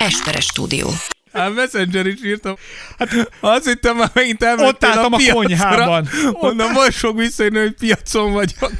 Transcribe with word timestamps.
Esperes 0.00 0.44
stúdió. 0.44 0.90
Hát 1.32 1.54
Messenger 1.54 2.06
is 2.06 2.24
írtam. 2.24 2.56
Hát 2.98 3.30
azt 3.40 3.64
hittem 3.66 3.96
már 3.96 4.10
megint 4.12 4.42
elmentél 4.42 4.68
Ott 4.68 4.84
álltam 4.84 5.12
a 5.12 5.16
piacra. 5.16 5.34
konyhában. 5.34 6.08
Onnan 6.32 6.70
most 6.70 6.98
fog 6.98 7.16
visszajönni, 7.18 7.58
hogy 7.58 7.74
piacon 7.74 8.32
vagyok. 8.32 8.70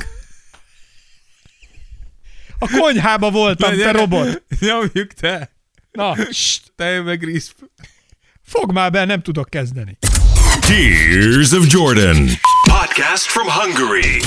A 2.58 2.68
konyhába 2.78 3.30
voltam, 3.30 3.70
te 3.70 3.76
Gyere, 3.76 3.98
robot. 3.98 4.42
Nyomjuk 4.60 5.12
te. 5.20 5.50
Na, 5.92 6.16
Te 6.76 7.00
meg 7.00 7.22
Risp. 7.24 7.56
fog 8.46 8.72
már 8.72 8.90
be, 8.90 9.04
nem 9.04 9.22
tudok 9.22 9.50
kezdeni. 9.50 9.98
Tears 10.60 11.52
of 11.52 11.64
Jordan. 11.68 12.28
Podcast 12.68 13.26
from 13.26 13.46
Hungary. 13.48 14.22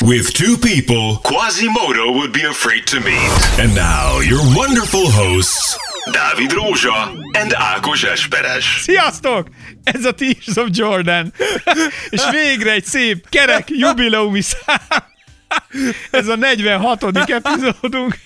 With 0.00 0.30
two 0.32 0.56
people 0.58 1.18
Quasimodo 1.22 2.10
would 2.12 2.32
be 2.32 2.48
afraid 2.48 2.84
to 2.84 3.00
meet. 3.00 3.58
And 3.58 3.74
now, 3.74 4.20
your 4.20 4.42
wonderful 4.56 5.10
hosts, 5.10 5.76
David 6.10 6.52
Rózsa 6.52 7.12
and 7.32 7.52
Ákos 7.54 8.02
Esperes. 8.02 8.80
Sziasztok! 8.82 9.48
Ez 9.84 10.04
a 10.04 10.12
Tears 10.12 10.56
of 10.56 10.68
Jordan. 10.70 11.32
És 12.10 12.22
végre 12.30 12.72
egy 12.72 12.84
szép, 12.84 13.28
kerek, 13.28 13.70
jubileumi 13.70 14.40
szám. 14.40 15.04
Ez 16.10 16.28
a 16.28 16.36
46. 16.36 17.04
epizódunk. 17.30 18.18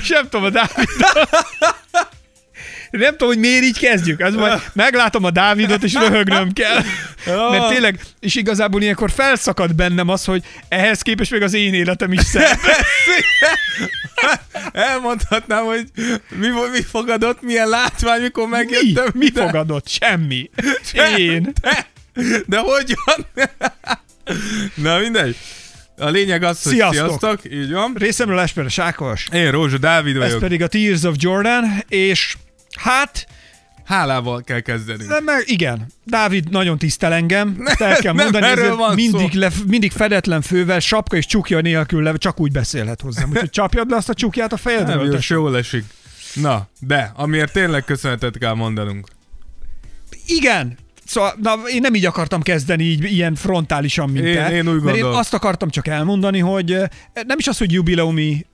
És 0.00 0.08
nem 0.08 0.28
tudom, 0.28 0.44
a 0.44 0.50
Dávid... 0.50 0.88
Nem 3.00 3.10
tudom, 3.10 3.28
hogy 3.28 3.38
miért 3.38 3.62
így 3.64 3.78
kezdjük. 3.78 4.20
Az 4.20 4.34
majd 4.34 4.60
meglátom 4.72 5.24
a 5.24 5.30
Dávidot, 5.30 5.82
és 5.82 5.92
röhögnöm 5.94 6.52
kell. 6.52 6.82
Mert 7.50 7.68
tényleg, 7.68 8.00
és 8.20 8.34
igazából 8.34 8.82
ilyenkor 8.82 9.10
felszakad 9.10 9.74
bennem 9.74 10.08
az, 10.08 10.24
hogy 10.24 10.42
ehhez 10.68 11.02
képest 11.02 11.30
még 11.30 11.42
az 11.42 11.54
én 11.54 11.74
életem 11.74 12.12
is 12.12 12.20
szebb. 12.22 12.58
Elmondhatnám, 14.72 15.64
hogy 15.64 15.84
mi, 16.28 16.46
mi 16.72 16.82
fogadott, 16.82 17.42
milyen 17.42 17.68
látvány, 17.68 18.20
mikor 18.20 18.44
Mi? 18.44 18.50
megjöttem. 18.50 19.06
Mi 19.14 19.24
ide. 19.24 19.42
fogadott? 19.42 19.88
Semmi. 19.88 20.50
Én. 21.16 21.52
De, 21.60 21.86
de 22.46 22.58
hogyan? 22.58 23.26
Na 24.74 24.98
mindegy. 24.98 25.36
A 25.96 26.08
lényeg 26.08 26.42
az, 26.42 26.62
hogy 26.62 26.72
Sziasztok. 26.72 27.06
sziasztok, 27.06 27.40
így 27.52 27.72
van. 27.72 27.94
Részemről 27.98 28.38
Esperes 28.38 28.78
Ákos. 28.78 29.26
Én 29.32 29.50
Rózsa 29.50 29.78
Dávid 29.78 30.16
Ez 30.16 30.22
vagyok. 30.22 30.38
pedig 30.38 30.62
a 30.62 30.66
Tears 30.66 31.02
of 31.02 31.14
Jordan, 31.18 31.64
és 31.88 32.36
hát, 32.78 33.26
Hálával 33.84 34.42
kell 34.42 34.60
kezdeni. 34.60 35.06
de 35.06 35.20
meg 35.24 35.42
igen, 35.46 35.86
Dávid 36.04 36.50
nagyon 36.50 36.78
tisztel 36.78 37.12
engem, 37.12 37.56
ne, 37.58 37.86
el 37.86 37.96
kell 37.96 38.12
nem 38.12 38.24
mondani, 38.24 38.46
erről 38.46 38.76
van 38.76 38.94
mindig, 38.94 39.32
szó. 39.32 39.38
le, 39.38 39.50
mindig 39.66 39.92
fedetlen 39.92 40.40
fővel, 40.42 40.78
sapka 40.80 41.16
és 41.16 41.26
csukja 41.26 41.60
nélkül 41.60 42.02
le, 42.02 42.16
csak 42.16 42.40
úgy 42.40 42.52
beszélhet 42.52 43.00
hozzám. 43.00 43.30
Úgyhogy 43.30 43.50
csapjad 43.50 43.90
le 43.90 43.96
azt 43.96 44.08
a 44.08 44.14
csukját 44.14 44.52
a 44.52 44.58
Nem, 44.64 44.74
fejedről. 44.74 45.04
jó, 45.06 45.12
tesó. 45.12 45.34
jól 45.34 45.56
esik. 45.56 45.84
Na, 46.34 46.68
de, 46.80 47.12
amiért 47.16 47.52
tényleg 47.52 47.84
köszönetet 47.84 48.38
kell 48.38 48.54
mondanunk. 48.54 49.08
Igen, 50.26 50.76
Szóval, 51.06 51.34
na, 51.42 51.54
én 51.66 51.80
nem 51.80 51.94
így 51.94 52.06
akartam 52.06 52.42
kezdeni, 52.42 52.84
így 52.84 53.04
ilyen 53.12 53.34
frontálisan, 53.34 54.10
mint 54.10 54.24
Én- 54.26 54.34
te. 54.34 54.50
én 54.52 54.68
úgy 54.68 54.74
mert 54.74 54.76
én 54.76 54.82
gondolom. 54.82 55.14
azt 55.14 55.34
akartam 55.34 55.70
csak 55.70 55.86
elmondani, 55.88 56.38
hogy 56.38 56.72
eh, 56.72 56.88
nem 57.26 57.38
is 57.38 57.46
az, 57.46 57.58
hogy 57.58 57.72
jubileumi 57.72 58.46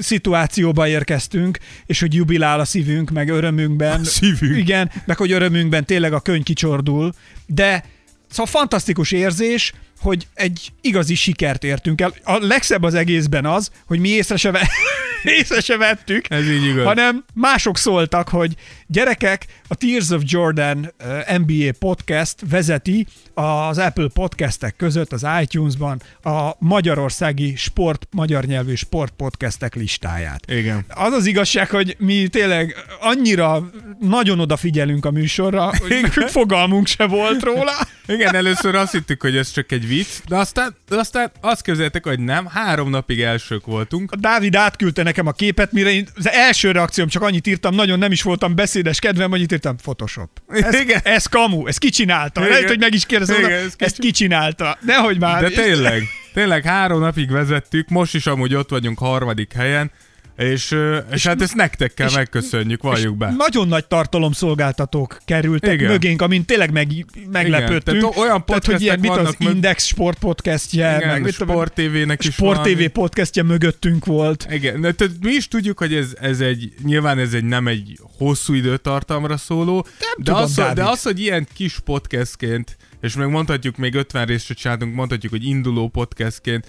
szituációba 0.00 0.88
érkeztünk, 0.88 1.58
és 1.86 2.00
hogy 2.00 2.14
jubilál 2.14 2.60
a 2.60 2.64
szívünk, 2.64 3.10
meg 3.10 3.28
örömünkben. 3.28 4.00
A 4.00 4.04
szívünk. 4.04 4.56
Igen, 4.56 4.90
meg 5.04 5.16
hogy 5.16 5.32
örömünkben 5.32 5.84
tényleg 5.84 6.12
a 6.12 6.20
könyv 6.20 6.42
kicsordul, 6.42 7.12
de 7.46 7.84
szóval 8.30 8.46
fantasztikus 8.46 9.12
érzés, 9.12 9.72
hogy 10.00 10.26
egy 10.34 10.72
igazi 10.80 11.14
sikert 11.14 11.64
értünk 11.64 12.00
el. 12.00 12.14
A 12.22 12.38
legszebb 12.40 12.82
az 12.82 12.94
egészben 12.94 13.46
az, 13.46 13.70
hogy 13.86 13.98
mi 13.98 14.08
észre 14.08 14.36
se, 14.36 14.50
ve- 14.50 14.68
észre 15.38 15.60
se 15.60 15.76
vettük, 15.76 16.30
Ez 16.30 16.48
így 16.50 16.64
igaz. 16.64 16.84
hanem 16.84 17.24
mások 17.34 17.78
szóltak, 17.78 18.28
hogy 18.28 18.54
gyerekek, 18.92 19.46
a 19.68 19.74
Tears 19.74 20.10
of 20.10 20.22
Jordan 20.24 20.92
uh, 21.04 21.38
NBA 21.38 21.72
podcast 21.78 22.36
vezeti 22.50 23.06
az 23.34 23.78
Apple 23.78 24.08
podcastek 24.14 24.76
között 24.76 25.12
az 25.12 25.26
iTunes-ban 25.42 26.02
a 26.22 26.50
magyarországi 26.58 27.56
sport, 27.56 28.06
magyar 28.10 28.44
nyelvű 28.44 28.74
sport 28.74 29.12
podcastek 29.16 29.74
listáját. 29.74 30.50
Igen. 30.50 30.84
Az 30.88 31.12
az 31.12 31.26
igazság, 31.26 31.70
hogy 31.70 31.96
mi 31.98 32.28
tényleg 32.28 32.74
annyira 33.00 33.70
nagyon 34.00 34.40
odafigyelünk 34.40 35.04
a 35.04 35.10
műsorra, 35.10 35.64
hogy 35.64 35.98
nekünk 36.02 36.28
fogalmunk 36.28 36.86
se 36.86 37.06
volt 37.06 37.42
róla. 37.42 37.72
Igen, 38.06 38.34
először 38.34 38.74
azt 38.74 38.92
hittük, 38.92 39.22
hogy 39.22 39.36
ez 39.36 39.50
csak 39.50 39.72
egy 39.72 39.86
vicc, 39.86 40.08
de 40.28 40.36
aztán, 40.36 40.76
aztán 40.88 41.30
azt 41.40 41.62
képzeljétek, 41.62 42.04
hogy 42.04 42.20
nem, 42.20 42.46
három 42.46 42.90
napig 42.90 43.20
elsők 43.20 43.66
voltunk. 43.66 44.12
A 44.12 44.16
Dávid 44.16 44.54
átküldte 44.54 45.02
nekem 45.02 45.26
a 45.26 45.32
képet, 45.32 45.72
mire 45.72 45.90
én 45.90 46.06
az 46.16 46.28
első 46.28 46.70
reakcióm 46.70 47.08
csak 47.08 47.22
annyit 47.22 47.46
írtam, 47.46 47.74
nagyon 47.74 47.98
nem 47.98 48.12
is 48.12 48.22
voltam 48.22 48.54
beszédes 48.82 48.98
kedvem, 48.98 49.32
annyit 49.32 49.52
írtam, 49.52 49.76
Photoshop. 49.76 50.30
Ez, 50.48 50.80
Igen. 50.84 51.00
ez 51.04 51.26
kamu, 51.26 51.66
ez 51.66 51.78
kicsinálta. 51.78 52.40
Igen. 52.40 52.52
Lehet, 52.52 52.68
hogy 52.68 52.78
meg 52.78 52.94
is 52.94 53.06
kérdezem, 53.06 53.38
Igen, 53.38 53.50
ez 53.52 53.64
ezt 53.64 53.76
kicsi- 53.96 54.00
kicsinálta. 54.00 54.78
Nehogy 54.80 55.18
már. 55.18 55.42
De 55.42 55.48
tényleg, 55.48 56.02
tényleg 56.34 56.64
három 56.64 57.00
napig 57.00 57.30
vezettük, 57.30 57.88
most 57.88 58.14
is 58.14 58.26
amúgy 58.26 58.54
ott 58.54 58.70
vagyunk 58.70 58.98
harmadik 58.98 59.52
helyen, 59.52 59.90
és, 60.36 60.70
és, 60.70 60.76
és 61.12 61.26
hát 61.26 61.42
ezt 61.42 61.54
nektek 61.54 61.94
kell 61.94 62.08
és- 62.08 62.14
megköszönjük, 62.14 62.82
valljuk 62.82 63.16
be. 63.16 63.34
Nagyon 63.36 63.68
nagy 63.68 63.84
tartalomszolgáltatók 63.86 65.18
kerültek 65.24 65.72
Igen. 65.72 65.90
mögénk, 65.90 66.22
amin 66.22 66.44
tényleg 66.44 66.72
meg, 66.72 66.88
meglepődtünk. 67.32 67.98
tehát 68.00 68.16
olyan 68.16 68.44
tehát, 68.44 68.64
hogy 68.64 68.82
ilyen, 68.82 68.98
mit 68.98 69.10
az 69.10 69.34
mög- 69.38 69.54
Index 69.54 69.84
Sport 69.86 70.18
podcastje, 70.18 70.96
Igen, 70.96 71.20
meg 71.20 71.32
Sport 71.32 71.72
TV-nek 71.74 72.24
is 72.24 72.34
Sport 72.34 72.62
TV 72.62 72.84
podcastje 72.92 73.42
mögöttünk 73.42 74.04
volt. 74.04 74.46
Igen, 74.50 74.80
de 74.80 74.92
tehát 74.92 75.12
mi 75.20 75.32
is 75.32 75.48
tudjuk, 75.48 75.78
hogy 75.78 75.94
ez, 75.94 76.12
ez 76.20 76.40
egy, 76.40 76.72
nyilván 76.82 77.18
ez 77.18 77.32
egy 77.32 77.44
nem 77.44 77.66
egy 77.68 77.98
hosszú 78.18 78.54
időtartamra 78.54 79.36
szóló, 79.36 79.86
de, 79.98 80.06
tudom, 80.16 80.34
az, 80.40 80.54
de 80.74 80.84
az, 80.84 81.02
hogy 81.02 81.20
ilyen 81.20 81.46
kis 81.54 81.78
podcastként, 81.78 82.76
és 83.00 83.14
meg 83.14 83.28
mondhatjuk, 83.30 83.76
még 83.76 83.94
50 83.94 84.26
részt 84.26 84.52
csináltunk, 84.52 84.94
mondhatjuk, 84.94 85.32
hogy 85.32 85.44
induló 85.44 85.88
podcastként, 85.88 86.66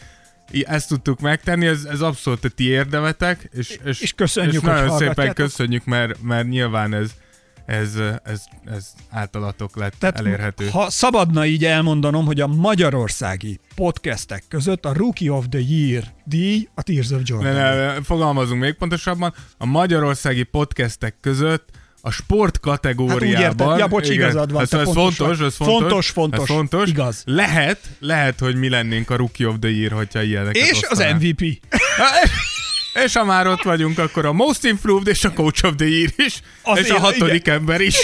ezt 0.61 0.87
tudtuk 0.87 1.19
megtenni, 1.19 1.65
ez, 1.65 1.83
ez 1.83 2.01
abszolút 2.01 2.43
a 2.43 2.49
ti 2.49 2.67
érdemetek, 2.67 3.49
és, 3.53 3.79
és, 3.85 4.01
És 4.01 4.13
köszönjük, 4.13 4.53
és 4.53 4.61
nagyon 4.61 4.97
szépen 4.97 5.33
köszönjük, 5.33 5.85
mert, 5.85 6.21
mert 6.21 6.47
nyilván 6.47 6.93
ez, 6.93 7.11
ez, 7.65 7.95
ez, 8.23 8.41
ez 8.65 8.93
általatok 9.09 9.75
lett 9.75 9.93
Tehát 9.99 10.19
elérhető. 10.19 10.67
ha 10.67 10.89
szabadna 10.89 11.45
így 11.45 11.65
elmondanom, 11.65 12.25
hogy 12.25 12.41
a 12.41 12.47
magyarországi 12.47 13.59
podcastek 13.75 14.43
között 14.47 14.85
a 14.85 14.93
Rookie 14.93 15.31
of 15.31 15.45
the 15.49 15.61
Year 15.67 16.03
díj 16.25 16.67
a 16.73 16.81
Tears 16.81 17.11
of 17.11 17.21
Jordan. 17.23 17.53
Ne, 17.53 17.75
ne, 17.75 18.01
fogalmazunk 18.01 18.61
még 18.61 18.73
pontosabban, 18.73 19.33
a 19.57 19.65
magyarországi 19.65 20.43
podcastek 20.43 21.15
között 21.21 21.69
a 22.05 22.11
sport 22.11 22.59
kategóriában. 22.59 23.67
Hát 23.67 23.73
úgy. 23.73 23.79
Ja, 23.79 23.87
bocs, 23.87 24.09
igazad 24.09 24.51
van, 24.51 24.61
Ez, 24.61 24.69
te 24.69 24.79
ez 24.79 24.91
fontos, 24.91 25.17
vagy. 25.37 25.47
ez 25.47 25.55
fontos. 25.55 25.77
Fontos, 25.79 26.09
fontos. 26.09 26.39
Ez 26.39 26.45
fontos. 26.55 26.89
Igaz. 26.89 27.21
Lehet, 27.25 27.79
lehet, 27.99 28.39
hogy 28.39 28.55
mi 28.55 28.69
lennénk 28.69 29.09
a 29.09 29.15
Rookie 29.15 29.47
of 29.47 29.55
the 29.59 29.69
Year, 29.69 29.91
hogyha 29.91 30.21
ilyeneket 30.21 30.61
És 30.61 30.71
az 30.71 30.91
osztanánk. 30.91 31.21
MVP. 31.21 31.41
És 33.05 33.13
ha 33.13 33.23
már 33.23 33.47
ott 33.47 33.61
vagyunk, 33.61 33.97
akkor 33.97 34.25
a 34.25 34.33
Most 34.33 34.63
Improved 34.63 35.07
és 35.07 35.23
a 35.23 35.33
Coach 35.33 35.65
of 35.65 35.73
the 35.75 35.87
Year 35.87 36.09
is, 36.15 36.41
Az 36.61 36.77
és 36.79 36.89
a 36.89 36.93
én- 36.93 36.99
hatodik 36.99 37.47
ember 37.47 37.81
is. 37.81 37.95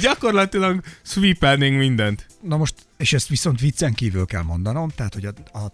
Gyakorlatilag 0.00 0.80
sweepelnénk 1.02 1.78
mindent. 1.78 2.26
Na 2.40 2.56
most, 2.56 2.74
és 2.96 3.12
ezt 3.12 3.28
viszont 3.28 3.60
viccen 3.60 3.94
kívül 3.94 4.26
kell 4.26 4.42
mondanom, 4.42 4.88
tehát, 4.96 5.14
hogy 5.14 5.24
a, 5.24 5.58
a 5.58 5.72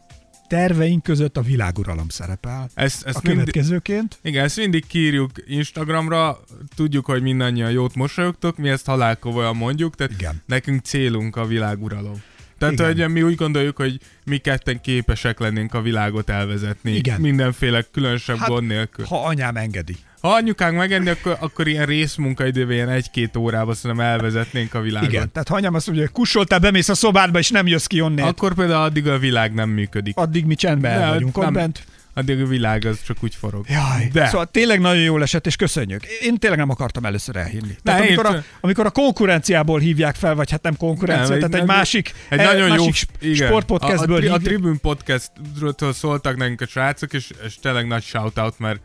terveink 0.51 1.03
között 1.03 1.37
a 1.37 1.43
világuralom 1.43 2.09
szerepel. 2.09 2.71
Ezt, 2.75 3.07
ezt 3.07 3.17
a 3.17 3.21
mindig, 3.23 3.39
következőként. 3.39 4.19
Igen, 4.23 4.45
ezt 4.45 4.57
mindig 4.57 4.87
kírjuk 4.87 5.31
Instagramra, 5.47 6.41
tudjuk, 6.77 7.05
hogy 7.05 7.23
mindannyian 7.23 7.71
jót 7.71 7.95
mosolyogtok, 7.95 8.57
mi 8.57 8.69
ezt 8.69 8.87
halálkomolyan 8.87 9.57
mondjuk, 9.57 9.95
tehát 9.95 10.13
Igen. 10.13 10.43
nekünk 10.47 10.85
célunk 10.85 11.37
a 11.37 11.47
világuralom. 11.47 12.23
Tehát, 12.59 12.75
Igen. 12.75 12.87
hogy 12.87 13.13
mi 13.13 13.23
úgy 13.23 13.35
gondoljuk, 13.35 13.77
hogy 13.77 14.01
mi 14.25 14.39
ketten 14.39 14.81
képesek 14.81 15.39
lennénk 15.39 15.75
a 15.75 15.81
világot 15.81 16.31
elvezetni. 16.31 16.93
Igen. 16.93 17.21
Mindenféle 17.21 17.83
különösebb 17.83 18.37
Hát, 18.37 18.49
gond 18.49 18.67
nélkül. 18.67 19.05
Ha 19.05 19.25
anyám 19.25 19.57
engedi. 19.57 19.97
Ha 20.21 20.29
anyukánk 20.29 20.77
megenni, 20.77 21.09
akkor, 21.09 21.37
akkor 21.41 21.69
ilyen 21.69 21.87
részmunkaidőben 21.87 22.75
ilyen 22.75 22.89
egy-két 22.89 23.37
órába 23.37 23.75
szerintem 23.75 24.07
elvezetnénk 24.07 24.75
a 24.75 24.81
világot. 24.81 25.09
Igen. 25.09 25.33
Tehát 25.33 25.49
ha 25.49 25.55
anyám 25.55 25.75
azt 25.75 25.87
mondja, 25.87 26.05
hogy 26.05 26.15
kussoltál, 26.15 26.59
bemész 26.59 26.89
a 26.89 26.95
szobádba, 26.95 27.39
és 27.39 27.51
nem 27.51 27.67
jössz 27.67 27.87
ki 27.87 28.01
onnét. 28.01 28.25
Akkor 28.25 28.55
például 28.55 28.83
addig 28.83 29.09
a 29.09 29.19
világ 29.19 29.55
nem 29.55 29.69
működik. 29.69 30.17
Addig 30.17 30.45
mi 30.45 30.55
csendben 30.55 30.93
el 30.93 31.01
Ne, 31.01 31.09
vagyunk 31.09 31.37
ott 31.37 31.45
nem. 31.45 31.53
bent. 31.53 31.85
Addig 32.15 32.41
a 32.41 32.47
világ 32.47 32.85
az 32.85 32.99
csak 33.07 33.17
úgy 33.21 33.35
forog. 33.35 33.65
Jaj, 33.69 34.09
De. 34.13 34.27
szóval 34.27 34.47
tényleg 34.47 34.81
nagyon 34.81 35.03
jól 35.03 35.23
esett, 35.23 35.47
és 35.47 35.57
köszönjük. 35.57 36.05
Én 36.05 36.37
tényleg 36.37 36.59
nem 36.59 36.71
akartam 36.71 37.05
először 37.05 37.37
elhinni. 37.37 37.77
Tehát 37.83 38.01
én 38.05 38.07
amikor, 38.07 38.27
a, 38.35 38.45
amikor 38.61 38.87
a 38.87 38.91
konkurenciából 38.91 39.79
hívják 39.81 40.15
fel, 40.15 40.35
vagy 40.35 40.51
hát 40.51 40.63
nem 40.63 40.77
konkurencia, 40.77 41.37
Nem, 41.37 41.51
tehát 41.51 41.55
egy, 41.55 41.77
másik, 41.77 42.15
Egy 42.29 42.39
eh, 42.39 42.47
nagyon 42.47 42.69
jó 42.77 42.85
másik 42.87 43.11
igen. 43.21 43.47
sportpodcastből 43.49 44.15
a, 44.15 44.19
a, 44.19 44.21
tri, 44.21 44.29
a. 44.29 44.37
Tribune 44.39 44.79
podcastról 44.79 45.93
szóltak 45.93 46.37
nekünk 46.37 46.61
a 46.61 46.67
srácok, 46.67 47.13
és, 47.13 47.31
és 47.47 47.55
tényleg 47.63 47.87
nagy 47.87 48.03
shoutout, 48.03 48.59
mert 48.59 48.81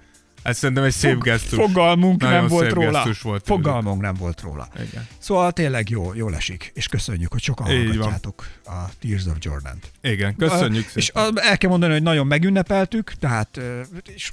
Ez 0.46 0.58
szerintem 0.58 0.84
egy 0.86 0.92
szép 0.92 1.22
gesztus. 1.22 1.60
Fogalmunk 1.60 2.22
Nagyon 2.22 2.38
nem 2.38 2.48
volt 2.48 2.72
róla. 2.72 3.08
volt 3.22 3.44
Fogalmunk 3.46 4.02
nem 4.02 4.14
volt 4.14 4.42
róla. 4.42 4.68
Igen. 4.90 5.08
Szóval 5.18 5.52
tényleg 5.52 5.90
jó, 5.90 6.14
jó 6.14 6.30
esik, 6.30 6.72
és 6.74 6.88
köszönjük, 6.88 7.32
hogy 7.32 7.42
sokan 7.42 7.72
Így 7.72 7.78
van. 7.78 7.86
hallgatjátok 7.88 8.48
a 8.66 8.90
Tears 9.02 9.26
of 9.26 9.36
Jordan-t. 9.40 9.92
Igen, 10.02 10.36
köszönjük 10.36 10.86
A-. 10.88 10.92
És 10.94 11.12
el 11.36 11.58
kell 11.58 11.70
mondani, 11.70 11.94
hogy 11.94 12.04
nagyon 12.04 12.28
megünnepeltük, 12.28 13.12
tehát 13.20 13.60
és 14.06 14.32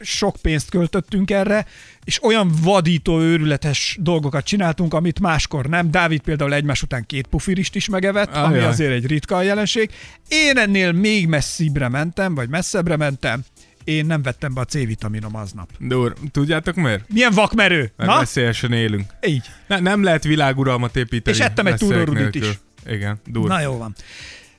sok 0.00 0.36
pénzt 0.42 0.70
költöttünk 0.70 1.30
erre, 1.30 1.66
és 2.04 2.22
olyan 2.22 2.52
vadító, 2.62 3.20
őrületes 3.20 3.98
dolgokat 4.00 4.44
csináltunk, 4.44 4.94
amit 4.94 5.20
máskor 5.20 5.66
nem. 5.66 5.90
Dávid 5.90 6.20
például 6.20 6.54
egymás 6.54 6.82
után 6.82 7.06
két 7.06 7.26
pufirist 7.26 7.74
is 7.74 7.88
megevett, 7.88 8.34
Ajaj. 8.34 8.44
ami 8.44 8.58
azért 8.58 8.92
egy 8.92 9.06
ritka 9.06 9.42
jelenség. 9.42 9.90
Én 10.28 10.58
ennél 10.58 10.92
még 10.92 11.26
messzibbre 11.26 11.88
mentem, 11.88 12.34
vagy 12.34 12.48
messzebbre 12.48 12.96
mentem. 12.96 13.44
Én 13.86 14.06
nem 14.06 14.22
vettem 14.22 14.54
be 14.54 14.60
a 14.60 14.64
C-vitaminom 14.64 15.36
aznap. 15.36 15.70
Dur, 15.78 16.14
tudjátok 16.32 16.74
miért? 16.74 17.04
Milyen 17.12 17.32
vakmerő! 17.32 17.92
Mert 17.96 18.10
Na, 18.10 18.18
veszélyesen 18.18 18.72
élünk. 18.72 19.04
így. 19.26 19.42
Ne, 19.66 19.78
nem 19.78 20.02
lehet 20.02 20.24
világuralmat 20.24 20.96
építeni. 20.96 21.36
És 21.36 21.42
ettem 21.42 21.66
egy 21.66 21.74
túrórudit 21.76 22.34
is. 22.34 22.58
Igen, 22.86 23.20
dur. 23.26 23.48
Na 23.48 23.60
jó 23.60 23.76
van. 23.78 23.94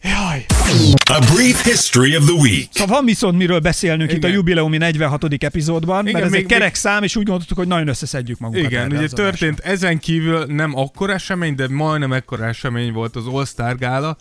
Jaj. 0.03 0.45
A 1.03 1.31
brief 1.33 1.63
history 1.63 2.15
of 2.17 2.25
the 2.25 2.33
week. 2.33 2.67
Szóval 2.71 2.95
van 2.95 3.05
viszont 3.05 3.37
miről 3.37 3.59
beszélnünk 3.59 4.09
itt 4.11 4.15
a 4.23 4.27
Igen. 4.27 4.31
jubileumi 4.37 4.77
46. 4.77 5.43
epizódban, 5.43 6.01
Igen, 6.01 6.13
mert 6.13 6.25
ez 6.25 6.31
még- 6.31 6.41
egy 6.41 6.47
kerek 6.47 6.75
szám, 6.75 7.03
és 7.03 7.15
úgy 7.15 7.25
gondoltuk, 7.25 7.57
hogy 7.57 7.67
nagyon 7.67 7.87
összeszedjük 7.87 8.39
magunkat 8.39 8.71
Igen, 8.71 8.83
erre 8.85 8.97
ugye 8.97 9.07
történt 9.07 9.59
ezen 9.59 9.99
kívül 9.99 10.45
nem 10.45 10.75
akkora 10.77 11.13
esemény, 11.13 11.55
de 11.55 11.67
majdnem 11.69 12.13
ekkora 12.13 12.45
esemény 12.45 12.91
volt 12.93 13.15
az 13.15 13.25
All-Star 13.27 13.77
Gála, 13.77 14.17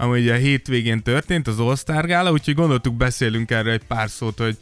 ami 0.00 0.20
ugye 0.20 0.34
a 0.34 0.36
hétvégén 0.36 1.02
történt, 1.02 1.46
az 1.46 1.60
All-Star 1.60 2.06
Gála, 2.06 2.32
úgyhogy 2.32 2.54
gondoltuk 2.54 2.94
beszélünk 2.94 3.50
erre 3.50 3.72
egy 3.72 3.84
pár 3.84 4.10
szót, 4.10 4.38
hogy 4.38 4.56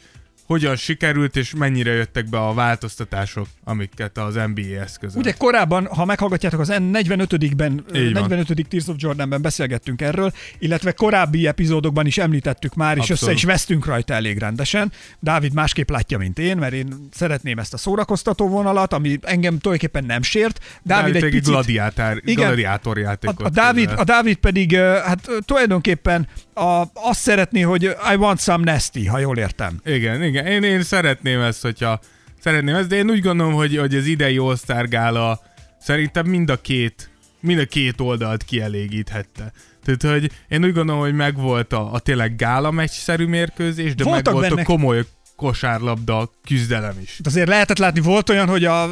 hogyan 0.47 0.75
sikerült, 0.75 1.35
és 1.35 1.53
mennyire 1.55 1.91
jöttek 1.91 2.29
be 2.29 2.37
a 2.39 2.53
változtatások, 2.53 3.47
amiket 3.63 4.17
az 4.17 4.33
NBA 4.33 4.81
eszközöl. 4.81 5.21
Ugye 5.21 5.31
korábban, 5.31 5.85
ha 5.85 6.05
meghallgatjátok 6.05 6.59
az 6.59 6.71
45-ben, 6.71 7.83
Így 7.95 8.13
van. 8.13 8.27
45. 8.29 8.67
Tears 8.69 8.87
of 8.87 8.95
Jordanben 8.97 9.41
beszélgettünk 9.41 10.01
erről, 10.01 10.31
illetve 10.59 10.91
korábbi 10.91 11.47
epizódokban 11.47 12.05
is 12.05 12.17
említettük 12.17 12.75
már, 12.75 12.95
és 12.97 12.99
Abszolút. 12.99 13.21
össze 13.21 13.31
is 13.31 13.43
vesztünk 13.43 13.85
rajta 13.85 14.13
elég 14.13 14.37
rendesen. 14.37 14.91
Dávid 15.19 15.53
másképp 15.53 15.89
látja, 15.89 16.17
mint 16.17 16.39
én, 16.39 16.57
mert 16.57 16.73
én 16.73 17.07
szeretném 17.13 17.59
ezt 17.59 17.73
a 17.73 17.77
szórakoztató 17.77 18.47
vonalat, 18.47 18.93
ami 18.93 19.19
engem 19.21 19.57
tulajdonképpen 19.57 20.03
nem 20.03 20.21
sért. 20.21 20.59
Dávid, 20.83 21.15
egy 21.15 21.23
egy 21.23 21.29
picit... 21.29 21.45
gladiátár, 21.47 22.17
Igen. 22.25 22.45
gladiátor 22.45 22.97
A, 22.97 22.99
játékot 22.99 23.45
a, 23.45 23.49
Dávid, 23.49 23.79
képzel. 23.87 23.97
a 23.97 24.03
Dávid 24.03 24.35
pedig 24.35 24.75
hát 24.75 25.29
tulajdonképpen 25.45 26.27
a, 26.53 26.83
azt 26.93 27.19
szeretné, 27.19 27.61
hogy 27.61 27.83
I 27.83 28.15
want 28.15 28.39
some 28.39 28.71
nasty, 28.71 29.05
ha 29.05 29.19
jól 29.19 29.37
értem. 29.37 29.79
Igen, 29.85 30.23
igen. 30.23 30.36
Én, 30.45 30.63
én 30.63 30.83
szeretném 30.83 31.41
ezt, 31.41 31.61
hogyha 31.61 31.99
szeretném 32.39 32.75
ezt, 32.75 32.87
de 32.87 32.95
én 32.95 33.09
úgy 33.09 33.21
gondolom, 33.21 33.53
hogy, 33.53 33.77
hogy 33.77 33.95
az 33.95 34.05
idei 34.05 34.37
All-Star 34.37 34.87
Gála 34.87 35.39
szerintem 35.79 36.25
mind 36.25 36.49
a 36.49 36.61
két 36.61 37.09
mind 37.39 37.59
a 37.59 37.65
két 37.65 38.01
oldalt 38.01 38.43
kielégíthette. 38.43 39.51
Tehát, 39.83 40.19
hogy 40.19 40.31
én 40.47 40.63
úgy 40.63 40.73
gondolom, 40.73 41.01
hogy 41.01 41.13
megvolt 41.13 41.73
a, 41.73 41.93
a 41.93 41.99
tényleg 41.99 42.35
gála 42.35 42.71
meccsszerű 42.71 43.25
mérkőzés, 43.25 43.95
de 43.95 44.03
Voltak 44.03 44.33
megvolt 44.33 44.49
benne- 44.49 44.67
a 44.67 44.71
komoly 44.71 45.05
kosárlabda 45.35 46.31
küzdelem 46.45 46.99
is. 47.01 47.15
Hát 47.17 47.27
azért 47.27 47.47
lehetett 47.47 47.77
látni, 47.77 47.99
volt 47.99 48.29
olyan, 48.29 48.47
hogy 48.47 48.65
a, 48.65 48.83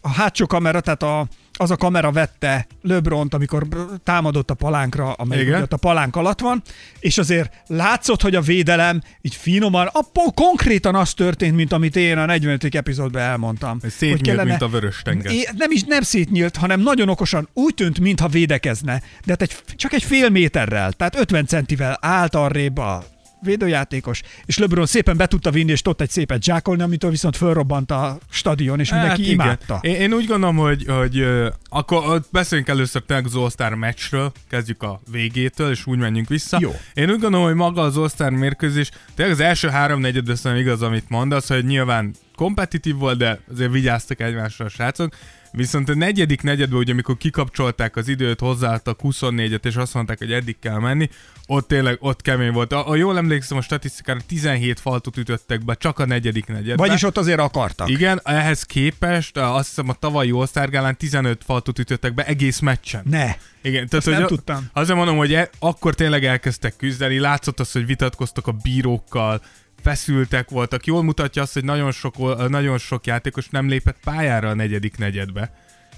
a 0.00 0.08
hátsó 0.08 0.46
kamera, 0.46 0.80
tehát 0.80 1.02
a, 1.02 1.26
az 1.58 1.70
a 1.70 1.76
kamera 1.76 2.12
vette 2.12 2.66
Lebront, 2.82 3.34
amikor 3.34 3.66
támadott 4.04 4.50
a 4.50 4.54
palánkra, 4.54 5.12
amely 5.12 5.42
ugye 5.42 5.66
a 5.70 5.76
palánk 5.76 6.16
alatt 6.16 6.40
van, 6.40 6.62
és 7.00 7.18
azért 7.18 7.52
látszott, 7.66 8.22
hogy 8.22 8.34
a 8.34 8.40
védelem 8.40 9.02
így 9.20 9.34
finoman, 9.34 9.86
a, 9.92 10.30
konkrétan 10.34 10.94
az 10.94 11.14
történt, 11.14 11.56
mint 11.56 11.72
amit 11.72 11.96
én 11.96 12.18
a 12.18 12.24
45. 12.24 12.74
epizódban 12.74 13.22
elmondtam. 13.22 13.78
Ez 13.82 13.92
szétnyílt, 13.92 14.44
mint 14.44 14.62
a 14.62 14.68
vörös 14.68 15.02
tenger. 15.02 15.32
Nem 15.56 15.70
is 15.70 15.82
nem 15.82 16.02
szétnyílt, 16.02 16.56
hanem 16.56 16.80
nagyon 16.80 17.08
okosan 17.08 17.48
úgy 17.52 17.74
tűnt, 17.74 18.00
mintha 18.00 18.28
védekezne, 18.28 19.02
de 19.24 19.30
hát 19.30 19.42
egy, 19.42 19.56
csak 19.76 19.92
egy 19.92 20.02
fél 20.02 20.28
méterrel, 20.28 20.92
tehát 20.92 21.16
50 21.16 21.46
centivel 21.46 21.98
állt 22.00 22.34
arrébb 22.34 22.78
a 22.78 23.04
védőjátékos, 23.42 24.22
és 24.44 24.58
LeBron 24.58 24.86
szépen 24.86 25.16
be 25.16 25.26
tudta 25.26 25.50
vinni, 25.50 25.70
és 25.70 25.82
tudott 25.82 26.00
egy 26.00 26.10
szépet 26.10 26.42
zsákolni, 26.42 26.82
amitől 26.82 27.10
viszont 27.10 27.36
fölrobbant 27.36 27.90
a 27.90 28.18
stadion, 28.30 28.80
és 28.80 28.90
mindenki 28.90 29.22
Hát 29.22 29.32
igen. 29.32 29.46
imádta. 29.46 29.78
Én, 29.82 29.94
én 29.94 30.12
úgy 30.12 30.26
gondolom, 30.26 30.56
hogy, 30.56 30.84
hogy 30.88 31.18
ö, 31.18 31.48
akkor 31.68 32.22
beszéljünk 32.30 32.68
először 32.70 33.02
tényleg 33.02 33.26
az 33.26 33.34
All-Star 33.34 33.74
meccsről, 33.74 34.32
kezdjük 34.48 34.82
a 34.82 35.00
végétől, 35.10 35.70
és 35.70 35.86
úgy 35.86 35.98
menjünk 35.98 36.28
vissza. 36.28 36.58
Jó. 36.60 36.74
Én 36.94 37.10
úgy 37.10 37.20
gondolom, 37.20 37.46
hogy 37.46 37.54
maga 37.54 37.80
az 37.82 37.96
All-Star 37.96 38.30
mérkőzés, 38.30 38.90
tényleg 39.14 39.34
az 39.34 39.40
első 39.40 39.68
három 39.68 40.02
szerintem 40.02 40.56
igaz, 40.56 40.82
amit 40.82 41.08
mondasz, 41.08 41.48
hogy 41.48 41.64
nyilván 41.64 42.14
kompetitív 42.36 42.96
volt, 42.96 43.18
de 43.18 43.40
azért 43.52 43.72
vigyáztak 43.72 44.20
egymásra 44.20 44.64
a 44.64 44.68
srácok. 44.68 45.14
Viszont 45.52 45.88
a 45.88 45.94
negyedik 45.94 46.42
negyedben, 46.42 46.78
ugye 46.78 46.92
amikor 46.92 47.16
kikapcsolták 47.16 47.96
az 47.96 48.08
időt, 48.08 48.40
hozzáadtak 48.40 49.00
24-et, 49.02 49.64
és 49.64 49.76
azt 49.76 49.94
mondták, 49.94 50.18
hogy 50.18 50.32
eddig 50.32 50.58
kell 50.58 50.78
menni, 50.78 51.08
ott 51.46 51.68
tényleg, 51.68 51.96
ott 52.00 52.22
kemény 52.22 52.52
volt. 52.52 52.72
A, 52.72 52.88
a 52.88 52.94
jól 52.96 53.16
emlékszem 53.16 53.58
a 53.58 53.60
statisztikára, 53.60 54.20
17 54.26 54.80
faltot 54.80 55.16
ütöttek 55.16 55.64
be 55.64 55.74
csak 55.74 55.98
a 55.98 56.06
negyedik 56.06 56.46
negyedben. 56.46 56.86
Vagyis 56.86 57.02
ott 57.02 57.18
azért 57.18 57.38
akartak. 57.38 57.88
Igen, 57.88 58.20
ehhez 58.24 58.62
képest 58.62 59.36
a- 59.36 59.54
azt 59.54 59.68
hiszem 59.68 59.88
a 59.88 59.92
tavalyi 59.94 60.30
All-Star 60.30 60.68
Gálán 60.68 60.96
15 60.96 61.42
faltot 61.44 61.78
ütöttek 61.78 62.14
be 62.14 62.26
egész 62.26 62.58
meccsen. 62.58 63.02
Ne. 63.10 63.34
Igen, 63.62 63.88
Ezt 63.90 64.10
nem 64.10 64.26
tudtam. 64.26 64.68
Azért 64.72 64.96
mondom, 64.96 65.16
hogy 65.16 65.34
e, 65.34 65.50
akkor 65.58 65.94
tényleg 65.94 66.24
elkezdtek 66.24 66.76
küzdeni, 66.76 67.18
látszott 67.18 67.60
az, 67.60 67.72
hogy 67.72 67.86
vitatkoztak 67.86 68.46
a 68.46 68.52
bírókkal, 68.52 69.42
feszültek 69.82 70.50
voltak. 70.50 70.86
Jól 70.86 71.02
mutatja 71.02 71.42
azt, 71.42 71.52
hogy 71.52 71.64
nagyon 71.64 71.92
sok, 71.92 72.48
nagyon 72.48 72.78
sok 72.78 73.06
játékos 73.06 73.48
nem 73.48 73.68
lépett 73.68 73.96
pályára 74.04 74.48
a 74.48 74.54
negyedik 74.54 74.98
negyedbe. 74.98 75.52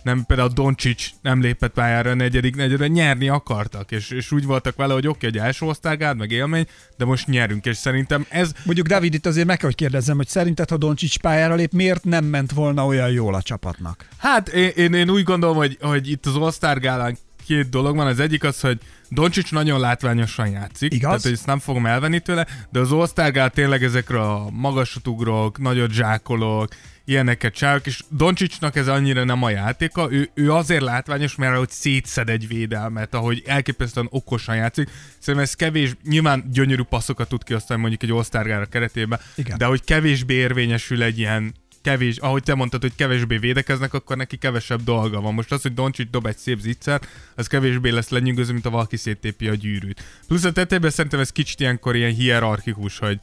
Nem, 0.04 0.24
például 0.26 0.48
Doncsics 0.48 1.10
nem 1.22 1.40
lépett 1.40 1.72
pályára 1.72 2.10
a 2.10 2.14
negyedik 2.14 2.56
negyedbe, 2.56 2.86
nyerni 2.86 3.28
akartak, 3.28 3.90
és, 3.90 4.10
és 4.10 4.32
úgy 4.32 4.44
voltak 4.44 4.76
vele, 4.76 4.92
hogy 4.92 5.06
oké, 5.06 5.26
okay, 5.26 5.38
egy 5.38 5.46
első 5.46 5.66
osztálygád, 5.66 6.16
meg 6.16 6.30
élmény, 6.30 6.66
de 6.96 7.04
most 7.04 7.26
nyerünk, 7.26 7.66
és 7.66 7.76
szerintem 7.76 8.26
ez, 8.28 8.52
Mondjuk 8.64 8.86
David 8.86 9.14
itt 9.14 9.26
azért 9.26 9.46
meg 9.46 9.56
kell, 9.56 9.66
hogy 9.66 9.76
kérdezzem, 9.76 10.16
hogy 10.16 10.28
szerinted, 10.28 10.70
ha 10.70 10.76
Doncsics 10.76 11.18
pályára 11.18 11.54
lép, 11.54 11.72
miért 11.72 12.04
nem 12.04 12.24
ment 12.24 12.52
volna 12.52 12.86
olyan 12.86 13.10
jól 13.10 13.34
a 13.34 13.42
csapatnak? 13.42 14.08
Hát 14.16 14.48
én, 14.48 14.70
én, 14.76 14.94
én 14.94 15.10
úgy 15.10 15.22
gondolom, 15.22 15.56
hogy, 15.56 15.78
hogy 15.80 16.10
itt 16.10 16.26
az 16.26 16.36
All-Star 16.36 16.78
Gálán 16.78 17.16
két 17.46 17.68
dolog 17.68 17.96
van. 17.96 18.06
Az 18.06 18.20
egyik 18.20 18.44
az, 18.44 18.60
hogy 18.60 18.78
Doncsics 19.08 19.52
nagyon 19.52 19.80
látványosan 19.80 20.48
játszik. 20.48 20.92
Igaz? 20.92 21.08
Tehát, 21.08 21.22
hogy 21.22 21.32
ezt 21.32 21.46
nem 21.46 21.58
fogom 21.58 21.86
elvenni 21.86 22.20
tőle, 22.20 22.46
de 22.70 22.78
az 22.78 22.92
All-Star 22.92 23.30
Gál 23.30 23.50
tényleg 23.50 23.82
ezekre 23.82 24.20
a 24.20 24.50
magasat 24.50 25.08
ugrok, 25.08 25.58
nagyot 25.58 25.90
zsákolok, 25.90 26.68
ilyeneket 27.04 27.54
csinálok, 27.54 27.86
és 27.86 28.02
Doncsicsnak 28.08 28.76
ez 28.76 28.88
annyira 28.88 29.24
nem 29.24 29.42
a 29.42 29.50
játéka, 29.50 30.12
ő, 30.12 30.30
ő 30.34 30.52
azért 30.52 30.82
látványos, 30.82 31.34
mert 31.34 31.54
ahogy 31.54 31.70
szétszed 31.70 32.28
egy 32.28 32.48
védelmet, 32.48 33.14
ahogy 33.14 33.42
elképesztően 33.46 34.06
okosan 34.10 34.56
játszik, 34.56 34.90
szerintem 35.18 35.44
ez 35.44 35.54
kevés, 35.54 35.94
nyilván 36.08 36.44
gyönyörű 36.52 36.82
passzokat 36.82 37.28
tud 37.28 37.44
kiosztani 37.44 37.80
mondjuk 37.80 38.02
egy 38.02 38.10
all 38.10 38.66
keretében, 38.66 39.20
Igen. 39.34 39.58
de 39.58 39.64
hogy 39.64 39.84
kevésbé 39.84 40.34
érvényesül 40.34 41.02
egy 41.02 41.18
ilyen 41.18 41.54
kevés, 41.84 42.16
ahogy 42.16 42.42
te 42.42 42.54
mondtad, 42.54 42.80
hogy 42.80 42.94
kevésbé 42.96 43.36
védekeznek, 43.36 43.94
akkor 43.94 44.16
neki 44.16 44.36
kevesebb 44.36 44.82
dolga 44.84 45.20
van. 45.20 45.34
Most 45.34 45.52
az, 45.52 45.62
hogy 45.62 45.74
Doncsics 45.74 46.10
dob 46.10 46.26
egy 46.26 46.36
szép 46.36 46.58
zicser, 46.58 47.00
az 47.34 47.46
kevésbé 47.46 47.90
lesz 47.90 48.08
lenyűgöző, 48.08 48.52
mint 48.52 48.66
a 48.66 48.70
valaki 48.70 48.96
széttépi 48.96 49.48
a 49.48 49.54
gyűrűt. 49.54 50.02
Plusz 50.26 50.44
a 50.44 50.52
tetejében 50.52 50.90
szerintem 50.90 51.20
ez 51.20 51.30
kicsit 51.30 51.60
ilyenkor 51.60 51.96
ilyen 51.96 52.12
hierarchikus, 52.12 52.98
hogy 52.98 53.18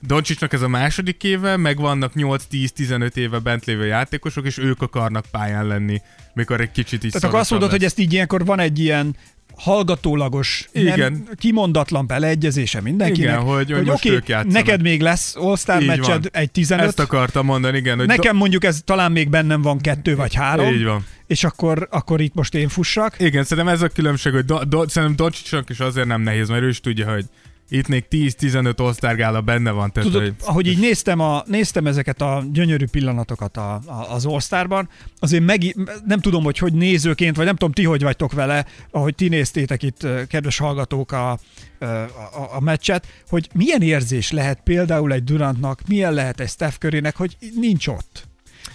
Doncsicsnak 0.00 0.52
ez 0.52 0.62
a 0.62 0.68
második 0.68 1.24
éve, 1.24 1.56
meg 1.56 1.78
vannak 1.78 2.12
8-10-15 2.14 3.16
éve 3.16 3.38
bent 3.38 3.64
lévő 3.64 3.86
játékosok, 3.86 4.46
és 4.46 4.58
ők 4.58 4.82
akarnak 4.82 5.24
pályán 5.30 5.66
lenni, 5.66 6.00
mikor 6.34 6.60
egy 6.60 6.70
kicsit 6.70 7.04
is 7.04 7.10
Tehát 7.10 7.26
akkor 7.28 7.40
azt 7.40 7.50
mondod, 7.50 7.70
hogy 7.70 7.84
ezt 7.84 7.98
így 7.98 8.12
ilyenkor 8.12 8.44
van 8.44 8.58
egy 8.58 8.78
ilyen 8.78 9.16
hallgatólagos, 9.62 10.68
Igen. 10.72 10.98
Nem, 11.12 11.28
kimondatlan 11.36 12.06
beleegyezése 12.06 12.80
mindenkinek. 12.80 13.30
Igen, 13.30 13.40
hogy- 13.42 13.72
hogy 13.72 13.84
most 13.84 14.04
oké, 14.04 14.14
ők 14.14 14.44
neked 14.44 14.82
még 14.82 15.00
lesz 15.00 15.36
Így 15.80 15.86
meccsed 15.86 16.28
egy 16.32 16.50
15, 16.50 16.86
Ezt 16.86 17.00
akartam 17.00 17.44
mondani, 17.46 17.76
igen. 17.78 17.98
Hogy 17.98 18.06
nekem 18.06 18.36
mondjuk 18.36 18.64
ez 18.64 18.80
talán 18.84 19.12
még 19.12 19.28
bennem 19.28 19.62
van 19.62 19.78
kettő 19.78 20.16
vagy 20.16 20.34
három, 20.34 20.72
Így 20.74 20.84
van. 20.84 21.04
és 21.26 21.44
akkor, 21.44 21.88
akkor 21.90 22.20
itt 22.20 22.34
most 22.34 22.54
én 22.54 22.68
fussak. 22.68 23.14
Igen, 23.18 23.44
szerintem 23.44 23.74
ez 23.74 23.82
a 23.82 23.88
különbség, 23.88 24.32
hogy 24.32 24.44
do, 24.44 24.64
do, 24.64 24.88
szerintem 24.88 25.16
Doncsicsnak 25.16 25.70
is 25.70 25.78
azért 25.80 26.06
nem 26.06 26.20
nehéz, 26.22 26.48
mert 26.48 26.62
ő 26.62 26.68
is 26.68 26.80
tudja, 26.80 27.12
hogy 27.12 27.24
itt 27.72 27.88
még 27.88 28.04
10-15 28.10 28.80
osztárgála 28.80 29.40
benne 29.40 29.70
van. 29.70 29.92
Tehát, 29.92 30.10
Tudod, 30.10 30.26
hogy, 30.26 30.34
ahogy 30.44 30.66
így 30.66 30.78
néztem, 30.78 31.20
a, 31.20 31.42
néztem 31.46 31.86
ezeket 31.86 32.20
a 32.22 32.44
gyönyörű 32.52 32.86
pillanatokat 32.86 33.56
a, 33.56 33.74
a, 33.74 34.06
az 34.10 34.26
All-Starban, 34.26 34.88
azért 35.18 35.44
meg, 35.44 35.76
nem 36.06 36.20
tudom, 36.20 36.44
hogy 36.44 36.58
hogy 36.58 36.72
nézőként, 36.72 37.36
vagy 37.36 37.44
nem 37.44 37.56
tudom, 37.56 37.72
ti 37.72 37.84
hogy 37.84 38.02
vagytok 38.02 38.32
vele, 38.32 38.66
ahogy 38.90 39.14
ti 39.14 39.28
néztétek 39.28 39.82
itt, 39.82 40.06
kedves 40.28 40.58
hallgatók, 40.58 41.12
a, 41.12 41.30
a, 41.30 41.84
a, 41.84 42.48
a 42.52 42.60
meccset, 42.60 43.06
hogy 43.28 43.48
milyen 43.54 43.82
érzés 43.82 44.30
lehet 44.30 44.60
például 44.64 45.12
egy 45.12 45.24
Durantnak, 45.24 45.80
milyen 45.86 46.12
lehet 46.12 46.40
egy 46.40 46.48
Steph 46.48 46.76
Currynek, 46.76 47.16
hogy 47.16 47.36
nincs 47.54 47.86
ott. 47.86 48.28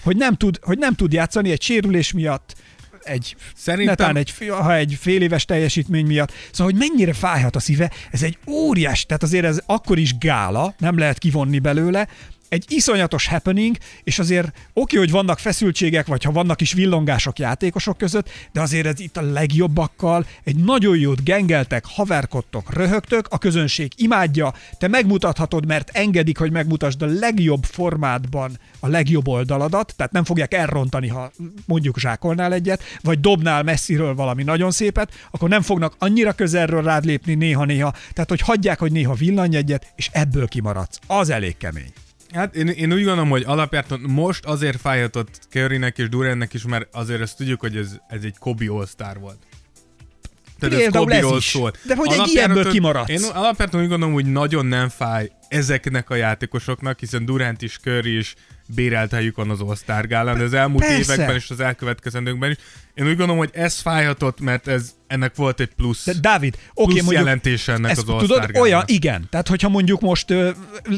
Hogy 0.04 0.18
nem 0.18 0.36
tud, 0.36 0.60
hogy 0.62 0.78
nem 0.78 0.94
tud 0.94 1.14
játszani 1.14 1.52
egy 1.52 1.62
sérülés 1.62 2.12
miatt, 2.12 2.56
egy, 3.08 3.36
Szerintem- 3.56 3.98
netán 3.98 4.16
egy, 4.16 4.34
ha 4.50 4.76
egy 4.76 4.98
fél 5.00 5.22
éves 5.22 5.46
teljesítmény 5.46 6.06
miatt. 6.06 6.32
Szóval, 6.52 6.74
hogy 6.74 6.90
mennyire 6.90 7.14
fájhat 7.14 7.56
a 7.56 7.60
szíve, 7.60 7.92
ez 8.12 8.24
egy 8.24 8.38
óriás, 8.48 9.06
tehát 9.06 9.24
azért 9.24 9.46
ez 9.46 9.60
akkor 9.66 9.98
is 9.98 10.18
gála, 10.18 10.76
nem 10.78 10.98
lehet 10.98 11.18
kivonni 11.18 11.60
belőle, 11.60 12.08
egy 12.50 12.66
iszonyatos 12.68 13.28
happening, 13.28 13.78
és 14.04 14.20
azért 14.20 14.52
oké, 14.74 14.98
hogy 14.98 15.12
vannak 15.12 15.40
feszültségek, 15.40 16.08
vagy 16.08 16.24
ha 16.24 16.32
vannak 16.32 16.62
is 16.62 16.74
villongások 16.74 17.40
játékosok 17.40 17.98
között, 17.98 18.30
de 18.52 18.62
azért 18.62 18.86
ez 18.86 19.00
itt 19.00 19.18
a 19.18 19.22
legjobbakkal 19.22 20.26
egy 20.44 20.56
nagyon 20.56 20.98
jót 20.98 21.24
gengeltek, 21.24 21.86
haverkodtok, 21.86 22.74
röhögtök, 22.74 23.28
a 23.30 23.38
közönség 23.38 23.92
imádja, 23.96 24.54
te 24.78 24.88
megmutathatod, 24.88 25.66
mert 25.66 25.90
engedik, 25.94 26.38
hogy 26.38 26.52
megmutasd 26.52 27.02
a 27.02 27.06
legjobb 27.06 27.64
formádban 27.64 28.60
a 28.80 28.88
legjobb 28.88 29.28
oldaladat, 29.28 29.94
tehát 29.98 30.12
nem 30.12 30.24
fogják 30.24 30.54
elrontani, 30.54 31.08
ha 31.08 31.32
mondjuk 31.66 32.00
zsákolnál 32.00 32.54
egyet, 32.54 32.84
vagy 33.02 33.20
dobnál 33.20 33.64
messziről 33.64 34.16
valami 34.16 34.44
nagyon 34.44 34.72
szépet, 34.72 35.12
akkor 35.32 35.50
nem 35.50 35.62
fognak 35.62 35.96
annyira 36.00 36.34
közelről 36.34 36.84
rád 36.84 37.06
lépni 37.06 37.36
néha-néha, 37.36 37.94
tehát 38.14 38.30
hogy 38.30 38.42
hagyják, 38.42 38.80
hogy 38.80 38.92
néha 38.92 39.14
villanj 39.14 39.56
egyet, 39.56 39.94
és 39.96 40.10
ebből 40.12 40.48
kimaradsz. 40.48 41.00
Az 41.08 41.30
elég 41.30 41.58
kemény. 41.58 41.94
Hát 42.34 42.56
én, 42.56 42.68
én 42.68 42.94
úgy 42.94 43.04
gondolom, 43.04 43.30
hogy 43.30 43.44
alapjártan 43.46 44.00
most 44.00 44.46
azért 44.46 44.80
fájhatott 44.80 45.40
Currynek 45.50 45.98
és 45.98 46.10
Durantnek 46.10 46.54
is, 46.54 46.64
mert 46.64 46.88
azért 46.92 47.22
ezt 47.22 47.38
tudjuk, 47.38 47.60
hogy 47.60 47.76
ez, 47.76 47.98
ez 48.08 48.24
egy 48.24 48.38
Kobe 48.38 48.66
All-Star 48.70 49.20
volt. 49.20 49.38
Tehát 50.60 51.10
ez 51.10 51.32
is. 51.38 51.44
szólt. 51.44 51.80
De 51.86 51.96
hogy 51.96 52.12
egy 52.12 52.28
ilyenből 52.28 52.70
kimaradsz. 52.70 53.10
Én 53.10 53.24
alapjártan 53.34 53.82
úgy 53.82 53.88
gondolom, 53.88 54.14
hogy 54.14 54.26
nagyon 54.26 54.66
nem 54.66 54.90
fáj 54.90 55.30
ezeknek 55.48 56.10
a 56.10 56.16
játékosoknak, 56.16 57.00
hiszen 57.00 57.26
Durant 57.26 57.62
is, 57.62 57.80
Curry 57.80 58.18
is 58.18 58.36
bérelt 58.76 59.12
helyükön 59.12 59.50
az 59.50 59.62
All-Star 59.62 60.08
gálán, 60.08 60.38
de 60.38 60.44
az 60.44 60.54
elmúlt 60.54 60.86
Persze. 60.86 61.14
években 61.14 61.36
és 61.36 61.50
az 61.50 61.60
elkövetkezendőkben 61.60 62.50
is. 62.52 62.58
Én 62.94 63.06
úgy 63.06 63.16
gondolom, 63.16 63.38
hogy 63.38 63.50
ez 63.54 63.80
fájhatott, 63.80 64.40
mert 64.40 64.68
ez 64.68 64.92
ennek 65.08 65.36
volt 65.36 65.60
egy 65.60 65.74
plusz, 65.76 66.06
De 66.06 66.14
Dávid, 66.22 66.54
oké, 66.54 66.64
plusz 66.74 66.96
mondjuk 66.96 67.12
jelentése 67.26 67.74
ennek 67.74 67.92
ezt 67.92 68.02
az 68.02 68.10
All-Star 68.10 68.46
tudod, 68.46 68.62
olyan, 68.62 68.84
igen. 68.86 69.28
Tehát, 69.30 69.48
hogyha 69.48 69.70
mondjuk 69.70 70.02
most 70.02 70.32
ö, 70.32 70.50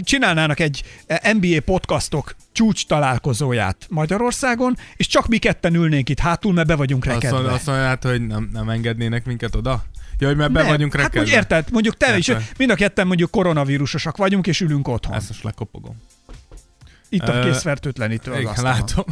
csinálnának 0.03 0.59
egy 0.59 0.83
eh, 1.07 1.33
NBA 1.33 1.61
podcastok 1.65 2.35
csúcs 2.51 2.85
találkozóját 2.88 3.85
Magyarországon, 3.89 4.77
és 4.95 5.07
csak 5.07 5.27
mi 5.27 5.38
ketten 5.38 5.75
ülnénk 5.75 6.09
itt 6.09 6.19
hátul, 6.19 6.53
mert 6.53 6.67
be 6.67 6.75
vagyunk 6.75 7.05
Azt, 7.05 7.13
rekedve. 7.13 7.38
mond, 7.41 7.49
azt 7.53 7.65
mondják, 7.65 8.03
hogy 8.05 8.27
nem, 8.27 8.49
nem 8.53 8.69
engednének 8.69 9.25
minket 9.25 9.55
oda? 9.55 9.83
Ja, 10.19 10.27
hogy 10.27 10.38
mert 10.38 10.51
be 10.51 10.59
Nem, 10.61 10.69
vagyunk 10.69 10.95
Hát 10.95 11.01
rekedve. 11.03 11.21
úgy 11.27 11.33
érted, 11.33 11.67
mondjuk 11.71 11.97
te 11.97 12.17
is, 12.17 12.27
Érted. 12.27 12.45
mind 12.57 12.69
a 12.71 12.75
ketten 12.75 13.07
mondjuk 13.07 13.31
koronavírusosak 13.31 14.17
vagyunk, 14.17 14.47
és 14.47 14.61
ülünk 14.61 14.88
otthon. 14.88 15.13
Ezt 15.13 15.27
most 15.29 15.43
lekopogom. 15.43 16.01
Itt 17.09 17.21
a 17.21 17.39
készfertőtlenítő 17.39 18.31
az 18.31 18.37
Igen, 18.39 18.51
asztalon. 18.51 18.71
látom. 18.71 19.05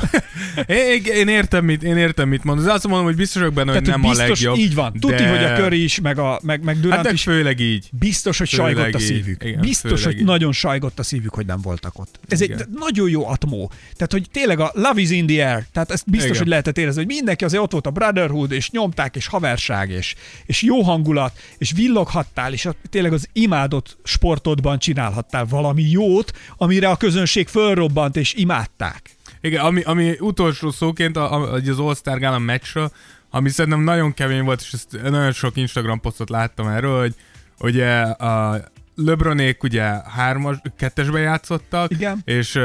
én, 0.94 1.04
én, 1.04 1.28
értem, 1.28 1.66
mit, 1.66 1.84
én 1.84 1.98
értem, 1.98 2.30
mit 2.30 2.44
mondasz. 2.44 2.74
Azt 2.74 2.88
mondom, 2.88 3.06
hogy 3.06 3.16
biztos 3.16 3.42
vagyok 3.42 3.56
benne, 3.56 3.72
hogy 3.72 3.82
Tehát, 3.84 4.00
nem 4.00 4.10
hogy 4.10 4.20
a 4.20 4.24
biztos, 4.24 4.42
legjobb. 4.44 4.66
így 4.66 4.76
van. 4.76 4.94
Tuti, 4.94 5.16
de... 5.16 5.30
hogy 5.30 5.44
a 5.44 5.56
Curry 5.56 5.84
is, 5.84 6.00
meg, 6.00 6.20
a, 6.20 6.40
meg, 6.44 6.64
meg 6.64 6.80
Durant 6.80 7.06
Hát 7.06 7.14
is 7.14 7.24
főleg 7.24 7.60
így. 7.60 7.90
Biztos, 7.92 8.38
hogy 8.38 8.50
Főleg 8.50 8.76
sajgott 8.76 8.94
a 8.94 9.00
így. 9.00 9.06
szívük. 9.06 9.44
Igen, 9.44 9.60
Biztos, 9.60 10.04
hogy 10.04 10.18
így. 10.18 10.24
nagyon 10.26 10.52
sajgott 10.52 11.00
a 11.00 11.04
szívük, 11.04 11.34
hogy 11.34 11.46
nem 11.46 11.62
voltak 11.62 12.00
ott. 12.00 12.20
Ez 12.28 12.42
Igen. 12.42 12.60
egy 12.60 12.66
nagyon 12.80 13.10
jó 13.10 13.28
atmó. 13.28 13.72
Tehát, 13.96 14.12
hogy 14.12 14.28
tényleg 14.32 14.60
a 14.60 14.72
love 14.74 15.02
is 15.02 15.10
in 15.10 15.26
the 15.28 15.50
air. 15.50 15.66
Tehát 15.74 15.92
ezt 15.92 16.10
biztos, 16.10 16.30
Igen. 16.30 16.42
hogy 16.42 16.48
lehetett 16.48 16.78
érezni, 16.78 17.04
hogy 17.04 17.14
mindenki 17.16 17.44
azért 17.44 17.64
ott 17.64 17.72
volt 17.72 17.88
a 17.88 17.92
brotherhood, 17.92 18.52
és 18.52 18.70
nyomták, 18.70 19.16
és 19.16 19.28
haverság, 19.28 19.90
és, 19.90 20.16
és 20.46 20.62
jó 20.62 20.82
hangulat, 20.82 21.40
és 21.58 21.72
villoghattál, 21.72 22.54
és 22.54 22.66
a, 22.66 22.76
tényleg 22.90 23.14
az 23.14 23.28
imádott 23.34 23.98
sportodban 24.04 24.80
csinálhattál 24.80 25.46
valami 25.46 25.84
jót, 25.90 26.32
amire 26.58 26.90
a 26.90 26.96
közönség 26.96 27.48
fölrobbant, 27.88 28.16
és 28.16 28.34
imádták. 28.34 29.02
Igen, 29.42 29.66
ami, 29.66 29.82
ami 29.82 30.16
utolsó 30.20 30.72
szóként 30.72 31.18
a, 31.18 31.34
a, 31.34 31.52
az 31.52 31.80
All-Star 31.80 32.20
Gala 32.20 32.40
meccsről, 32.40 32.92
ami 33.30 33.50
szerintem 33.50 33.82
nagyon 33.82 34.14
kemény 34.14 34.44
volt, 34.44 34.62
és 34.62 34.74
ezt 34.74 35.02
nagyon 35.02 35.32
sok 35.32 35.58
Instagram 35.58 36.00
posztot 36.00 36.30
láttam 36.30 36.68
erről, 36.68 37.00
hogy 37.00 37.16
ugye 37.60 38.02
a 38.02 38.64
LeBronék 38.96 39.64
ugye 39.64 39.84
hármas, 40.10 40.58
kettesbe 40.78 41.20
játszottak, 41.20 41.92
Igen. 41.92 42.22
és, 42.26 42.60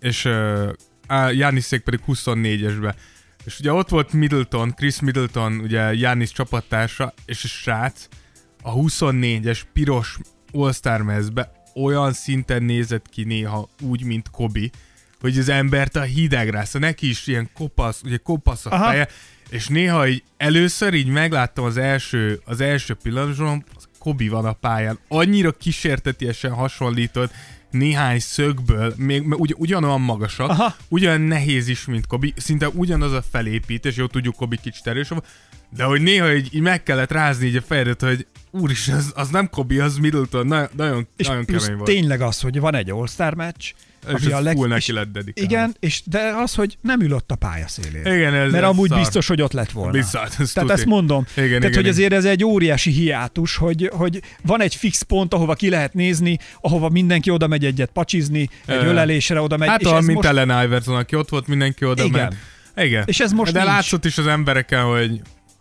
és 0.00 0.28
Giannisék 1.30 1.80
pedig 1.80 2.00
24-esbe. 2.06 2.94
És 3.44 3.58
ugye 3.58 3.72
ott 3.72 3.88
volt 3.88 4.12
Middleton, 4.12 4.74
Chris 4.74 5.00
Middleton, 5.00 5.58
ugye 5.58 5.94
Giannis 5.94 6.32
csapattársa, 6.32 7.14
és 7.26 7.44
a 7.44 7.48
srác 7.48 8.08
a 8.62 8.74
24-es 8.74 9.60
piros 9.72 10.18
All-Star 10.52 11.02
mezbe 11.02 11.57
olyan 11.82 12.12
szinten 12.12 12.62
nézett 12.62 13.08
ki 13.08 13.24
néha 13.24 13.68
úgy, 13.80 14.02
mint 14.02 14.30
Kobi, 14.30 14.70
hogy 15.20 15.38
az 15.38 15.48
embert 15.48 15.96
a 15.96 16.02
hideg 16.02 16.48
rász, 16.48 16.72
neki 16.72 17.08
is 17.08 17.26
ilyen 17.26 17.50
kopasz, 17.54 18.00
ugye 18.04 18.16
kopasz 18.16 18.66
a 18.66 18.70
Aha. 18.70 18.84
feje, 18.84 19.08
és 19.50 19.68
néha 19.68 20.08
így 20.08 20.22
először 20.36 20.94
így 20.94 21.06
megláttam 21.06 21.64
az 21.64 21.76
első, 21.76 22.40
az 22.44 22.60
első 22.60 22.94
pillanatban, 22.94 23.64
Kobi 23.98 24.28
van 24.28 24.44
a 24.44 24.52
pályán. 24.52 24.98
Annyira 25.08 25.52
kísértetiesen 25.52 26.52
hasonlított 26.52 27.32
néhány 27.70 28.18
szögből, 28.18 28.94
még 28.96 29.34
ugy, 29.34 29.54
ugyanolyan 29.56 30.00
magasak, 30.00 30.48
Aha. 30.48 30.74
ugyan 30.88 31.20
nehéz 31.20 31.68
is, 31.68 31.84
mint 31.84 32.06
Kobi, 32.06 32.32
szinte 32.36 32.68
ugyanaz 32.68 33.12
a 33.12 33.22
felépítés, 33.30 33.96
jó 33.96 34.06
tudjuk, 34.06 34.36
Kobi 34.36 34.58
kicsit 34.62 34.86
erősebb, 34.86 35.24
de 35.76 35.84
hogy 35.84 36.00
néha 36.00 36.34
így, 36.34 36.54
így 36.54 36.60
meg 36.60 36.82
kellett 36.82 37.10
rázni 37.12 37.46
így 37.46 37.56
a 37.56 37.62
fejedet, 37.62 38.02
hogy 38.02 38.26
úristen, 38.50 38.96
az, 38.96 39.12
az 39.14 39.28
nem 39.28 39.48
Kobi, 39.50 39.78
az 39.78 39.96
Middleton, 39.96 40.46
na, 40.46 40.68
nagyon, 40.76 41.06
És 41.16 41.26
nagyon 41.26 41.44
kemény 41.44 41.74
volt. 41.76 41.84
tényleg 41.84 42.20
az, 42.20 42.40
hogy 42.40 42.60
van 42.60 42.74
egy 42.74 42.90
All-Star 42.90 43.34
meccs, 43.34 43.64
és 44.16 44.24
ami 44.24 44.32
a 44.32 44.40
leg- 44.40 44.56
full 44.56 44.68
neki 44.68 44.92
lett 44.92 45.12
dedikálva. 45.12 45.50
Igen, 45.50 45.76
és 45.80 46.02
de 46.04 46.32
az, 46.42 46.54
hogy 46.54 46.78
nem 46.80 47.00
ül 47.00 47.12
ott 47.12 47.30
a 47.30 47.34
pályaszélén. 47.34 48.00
Igen, 48.06 48.34
ez, 48.34 48.50
Mert 48.52 48.64
ez 48.64 48.70
amúgy 48.70 48.88
szar. 48.88 48.98
biztos, 48.98 49.26
hogy 49.26 49.42
ott 49.42 49.52
lett 49.52 49.70
volna. 49.70 49.90
Biztos, 49.92 50.20
ez 50.22 50.52
Tehát 50.52 50.52
tuti. 50.54 50.72
ezt 50.72 50.84
mondom. 50.84 51.24
Igen, 51.30 51.34
Tehát, 51.34 51.50
igen, 51.58 51.62
hogy 51.72 51.78
igen. 51.78 51.90
azért 51.92 52.12
ez 52.12 52.24
egy 52.24 52.44
óriási 52.44 52.90
hiátus, 52.90 53.56
hogy, 53.56 53.90
hogy 53.92 54.22
van 54.42 54.60
egy 54.62 54.74
fix 54.74 55.02
pont, 55.02 55.34
ahova 55.34 55.54
ki 55.54 55.68
lehet 55.68 55.94
nézni, 55.94 56.38
ahova 56.60 56.88
mindenki 56.88 57.30
oda 57.30 57.46
megy 57.46 57.64
egyet 57.64 57.90
pacsizni, 57.90 58.48
egy 58.66 58.76
Ö, 58.84 58.86
ölelésre 58.86 59.40
oda 59.40 59.56
megy. 59.56 59.68
Hát 59.68 59.86
olyan, 59.86 60.04
mint 60.04 60.14
most, 60.22 60.28
Ellen 60.28 60.64
Iverson, 60.64 60.96
aki 60.96 61.16
ott 61.16 61.28
volt, 61.28 61.46
mindenki 61.46 61.84
oda 61.84 62.04
Igen. 62.04 62.20
ment. 62.20 62.36
Igen. 62.88 63.02
És 63.06 63.20
ez 63.20 63.32
most 63.32 63.52
De 63.52 63.58
nincs. 63.62 63.72
látszott 63.72 64.04
is 64.04 64.18
az 64.18 64.26
embereken, 64.26 64.82
hogy, 64.84 65.20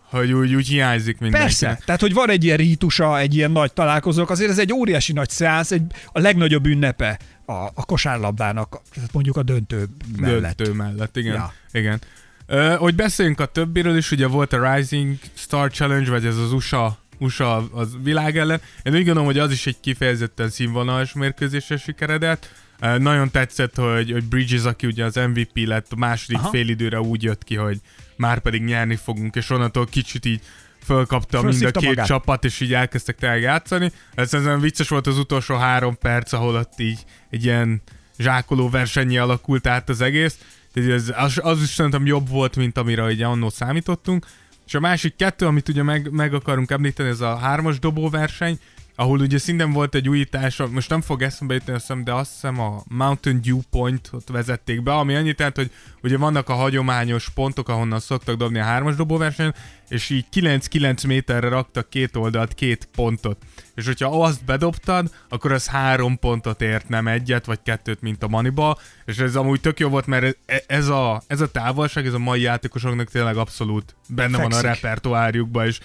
hogy 0.09 0.31
úgy, 0.31 0.55
úgy 0.55 0.67
hiányzik 0.67 1.19
mindenki. 1.19 1.45
Persze, 1.45 1.79
tehát 1.85 2.01
hogy 2.01 2.13
van 2.13 2.29
egy 2.29 2.43
ilyen 2.43 2.57
rítusa, 2.57 3.19
egy 3.19 3.35
ilyen 3.35 3.51
nagy 3.51 3.73
találkozók, 3.73 4.29
azért 4.29 4.49
ez 4.49 4.59
egy 4.59 4.73
óriási 4.73 5.13
nagy 5.13 5.29
szeánsz, 5.29 5.71
egy, 5.71 5.83
a 6.11 6.19
legnagyobb 6.19 6.65
ünnepe 6.65 7.19
a, 7.45 7.51
a 7.51 7.85
kosárlabdának, 7.85 8.81
mondjuk 9.11 9.37
a 9.37 9.43
döntő 9.43 9.85
mellett. 10.17 10.57
Döntő 10.57 10.73
mellett, 10.73 11.17
igen. 11.17 11.33
Ja. 11.33 11.53
igen. 11.71 12.01
Ö, 12.45 12.75
hogy 12.79 12.95
beszéljünk 12.95 13.39
a 13.39 13.45
többiről 13.45 13.97
is, 13.97 14.11
ugye 14.11 14.27
volt 14.27 14.53
a 14.53 14.73
Rising 14.73 15.15
Star 15.33 15.71
Challenge, 15.71 16.09
vagy 16.09 16.25
ez 16.25 16.37
az 16.37 16.53
USA, 16.53 16.97
USA 17.17 17.69
az 17.71 17.97
világ 18.03 18.37
ellen. 18.37 18.61
Én 18.83 18.93
úgy 18.93 19.03
gondolom, 19.03 19.25
hogy 19.25 19.39
az 19.39 19.51
is 19.51 19.67
egy 19.67 19.79
kifejezetten 19.79 20.49
színvonalas 20.49 21.13
mérkőzésre 21.13 21.77
sikeredett. 21.77 22.51
Ö, 22.79 22.97
nagyon 22.97 23.31
tetszett, 23.31 23.75
hogy, 23.75 24.11
hogy 24.11 24.23
Bridges, 24.23 24.63
aki 24.63 24.87
ugye 24.87 25.05
az 25.05 25.15
MVP 25.15 25.67
lett, 25.67 25.91
a 25.91 25.95
második 25.95 26.37
Aha. 26.37 26.49
félidőre 26.49 26.99
úgy 26.99 27.23
jött 27.23 27.43
ki, 27.43 27.55
hogy 27.55 27.79
már 28.17 28.39
pedig 28.39 28.63
nyerni 28.63 28.95
fogunk, 28.95 29.35
és 29.35 29.49
onnantól 29.49 29.85
kicsit 29.85 30.25
így 30.25 30.41
fölkapta 30.83 31.41
mind 31.41 31.63
a 31.63 31.71
két 31.71 31.87
magát. 31.87 32.05
csapat, 32.05 32.45
és 32.45 32.59
így 32.59 32.73
elkezdtek 32.73 33.15
tényleg 33.15 33.41
játszani. 33.41 33.91
Ez 34.15 34.33
ezen 34.33 34.59
vicces 34.59 34.89
volt 34.89 35.07
az 35.07 35.17
utolsó 35.17 35.55
három 35.55 35.97
perc, 35.97 36.33
ahol 36.33 36.55
ott 36.55 36.79
így 36.79 37.03
egy 37.29 37.43
ilyen 37.43 37.81
zsákoló 38.17 38.69
versenyi 38.69 39.17
alakult 39.17 39.67
át 39.67 39.89
az 39.89 40.01
egész. 40.01 40.37
Tehát 40.73 40.89
ez, 40.89 41.13
az, 41.15 41.39
az 41.43 41.61
is 41.61 41.69
szerintem 41.69 42.05
jobb 42.05 42.29
volt, 42.29 42.55
mint 42.55 42.77
amire 42.77 43.03
ugye 43.03 43.25
annó 43.25 43.49
számítottunk. 43.49 44.25
És 44.67 44.73
a 44.73 44.79
másik 44.79 45.15
kettő, 45.15 45.45
amit 45.45 45.69
ugye 45.69 45.83
meg, 45.83 46.11
meg 46.11 46.33
akarunk 46.33 46.71
említeni, 46.71 47.09
ez 47.09 47.21
a 47.21 47.37
hármas 47.37 47.79
dobó 47.79 48.09
verseny, 48.09 48.59
ahol 48.99 49.19
ugye 49.19 49.37
szintén 49.37 49.71
volt 49.71 49.95
egy 49.95 50.09
újítás, 50.09 50.61
most 50.71 50.89
nem 50.89 51.01
fog 51.01 51.21
eszembe 51.21 51.53
jutni, 51.53 51.73
azt 51.73 51.81
hiszem, 51.81 52.03
de 52.03 52.13
azt 52.13 52.31
hiszem 52.31 52.59
a 52.59 52.83
Mountain 52.87 53.41
Dew 53.41 53.59
Point-ot 53.69 54.29
vezették 54.29 54.83
be, 54.83 54.93
ami 54.93 55.15
annyit 55.15 55.37
jelent, 55.37 55.55
hogy 55.55 55.71
ugye 56.03 56.17
vannak 56.17 56.49
a 56.49 56.53
hagyományos 56.53 57.29
pontok, 57.29 57.69
ahonnan 57.69 57.99
szoktak 57.99 58.35
dobni 58.35 58.59
a 58.59 58.63
hármas 58.63 58.95
dobóversenyen, 58.95 59.55
és 59.89 60.09
így 60.09 60.25
9-9 60.35 61.07
méterre 61.07 61.49
raktak 61.49 61.89
két 61.89 62.15
oldalt 62.15 62.53
két 62.53 62.89
pontot. 62.95 63.37
És 63.75 63.85
hogyha 63.85 64.23
azt 64.23 64.45
bedobtad, 64.45 65.09
akkor 65.29 65.51
az 65.51 65.67
három 65.67 66.19
pontot 66.19 66.61
ért, 66.61 66.89
nem 66.89 67.07
egyet 67.07 67.45
vagy 67.45 67.59
kettőt, 67.63 68.01
mint 68.01 68.23
a 68.23 68.27
Moneyball, 68.27 68.77
és 69.05 69.17
ez 69.17 69.35
amúgy 69.35 69.61
tök 69.61 69.79
jó 69.79 69.89
volt, 69.89 70.05
mert 70.05 70.37
e- 70.45 70.63
ez 70.67 70.87
a, 70.87 71.21
ez 71.27 71.41
a 71.41 71.51
távolság, 71.51 72.05
ez 72.05 72.13
a 72.13 72.19
mai 72.19 72.41
játékosoknak 72.41 73.09
tényleg 73.09 73.37
abszolút 73.37 73.95
benne 74.09 74.37
van 74.37 74.51
a 74.51 74.55
Fekszik. 74.55 74.81
repertoárjukban, 74.81 75.65
és 75.65 75.79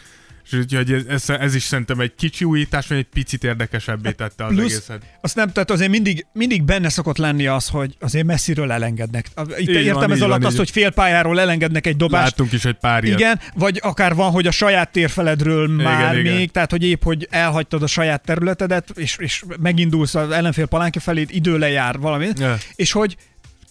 és 0.45 0.53
úgyhogy 0.53 0.93
ez, 0.93 1.03
ez, 1.09 1.31
ez, 1.31 1.55
is 1.55 1.63
szerintem 1.63 2.01
egy 2.01 2.15
kicsi 2.15 2.45
újítás, 2.45 2.87
vagy 2.87 2.99
egy 2.99 3.09
picit 3.13 3.45
érdekesebbé 3.45 4.11
tette 4.11 4.45
az 4.45 4.55
Plusz- 4.55 4.73
egészet. 4.73 5.03
Azt 5.21 5.37
nem, 5.37 5.53
tehát 5.53 5.71
azért 5.71 5.91
mindig, 5.91 6.27
mindig 6.33 6.63
benne 6.63 6.89
szokott 6.89 7.17
lenni 7.17 7.47
az, 7.47 7.69
hogy 7.69 7.97
azért 8.01 8.27
messziről 8.27 8.73
elengednek. 8.73 9.27
Itt 9.57 9.69
Így 9.69 9.69
értem 9.69 9.95
van, 9.95 10.13
ez 10.13 10.21
alatt 10.21 10.37
van, 10.37 10.45
azt, 10.47 10.53
így. 10.53 10.59
hogy 10.59 10.71
félpályáról 10.71 11.41
elengednek 11.41 11.87
egy 11.87 11.97
dobást. 11.97 12.25
Láttunk 12.25 12.53
is 12.53 12.65
egy 12.65 12.77
pár 12.79 13.05
ilyet. 13.05 13.19
Igen, 13.19 13.41
vagy 13.55 13.79
akár 13.83 14.15
van, 14.15 14.31
hogy 14.31 14.47
a 14.47 14.51
saját 14.51 14.93
térfeledről 14.93 15.69
már 15.69 16.19
igen. 16.19 16.35
még, 16.35 16.51
tehát 16.51 16.71
hogy 16.71 16.85
épp, 16.85 17.03
hogy 17.03 17.27
elhagytad 17.31 17.83
a 17.83 17.87
saját 17.87 18.23
területedet, 18.25 18.91
és, 18.95 19.17
és 19.19 19.45
megindulsz 19.61 20.15
az 20.15 20.31
ellenfél 20.31 20.67
palánka 20.67 21.01
felé, 21.01 21.25
idő 21.29 21.59
lejár 21.59 21.99
valami, 21.99 22.29
Ja. 22.37 22.57
és 22.75 22.93
hogy 22.93 23.17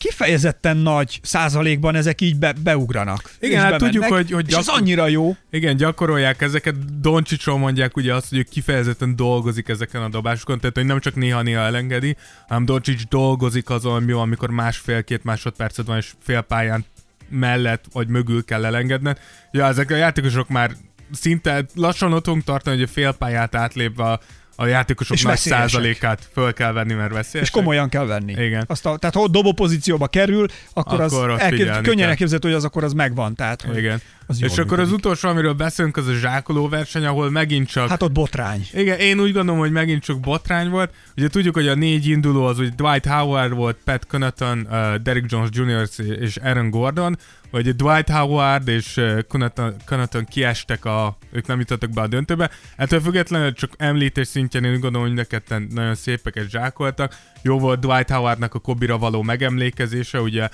kifejezetten 0.01 0.77
nagy 0.77 1.19
százalékban 1.23 1.95
ezek 1.95 2.21
így 2.21 2.35
be, 2.35 2.53
beugranak. 2.63 3.31
Igen, 3.39 3.55
és 3.55 3.61
hát 3.61 3.71
bemennek, 3.71 3.91
tudjuk, 3.91 4.13
hogy- 4.13 4.31
hogy 4.31 4.47
és 4.49 4.55
ez 4.55 4.65
gyakor- 4.65 4.81
annyira 4.81 5.07
jó. 5.07 5.35
Igen, 5.51 5.75
gyakorolják 5.75 6.41
ezeket. 6.41 6.99
Doncsicsról 6.99 7.57
mondják 7.57 7.97
ugye 7.97 8.13
azt, 8.13 8.29
hogy 8.29 8.37
ő 8.37 8.45
kifejezetten 8.49 9.15
dolgozik 9.15 9.67
ezeken 9.67 10.01
a 10.01 10.09
dobásokon, 10.09 10.59
tehát 10.59 10.75
hogy 10.75 10.85
nem 10.85 10.99
csak 10.99 11.15
néha-néha 11.15 11.61
elengedi, 11.61 12.15
hanem 12.47 12.65
Doncsics 12.65 13.07
dolgozik 13.07 13.69
azon, 13.69 14.03
mi 14.03 14.11
van, 14.11 14.21
amikor 14.21 14.49
másfél-két 14.49 15.23
másodpercet 15.23 15.85
van, 15.85 15.97
és 15.97 16.11
félpályán 16.23 16.85
mellett 17.29 17.85
vagy 17.93 18.07
mögül 18.07 18.45
kell 18.45 18.65
elengedned. 18.65 19.19
Ja, 19.51 19.65
ezek 19.65 19.91
a 19.91 19.95
játékosok 19.95 20.49
már 20.49 20.71
szinte 21.11 21.65
lassan 21.75 22.13
ott 22.13 22.25
fogunk 22.25 22.43
tartani, 22.43 22.75
hogy 22.75 22.85
a 22.85 22.91
félpályát 22.91 23.55
átlépve 23.55 24.03
a, 24.03 24.19
a 24.61 24.65
játékosok 24.65 25.15
És 25.15 25.21
nagy 25.23 25.31
veszélyesek. 25.31 25.69
százalékát 25.69 26.29
föl 26.33 26.53
kell 26.53 26.71
venni, 26.71 26.93
mert 26.93 27.13
veszélyes. 27.13 27.47
És 27.47 27.53
komolyan 27.53 27.89
kell 27.89 28.05
venni. 28.05 28.31
Igen. 28.31 28.63
Azt 28.67 28.85
a, 28.85 28.97
tehát 28.97 29.15
ha 29.15 29.27
dobó 29.27 29.51
pozícióba 29.51 30.07
kerül, 30.07 30.45
akkor, 30.73 30.93
Akkor 30.93 31.01
az 31.01 31.13
ott 31.13 31.39
elkép, 31.39 31.81
könnyen 31.81 32.09
elképzelhető, 32.09 32.47
hogy 32.47 32.57
az 32.57 32.63
akkor 32.63 32.83
az 32.83 32.93
megvan. 32.93 33.35
Tehát, 33.35 33.61
hogy 33.61 33.77
Igen. 33.77 34.01
Az 34.31 34.51
és 34.51 34.57
akkor 34.57 34.79
az 34.79 34.91
utolsó, 34.91 35.29
amiről 35.29 35.53
beszélünk, 35.53 35.97
az 35.97 36.07
a 36.07 36.13
zsákoló 36.13 36.69
verseny, 36.69 37.05
ahol 37.05 37.29
megint 37.29 37.67
csak 37.67 37.89
Hát 37.89 38.01
ott 38.01 38.11
botrány. 38.11 38.67
Igen, 38.73 38.99
én 38.99 39.19
úgy 39.19 39.33
gondolom, 39.33 39.59
hogy 39.59 39.71
megint 39.71 40.03
csak 40.03 40.19
botrány 40.19 40.69
volt. 40.69 40.93
Ugye 41.17 41.27
tudjuk, 41.27 41.53
hogy 41.53 41.67
a 41.67 41.75
négy 41.75 42.07
induló 42.07 42.45
az 42.45 42.59
úgy 42.59 42.75
Dwight 42.75 43.05
Howard 43.05 43.53
volt, 43.53 43.77
Pat 43.83 44.07
Connaughton, 44.07 44.67
uh, 44.69 44.95
Derrick 44.95 45.31
Jones 45.31 45.49
Jr. 45.51 46.05
és 46.19 46.37
Aaron 46.37 46.69
Gordon, 46.69 47.17
vagy 47.51 47.75
Dwight 47.75 48.09
Howard 48.09 48.67
és 48.67 48.97
uh, 48.97 49.19
Connaughton, 49.27 49.75
Connaughton 49.85 50.25
kiestek, 50.25 50.85
a, 50.85 51.17
ők 51.31 51.47
nem 51.47 51.59
jutottak 51.59 51.89
be 51.89 52.01
a 52.01 52.07
döntőbe. 52.07 52.49
Ettől 52.75 52.99
függetlenül 52.99 53.53
csak 53.53 53.71
említés 53.77 54.27
szintjén 54.27 54.63
én 54.63 54.73
úgy 54.73 54.79
gondolom, 54.79 55.07
hogy 55.07 55.15
mind 55.15 55.25
a 55.25 55.29
ketten 55.29 55.67
nagyon 55.73 55.95
szépeket 55.95 56.49
zsákoltak. 56.49 57.17
Jó 57.41 57.59
volt 57.59 57.79
Dwight 57.79 58.09
Howardnak 58.09 58.53
a 58.53 58.59
Kobira 58.59 58.97
való 58.97 59.21
megemlékezése, 59.21 60.21
ugye 60.21 60.49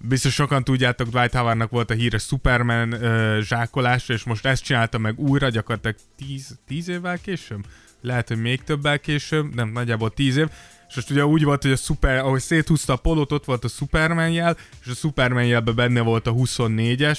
Biztos 0.00 0.34
sokan 0.34 0.64
tudjátok, 0.64 1.08
Dwight 1.08 1.34
Howardnak 1.34 1.70
volt 1.70 1.90
a 1.90 1.94
híres 1.94 2.22
Superman 2.22 2.92
uh, 2.92 3.38
zsákolása, 3.38 4.12
és 4.12 4.24
most 4.24 4.46
ezt 4.46 4.62
csinálta 4.62 4.98
meg 4.98 5.18
újra, 5.18 5.48
gyakorlatilag 5.48 5.96
10, 6.16 6.58
10 6.66 6.88
évvel 6.88 7.18
később? 7.18 7.64
Lehet, 8.00 8.28
hogy 8.28 8.40
még 8.40 8.64
többel 8.64 8.98
később, 8.98 9.54
nem, 9.54 9.68
nagyjából 9.68 10.10
10 10.10 10.36
év. 10.36 10.48
És 10.88 10.94
most 10.94 11.10
ugye 11.10 11.26
úgy 11.26 11.44
volt, 11.44 11.62
hogy 11.62 11.70
a 11.70 11.76
szuper, 11.76 12.18
ahogy 12.18 12.40
széthúzta 12.40 12.92
a 12.92 12.96
polót, 12.96 13.32
ott 13.32 13.44
volt 13.44 13.64
a 13.64 13.68
Superman 13.68 14.30
jel, 14.30 14.56
és 14.84 14.90
a 14.90 14.94
Superman 14.94 15.46
jelben 15.46 15.74
benne 15.74 16.00
volt 16.00 16.26
a 16.26 16.32
24-es. 16.32 17.18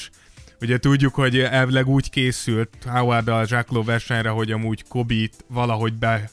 Ugye 0.62 0.78
tudjuk, 0.78 1.16
hogy 1.16 1.40
elvileg 1.40 1.88
úgy 1.88 2.10
készült 2.10 2.70
Howard 2.86 3.28
a 3.28 3.46
zsákoló 3.48 3.84
versenyre, 3.84 4.30
hogy 4.30 4.52
amúgy 4.52 4.84
Kobit 4.88 5.46
valahogy 5.48 5.94
be, 5.94 6.30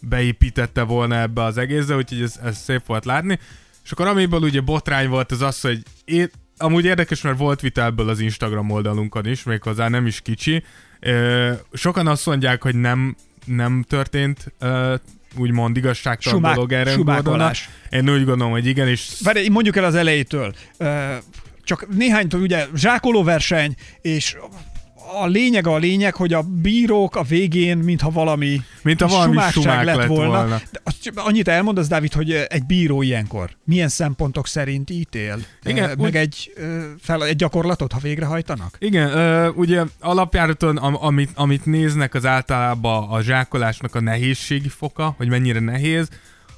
beépítette 0.00 0.82
volna 0.82 1.16
ebbe 1.16 1.42
az 1.42 1.56
egészbe, 1.56 1.96
úgyhogy 1.96 2.22
ez, 2.22 2.40
ez 2.42 2.58
szép 2.58 2.86
volt 2.86 3.04
látni. 3.04 3.38
És 3.84 3.90
akkor 3.92 4.06
amiből 4.06 4.40
ugye 4.40 4.60
botrány 4.60 5.08
volt 5.08 5.32
az 5.32 5.40
az, 5.42 5.60
hogy 5.60 5.82
én, 6.04 6.30
amúgy 6.56 6.84
érdekes, 6.84 7.20
mert 7.20 7.38
volt 7.38 7.60
vita 7.60 7.84
ebből 7.84 8.08
az 8.08 8.20
Instagram 8.20 8.70
oldalunkon 8.70 9.26
is, 9.26 9.42
méghozzá 9.42 9.88
nem 9.88 10.06
is 10.06 10.20
kicsi. 10.20 10.64
Ö, 11.00 11.52
sokan 11.72 12.06
azt 12.06 12.26
mondják, 12.26 12.62
hogy 12.62 12.74
nem, 12.74 13.16
nem 13.44 13.84
történt 13.88 14.52
ö, 14.58 14.94
úgymond 15.36 15.76
igazságtalan 15.76 16.38
Sumák- 16.38 16.54
dolog 16.54 16.72
erre 16.72 16.90
sumákolás. 16.92 17.68
Én 17.90 18.08
úgy 18.10 18.24
gondolom, 18.24 18.52
hogy 18.52 18.66
igen, 18.66 18.88
és 18.88 19.10
Várj, 19.22 19.48
mondjuk 19.48 19.76
el 19.76 19.84
az 19.84 19.94
elejétől. 19.94 20.54
Ö, 20.78 21.14
Csak 21.64 21.88
néhánytól 21.88 22.40
ugye 22.40 22.66
zsákoló 22.74 23.22
verseny, 23.22 23.74
és 24.00 24.36
a 25.22 25.26
lényeg 25.26 25.66
a 25.66 25.76
lényeg, 25.76 26.14
hogy 26.14 26.32
a 26.32 26.42
bírók 26.42 27.16
a 27.16 27.22
végén, 27.22 27.78
mintha 27.78 28.10
valami 28.10 28.60
Mint 28.82 29.00
a 29.00 29.06
valami 29.06 29.38
sumák 29.50 29.84
lett 29.84 30.06
volna. 30.06 30.46
De 30.46 30.80
azt 30.82 31.12
annyit 31.14 31.48
elmondasz, 31.48 31.88
Dávid, 31.88 32.12
hogy 32.12 32.32
egy 32.32 32.64
bíró 32.66 33.02
ilyenkor 33.02 33.50
milyen 33.64 33.88
szempontok 33.88 34.46
szerint 34.46 34.90
ítél? 34.90 35.38
Igen, 35.64 35.88
Ö, 35.88 35.92
úgy- 35.92 35.98
meg 35.98 36.16
egy, 36.16 36.52
ö, 36.56 36.80
fel, 37.00 37.24
egy 37.24 37.36
gyakorlatot, 37.36 37.92
ha 37.92 37.98
végrehajtanak? 37.98 38.76
Igen, 38.78 39.48
ugye 39.56 39.82
alapjáraton, 40.00 40.76
am, 40.76 40.96
amit, 41.00 41.30
amit 41.34 41.64
néznek 41.66 42.14
az 42.14 42.26
általában 42.26 43.08
a 43.08 43.22
zsákolásnak 43.22 43.94
a 43.94 44.00
nehézségi 44.00 44.68
foka, 44.68 45.14
hogy 45.16 45.28
mennyire 45.28 45.60
nehéz, 45.60 46.08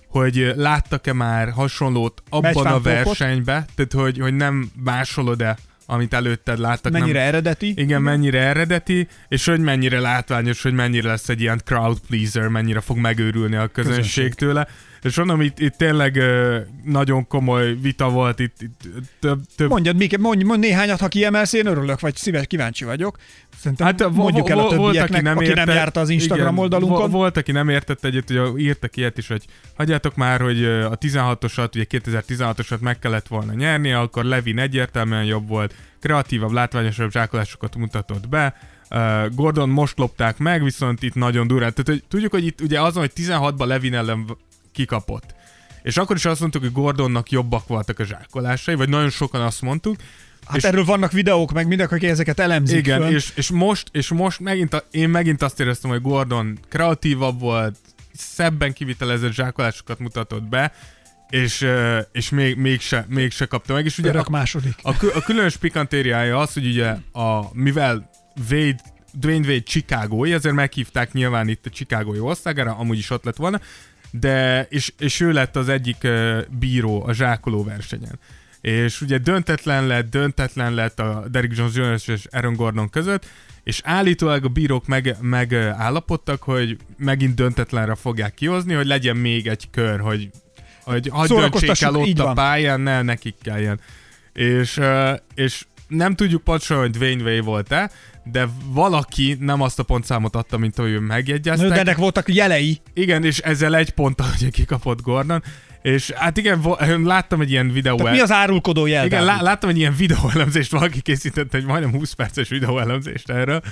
hogy 0.09 0.53
láttak-e 0.57 1.13
már 1.13 1.51
hasonlót 1.51 2.23
abban 2.31 2.51
a 2.51 2.63
Megyfántókot? 2.63 2.83
versenybe, 3.05 3.67
tehát 3.75 3.93
hogy, 3.93 4.19
hogy 4.19 4.35
nem 4.35 4.71
másolod-e, 4.85 5.57
amit 5.93 6.15
előtted 6.15 6.59
láttak. 6.59 6.93
Mennyire 6.93 7.19
nem, 7.19 7.29
eredeti? 7.29 7.73
igen, 7.77 8.03
mennyire 8.03 8.41
eredeti, 8.41 9.09
és 9.29 9.47
hogy 9.47 9.61
mennyire 9.61 10.01
látványos, 10.01 10.63
hogy 10.63 10.73
mennyire 10.73 11.09
lesz 11.09 11.29
egy 11.29 11.41
ilyen 11.41 11.61
crowd 11.65 11.99
pleaser, 12.09 12.49
mennyire 12.49 12.81
fog 12.81 12.97
megőrülni 12.97 13.57
a 13.57 13.67
közönség, 13.67 14.03
Közönség. 14.03 14.35
tőle. 14.35 14.69
És 15.03 15.17
mondom, 15.17 15.41
itt, 15.41 15.59
itt 15.59 15.75
tényleg 15.77 16.23
nagyon 16.85 17.27
komoly 17.27 17.75
vita 17.81 18.11
volt, 18.11 18.39
itt, 18.39 18.57
itt 18.61 18.81
több, 19.21 19.41
több 19.57 19.69
Mondjad, 19.69 19.97
Mike, 19.97 20.19
mondj, 20.19 20.45
mondj 20.45 20.67
néhányat, 20.67 21.01
ha 21.01 21.09
kiemelsz, 21.09 21.53
én 21.53 21.67
örülök, 21.67 22.01
vagy 22.01 22.17
szíves, 22.17 22.47
kíváncsi 22.47 22.85
vagyok. 22.85 23.19
Szerintem 23.59 23.87
hát, 23.87 24.11
mondjuk 24.11 24.51
el 24.51 24.59
a 24.59 24.69
többieknek, 24.69 25.37
aki 25.37 25.49
nem, 25.49 25.59
érte- 25.59 25.75
járta 25.75 26.01
az 26.01 26.09
Instagram 26.09 26.47
igen, 26.47 26.59
oldalunkon. 26.59 27.01
vo- 27.01 27.11
Volt, 27.11 27.37
aki 27.37 27.53
nem 27.53 27.69
értette 27.69 28.09
egyet, 28.09 28.31
hogy 28.31 28.61
írtak 28.61 28.97
ilyet 28.97 29.19
is, 29.19 29.29
hogy 29.29 29.45
hagyjátok 29.77 30.15
már, 30.17 30.41
hogy 30.41 30.65
a 30.65 30.99
16-osat, 30.99 31.75
ugye 31.75 31.87
2016-osat 31.89 32.79
meg 32.79 32.99
kellett 32.99 33.27
volna 33.29 33.53
nyerni, 33.53 33.93
akkor 33.93 34.25
Levin 34.25 34.59
egyértelműen 34.59 35.25
jobb 35.25 35.49
volt, 35.49 35.75
kreatívabb, 36.01 36.53
látványosabb 36.53 37.11
zsákolásokat 37.11 37.77
mutatott 37.77 38.29
be, 38.29 38.55
Gordon 39.35 39.69
most 39.69 39.99
lopták 39.99 40.39
meg, 40.39 40.63
viszont 40.63 41.03
itt 41.03 41.15
nagyon 41.15 41.47
durán. 41.47 41.73
Tehát 41.73 41.89
hogy 41.89 42.03
tudjuk, 42.09 42.31
hogy 42.31 42.47
itt 42.47 42.61
ugye 42.61 42.81
azon, 42.81 43.03
hogy 43.03 43.13
16-ban 43.17 43.67
Levin 43.67 43.95
ellen 43.95 44.37
kikapott. 44.73 45.35
És 45.83 45.97
akkor 45.97 46.17
is 46.17 46.25
azt 46.25 46.41
mondtuk, 46.41 46.63
hogy 46.63 46.73
Gordonnak 46.73 47.31
jobbak 47.31 47.67
voltak 47.67 47.99
a 47.99 48.05
zsákolásai, 48.05 48.75
vagy 48.75 48.89
nagyon 48.89 49.11
sokan 49.11 49.41
azt 49.41 49.63
mondtuk. 49.63 49.97
Hát 50.47 50.57
és- 50.57 50.65
erről 50.65 50.85
vannak 50.85 51.13
videók, 51.13 51.53
meg 51.53 51.67
mindenki, 51.67 51.95
aki 51.95 52.07
ezeket 52.07 52.41
elemzik 52.41 52.77
igen, 52.77 53.13
és, 53.13 53.33
és, 53.35 53.51
most, 53.51 53.89
és 53.93 54.09
most 54.09 54.41
megint 54.41 54.75
a, 54.75 54.85
én 54.91 55.09
megint 55.09 55.43
azt 55.43 55.61
éreztem, 55.61 55.91
hogy 55.91 56.01
Gordon 56.01 56.59
kreatívabb 56.69 57.41
volt, 57.41 57.77
szebben 58.15 58.73
kivitelezett 58.73 59.33
zsákolásokat 59.33 59.99
mutatott 59.99 60.43
be, 60.43 60.73
és, 61.31 61.67
és 62.13 62.31
még, 62.31 62.57
mégse, 62.57 63.07
mégse 63.09 63.47
kapta 63.47 63.73
meg. 63.73 63.85
És 63.85 63.99
ugye 63.99 64.09
Örök 64.09 64.27
a, 64.27 64.31
második. 64.31 64.75
a, 64.83 64.91
a 65.15 65.21
különös 65.25 65.57
pikantériája 65.57 66.39
az, 66.39 66.53
hogy 66.53 66.67
ugye 66.67 66.97
a, 67.13 67.49
mivel 67.53 68.11
Wade, 68.51 68.81
Dwayne 69.13 69.47
Wade 69.47 69.63
Chicagói, 69.63 70.33
ezért 70.33 70.55
meghívták 70.55 71.13
nyilván 71.13 71.49
itt 71.49 71.67
a 71.67 71.71
Chicagói 71.71 72.19
országára, 72.19 72.75
amúgy 72.77 72.99
is 72.99 73.11
ott 73.11 73.25
lett 73.25 73.37
volna, 73.37 73.61
de, 74.13 74.67
és, 74.71 74.93
és 74.99 75.21
ő 75.21 75.33
lett 75.33 75.57
az 75.57 75.69
egyik 75.69 76.09
bíró 76.51 77.05
a 77.07 77.13
zsákoló 77.13 77.65
versenyen. 77.65 78.19
És 78.61 79.01
ugye 79.01 79.19
döntetlen 79.19 79.87
lett, 79.87 80.11
döntetlen 80.11 80.75
lett 80.75 81.01
a 81.01 81.25
Derrick 81.31 81.57
Jones 81.57 81.75
Jr. 81.75 82.15
és 82.15 82.27
Aaron 82.31 82.55
Gordon 82.55 82.91
között, 82.91 83.27
és 83.65 83.81
állítólag 83.85 84.45
a 84.45 84.49
bírók 84.49 84.87
meg, 84.87 85.17
megállapodtak, 85.21 86.43
hogy 86.43 86.77
megint 86.97 87.35
döntetlenre 87.35 87.95
fogják 87.95 88.35
kihozni, 88.35 88.75
hogy 88.75 88.87
legyen 88.87 89.17
még 89.17 89.47
egy 89.47 89.71
kör, 89.71 90.01
hogy, 90.01 90.31
hogy 90.83 91.09
hadd 91.09 91.29
döntsék 91.29 91.81
el 91.81 91.97
ott 91.97 92.19
a 92.19 92.33
pályán, 92.33 92.81
ne 92.81 93.03
nekik 93.03 93.35
kelljen. 93.43 93.81
És, 94.33 94.81
és 95.35 95.65
nem 95.89 96.15
tudjuk 96.15 96.43
pontosan, 96.43 96.79
hogy 96.79 96.91
Dwayne 96.91 97.23
Way 97.23 97.41
volt-e, 97.41 97.91
de 98.25 98.49
valaki 98.67 99.37
nem 99.41 99.61
azt 99.61 99.79
a 99.79 99.83
pontszámot 99.83 100.37
adta, 100.37 100.59
mint 100.59 100.79
ahogy 100.79 101.01
megjegyeztek. 101.01 101.69
De 101.69 101.81
ennek 101.81 101.97
voltak 101.97 102.35
jelei. 102.35 102.81
Igen, 102.95 103.25
és 103.25 103.39
ezzel 103.39 103.77
egy 103.77 103.91
ponttal 103.91 104.27
ugye 104.37 104.51
kikapott 104.51 105.03
Gordon. 105.03 105.43
És 105.83 106.11
hát 106.11 106.37
igen, 106.37 106.61
láttam 107.03 107.41
egy 107.41 107.51
ilyen 107.51 107.73
videó. 107.73 107.97
Tehát 107.97 108.13
mi 108.13 108.21
az 108.21 108.31
árulkodó 108.31 108.87
jel? 108.87 109.07
Igen, 109.07 109.25
lá- 109.25 109.41
láttam 109.41 109.71
egy 109.71 109.79
ilyen 109.79 109.97
videóelemzést, 109.97 110.71
valaki 110.71 111.01
készített 111.01 111.55
egy 111.55 111.65
majdnem 111.65 111.93
20 111.93 112.13
perces 112.13 112.49
videóelemzést 112.49 113.31
erről, 113.31 113.63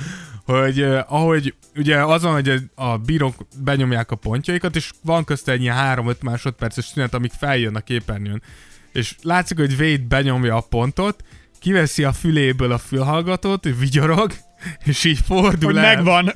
hogy 0.44 0.82
uh, 0.82 0.98
ahogy 1.08 1.54
ugye 1.76 2.04
azon, 2.04 2.32
hogy 2.32 2.62
a, 2.74 2.96
bírók 2.96 3.34
benyomják 3.64 4.10
a 4.10 4.16
pontjaikat, 4.16 4.76
és 4.76 4.90
van 5.02 5.24
közte 5.24 5.52
egy 5.52 5.62
ilyen 5.62 5.76
3-5 5.78 6.20
másodperces 6.22 6.84
szünet, 6.84 7.14
amik 7.14 7.32
feljön 7.38 7.76
a 7.76 7.80
képernyőn. 7.80 8.42
És 8.92 9.14
látszik, 9.22 9.58
hogy 9.58 9.74
Wade 9.78 10.04
benyomja 10.08 10.56
a 10.56 10.60
pontot, 10.60 11.24
kiveszi 11.60 12.04
a 12.04 12.12
füléből 12.12 12.72
a 12.72 12.78
fülhallgatót, 12.78 13.68
vigyorog, 13.78 14.32
és 14.84 15.04
így 15.04 15.18
fordul 15.26 15.72
Hogy 15.72 15.82
el. 15.82 15.94
megvan. 15.94 16.32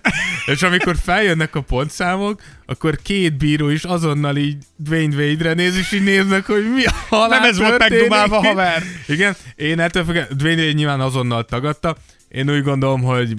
És 0.46 0.62
amikor 0.62 0.96
feljönnek 1.02 1.54
a 1.54 1.60
pontszámok, 1.60 2.40
akkor 2.66 2.98
két 3.02 3.36
bíró 3.36 3.68
is 3.68 3.84
azonnal 3.84 4.36
így 4.36 4.56
Dwayne 4.76 5.16
Wade-re 5.16 5.52
néz, 5.54 5.76
és 5.76 5.92
így 5.92 6.02
néznek, 6.02 6.46
hogy 6.46 6.72
mi 6.74 6.84
a 6.84 6.92
halál 7.08 7.28
Nem 7.40 7.48
ez 7.48 7.58
volt 7.58 7.70
történik. 7.70 7.98
megdumálva, 8.08 8.46
haver. 8.48 8.82
Igen, 9.08 9.36
én 9.56 9.80
ettől 9.80 10.04
függetlenül, 10.04 10.36
Dwayne 10.36 10.60
Wade 10.60 10.72
nyilván 10.72 11.00
azonnal 11.00 11.44
tagadta. 11.44 11.96
Én 12.28 12.50
úgy 12.50 12.62
gondolom, 12.62 13.02
hogy, 13.02 13.34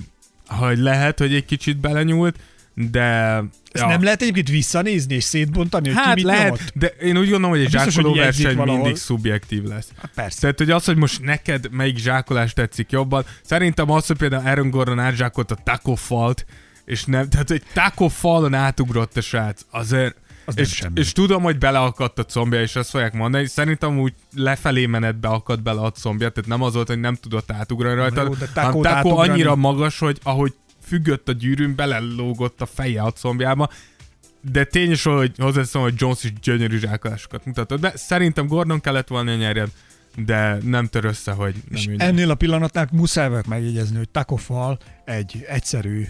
hogy 0.48 0.78
lehet, 0.78 1.20
hogy 1.20 1.34
egy 1.34 1.46
kicsit 1.46 1.78
belenyúlt, 1.78 2.36
de... 2.76 3.44
Ezt 3.72 3.86
nem 3.86 4.04
lehet 4.04 4.22
egyébként 4.22 4.50
visszanézni 4.50 5.16
és 5.16 5.24
szétbontani, 5.24 5.88
hogy 5.88 5.98
Hát 5.98 6.08
ki 6.08 6.14
mit 6.14 6.24
lehet, 6.24 6.44
nyomott? 6.44 6.72
de 6.74 6.88
én 6.88 7.18
úgy 7.18 7.30
gondolom, 7.30 7.50
hogy 7.50 7.60
egy 7.60 7.72
Biztos, 7.72 7.84
hogy 7.84 7.94
zsákoló 8.04 8.14
verseny 8.14 8.56
valahol. 8.56 8.82
mindig 8.82 8.96
szubjektív 9.02 9.64
lesz. 9.64 9.88
Hát 10.02 10.12
persze. 10.16 10.40
Tehát, 10.40 10.58
hogy 10.58 10.72
az, 10.72 10.86
hogy 10.86 10.98
most 10.98 11.22
neked 11.22 11.68
melyik 11.72 11.98
zsákolás 11.98 12.54
tetszik 12.54 12.92
jobban, 12.92 13.26
szerintem 13.44 13.92
az, 13.92 14.06
hogy 14.08 14.18
például 14.18 14.48
Aaron 14.48 14.70
Gordon 14.70 15.00
átzsákolt 15.00 15.52
a 15.52 15.58
taco 15.64 15.96
falt, 15.96 16.46
és 16.86 17.06
nem, 17.06 17.30
tehát 17.30 17.52
egy 17.52 17.64
taco 17.74 18.08
falon 18.08 18.54
átugrott 18.54 19.18
a 19.18 19.22
srác, 19.22 19.62
azért 19.72 20.16
az 20.46 20.58
és, 20.58 20.70
semmi. 20.76 21.00
és 21.00 21.12
tudom, 21.12 21.44
hogy 21.44 21.58
beleakadt 21.58 22.20
a 22.20 22.24
combja, 22.24 22.62
és 22.62 22.76
azt 22.76 22.90
fogják 22.90 23.14
mondani, 23.14 23.48
szerintem 23.48 24.00
úgy 24.00 24.14
lefelé 24.36 24.86
menetbe 24.86 25.28
akadt 25.28 25.64
bele 25.64 25.82
a 25.82 25.92
combja, 25.92 26.30
tehát 26.30 26.50
nem 26.50 26.62
az 26.62 26.74
volt, 26.74 26.88
hogy 26.88 27.00
nem 27.00 27.16
tudott 27.16 27.52
átugrani 27.52 27.96
rajta, 27.96 28.22
jó, 28.24 28.34
de 28.34 28.48
hanem 28.54 28.72
Takó 28.72 28.86
átugrani- 28.88 29.30
annyira 29.30 29.56
magas, 29.56 30.00
hogy 30.00 30.20
ahogy 30.24 30.54
függött 30.86 31.30
a 31.30 31.32
gyűrűn, 31.32 31.76
belelógott 31.76 32.62
a 32.62 32.66
feje 32.66 33.02
a 33.02 33.12
combjába, 33.12 33.70
de 34.52 34.64
tény 34.64 34.92
is, 34.92 35.04
hogy 35.04 35.32
hozzáteszem, 35.38 35.82
hogy 35.82 35.94
Jones 35.98 36.24
is 36.24 36.34
gyönyörű 36.42 36.78
zsákolásokat 36.78 37.46
mutatott, 37.46 37.80
de 37.80 37.92
szerintem 37.96 38.48
Gordon 38.48 38.80
kellett 38.80 39.08
volna 39.08 39.36
nyerjen, 39.36 39.72
de 40.16 40.58
nem 40.64 40.88
tör 40.88 41.06
össze, 41.06 41.32
hogy 41.32 41.56
nem 41.70 41.80
És 41.80 41.88
ő 41.88 41.96
ennél 41.98 42.30
a 42.32 42.36
pillanatnál 42.36 42.90
muszáj 42.92 43.30
vagyok 43.30 43.46
megjegyezni, 43.46 43.98
hogy 43.98 44.10
Takofal 44.10 44.80
egy 45.06 45.46
egyszerű 45.48 46.06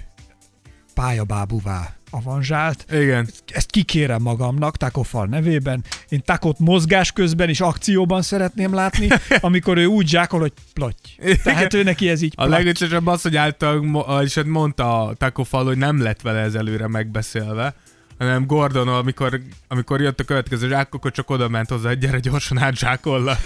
pályabábuvá 0.96 1.96
avanzsált. 2.10 2.86
Igen, 2.92 3.28
Ezt 3.48 3.72
kikérem 3.72 4.22
magamnak 4.22 4.78
Takofal 4.78 5.26
nevében. 5.26 5.84
Én 6.10 6.22
Takot 6.26 6.60
mozgás 6.60 7.12
közben 7.12 7.50
és 7.50 7.62
akcióban 7.62 8.22
szeretném 8.22 8.74
látni, 8.74 9.08
amikor 9.40 9.78
ő 9.78 9.86
úgy 9.86 10.08
zsákol, 10.08 10.40
hogy 10.40 10.54
plotty. 10.74 11.38
Tehát 11.44 11.74
ő 11.74 11.84
neki 11.84 12.10
ez 12.10 12.22
így 12.22 12.34
A 12.36 12.46
legviccesebb 12.46 13.08
az, 13.08 13.22
hogy 13.22 13.36
által, 13.36 14.06
és 14.24 14.42
mondta 14.46 15.16
Fall, 15.44 15.66
hogy 15.66 15.78
nem 15.78 16.02
lett 16.02 16.22
vele 16.22 16.40
ez 16.40 16.56
előre 16.56 16.88
megbeszélve, 16.88 17.76
hanem 18.18 18.46
Gordon, 18.46 18.88
amikor, 18.88 19.42
amikor 19.68 20.02
jött 20.02 20.20
a 20.20 20.24
következő 20.24 20.68
zsák, 20.68 20.94
akkor 20.94 21.12
csak 21.12 21.30
oda 21.30 21.50
ment 21.50 21.70
hozzá, 21.70 21.88
hogy 21.88 21.98
gyere 21.98 22.20
gyorsan 22.20 22.58
átzsákollak. 22.58 23.40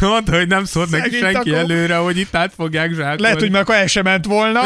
Mondta, 0.00 0.36
hogy 0.36 0.48
nem 0.48 0.64
szólt 0.64 0.90
neki 0.90 1.16
senki 1.16 1.50
Taco. 1.50 1.54
előre, 1.54 1.96
hogy 1.96 2.18
itt 2.18 2.34
át 2.34 2.52
fogják 2.56 2.92
zsákolni. 2.92 3.20
Lehet, 3.22 3.40
hogy 3.40 3.50
már 3.50 3.60
akkor 3.60 3.74
el 3.74 3.86
sem 3.86 4.02
ment 4.04 4.24
volna. 4.24 4.60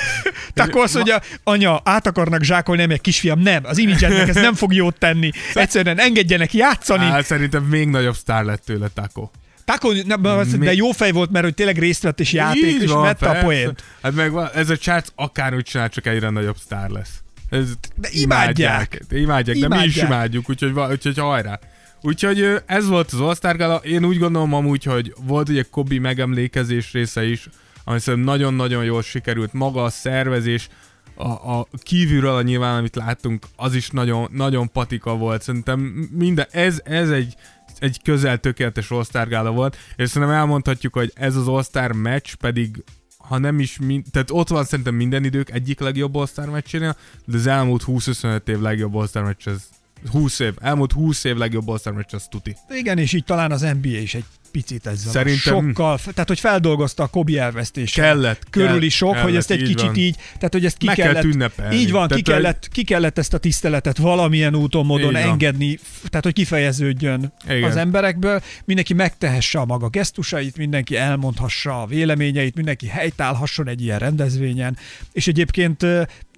Tako 0.54 0.80
azt 0.80 0.94
mondja, 0.94 1.20
anya, 1.44 1.80
át 1.84 2.06
akarnak 2.06 2.42
zsákolni, 2.42 2.80
nem 2.80 2.90
egy 2.90 3.00
kisfiam, 3.00 3.40
nem, 3.40 3.60
az 3.64 3.78
imidzsednek 3.78 4.28
ez 4.28 4.34
nem 4.34 4.54
fog 4.54 4.72
jót 4.72 4.98
tenni. 4.98 5.30
Egyszerűen 5.54 5.98
engedjenek 5.98 6.52
játszani. 6.54 7.04
Á, 7.04 7.22
szerintem 7.22 7.62
még 7.62 7.88
nagyobb 7.88 8.14
sztár 8.16 8.44
lett 8.44 8.64
tőle 8.64 8.88
Taco. 8.94 9.28
Tako, 9.64 9.92
nem, 10.06 10.22
de 10.58 10.72
jó 10.74 10.90
fej 10.90 11.10
volt, 11.10 11.30
mert 11.30 11.44
hogy 11.44 11.54
tényleg 11.54 11.78
részt 11.78 12.02
vett 12.02 12.20
és 12.20 12.32
játék, 12.32 12.64
Így 12.64 12.82
és 12.82 12.90
van, 12.90 13.02
vette 13.02 13.26
a 13.26 13.30
persze. 13.30 13.44
poént. 13.44 13.82
Hát 14.02 14.14
meg 14.14 14.30
van, 14.30 14.48
ez 14.54 14.70
a 14.70 14.76
csác 14.76 15.08
akárhogy 15.14 15.62
csinál, 15.62 15.88
csak 15.88 16.06
egyre 16.06 16.30
nagyobb 16.30 16.56
sztár 16.56 16.88
lesz. 16.88 17.10
Ez, 17.50 17.64
De 17.94 18.08
imádják. 18.12 19.02
Imádják, 19.10 19.56
de 19.58 19.68
mi 19.68 19.74
is 19.76 19.82
Imádják. 19.82 20.06
imádjuk, 20.06 20.50
úgyhogy, 20.50 20.72
úgyhogy 20.90 21.18
hajrá. 21.18 21.58
Úgyhogy 22.02 22.62
ez 22.66 22.88
volt 22.88 23.12
az 23.12 23.20
All-Star 23.20 23.56
Gala. 23.56 23.76
Én 23.76 24.04
úgy 24.04 24.18
gondolom 24.18 24.54
amúgy, 24.54 24.84
hogy 24.84 25.14
volt 25.26 25.48
ugye 25.48 25.62
Kobi 25.70 25.98
megemlékezés 25.98 26.92
része 26.92 27.24
is, 27.24 27.48
ami 27.84 27.98
szerintem 27.98 28.32
nagyon-nagyon 28.34 28.84
jól 28.84 29.02
sikerült. 29.02 29.52
Maga 29.52 29.82
a 29.84 29.88
szervezés, 29.88 30.68
a, 31.14 31.28
a 31.28 31.66
kívülről 31.82 32.34
a 32.34 32.42
nyilván, 32.42 32.76
amit 32.76 32.96
láttunk, 32.96 33.46
az 33.56 33.74
is 33.74 33.90
nagyon, 33.90 34.28
nagyon 34.32 34.72
patika 34.72 35.16
volt. 35.16 35.42
Szerintem 35.42 35.80
minden, 36.10 36.46
ez, 36.50 36.80
ez 36.84 37.10
egy, 37.10 37.34
egy 37.78 38.02
közel 38.02 38.38
tökéletes 38.38 38.90
All-Star 38.90 39.28
Gala 39.28 39.50
volt, 39.50 39.76
és 39.96 40.08
szerintem 40.08 40.36
elmondhatjuk, 40.36 40.94
hogy 40.94 41.12
ez 41.14 41.36
az 41.36 41.48
All-Star 41.48 41.92
meccs 41.92 42.34
pedig 42.34 42.84
ha 43.18 43.38
nem 43.38 43.60
is, 43.60 43.78
min- 43.78 44.10
tehát 44.10 44.30
ott 44.30 44.48
van 44.48 44.64
szerintem 44.64 44.94
minden 44.94 45.24
idők 45.24 45.50
egyik 45.50 45.80
legjobb 45.80 46.14
All-Star 46.14 46.48
meccsénél, 46.48 46.96
de 47.24 47.36
az 47.36 47.46
elmúlt 47.46 47.84
20-25 47.86 48.48
év 48.48 48.60
legjobb 48.60 48.94
All-Star 48.94 49.24
meccs, 49.24 49.48
ez 49.48 49.68
20 50.10 50.38
év, 50.38 50.54
elmúlt 50.60 50.92
20 50.92 51.24
év 51.24 51.36
legjobb 51.36 51.68
All-Star 51.68 51.92
meccs, 51.92 52.14
az 52.14 52.26
tuti. 52.28 52.56
Igen, 52.68 52.98
és 52.98 53.12
így 53.12 53.24
talán 53.24 53.52
az 53.52 53.60
NBA 53.60 53.88
is 53.88 54.14
egy 54.14 54.24
picit 54.50 54.86
ezzel 54.86 55.12
Szerintem- 55.12 55.56
a 55.56 55.60
sokkal, 55.60 55.98
tehát 55.98 56.28
hogy 56.28 56.40
feldolgozta 56.40 57.02
a 57.02 57.06
Kobi 57.06 57.38
elvesztése. 57.38 58.02
Kellett, 58.02 58.46
Körüli 58.50 58.88
sok, 58.88 59.08
hogy 59.10 59.20
kellett, 59.20 59.36
ezt 59.36 59.50
egy 59.50 59.60
így 59.60 59.66
kicsit 59.66 59.86
van. 59.86 59.96
így, 59.96 60.16
tehát 60.16 60.52
hogy 60.52 60.64
ezt 60.64 60.76
ki 60.76 60.86
Meg 60.86 60.94
kell 60.94 61.06
kellett, 61.06 61.24
ünnepelni. 61.24 61.76
Így 61.76 61.90
van, 61.90 62.08
ki 62.08 62.22
kellett, 62.22 62.68
ki 62.72 62.84
kellett 62.84 63.18
ezt 63.18 63.34
a 63.34 63.38
tiszteletet 63.38 63.98
valamilyen 63.98 64.54
úton, 64.54 64.86
módon 64.86 65.16
engedni, 65.16 65.78
tehát 66.08 66.24
hogy 66.24 66.34
kifejeződjön 66.34 67.32
Igen. 67.48 67.62
az 67.62 67.76
emberekből, 67.76 68.42
mindenki 68.64 68.94
megtehesse 68.94 69.58
a 69.58 69.64
maga 69.64 69.88
gesztusait, 69.88 70.56
mindenki 70.56 70.96
elmondhassa 70.96 71.82
a 71.82 71.86
véleményeit, 71.86 72.54
mindenki 72.54 72.86
helytállhasson 72.86 73.68
egy 73.68 73.82
ilyen 73.82 73.98
rendezvényen, 73.98 74.76
és 75.12 75.26
egyébként 75.26 75.86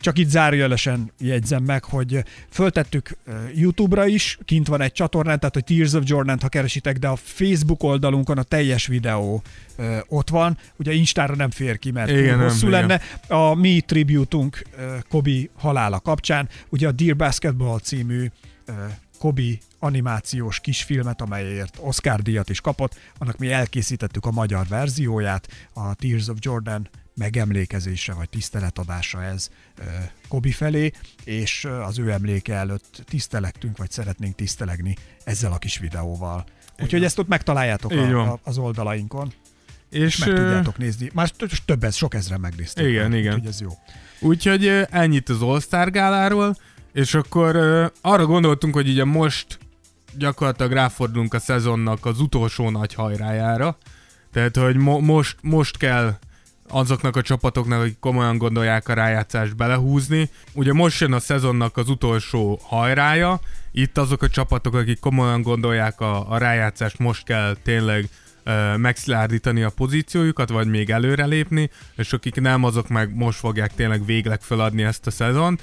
csak 0.03 0.19
itt 0.19 0.29
zárójelesen 0.29 1.13
jegyzem 1.19 1.63
meg, 1.63 1.85
hogy 1.85 2.25
föltettük 2.51 3.17
YouTube-ra 3.55 4.07
is, 4.07 4.39
kint 4.45 4.67
van 4.67 4.81
egy 4.81 4.93
csatornán, 4.93 5.39
tehát 5.39 5.55
hogy 5.55 5.65
Tears 5.65 5.93
of 5.93 6.03
jordan 6.07 6.39
ha 6.41 6.49
keresitek, 6.49 6.99
de 6.99 7.09
a 7.09 7.17
Facebook 7.23 7.83
oldalunkon 8.03 8.39
a 8.39 8.43
teljes 8.43 8.87
videó 8.87 9.43
ö, 9.77 9.99
ott 10.09 10.29
van. 10.29 10.59
Ugye 10.77 10.93
Instára 10.93 11.35
nem 11.35 11.51
fér 11.51 11.79
ki, 11.79 11.91
mert 11.91 12.11
Igen, 12.11 12.23
túl 12.23 12.37
nem, 12.37 12.41
hosszú 12.41 12.69
igen. 12.69 12.81
lenne. 12.81 13.01
A 13.29 13.55
mi 13.55 13.81
tributunk 13.81 14.63
Kobi 15.09 15.51
halála 15.59 16.01
kapcsán, 16.01 16.49
ugye 16.69 16.89
a 16.89 16.93
Dear 16.93 17.17
Basketball 17.17 17.79
című 17.79 18.31
ö, 18.65 18.73
Kobi 19.19 19.59
animációs 19.79 20.61
kisfilmet, 20.61 21.21
amelyért 21.21 21.79
Oscar 21.81 22.23
díjat 22.23 22.51
is 22.51 22.61
kapott, 22.61 22.95
annak 23.19 23.39
mi 23.39 23.53
elkészítettük 23.53 24.27
a 24.27 24.31
magyar 24.31 24.67
verzióját, 24.67 25.49
a 25.73 25.95
Tears 25.95 26.29
of 26.29 26.37
Jordan 26.41 26.89
megemlékezése 27.15 28.13
vagy 28.13 28.29
tiszteletadása 28.29 29.23
ez 29.23 29.49
Kobi 30.29 30.51
felé, 30.51 30.93
és 31.25 31.69
az 31.85 31.99
ő 31.99 32.11
emléke 32.11 32.55
előtt 32.55 33.03
tisztelektünk, 33.07 33.77
vagy 33.77 33.91
szeretnénk 33.91 34.35
tisztelegni 34.35 34.97
ezzel 35.25 35.53
a 35.53 35.59
kis 35.59 35.79
videóval. 35.79 36.45
Úgyhogy 36.83 37.05
ezt 37.05 37.19
ott 37.19 37.29
megtaláljátok 37.29 37.91
a, 37.91 38.31
a, 38.33 38.39
az 38.45 38.59
oldalainkon, 38.59 39.33
és 39.91 40.01
És 40.01 40.17
meg 40.19 40.29
tudjátok 40.29 40.79
nézni. 40.79 41.11
Már 41.15 41.31
több 41.65 41.85
ez, 41.85 41.95
sok 41.95 42.15
ezre 42.15 42.39
megnézték. 42.39 42.87
Igen, 42.89 43.11
már, 43.11 43.19
igen. 43.19 43.35
Úgyhogy 43.35 43.49
ez 43.49 43.61
jó. 43.61 43.71
Úgyhogy 44.21 44.67
ennyit 44.91 45.29
az 45.29 45.43
All-Star 45.43 45.91
gáláról, 45.91 46.57
és 46.93 47.15
akkor 47.15 47.57
arra 48.01 48.27
gondoltunk, 48.27 48.75
hogy 48.75 48.89
ugye 48.89 49.05
most 49.05 49.59
gyakorlatilag 50.19 50.73
ráfordulunk 50.73 51.35
a 51.35 51.39
szezonnak 51.39 52.07
az 52.07 52.21
utolsó 52.21 52.71
nagy 52.71 52.95
hajrájára, 52.95 53.77
tehát 54.33 54.57
hogy 54.57 54.77
mo- 54.77 55.01
most, 55.01 55.37
most 55.41 55.77
kell 55.77 56.19
azoknak 56.73 57.17
a 57.17 57.23
csapatoknak, 57.23 57.81
akik 57.81 57.99
komolyan 57.99 58.39
gondolják 58.39 58.89
a 58.89 58.95
rájátszást 58.95 59.57
belehúzni. 59.57 60.31
Ugye 60.53 60.73
most 60.73 61.01
jön 61.01 61.13
a 61.13 61.21
szezonnak 61.21 61.77
az 61.77 61.89
utolsó 61.89 62.61
hajrája, 62.63 63.41
itt 63.73 63.99
azok 63.99 64.23
a 64.23 64.29
csapatok, 64.29 64.75
akik 64.75 64.99
komolyan 64.99 65.43
gondolják 65.43 66.01
a, 66.01 66.31
a 66.31 66.39
rájátszást, 66.39 66.99
most 66.99 67.25
kell 67.25 67.57
tényleg 67.63 68.09
megszilárdítani 68.77 69.63
a 69.63 69.71
pozíciójukat, 69.71 70.49
vagy 70.49 70.67
még 70.67 70.91
előrelépni, 70.91 71.71
és 71.97 72.13
akik 72.13 72.41
nem, 72.41 72.65
azok 72.65 72.89
meg 72.89 73.15
most 73.15 73.39
fogják 73.39 73.75
tényleg 73.75 74.05
végleg 74.05 74.41
feladni 74.41 74.83
ezt 74.83 75.07
a 75.07 75.11
szezont. 75.11 75.63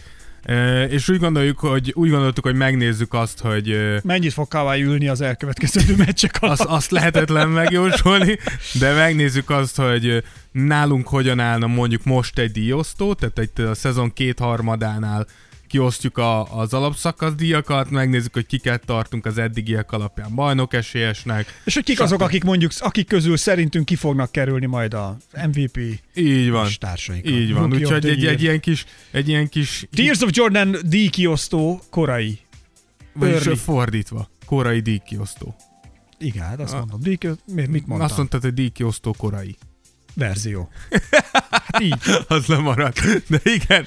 És 0.89 1.09
úgy 1.09 1.19
gondoljuk, 1.19 1.59
hogy 1.59 1.91
úgy 1.95 2.09
gondoltuk, 2.09 2.43
hogy 2.43 2.55
megnézzük 2.55 3.13
azt, 3.13 3.39
hogy 3.39 3.99
Mennyit 4.03 4.33
fog 4.33 4.47
Kawai 4.47 4.83
ülni 4.83 5.07
az 5.07 5.21
elkövetkező 5.21 5.95
meccsek 5.97 6.37
alatt? 6.39 6.59
azt, 6.59 6.69
azt 6.69 6.91
lehetetlen 6.91 7.49
megjósolni, 7.49 8.37
de 8.79 8.93
megnézzük 8.93 9.49
azt, 9.49 9.75
hogy 9.75 10.23
nálunk 10.51 11.07
hogyan 11.07 11.39
állna 11.39 11.67
mondjuk 11.67 12.03
most 12.03 12.39
egy 12.39 12.51
díjosztó, 12.51 13.13
tehát 13.13 13.39
egy 13.39 13.61
a 13.61 13.73
szezon 13.73 14.13
kétharmadánál 14.13 15.27
kiosztjuk 15.69 16.17
a, 16.17 16.57
az 16.59 16.73
alapszakasz 16.73 17.33
díjakat, 17.33 17.89
megnézzük, 17.89 18.33
hogy 18.33 18.45
kiket 18.45 18.85
tartunk 18.85 19.25
az 19.25 19.37
eddigiek 19.37 19.91
alapján 19.91 20.35
bajnok 20.35 20.73
esélyesnek. 20.73 21.61
És 21.65 21.73
hogy 21.73 21.83
kik 21.83 21.99
azok, 21.99 22.21
akik 22.21 22.43
mondjuk, 22.43 22.71
akik 22.79 23.07
közül 23.07 23.37
szerintünk 23.37 23.85
ki 23.85 23.95
fognak 23.95 24.31
kerülni 24.31 24.65
majd 24.65 24.93
a 24.93 25.17
MVP 25.47 25.79
Így 26.15 26.49
van. 26.49 26.65
és 26.67 26.77
társaik. 26.77 27.25
a 27.25 27.29
Így 27.29 27.53
van, 27.53 27.73
úgyhogy 27.73 28.05
egy, 28.07 28.25
egy 28.25 28.41
ilyen 28.41 28.59
kis, 28.59 28.85
egy 29.11 29.27
ilyen 29.27 29.49
kis, 29.49 29.87
Tears 29.95 30.21
of 30.21 30.29
Jordan 30.33 30.75
díjkiosztó 30.85 31.81
korai. 31.89 32.39
vagyis 33.13 33.59
fordítva, 33.61 34.29
korai 34.45 34.79
díjkiosztó. 34.79 35.55
Igen, 36.19 36.43
hát 36.43 36.59
azt 36.59 36.73
Ah. 36.73 36.79
mondom. 36.79 36.99
Díjkiosztó, 37.01 37.53
mit, 37.53 37.67
mit 37.67 37.87
mondtam? 37.87 38.01
Azt 38.09 38.17
mondtad, 38.17 38.41
hogy 38.41 38.53
díjkiosztó 38.53 39.15
korai. 39.17 39.55
Verzió. 40.19 40.69
Hát 41.51 41.79
így. 41.81 41.93
Az 42.27 42.45
lemaradt. 42.45 42.99
De 43.27 43.39
igen, 43.43 43.85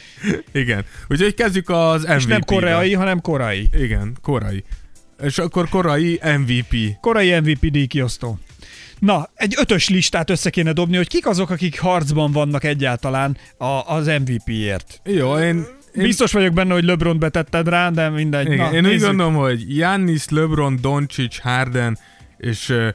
igen. 0.53 0.85
Úgyhogy 1.09 1.35
kezdjük 1.35 1.69
az 1.69 2.01
MVP-vel. 2.01 2.17
És 2.17 2.27
nem 2.27 2.41
koreai, 2.45 2.95
hanem 2.95 3.21
korai. 3.21 3.69
Igen, 3.73 4.17
korai. 4.23 4.65
És 5.23 5.39
akkor 5.39 5.69
korai 5.69 6.21
MVP. 6.39 6.75
Korai 7.01 7.41
MVP 7.41 7.67
díjkiosztó. 7.71 8.39
Na, 8.99 9.29
egy 9.35 9.55
ötös 9.59 9.89
listát 9.89 10.31
össze 10.31 10.51
kéne 10.51 10.73
dobni, 10.73 10.97
hogy 10.97 11.09
kik 11.09 11.27
azok, 11.27 11.51
akik 11.51 11.81
harcban 11.81 12.33
vannak 12.33 12.65
egyáltalán 12.65 13.37
a, 13.59 13.65
az 13.65 14.07
MVP-ért. 14.07 15.01
Jó, 15.05 15.39
én... 15.39 15.67
én 15.95 16.03
Biztos 16.03 16.33
vagyok 16.33 16.53
benne, 16.53 16.73
hogy 16.73 16.85
LeBron 16.85 17.19
betetted 17.19 17.69
rá, 17.69 17.91
de 17.91 18.09
mindegy. 18.09 18.47
igen, 18.47 18.57
Na, 18.57 18.73
én 18.73 18.85
úgy 18.85 18.91
nézzük. 18.91 19.07
gondolom, 19.07 19.35
hogy 19.35 19.67
Giannis, 19.67 20.29
LeBron, 20.29 20.79
Doncic, 20.81 21.39
Harden 21.41 21.99
és 22.37 22.69
uh, 22.69 22.89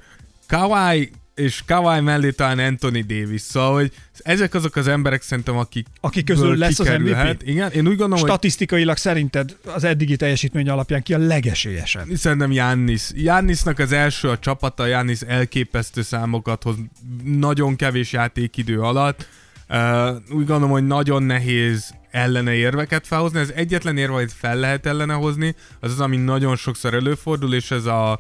Kawhi 0.48 1.12
és 1.38 1.64
Kawhi 1.66 2.00
mellé 2.00 2.32
talán 2.32 2.60
Anthony 2.60 3.06
Davis. 3.08 3.42
Szóval, 3.42 3.74
hogy 3.74 3.92
ezek 4.18 4.54
azok 4.54 4.76
az 4.76 4.88
emberek 4.88 5.22
szerintem, 5.22 5.58
akik 5.58 5.88
Akik 6.02 6.26
közül 6.26 6.58
lesz 6.58 6.80
az 6.80 6.88
MVP? 6.88 7.42
Igen, 7.46 7.72
én 7.72 7.88
úgy 7.88 7.98
gondolom, 7.98 8.20
hogy 8.20 8.30
Statisztikailag 8.30 8.98
szerinted 8.98 9.58
az 9.66 9.84
eddigi 9.84 10.16
teljesítmény 10.16 10.70
alapján 10.70 11.04
ki 11.04 11.14
a 11.14 11.18
legesélyesebb? 11.18 12.06
Szerintem 12.16 12.52
Jannis. 12.52 13.10
Jannisnak 13.14 13.80
az 13.80 13.92
első 13.92 14.30
a 14.30 14.40
csapata, 14.40 14.86
Jannis 14.86 15.22
elképesztő 15.22 16.02
számokat 16.02 16.64
hoz 16.64 16.76
nagyon 17.24 17.76
kevés 17.76 18.12
játékidő 18.12 18.80
alatt. 18.80 19.28
Uh, 19.70 20.10
úgy 20.30 20.46
gondolom, 20.46 20.70
hogy 20.70 20.88
nagyon 20.88 21.24
nehéz 21.24 21.94
ellene 22.12 22.54
érveket 22.54 23.08
felhozni. 23.08 23.40
Ez 23.40 23.52
egyetlen 23.56 23.98
érve, 23.98 24.14
hogy 24.14 24.32
fel 24.34 24.56
lehet 24.56 24.86
ellene 24.86 25.14
hozni, 25.14 25.56
az 25.80 25.92
az, 25.92 26.00
ami 26.00 26.18
nagyon 26.18 26.56
sokszor 26.56 26.94
előfordul, 26.94 27.54
és 27.54 27.72
ez 27.72 27.86
a, 27.86 28.20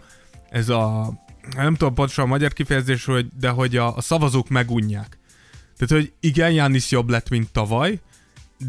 ez 0.49 0.69
a 0.69 1.13
nem 1.55 1.75
tudom 1.75 1.93
pontosan 1.93 2.25
a 2.25 2.27
magyar 2.27 2.53
kifejezés, 2.53 3.05
hogy, 3.05 3.27
de 3.39 3.49
hogy 3.49 3.77
a, 3.77 3.95
a 3.95 4.01
szavazók 4.01 4.49
megunják. 4.49 5.17
Tehát, 5.77 6.03
hogy 6.03 6.13
igen, 6.19 6.51
Jánisz 6.51 6.91
jobb 6.91 7.09
lett, 7.09 7.29
mint 7.29 7.51
tavaly, 7.51 7.99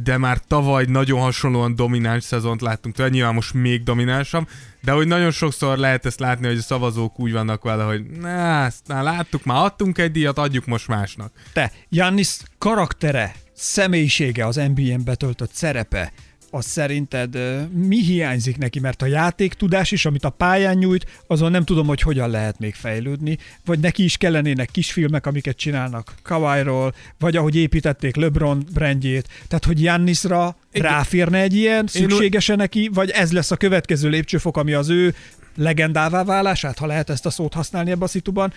de 0.05 0.17
már 0.17 0.41
tavaly 0.47 0.85
nagyon 0.85 1.21
hasonlóan 1.21 1.75
domináns 1.75 2.25
szezont 2.25 2.61
láttunk, 2.61 2.95
tehát 2.95 3.13
nyilván 3.13 3.35
most 3.35 3.55
még 3.55 3.83
dominánsabb, 3.83 4.49
de 4.83 4.93
hogy 4.93 5.07
nagyon 5.07 5.31
sokszor 5.31 5.79
lehet 5.79 6.07
ezt 6.07 6.21
látni, 6.21 6.47
hogy 6.47 6.57
a 6.57 6.63
szavazók 6.63 7.21
úgy 7.21 7.33
vannak 7.33 7.63
vele, 7.63 7.85
hogy 7.85 8.05
na, 8.07 8.65
ezt 8.65 8.89
már 8.89 9.03
láttuk, 9.03 9.45
már 9.45 9.65
adtunk 9.65 9.99
egy 9.99 10.11
díjat, 10.11 10.39
adjuk 10.39 10.67
most 10.67 10.89
másnak. 10.89 11.33
Te, 11.53 11.73
Jannis 11.89 12.37
karaktere, 12.59 13.35
személyisége, 13.55 14.47
az 14.47 14.57
NBA-n 14.57 15.05
betöltött 15.05 15.53
szerepe, 15.53 16.13
az 16.51 16.65
szerinted 16.65 17.39
mi 17.73 18.03
hiányzik 18.03 18.59
neki? 18.59 18.81
Mert 18.81 19.03
a 19.03 19.07
játéktudás 19.07 19.91
is, 19.91 20.07
amit 20.07 20.25
a 20.25 20.31
pályán 20.31 20.77
nyújt, 20.77 21.07
azon 21.27 21.51
nem 21.51 21.65
tudom, 21.65 21.87
hogy 21.87 22.01
hogyan 22.01 22.31
lehet 22.31 22.59
még 22.59 22.75
fejlődni, 22.75 23.39
vagy 23.65 23.79
neki 23.79 24.05
is 24.05 24.17
kellenének 24.17 24.71
kisfilmek, 24.71 25.27
amiket 25.27 25.57
csinálnak 25.57 26.15
Kawairól, 26.23 26.95
vagy 27.19 27.37
ahogy 27.37 27.57
építették 27.57 28.17
LeBron 28.17 28.67
brandjét, 28.73 29.29
tehát 29.49 29.65
hogy 29.65 29.83
Jannisra 29.83 30.57
ráférne 30.73 31.41
egy 31.41 31.55
ilyen, 31.55 31.87
szükséges 31.87 32.47
neki, 32.47 32.91
vagy 32.93 33.11
ez 33.11 33.33
lesz 33.33 33.51
a 33.51 33.57
következő 33.57 34.09
lépcsőfok, 34.09 34.57
ami 34.57 34.73
az 34.73 34.89
ő 34.89 35.15
legendává 35.57 36.25
válását, 36.25 36.79
ha 36.79 36.87
lehet 36.87 37.11
ezt 37.11 37.27
a 37.27 37.31
szót 37.31 37.55
használni 37.55 37.91
ebben 37.91 38.03
a 38.03 38.07
szituban, 38.07 38.53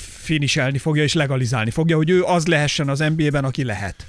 finiselni 0.00 0.78
fogja 0.78 1.02
és 1.02 1.12
legalizálni 1.12 1.70
fogja, 1.70 1.96
hogy 1.96 2.10
ő 2.10 2.22
az 2.22 2.46
lehessen 2.46 2.88
az 2.88 3.04
NBA-ben, 3.16 3.44
aki 3.44 3.64
lehet. 3.64 4.06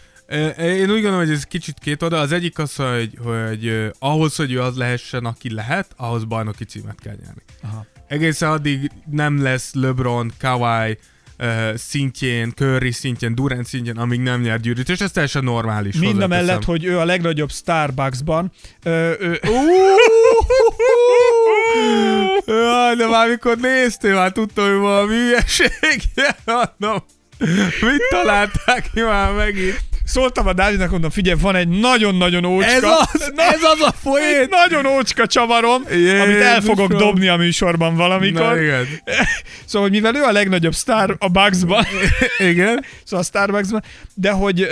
Én 0.58 0.82
úgy 0.82 1.02
gondolom, 1.02 1.18
hogy 1.18 1.32
ez 1.32 1.44
kicsit 1.44 1.80
két 1.80 2.02
oda. 2.02 2.20
Az 2.20 2.32
egyik 2.32 2.58
az, 2.58 2.76
hogy, 2.76 3.18
hogy 3.24 3.92
ahhoz, 4.00 4.36
hogy 4.36 4.52
ő 4.52 4.62
az 4.62 4.78
lehessen, 4.78 5.26
aki 5.26 5.54
lehet, 5.54 5.88
ahhoz 5.98 6.24
bajnoki 6.24 6.64
címet 6.64 7.00
kell 7.04 7.16
nyerni. 7.24 7.42
Aha. 7.64 7.86
Egészen 8.08 8.52
addig 8.52 8.92
nem 9.12 9.42
lesz 9.42 9.74
LeBron, 9.74 10.32
Kawhi, 10.40 10.98
uh, 11.40 11.76
szintjén, 11.76 12.52
Curry 12.56 12.92
szintjén, 12.92 13.36
Durant 13.36 13.66
szintjén, 13.66 13.98
amíg 13.98 14.20
nem 14.20 14.42
nyer 14.42 14.60
gyűrűt, 14.60 14.90
és 14.90 15.00
ez 15.00 15.12
teljesen 15.12 15.44
normális. 15.44 15.96
Mind 15.96 16.22
a 16.22 16.28
mellett, 16.28 16.64
hogy 16.64 16.84
ő 16.84 17.00
a 17.00 17.06
legnagyobb 17.06 17.52
Starbucksban. 17.52 18.52
Ő... 18.84 19.40
Jaj, 22.46 22.96
de 22.96 23.08
már 23.08 23.30
mikor 23.30 23.58
néztél, 23.58 24.16
már 24.16 24.32
tudtam, 24.32 24.70
hogy 24.70 24.80
valami 24.80 25.16
hülyeség. 25.16 26.02
Mit 27.82 28.08
találták 28.10 28.90
ki 28.94 29.02
már 29.02 29.34
megint? 29.34 29.93
Szóltam 30.06 30.48
a 30.48 30.54
Dávidnak, 30.54 30.92
mondom, 30.92 31.10
figyelj, 31.10 31.40
van 31.42 31.56
egy 31.56 31.68
nagyon-nagyon 31.68 32.46
ócska. 32.46 32.72
Ez 32.72 32.84
az, 32.84 33.32
na, 33.36 33.44
ez 33.44 33.64
az 33.64 33.82
a 33.82 33.92
folyét. 33.92 34.50
Nagyon 34.50 34.86
ócska 34.86 35.28
csavarom, 35.28 35.84
Jézus 35.90 36.20
amit 36.20 36.42
el 36.42 36.62
fogok 36.62 36.94
dobni 36.94 37.28
a 37.28 37.36
műsorban 37.36 37.96
valamikor. 37.96 38.42
Na, 38.42 38.62
igen. 38.62 38.88
szóval, 39.66 39.90
mivel 39.90 40.16
ő 40.16 40.24
a 40.24 40.32
legnagyobb 40.32 40.74
sztár 40.74 41.16
a 41.20 41.28
Bugsban. 41.28 41.86
igen. 42.52 42.86
Szóval 43.06 43.20
a 43.20 43.24
Starbucksban, 43.24 43.84
de 44.14 44.32
hogy 44.32 44.68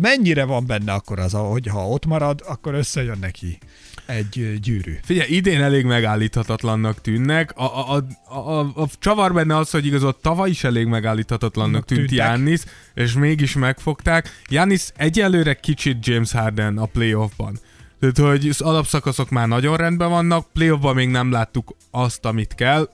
mennyire 0.00 0.44
van 0.44 0.66
benne 0.66 0.92
akkor 0.92 1.18
az, 1.18 1.32
hogy 1.32 1.66
ha 1.66 1.88
ott 1.88 2.06
marad, 2.06 2.42
akkor 2.46 2.74
összejön 2.74 3.18
neki 3.20 3.58
egy 4.06 4.60
gyűrű. 4.60 4.98
Figyelj, 5.02 5.34
idén 5.34 5.62
elég 5.62 5.84
megállíthatatlannak 5.84 7.00
tűnnek. 7.00 7.52
A, 7.56 7.94
a, 7.94 8.04
a, 8.24 8.36
a, 8.36 8.58
a 8.60 8.88
csavar 8.98 9.32
benne 9.32 9.56
az, 9.56 9.70
hogy 9.70 9.86
igazol 9.86 10.18
tavaly 10.20 10.50
is 10.50 10.64
elég 10.64 10.86
megállíthatatlannak 10.86 11.84
tűnt 11.84 12.10
Jannis, 12.10 12.60
és 12.94 13.12
mégis 13.12 13.54
megfogták. 13.54 14.40
Jannis 14.48 14.88
egyelőre 14.96 15.54
kicsit 15.54 16.06
James 16.06 16.32
Harden 16.32 16.78
a 16.78 16.86
playoffban. 16.86 17.58
Tehát, 18.00 18.18
hogy 18.18 18.48
az 18.48 18.60
alapszakaszok 18.60 19.30
már 19.30 19.48
nagyon 19.48 19.76
rendben 19.76 20.10
vannak, 20.10 20.52
playoffban 20.52 20.94
még 20.94 21.08
nem 21.08 21.30
láttuk 21.30 21.76
azt, 21.90 22.24
amit 22.24 22.54
kell 22.54 22.88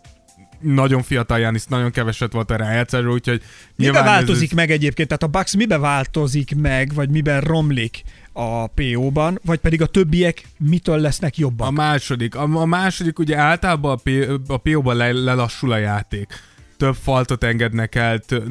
nagyon 0.61 1.03
fiatal 1.03 1.39
Janis, 1.39 1.65
nagyon 1.65 1.91
keveset 1.91 2.33
volt 2.33 2.51
a 2.51 2.57
rájátszásról, 2.57 3.13
úgyhogy 3.13 3.43
Miben 3.77 4.05
változik 4.05 4.51
ez... 4.51 4.57
meg 4.57 4.71
egyébként? 4.71 5.09
Tehát 5.09 5.23
a 5.23 5.39
Bucks 5.39 5.57
miben 5.57 5.81
változik 5.81 6.57
meg, 6.57 6.95
vagy 6.95 7.11
miben 7.11 7.41
romlik 7.41 8.03
a 8.39 8.67
PO-ban, 8.67 9.39
vagy 9.45 9.59
pedig 9.59 9.83
a 9.83 9.87
többiek 9.87 10.43
mitől 10.59 10.99
lesznek 10.99 11.39
jobbak? 11.39 11.67
A 11.67 11.71
második. 11.71 12.35
A, 12.35 12.43
a 12.43 12.65
második 12.65 13.19
ugye 13.19 13.37
általában 13.37 14.01
a, 14.47 14.57
PO-ban 14.57 14.97
le, 14.97 15.13
lelassul 15.13 15.73
a 15.73 15.77
játék. 15.77 16.33
Több 16.77 16.95
faltot 16.95 17.45
engednek 17.45 17.95
el, 17.95 18.19
t, 18.19 18.43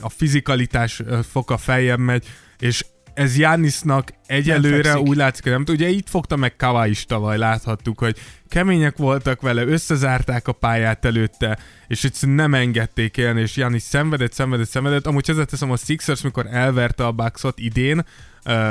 a 0.00 0.08
fizikalitás 0.08 1.02
foka 1.22 1.56
feljebb 1.56 1.98
megy, 1.98 2.26
és 2.58 2.84
ez 3.14 3.38
Jánisznak 3.38 4.12
egyelőre 4.26 4.98
úgy 4.98 5.16
látszik, 5.16 5.42
hogy 5.42 5.52
nem 5.52 5.64
Ugye 5.68 5.88
itt 5.88 6.08
fogta 6.08 6.36
meg 6.36 6.56
Kawai 6.56 6.90
is 6.90 7.04
tavaly, 7.04 7.38
láthattuk, 7.38 7.98
hogy 7.98 8.16
kemények 8.48 8.96
voltak 8.96 9.40
vele, 9.40 9.64
összezárták 9.64 10.48
a 10.48 10.52
pályát 10.52 11.04
előtte, 11.04 11.58
és 11.88 12.04
egyszerűen 12.04 12.36
nem 12.36 12.54
engedték 12.54 13.16
élni, 13.16 13.40
és 13.40 13.56
Jánisz 13.56 13.84
szenvedett, 13.84 14.32
szenvedett, 14.32 14.68
szenvedett. 14.68 15.06
Amúgy 15.06 15.26
hozzáteszem 15.26 15.70
a 15.70 15.76
Sixers, 15.76 16.20
mikor 16.20 16.46
elverte 16.50 17.06
a 17.06 17.12
Bucksot 17.12 17.58
idén, 17.58 18.04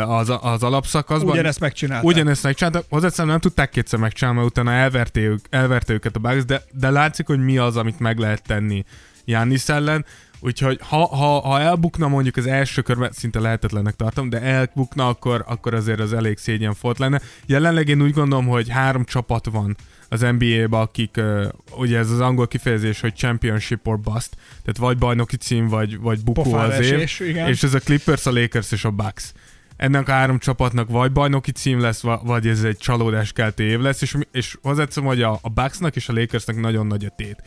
az, 0.06 0.34
az 0.42 0.64
alapszakaszban. 0.64 1.32
Ugyanezt 1.32 1.60
megcsinálta. 1.60 2.08
Ugyanezt 2.08 2.44
megcsinálta. 2.44 2.84
Hozzáteszem, 2.90 3.28
nem 3.28 3.40
tudták 3.40 3.70
kétszer 3.70 4.00
megcsinálni, 4.00 4.40
mert 4.40 4.52
utána 4.52 4.72
elverte, 4.72 5.20
ők, 5.20 5.46
elverte 5.50 5.94
őket 5.94 6.16
a 6.16 6.20
Bucks, 6.20 6.46
de, 6.46 6.62
de 6.72 6.90
látszik, 6.90 7.28
hogy 7.28 7.40
mi 7.40 7.58
az, 7.58 7.78
amit 7.78 8.00
meg 8.00 8.18
lehet 8.18 8.44
tenni 8.44 8.84
Jánisz 9.26 9.70
ellen. 9.70 10.06
Úgyhogy 10.40 10.80
ha, 10.82 11.06
ha, 11.06 11.40
ha 11.40 11.60
elbukna 11.60 12.08
mondjuk 12.08 12.36
az 12.36 12.48
első 12.48 12.82
körben, 12.82 13.12
szinte 13.12 13.40
lehetetlennek 13.40 13.96
tartom, 13.96 14.30
de 14.30 14.42
elbukna, 14.42 15.08
akkor, 15.08 15.44
akkor 15.48 15.74
azért 15.74 16.00
az 16.00 16.14
elég 16.14 16.38
szégyen 16.38 16.76
volt 16.82 16.98
lenne. 16.98 17.22
Jelenleg 17.46 17.88
én 17.88 18.02
úgy 18.02 18.14
gondolom, 18.14 18.48
hogy 18.48 18.70
három 18.70 19.06
csapat 19.06 19.46
van 19.46 19.76
az 20.10 20.26
NBA-ba, 20.38 20.82
akik, 20.82 21.16
uh, 21.18 21.46
ugye 21.78 21.98
ez 21.98 22.10
az 22.10 22.20
angol 22.20 22.48
kifejezés, 22.48 23.02
hogy 23.02 23.16
championship 23.16 23.88
or 23.88 24.00
bust, 24.00 24.30
tehát 24.36 24.78
vagy 24.78 24.98
bajnoki 24.98 25.38
cím, 25.38 25.68
vagy, 25.68 26.00
vagy 26.00 26.24
bukó 26.24 26.54
az 26.54 26.80
év, 26.80 27.00
és 27.48 27.64
ez 27.64 27.74
a 27.74 27.80
Clippers, 27.80 28.26
a 28.26 28.32
Lakers 28.32 28.72
és 28.72 28.86
a 28.86 28.92
Bucks 28.92 29.34
ennek 29.80 30.08
a 30.08 30.12
három 30.12 30.40
csapatnak 30.40 30.90
vagy 30.90 31.12
bajnoki 31.12 31.52
cím 31.52 31.80
lesz, 31.80 32.02
vagy 32.24 32.48
ez 32.48 32.64
egy 32.64 32.78
csalódáskeltő 32.78 33.64
év 33.64 33.80
lesz, 33.80 34.02
és, 34.02 34.18
és 34.32 34.58
hozzátszom, 34.62 35.06
hogy 35.06 35.22
a, 35.22 35.40
a 35.42 35.50
Bucksnak 35.50 35.96
és 35.96 36.10
a 36.10 36.14
Lakersnek 36.14 36.56
nagyon 36.56 36.88
nagy 36.88 37.06
a 37.06 37.10
tét. 37.16 37.44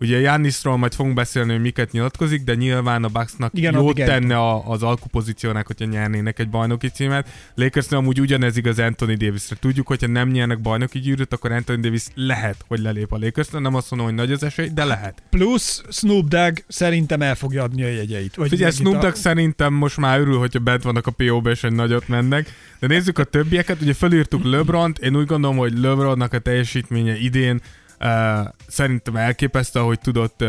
Ugye 0.00 0.20
Jannisról 0.20 0.76
majd 0.76 0.94
fogunk 0.94 1.14
beszélni, 1.14 1.52
hogy 1.52 1.60
miket 1.60 1.92
nyilatkozik, 1.92 2.44
de 2.44 2.54
nyilván 2.54 3.04
a 3.04 3.08
Bucksnak 3.08 3.52
Igen, 3.54 3.74
jót 3.74 3.94
tenne 3.94 4.36
a, 4.36 4.68
az 4.68 4.82
alkupozíciónak, 4.82 5.66
hogyha 5.66 5.84
nyernének 5.84 6.38
egy 6.38 6.48
bajnoki 6.48 6.88
címet. 6.88 7.28
Lakersnél 7.54 7.98
amúgy 7.98 8.20
ugyanez 8.20 8.56
igaz 8.56 8.78
Anthony 8.78 9.16
Davisre. 9.16 9.56
Tudjuk, 9.60 9.86
hogyha 9.86 10.06
nem 10.06 10.28
nyernek 10.28 10.60
bajnoki 10.60 10.98
gyűrűt, 10.98 11.32
akkor 11.32 11.52
Anthony 11.52 11.80
Davis 11.80 12.04
lehet, 12.14 12.64
hogy 12.68 12.78
lelép 12.78 13.12
a 13.12 13.18
lakers 13.18 13.48
Nem 13.48 13.74
azt 13.74 13.90
mondom, 13.90 14.08
hogy 14.08 14.16
nagy 14.16 14.32
az 14.32 14.42
esély, 14.42 14.68
de 14.74 14.84
lehet. 14.84 15.22
Plusz 15.30 15.84
Snoop 15.90 16.28
Dogg 16.28 16.58
szerintem 16.68 17.22
el 17.22 17.34
fogja 17.34 17.62
adni 17.62 17.82
a 17.82 17.88
jegyeit. 17.88 18.34
Vagy 18.34 18.48
Figyelj, 18.48 18.72
Snoop 18.72 18.98
Dogg 18.98 19.12
a... 19.12 19.14
szerintem 19.14 19.74
most 19.74 19.96
már 19.96 20.20
örül, 20.20 20.38
hogyha 20.38 20.58
bent 20.58 20.82
vannak 20.82 21.06
a 21.06 21.10
PO-ba, 21.10 21.50
és 21.50 21.64
egy 21.64 21.72
nagyot 21.72 22.08
mennek. 22.08 22.52
De 22.78 22.86
nézzük 22.86 23.18
a 23.18 23.24
többieket, 23.24 23.80
ugye 23.80 23.94
felírtuk 23.94 24.44
LeBron-t, 24.44 24.98
én 24.98 25.16
úgy 25.16 25.26
gondolom, 25.26 25.56
hogy 25.56 25.78
LeBronnak 25.78 26.32
a 26.32 26.38
teljesítménye 26.38 27.16
idén 27.18 27.60
szerintem 28.68 29.16
elképesztő, 29.16 29.80
hogy 29.80 30.00
tudott 30.00 30.44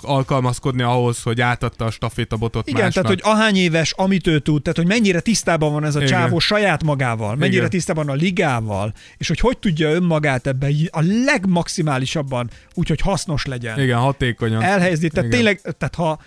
alkalmazkodni 0.00 0.82
ahhoz, 0.82 1.22
hogy 1.22 1.40
átadta 1.40 1.84
a 1.84 1.90
stafétabotot 1.90 2.68
Igen, 2.68 2.82
másnak. 2.82 3.04
tehát 3.04 3.20
hogy 3.22 3.32
ahány 3.32 3.56
éves, 3.56 3.92
amit 3.92 4.26
ő 4.26 4.38
tud, 4.38 4.62
tehát 4.62 4.76
hogy 4.76 4.86
mennyire 4.86 5.20
tisztában 5.20 5.72
van 5.72 5.84
ez 5.84 5.94
a 5.94 5.98
Igen. 5.98 6.10
csávó 6.10 6.38
saját 6.38 6.84
magával, 6.84 7.36
mennyire 7.36 7.58
Igen. 7.58 7.70
tisztában 7.70 8.08
a 8.08 8.14
ligával, 8.14 8.94
és 9.16 9.28
hogy 9.28 9.40
hogy 9.40 9.58
tudja 9.58 9.90
önmagát 9.90 10.46
ebben 10.46 10.74
a 10.90 11.00
legmaximálisabban, 11.24 12.50
úgyhogy 12.74 13.00
hasznos 13.00 13.44
legyen. 13.44 13.80
Igen, 13.80 13.98
hatékonyan. 13.98 14.62
Elhelyezni, 14.62 15.08
tehát 15.08 15.26
Igen. 15.28 15.38
tényleg, 15.38 15.60
tehát 15.60 15.94
ha 15.94 16.20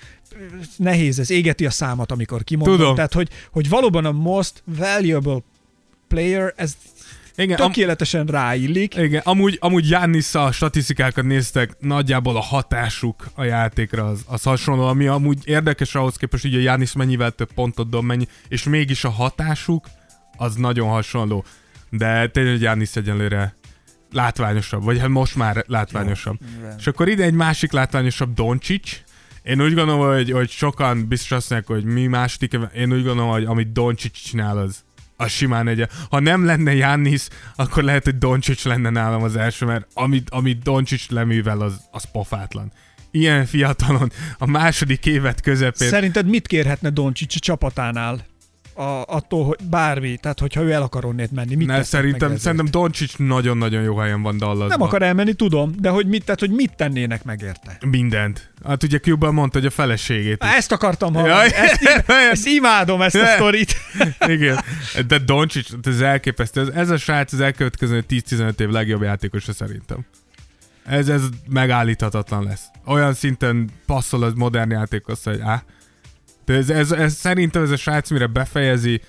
nehéz, 0.78 1.20
ez 1.20 1.32
égeti 1.32 1.66
a 1.66 1.70
számat, 1.70 2.12
amikor 2.12 2.44
kimondom. 2.44 2.78
Tudom. 2.78 2.96
Tehát, 2.96 3.14
hogy, 3.14 3.30
hogy 3.52 3.70
valóban 3.70 4.06
a 4.06 4.12
most 4.12 4.64
valuable 4.66 5.40
player, 6.08 6.54
ez 6.56 6.78
igen, 7.40 7.58
tökéletesen 7.58 8.22
am- 8.22 8.30
ráillik. 8.30 8.96
Igen, 8.96 9.22
amúgy, 9.26 9.58
amúgy 9.62 9.90
Jannis 9.90 10.36
a 10.36 10.52
statisztikákat 10.52 11.26
néztek, 11.26 11.76
nagyjából 11.80 12.36
a 12.36 12.42
hatásuk 12.42 13.28
a 13.36 13.44
játékra 13.44 14.06
az, 14.06 14.22
az 14.26 14.44
hasonló, 14.44 14.86
ami 14.86 15.08
amúgy 15.08 15.38
érdekes 15.46 15.96
ahhoz 15.96 16.16
képest, 16.16 16.44
hogy 16.44 16.56
a 16.56 16.60
Jannis 16.60 16.94
mennyivel 16.94 17.32
több 17.32 17.54
pontot 17.54 17.90
dob, 17.90 18.04
mennyi, 18.04 18.28
és 18.48 18.64
mégis 18.64 19.04
a 19.04 19.10
hatásuk 19.10 19.86
az 20.38 20.56
nagyon 20.56 20.90
hasonló. 20.90 21.46
De 21.90 22.28
tényleg 22.28 22.62
Jannis 22.62 22.96
egyenlőre 22.96 23.56
látványosabb, 24.12 24.84
vagy 24.84 25.00
hát 25.00 25.08
most 25.08 25.36
már 25.36 25.64
látványosabb. 25.68 26.38
Jó, 26.62 26.68
és 26.78 26.88
akkor 26.88 27.08
ide 27.08 27.24
egy 27.24 27.34
másik 27.34 27.72
látványosabb 27.72 28.34
Doncsics, 28.34 29.02
én 29.44 29.62
úgy 29.62 29.74
gondolom, 29.74 30.08
hogy, 30.08 30.32
hogy 30.32 30.50
sokan 30.50 31.08
biztos 31.08 31.32
azt 31.32 31.50
mondják, 31.50 31.72
hogy 31.72 31.94
mi 31.94 32.08
második, 32.08 32.58
én 32.76 32.94
úgy 32.94 33.04
gondolom, 33.04 33.32
hogy 33.32 33.46
amit 33.46 33.72
Doncsics 33.72 34.24
csinál, 34.24 34.58
az, 34.58 34.84
az 35.20 35.32
simán 35.32 35.68
egy. 35.68 35.88
Ha 36.10 36.20
nem 36.20 36.46
lenne 36.46 36.74
Jannis, 36.74 37.28
akkor 37.56 37.84
lehet, 37.84 38.04
hogy 38.04 38.18
Doncsics 38.18 38.64
lenne 38.64 38.90
nálam 38.90 39.24
az 39.24 39.36
első, 39.36 39.66
mert 39.66 39.88
amit, 39.94 40.30
amit 40.30 40.64
Doncsics 40.64 41.10
leművel, 41.10 41.62
az, 41.62 41.82
az 41.92 42.04
pofátlan. 42.12 42.72
ilyen 43.12 43.46
fiatalon 43.46 44.12
a 44.38 44.46
második 44.46 45.06
évet 45.06 45.42
közepén. 45.42 45.88
Szerinted 45.88 46.28
mit 46.28 46.48
kérhetne 46.48 46.90
Doncsics 46.90 47.36
a 47.36 47.40
csapatánál? 47.40 48.26
A, 48.80 49.04
attól, 49.08 49.46
hogy 49.46 49.58
bármi, 49.70 50.18
tehát 50.18 50.40
hogyha 50.40 50.62
ő 50.62 50.72
el 50.72 50.82
akar 50.82 51.06
onnét 51.06 51.32
menni, 51.32 51.56
mit 51.56 51.68
ne, 51.68 51.84
szerintem, 51.84 52.38
szerintem 52.38 52.68
Doncsics 52.72 53.18
nagyon-nagyon 53.18 53.84
jó 53.84 53.98
helyen 53.98 54.22
van 54.22 54.38
Dallasban. 54.38 54.68
Nem 54.68 54.82
akar 54.82 55.02
elmenni, 55.02 55.34
tudom, 55.34 55.72
de 55.80 55.90
hogy 55.90 56.08
mit, 56.08 56.24
tehát, 56.24 56.40
hogy 56.40 56.52
mit 56.52 56.76
tennének 56.76 57.24
meg 57.24 57.42
érte? 57.42 57.78
Mindent. 57.90 58.52
Hát 58.66 58.84
ugye 58.84 59.00
Cuban 59.00 59.34
mondta, 59.34 59.58
hogy 59.58 59.68
a 59.68 59.70
feleségét. 59.72 60.44
is. 60.44 60.50
Ezt 60.56 60.72
akartam 60.72 61.14
hallani. 61.14 61.34
Jaj. 61.34 61.48
Ezt, 61.56 61.82
im- 61.82 62.10
ezt 62.32 62.48
imádom, 62.48 63.02
ezt 63.02 63.16
a 63.16 63.26
sztorit. 63.26 63.76
Igen. 64.36 64.64
De 65.08 65.18
Doncsics, 65.18 65.70
ez 65.84 66.02
elképesztő. 66.02 66.72
Ez, 66.76 66.90
a 66.90 66.98
srác 66.98 67.34
az 67.34 67.40
elkövetkező 67.40 68.04
10-15 68.10 68.60
év 68.60 68.70
legjobb 68.70 69.02
játékosa 69.02 69.54
szerintem. 69.54 70.06
Ez, 70.86 71.10
ez 71.10 71.22
megállíthatatlan 71.50 72.44
lesz. 72.44 72.64
Olyan 72.86 73.14
szinten 73.14 73.70
passzol 73.86 74.24
az 74.24 74.34
modern 74.34 74.72
játékhoz, 74.72 75.24
hogy 75.24 75.40
á. 75.40 75.64
De 76.50 76.56
ez, 76.56 76.70
ez, 76.70 76.92
ez, 76.92 77.14
szerintem 77.14 77.64
ez 77.64 77.72
a 77.72 77.76
srác, 77.76 78.10
mire 78.10 78.28
befejezi, 78.28 79.02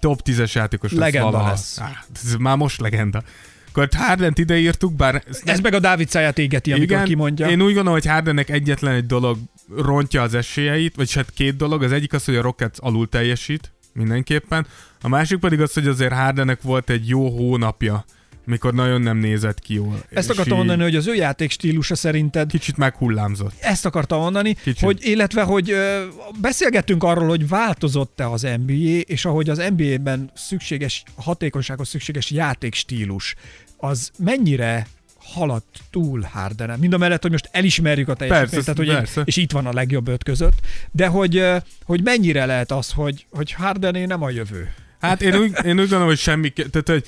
top 0.00 0.20
10-es 0.24 0.52
játékos 0.52 0.90
lesz 0.90 1.00
Legenda 1.00 1.30
valaha. 1.30 1.48
lesz. 1.48 1.80
Á, 1.80 2.04
ez 2.24 2.34
már 2.34 2.56
most 2.56 2.80
legenda. 2.80 3.22
Akkor 3.68 3.88
Hardent 3.96 4.38
ideírtuk, 4.38 4.94
bár... 4.94 5.22
ezt 5.28 5.48
Ez 5.48 5.60
meg 5.60 5.74
a 5.74 5.78
Dávid 5.78 6.08
száját 6.08 6.38
égeti, 6.38 6.72
amikor 6.72 7.02
kimondja. 7.02 7.48
Én 7.48 7.60
úgy 7.60 7.74
gondolom, 7.74 7.92
hogy 7.92 8.06
Hardennek 8.06 8.50
egyetlen 8.50 8.94
egy 8.94 9.06
dolog 9.06 9.38
rontja 9.76 10.22
az 10.22 10.34
esélyeit, 10.34 10.96
vagy 10.96 11.12
hát 11.12 11.30
két 11.30 11.56
dolog. 11.56 11.82
Az 11.82 11.92
egyik 11.92 12.12
az, 12.12 12.24
hogy 12.24 12.36
a 12.36 12.42
Rockets 12.42 12.78
alul 12.80 13.08
teljesít, 13.08 13.72
mindenképpen. 13.92 14.66
A 15.02 15.08
másik 15.08 15.38
pedig 15.38 15.60
az, 15.60 15.72
hogy 15.72 15.86
azért 15.86 16.12
Hardennek 16.12 16.62
volt 16.62 16.90
egy 16.90 17.08
jó 17.08 17.28
hónapja, 17.30 18.04
mikor 18.46 18.74
nagyon 18.74 19.00
nem 19.00 19.16
nézett 19.16 19.58
ki 19.58 19.74
jól. 19.74 20.02
Ezt 20.10 20.30
akartam 20.30 20.56
mondani, 20.56 20.82
hogy 20.82 20.96
az 20.96 21.06
ő 21.06 21.14
játék 21.14 21.50
stílusa 21.50 21.94
szerinted 21.94 22.50
Kicsit 22.50 22.76
meghullámzott. 22.76 23.52
ezt 23.60 23.84
akartam 23.86 24.20
mondani, 24.20 24.52
Kicsit. 24.54 24.80
hogy 24.80 24.98
illetve, 25.00 25.42
hogy 25.42 25.70
ö, 25.70 26.04
beszélgettünk 26.40 27.02
arról, 27.02 27.28
hogy 27.28 27.48
változott-e 27.48 28.28
az 28.30 28.42
NBA, 28.66 28.98
és 29.00 29.24
ahogy 29.24 29.48
az 29.48 29.62
NBA-ben 29.76 30.30
szükséges, 30.34 31.02
hatékonysághoz 31.16 31.88
szükséges 31.88 32.30
játékstílus, 32.30 33.34
az 33.76 34.10
mennyire 34.18 34.86
haladt 35.18 35.78
túl 35.90 36.20
Hardenen. 36.32 36.78
Mind 36.78 36.92
a 36.92 36.98
mellett, 36.98 37.22
hogy 37.22 37.30
most 37.30 37.48
elismerjük 37.52 38.08
a 38.08 38.14
teljesítményt, 38.14 38.64
Persze, 38.64 38.72
tehát, 38.72 38.90
hogy 38.90 38.98
persze. 38.98 39.22
és 39.24 39.36
itt 39.36 39.52
van 39.52 39.66
a 39.66 39.72
legjobb 39.72 40.08
öt 40.08 40.22
között, 40.24 40.60
de 40.90 41.06
hogy, 41.06 41.44
hogy 41.84 42.02
mennyire 42.02 42.46
lehet 42.46 42.72
az, 42.72 42.92
hogy, 42.92 43.26
hogy 43.30 43.52
Hardené 43.52 44.04
nem 44.04 44.22
a 44.22 44.30
jövő. 44.30 44.72
Hát 45.00 45.22
én 45.22 45.34
úgy, 45.34 45.50
én 45.64 45.70
úgy 45.70 45.76
gondolom, 45.76 46.06
hogy 46.06 46.18
semmi, 46.18 46.50
tehát 46.50 46.88
hogy 46.88 47.04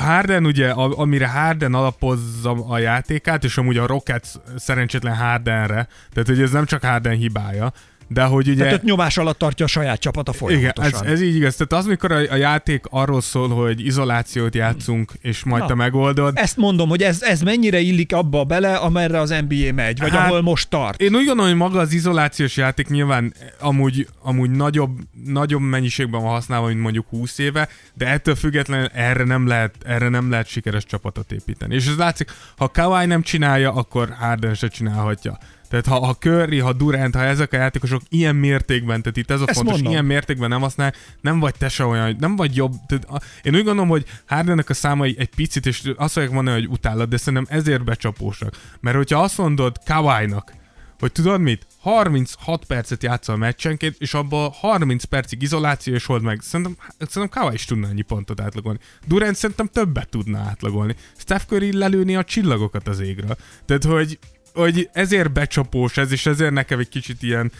Harden 0.00 0.46
ugye, 0.46 0.70
amire 0.70 1.28
Harden 1.28 1.74
alapozza 1.74 2.50
a 2.50 2.78
játékát, 2.78 3.44
és 3.44 3.58
amúgy 3.58 3.76
a 3.76 3.86
Rockets 3.86 4.28
szerencsétlen 4.56 5.16
Hardenre, 5.16 5.88
tehát 6.12 6.28
hogy 6.28 6.40
ez 6.40 6.50
nem 6.50 6.64
csak 6.64 6.84
Harden 6.84 7.16
hibája, 7.16 7.72
de 8.08 8.24
hogy 8.24 8.48
ugye... 8.48 8.62
Tehát 8.62 8.82
nyomás 8.82 9.18
alatt 9.18 9.38
tartja 9.38 9.64
a 9.64 9.68
saját 9.68 10.00
csapata 10.00 10.32
Igen, 10.34 10.48
folyamatosan. 10.48 11.06
ez, 11.06 11.12
ez 11.12 11.22
így 11.22 11.36
igaz. 11.36 11.56
Tehát 11.56 11.84
az, 11.84 11.86
mikor 11.86 12.12
a, 12.12 12.18
a 12.30 12.36
játék 12.36 12.84
arról 12.90 13.20
szól, 13.20 13.48
hogy 13.48 13.86
izolációt 13.86 14.54
játszunk, 14.54 15.12
és 15.20 15.44
majd 15.44 15.62
Na. 15.62 15.68
te 15.68 15.74
megoldod. 15.74 16.32
Ezt 16.36 16.56
mondom, 16.56 16.88
hogy 16.88 17.02
ez, 17.02 17.22
ez 17.22 17.40
mennyire 17.40 17.78
illik 17.80 18.12
abba 18.12 18.44
bele, 18.44 18.74
amerre 18.74 19.20
az 19.20 19.28
NBA 19.48 19.72
megy, 19.72 19.98
vagy 20.00 20.10
Hát, 20.10 20.26
ahol 20.26 20.42
most 20.42 20.68
tart. 20.68 21.00
Én 21.00 21.14
úgy 21.14 21.24
gondolom, 21.26 21.50
hogy 21.50 21.60
maga 21.60 21.80
az 21.80 21.92
izolációs 21.92 22.56
játék 22.56 22.88
nyilván 22.88 23.34
amúgy, 23.60 24.08
amúgy 24.22 24.50
nagyobb, 24.50 24.98
nagyobb 25.24 25.60
mennyiségben 25.60 26.22
van 26.22 26.30
használva, 26.30 26.66
mint 26.66 26.80
mondjuk 26.80 27.06
20 27.08 27.38
éve, 27.38 27.68
de 27.94 28.06
ettől 28.06 28.34
függetlenül 28.34 28.88
erre 28.92 29.24
nem 29.24 29.46
lehet, 29.46 29.74
erre 29.84 30.08
nem 30.08 30.30
lehet 30.30 30.46
sikeres 30.46 30.84
csapatot 30.84 31.32
építeni. 31.32 31.74
És 31.74 31.86
ez 31.86 31.96
látszik, 31.96 32.30
ha 32.56 32.68
Kawhi 32.68 33.06
nem 33.06 33.22
csinálja, 33.22 33.72
akkor 33.72 34.14
Harden 34.18 34.54
se 34.54 34.68
csinálhatja. 34.68 35.38
Tehát 35.68 35.86
ha, 35.86 36.06
ha 36.06 36.14
Curry, 36.14 36.58
ha 36.58 36.72
Durant, 36.72 37.14
ha 37.14 37.22
ezek 37.22 37.52
a 37.52 37.56
játékosok 37.56 38.02
ilyen 38.08 38.36
mértékben, 38.36 39.02
tehát 39.02 39.16
itt 39.16 39.30
ez 39.30 39.40
a 39.40 39.44
Ezt 39.46 39.56
fontos, 39.56 39.74
mondom. 39.74 39.92
ilyen 39.92 40.04
mértékben 40.04 40.48
nem 40.48 40.60
használják, 40.60 40.96
nem 41.20 41.40
vagy 41.40 41.54
te 41.58 41.68
se 41.68 41.84
olyan, 41.84 42.16
nem 42.18 42.36
vagy 42.36 42.56
jobb. 42.56 42.72
Tehát 42.86 43.04
a, 43.04 43.20
én 43.42 43.54
úgy 43.54 43.64
gondolom, 43.64 43.88
hogy 43.88 44.04
Hardennek 44.26 44.70
a 44.70 44.74
számai 44.74 45.14
egy 45.18 45.34
picit, 45.34 45.66
és 45.66 45.92
azt 45.96 46.12
fogják 46.12 46.32
mondani, 46.32 46.60
hogy 46.60 46.68
utálod, 46.70 47.08
de 47.08 47.16
szerintem 47.16 47.58
ezért 47.58 47.84
becsapósak. 47.84 48.56
Mert 48.80 48.96
hogyha 48.96 49.22
azt 49.22 49.38
mondod 49.38 49.76
Kawhi-nak, 49.84 50.52
hogy 50.98 51.12
tudod 51.12 51.40
mit? 51.40 51.66
36 51.80 52.64
percet 52.64 53.02
játszol 53.02 53.34
a 53.34 53.38
meccsenként, 53.38 53.96
és 53.98 54.14
abban 54.14 54.50
30 54.50 55.04
percig 55.04 55.42
izoláció 55.42 55.94
és 55.94 56.06
hold 56.06 56.22
meg. 56.22 56.40
Szerintem, 56.40 56.76
szerintem 56.98 57.40
Kawhi 57.40 57.54
is 57.54 57.64
tudna 57.64 57.88
ennyi 57.88 58.02
pontot 58.02 58.40
átlagolni. 58.40 58.78
Durant 59.06 59.36
szerintem 59.36 59.66
többet 59.66 60.08
tudna 60.08 60.38
átlagolni. 60.38 60.96
Steph 61.16 61.44
Curry 61.44 61.72
lelőni 61.72 62.16
a 62.16 62.24
csillagokat 62.24 62.88
az 62.88 63.00
égről. 63.00 63.36
Tehát, 63.64 63.84
hogy, 63.84 64.18
hogy 64.56 64.88
ezért 64.92 65.32
becsapós 65.32 65.96
ez, 65.96 66.12
és 66.12 66.26
ezért 66.26 66.52
nekem 66.52 66.78
egy 66.78 66.88
kicsit 66.88 67.22
ilyen 67.22 67.52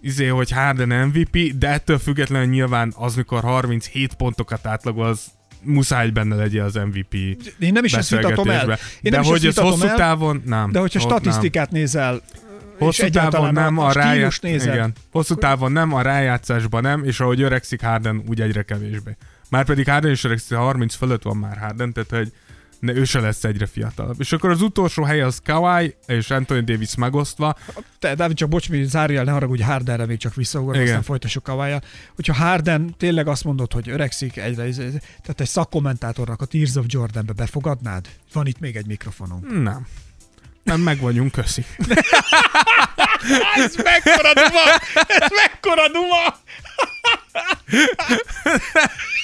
izé, 0.00 0.26
hogy 0.26 0.50
Harden 0.50 1.06
MVP, 1.06 1.58
de 1.58 1.68
ettől 1.68 1.98
függetlenül 1.98 2.48
nyilván 2.48 2.92
az, 2.96 3.14
mikor 3.14 3.42
37 3.42 4.14
pontokat 4.14 4.66
átlagol, 4.66 5.06
az 5.06 5.24
muszáj, 5.62 6.02
hogy 6.02 6.12
benne 6.12 6.34
legyen 6.34 6.64
az 6.64 6.74
MVP 6.74 7.14
Én 7.58 7.72
nem 7.72 7.84
is 7.84 7.92
ezt 7.92 8.10
vitatom 8.10 8.50
el. 8.50 8.68
Én 9.00 9.10
de 9.10 9.10
nem 9.10 9.24
hogy 9.24 9.46
ez 9.46 9.58
hosszú 9.58 9.86
el, 9.86 9.96
távon, 9.96 10.42
nem. 10.46 10.72
De 10.72 10.78
hogyha 10.78 11.00
Ott 11.00 11.08
nem. 11.08 11.18
statisztikát 11.18 11.70
nézel, 11.70 12.22
Hosszú 12.78 13.08
távon 13.08 13.52
nem, 13.52 13.78
a, 13.78 13.84
a, 13.84 13.88
a 13.88 13.92
ráját, 13.92 14.32
stílus 14.32 14.40
nézed, 14.40 14.74
igen. 14.74 14.92
Hosszú 15.10 15.34
távon 15.34 15.72
nem, 15.72 15.94
a 15.94 16.02
rájátszásban 16.02 16.82
nem, 16.82 17.04
és 17.04 17.20
ahogy 17.20 17.42
öregszik 17.42 17.82
Harden, 17.82 18.22
úgy 18.28 18.40
egyre 18.40 18.62
kevésbé. 18.62 19.16
Márpedig 19.48 19.88
Harden 19.88 20.10
is 20.10 20.24
öregszik, 20.24 20.56
30 20.56 20.94
fölött 20.94 21.22
van 21.22 21.36
már 21.36 21.58
Harden, 21.58 21.92
tehát 21.92 22.10
hogy 22.10 22.32
ne, 22.80 22.92
ő 22.94 23.04
se 23.04 23.20
lesz 23.20 23.44
egyre 23.44 23.66
fiatalabb. 23.66 24.20
És 24.20 24.32
akkor 24.32 24.50
az 24.50 24.62
utolsó 24.62 25.02
hely 25.02 25.20
az 25.20 25.40
Kawhi 25.44 25.94
és 26.06 26.30
Anthony 26.30 26.64
Davis 26.64 26.94
megosztva. 26.94 27.56
te, 27.98 28.14
Dávid, 28.14 28.36
csak 28.36 28.48
bocs, 28.48 28.68
mi 28.68 28.84
zárjál, 28.84 29.24
ne 29.24 29.30
haragudj, 29.30 29.62
Hardenre 29.62 30.06
még 30.06 30.18
csak 30.18 30.34
visszaugorok, 30.34 30.82
aztán 30.82 31.02
folytassuk 31.02 31.48
a 31.48 31.80
Hogyha 32.14 32.34
Harden 32.34 32.94
tényleg 32.98 33.26
azt 33.26 33.44
mondod, 33.44 33.72
hogy 33.72 33.88
öregszik, 33.88 34.36
egyre, 34.36 34.64
tehát 35.22 35.40
egy 35.40 35.48
szakkommentátornak 35.48 36.40
a 36.40 36.44
Tears 36.44 36.74
of 36.74 36.84
Jordanbe 36.88 37.32
befogadnád? 37.32 38.08
Van 38.32 38.46
itt 38.46 38.60
még 38.60 38.76
egy 38.76 38.86
mikrofonunk. 38.86 39.62
Nem. 39.62 39.86
Nem 40.62 40.80
meg 40.80 41.00
vagyunk, 41.00 41.32
köszi. 41.32 41.64
Ez 43.56 43.74
mekkora 43.76 44.32
duma! 44.34 44.74
Ez 45.06 45.28
mekkora 45.30 45.88
duma! 45.88 46.38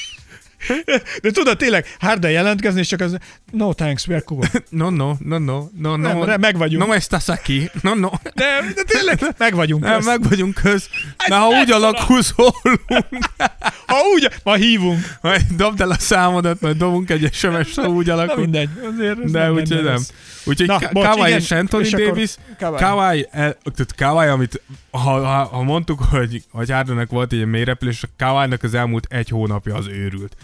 De 1.22 1.30
tudod, 1.30 1.56
tényleg, 1.56 1.86
Harden 1.98 2.30
jelentkezni, 2.30 2.80
és 2.80 2.88
csak 2.88 3.00
az, 3.00 3.16
no 3.52 3.72
thanks, 3.72 4.04
we're 4.08 4.22
cool. 4.24 4.44
No, 4.70 4.90
no, 4.90 5.16
no, 5.24 5.38
no, 5.38 5.68
no, 5.76 5.96
no. 5.96 6.24
Nem, 6.24 6.40
meg 6.40 6.56
vagyunk. 6.56 6.86
No 6.86 6.92
estás 6.92 7.28
aquí. 7.28 7.70
No, 7.82 7.94
no. 7.94 8.10
Nem, 8.34 8.72
de 8.74 8.82
tényleg, 8.82 9.34
meg 9.38 9.54
vagyunk. 9.54 9.82
Nem, 9.84 9.96
kösz. 9.96 10.06
meg 10.06 10.28
vagyunk 10.28 10.54
köz. 10.54 10.88
Na, 11.26 11.36
ha 11.36 11.48
úgy 11.48 11.70
alakul, 11.70 12.22
szólunk. 12.22 12.80
Ha 13.86 13.96
úgy, 14.14 14.28
ma 14.42 14.54
hívunk. 14.54 14.98
Majd 15.20 15.42
dobd 15.56 15.80
el 15.80 15.90
a 15.90 15.96
számodat, 15.98 16.60
majd 16.60 16.76
dobunk 16.76 17.10
egy 17.10 17.28
sms 17.32 17.74
ha 17.74 17.88
úgy 17.88 18.06
Na 18.06 18.12
alakul. 18.12 18.40
mindegy, 18.40 18.68
azért 18.94 19.30
De 19.30 19.38
nem 19.38 19.54
úgyhogy 19.54 19.82
nem. 19.84 20.02
Úgyhogy 20.44 20.66
Na, 20.66 20.78
Ka- 20.78 20.92
bocs, 20.92 21.04
Kawhi 21.04 21.26
igen, 21.26 21.38
és 21.40 21.50
Anthony 21.50 21.88
Davis, 21.90 22.34
Kawhi, 23.96 24.28
amit 24.28 24.62
ha, 24.96 25.24
ha, 25.24 25.44
ha 25.44 25.62
mondtuk, 25.62 26.00
hogy, 26.00 26.42
hogy 26.50 26.70
Hardennek 26.70 27.08
volt 27.10 27.30
egy 27.32 27.36
ilyen 27.38 27.48
mélyrepülés, 27.48 28.02
a 28.02 28.06
Kawhi-nak 28.16 28.62
az 28.62 28.74
elmúlt 28.74 29.06
egy 29.10 29.28
hónapja 29.28 29.74
az 29.74 29.86
őrült. 29.86 30.36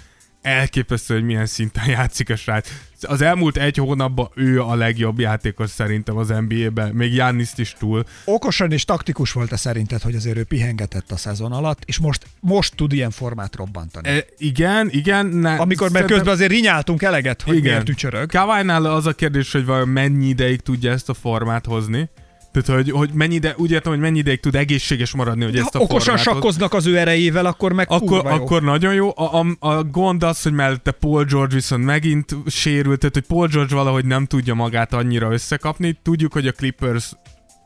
Elképesztő, 0.43 1.15
hogy 1.15 1.25
milyen 1.25 1.47
szinten 1.47 1.89
játszik 1.99 2.31
a 2.31 2.37
srác. 2.37 2.69
Az 3.01 3.21
elmúlt 3.21 3.57
egy 3.57 3.77
hónapban 3.77 4.29
ő 4.35 4.63
a 4.63 4.75
legjobb 4.75 5.19
játékos 5.19 5.71
szerintem 5.71 6.17
az 6.17 6.29
NBA-ben, 6.49 6.95
még 6.95 7.11
Giannis 7.11 7.51
is 7.57 7.75
túl. 7.79 8.05
Okosan 8.25 8.73
és 8.73 8.85
taktikus 8.85 9.33
volt-e 9.33 9.57
szerinted, 9.57 10.03
hogy 10.03 10.15
azért 10.15 10.37
ő 10.37 10.45
pihengetett 10.45 11.13
a 11.13 11.17
szezon 11.17 11.53
alatt, 11.53 11.83
és 11.85 11.99
most, 11.99 12.27
most 12.41 12.75
tud 12.75 12.93
ilyen 12.93 13.11
formát 13.11 13.57
robbantani? 13.57 14.09
E, 14.09 14.25
igen, 14.39 14.89
igen. 14.91 15.27
Ne, 15.27 15.55
Amikor 15.55 15.89
szerintem- 15.91 16.17
közben 16.17 16.35
azért 16.35 16.51
rinyáltunk 16.51 17.03
eleget, 17.03 17.43
hogy 17.43 17.57
Igen. 17.57 17.71
miért 17.71 17.89
ücsörög. 17.89 18.31
Kawhi-nál 18.31 18.85
az 18.85 19.07
a 19.07 19.13
kérdés, 19.13 19.53
hogy 19.53 19.65
vajon 19.65 19.89
mennyi 19.89 20.27
ideig 20.29 20.61
tudja 20.61 20.91
ezt 20.93 21.09
a 21.09 21.15
formát 21.15 21.67
hozni. 21.67 22.09
Tehát, 22.53 22.83
hogy, 22.83 22.91
hogy 22.91 23.11
mennyi 23.13 23.35
ide, 23.35 23.55
úgy 23.57 23.71
értem, 23.71 23.93
hogy 23.93 24.01
mennyi 24.01 24.19
ideig 24.19 24.41
tud 24.41 24.55
egészséges 24.55 25.15
maradni, 25.15 25.45
hogy 25.45 25.55
Ha 25.55 25.61
ezt 25.61 25.75
a 25.75 25.79
okosan 25.79 26.01
formát 26.01 26.25
hoz- 26.25 26.35
sakkoznak 26.35 26.75
az 26.75 26.87
ő 26.87 26.99
erejével, 26.99 27.47
akkor 27.47 27.73
meg 27.73 27.87
akkor, 27.91 28.27
akkor 28.27 28.63
nagyon 28.63 28.95
jó. 28.95 29.13
A, 29.17 29.41
a, 29.41 29.69
a 29.69 29.85
gond 29.85 30.23
az, 30.23 30.43
hogy 30.43 30.53
mellette 30.53 30.91
Paul 30.91 31.25
George 31.25 31.55
viszont 31.55 31.85
megint 31.85 32.37
sérült, 32.47 32.99
tehát 32.99 33.15
hogy 33.15 33.27
Paul 33.27 33.47
George 33.47 33.75
valahogy 33.75 34.05
nem 34.05 34.27
tudja 34.27 34.55
magát 34.55 34.93
annyira 34.93 35.33
összekapni. 35.33 35.99
Tudjuk, 36.03 36.33
hogy 36.33 36.47
a 36.47 36.53
Clippers 36.53 37.13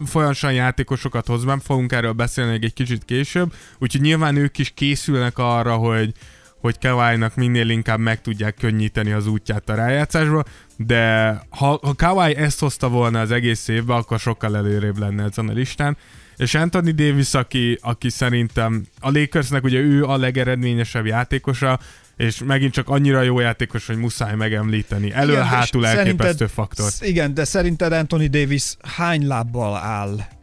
folyamatosan 0.04 0.52
játékosokat 0.52 1.26
hoz, 1.26 1.44
nem 1.44 1.60
fogunk 1.60 1.92
erről 1.92 2.12
beszélni 2.12 2.50
még 2.50 2.64
egy 2.64 2.72
kicsit 2.72 3.04
később, 3.04 3.52
úgyhogy 3.78 4.00
nyilván 4.00 4.36
ők 4.36 4.58
is 4.58 4.70
készülnek 4.74 5.38
arra, 5.38 5.74
hogy 5.74 6.12
hogy 6.60 6.78
Kawhi-nak 6.78 7.34
minél 7.34 7.68
inkább 7.68 7.98
meg 7.98 8.20
tudják 8.20 8.54
könnyíteni 8.54 9.12
az 9.12 9.26
útját 9.26 9.68
a 9.68 9.74
rájátszásba, 9.74 10.44
de 10.76 11.28
ha, 11.48 11.78
ha 11.82 11.94
Kawhi 11.96 12.36
ezt 12.36 12.60
hozta 12.60 12.88
volna 12.88 13.20
az 13.20 13.30
egész 13.30 13.68
évbe, 13.68 13.94
akkor 13.94 14.18
sokkal 14.18 14.56
előrébb 14.56 14.98
lenne 14.98 15.24
ezen 15.24 15.48
a 15.48 15.52
listán. 15.52 15.96
És 16.36 16.54
Anthony 16.54 16.94
Davis, 16.94 17.34
aki, 17.34 17.78
aki 17.82 18.10
szerintem 18.10 18.84
a 19.00 19.10
Lakersnek 19.10 19.64
ugye 19.64 19.78
ő 19.78 20.04
a 20.04 20.16
legeredményesebb 20.16 21.06
játékosa, 21.06 21.78
és 22.16 22.42
megint 22.46 22.72
csak 22.72 22.88
annyira 22.88 23.22
jó 23.22 23.40
játékos, 23.40 23.86
hogy 23.86 23.96
muszáj 23.96 24.34
megemlíteni. 24.34 25.12
Elől-hátul 25.12 25.86
elképesztő 25.86 26.46
faktor. 26.46 26.90
Igen, 27.00 27.34
de 27.34 27.44
szerinted 27.44 27.92
Anthony 27.92 28.30
Davis 28.30 28.76
hány 28.96 29.26
lábbal 29.26 29.76
áll 29.76 30.35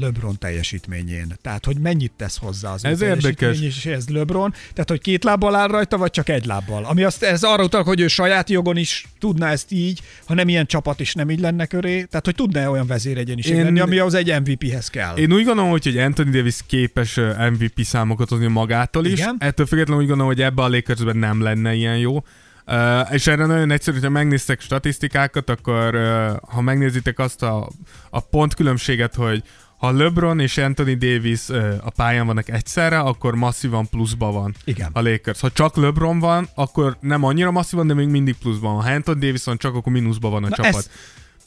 LeBron 0.00 0.38
teljesítményén? 0.38 1.32
Tehát, 1.42 1.64
hogy 1.64 1.76
mennyit 1.76 2.12
tesz 2.16 2.38
hozzá 2.38 2.72
az 2.72 2.84
Ez 2.84 3.00
érdekes. 3.00 3.34
teljesítményéhez 3.34 4.08
LeBron? 4.08 4.50
Tehát, 4.72 4.88
hogy 4.88 5.00
két 5.00 5.24
lábbal 5.24 5.54
áll 5.54 5.68
rajta, 5.68 5.96
vagy 5.98 6.10
csak 6.10 6.28
egy 6.28 6.44
lábbal? 6.46 6.84
Ami 6.84 7.02
azt, 7.02 7.22
ez 7.22 7.42
arra 7.42 7.64
utal, 7.64 7.82
hogy 7.82 8.00
ő 8.00 8.06
saját 8.08 8.50
jogon 8.50 8.76
is 8.76 9.06
tudná 9.18 9.50
ezt 9.50 9.72
így, 9.72 10.00
ha 10.26 10.34
nem 10.34 10.48
ilyen 10.48 10.66
csapat 10.66 11.00
is 11.00 11.14
nem 11.14 11.30
így 11.30 11.40
lenne 11.40 11.66
köré. 11.66 12.02
Tehát, 12.02 12.24
hogy 12.24 12.34
tudná 12.34 12.68
olyan 12.68 12.86
vezéregyéniség 12.86 13.54
Én- 13.56 13.64
lenni, 13.64 13.80
ami 13.80 13.98
az 13.98 14.14
egy 14.14 14.40
MVP-hez 14.40 14.88
kell. 14.90 15.16
Én 15.16 15.32
úgy 15.32 15.44
gondolom, 15.44 15.70
hogy, 15.70 15.84
hogy 15.84 15.98
Anthony 15.98 16.30
Davis 16.30 16.56
képes 16.66 17.14
MVP 17.50 17.82
számokat 17.82 18.28
hozni 18.28 18.46
magától 18.46 19.04
is. 19.06 19.12
Igen. 19.18 19.36
Ettől 19.38 19.66
függetlenül 19.66 20.02
úgy 20.02 20.08
gondolom, 20.08 20.32
hogy 20.32 20.42
ebbe 20.42 20.62
a 20.62 20.68
Lakersben 20.68 21.16
nem 21.16 21.42
lenne 21.42 21.74
ilyen 21.74 21.98
jó. 21.98 22.22
Uh, 22.70 23.12
és 23.12 23.26
erre 23.26 23.46
nagyon 23.46 23.70
egyszerű, 23.70 23.96
hogyha 23.96 24.12
megnéztek 24.12 24.60
statisztikákat, 24.60 25.50
akkor 25.50 25.94
uh, 25.94 26.30
ha 26.54 26.60
megnézitek 26.60 27.18
azt 27.18 27.42
a, 27.42 27.68
a 28.10 28.20
pontkülönbséget, 28.20 29.14
hogy 29.14 29.42
ha 29.78 29.90
LeBron 29.92 30.40
és 30.40 30.58
Anthony 30.58 30.98
Davis 30.98 31.48
uh, 31.48 31.74
a 31.84 31.90
pályán 31.90 32.26
vannak 32.26 32.48
egyszerre, 32.48 32.98
akkor 32.98 33.34
masszívan 33.34 33.88
pluszban 33.88 34.32
van 34.32 34.54
Igen. 34.64 34.90
a 34.92 35.00
Lakers. 35.00 35.40
Ha 35.40 35.50
csak 35.50 35.76
LeBron 35.76 36.18
van, 36.18 36.48
akkor 36.54 36.96
nem 37.00 37.24
annyira 37.24 37.50
masszívan, 37.50 37.86
de 37.86 37.94
még 37.94 38.08
mindig 38.08 38.36
pluszban 38.36 38.74
van. 38.74 38.82
Ha 38.84 38.90
Anthony 38.90 39.18
Davis 39.18 39.44
van, 39.44 39.56
csak 39.56 39.74
akkor 39.74 39.92
mínuszban 39.92 40.30
van 40.30 40.44
a 40.44 40.48
Na 40.48 40.54
csapat. 40.56 40.74
ez- 40.74 40.90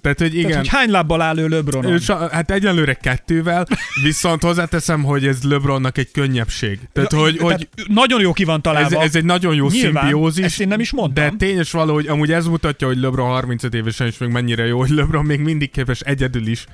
Tehát, 0.01 0.19
hogy 0.19 0.35
igen. 0.35 0.49
Tehát, 0.49 0.67
hogy 0.67 0.77
hány 0.77 0.89
lábbal 0.89 1.21
áll 1.21 1.37
ő 1.37 1.97
sa- 1.99 2.31
hát 2.31 2.51
egyelőre 2.51 2.93
kettővel, 2.93 3.67
viszont 4.03 4.43
hozzáteszem, 4.43 5.03
hogy 5.03 5.27
ez 5.27 5.43
LeBronnak 5.43 5.97
egy 5.97 6.11
könnyebbség. 6.11 6.79
Tehát, 6.93 7.11
hogy, 7.11 7.37
hogy 7.37 7.69
Tehát 7.75 7.87
nagyon 7.87 8.21
jó 8.21 8.33
ki 8.33 8.43
van 8.43 8.55
ez, 8.55 8.61
találva. 8.61 9.01
ez 9.01 9.15
egy 9.15 9.25
nagyon 9.25 9.55
jó 9.55 9.67
Nyilván, 9.69 10.03
szimbiózis. 10.03 10.45
ezt 10.45 10.59
én 10.59 10.67
nem 10.67 10.79
is 10.79 10.91
mondtam. 10.91 11.23
De 11.37 11.45
tényes 11.45 11.71
való, 11.71 11.93
hogy 11.93 12.07
amúgy 12.07 12.31
ez 12.31 12.45
mutatja, 12.45 12.87
hogy 12.87 12.97
LeBron 12.97 13.27
35 13.29 13.73
évesen 13.73 14.07
is 14.07 14.17
még 14.17 14.29
mennyire 14.29 14.65
jó, 14.65 14.79
hogy 14.79 14.89
LeBron 14.89 15.25
még 15.25 15.39
mindig 15.39 15.71
képes 15.71 15.99
egyedül 15.99 16.47
is 16.47 16.65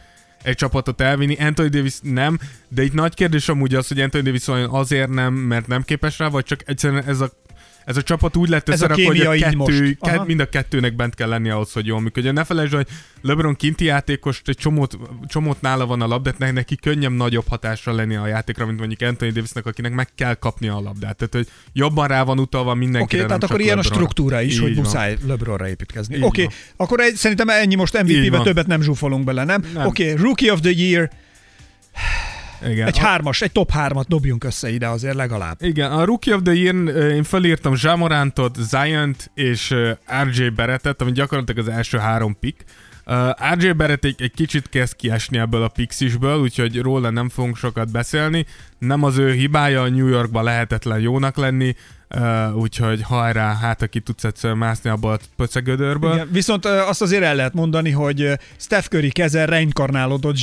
egy 0.43 0.55
csapatot 0.55 1.01
elvinni. 1.01 1.35
Anthony 1.39 1.69
Davis 1.69 1.93
nem, 2.01 2.39
de 2.69 2.83
itt 2.83 2.93
nagy 2.93 3.13
kérdés 3.13 3.49
amúgy 3.49 3.75
az, 3.75 3.87
hogy 3.87 3.99
Anthony 3.99 4.23
Davis 4.23 4.47
olyan 4.47 4.69
azért 4.69 5.09
nem, 5.09 5.33
mert 5.33 5.67
nem 5.67 5.81
képes 5.83 6.19
rá, 6.19 6.27
vagy 6.27 6.43
csak 6.43 6.59
egyszerűen 6.65 7.03
ez 7.03 7.21
a 7.21 7.31
ez 7.87 7.97
a 7.97 8.01
csapat 8.01 8.35
úgy 8.35 8.49
lett 8.49 8.69
a 8.69 8.71
összerakva, 8.71 9.05
hogy 9.05 9.19
a 9.19 9.31
kettő, 9.31 9.97
ke, 10.01 10.23
mind 10.25 10.39
a 10.39 10.49
kettőnek 10.49 10.95
bent 10.95 11.15
kell 11.15 11.29
lennie 11.29 11.53
ahhoz, 11.53 11.71
hogy 11.71 11.85
jól 11.85 12.01
működjön. 12.01 12.33
Ne 12.33 12.43
felejtsd, 12.43 12.73
hogy 12.73 12.87
LeBron 13.21 13.55
kinti 13.55 13.85
játékos, 13.85 14.41
egy 14.45 14.57
csomót, 14.57 14.97
csomót 15.27 15.61
nála 15.61 15.85
van 15.85 16.01
a 16.01 16.07
labdát, 16.07 16.37
ne- 16.37 16.51
neki 16.51 16.75
könnyebb 16.75 17.11
nagyobb 17.11 17.47
hatásra 17.47 17.93
lenni 17.93 18.15
a 18.15 18.27
játékra, 18.27 18.65
mint 18.65 18.79
mondjuk 18.79 19.01
Anthony 19.01 19.33
Davisnek, 19.33 19.65
akinek 19.65 19.93
meg 19.93 20.07
kell 20.15 20.33
kapnia 20.33 20.75
a 20.75 20.81
labdát. 20.81 21.15
Tehát, 21.15 21.33
hogy 21.33 21.47
jobban 21.73 22.07
rá 22.07 22.23
van 22.23 22.39
utalva 22.39 22.69
Oké, 22.69 22.79
mindenkire, 22.79 23.23
okay, 23.23 23.37
tehát 23.37 23.43
akkor 23.43 23.61
ilyen 23.61 23.77
a 23.77 23.81
LeBronra. 23.81 23.99
struktúra 24.03 24.41
is, 24.41 24.53
Így 24.53 24.59
hogy 24.59 24.75
van. 24.75 24.83
muszáj 24.83 25.17
LeBronra 25.27 25.67
építkezni. 25.67 26.21
Oké, 26.21 26.43
van. 26.43 26.53
akkor 26.75 26.99
egy, 26.99 27.15
szerintem 27.15 27.49
ennyi 27.49 27.75
most 27.75 28.03
MVP-be 28.03 28.41
többet 28.41 28.67
nem 28.67 28.81
zsúfolunk 28.81 29.23
bele, 29.23 29.43
nem? 29.43 29.63
Nem. 29.73 29.85
Oké, 29.85 30.11
Rookie 30.11 30.51
of 30.51 30.59
the 30.59 30.71
Year, 30.75 31.09
Igen. 32.65 32.87
egy 32.87 32.99
A- 32.99 33.01
hármas, 33.01 33.41
egy 33.41 33.51
top 33.51 33.71
hármat 33.71 34.07
dobjunk 34.07 34.43
össze 34.43 34.69
ide 34.69 34.87
azért 34.87 35.15
legalább. 35.15 35.57
Igen, 35.61 35.91
a 35.91 36.05
Rookie 36.05 36.35
of 36.35 36.41
the 36.43 36.53
Year 36.53 36.75
én 37.11 37.23
felírtam 37.23 37.73
Jamorantot, 37.75 38.55
Zion-t 38.59 39.31
és 39.33 39.75
RJ 40.23 40.47
Barrettet, 40.47 41.01
ami 41.01 41.11
gyakorlatilag 41.11 41.67
az 41.67 41.73
első 41.73 41.97
három 41.97 42.39
pick. 42.39 42.63
Uh, 43.05 43.53
RJ 43.53 43.69
Barrett 43.69 44.03
egy, 44.03 44.21
egy 44.21 44.33
kicsit 44.33 44.69
kezd 44.69 44.95
kiesni 44.95 45.37
ebből 45.37 45.63
a 45.63 45.67
Pixisből, 45.67 46.39
úgyhogy 46.39 46.81
róla 46.81 47.09
nem 47.09 47.29
fogunk 47.29 47.57
sokat 47.57 47.91
beszélni. 47.91 48.45
Nem 48.77 49.03
az 49.03 49.17
ő 49.17 49.31
hibája, 49.31 49.89
New 49.89 50.07
Yorkban 50.07 50.43
lehetetlen 50.43 50.99
jónak 50.99 51.37
lenni, 51.37 51.75
uh, 52.15 52.55
úgyhogy 52.55 53.01
hajrá, 53.01 53.55
hát 53.55 53.81
aki 53.81 53.99
tudsz 53.99 54.23
egyszerűen 54.23 54.59
mászni 54.59 54.89
abból 54.89 55.11
a 55.11 55.17
pöcegödörből. 55.35 56.13
Igen, 56.13 56.29
viszont 56.31 56.65
ö, 56.65 56.69
azt 56.69 57.01
azért 57.01 57.23
el 57.23 57.35
lehet 57.35 57.53
mondani, 57.53 57.91
hogy 57.91 58.21
ö, 58.21 58.33
Steph 58.57 58.87
Curry 58.87 59.11
keze 59.11 59.45
reinkarnálódott 59.45 60.35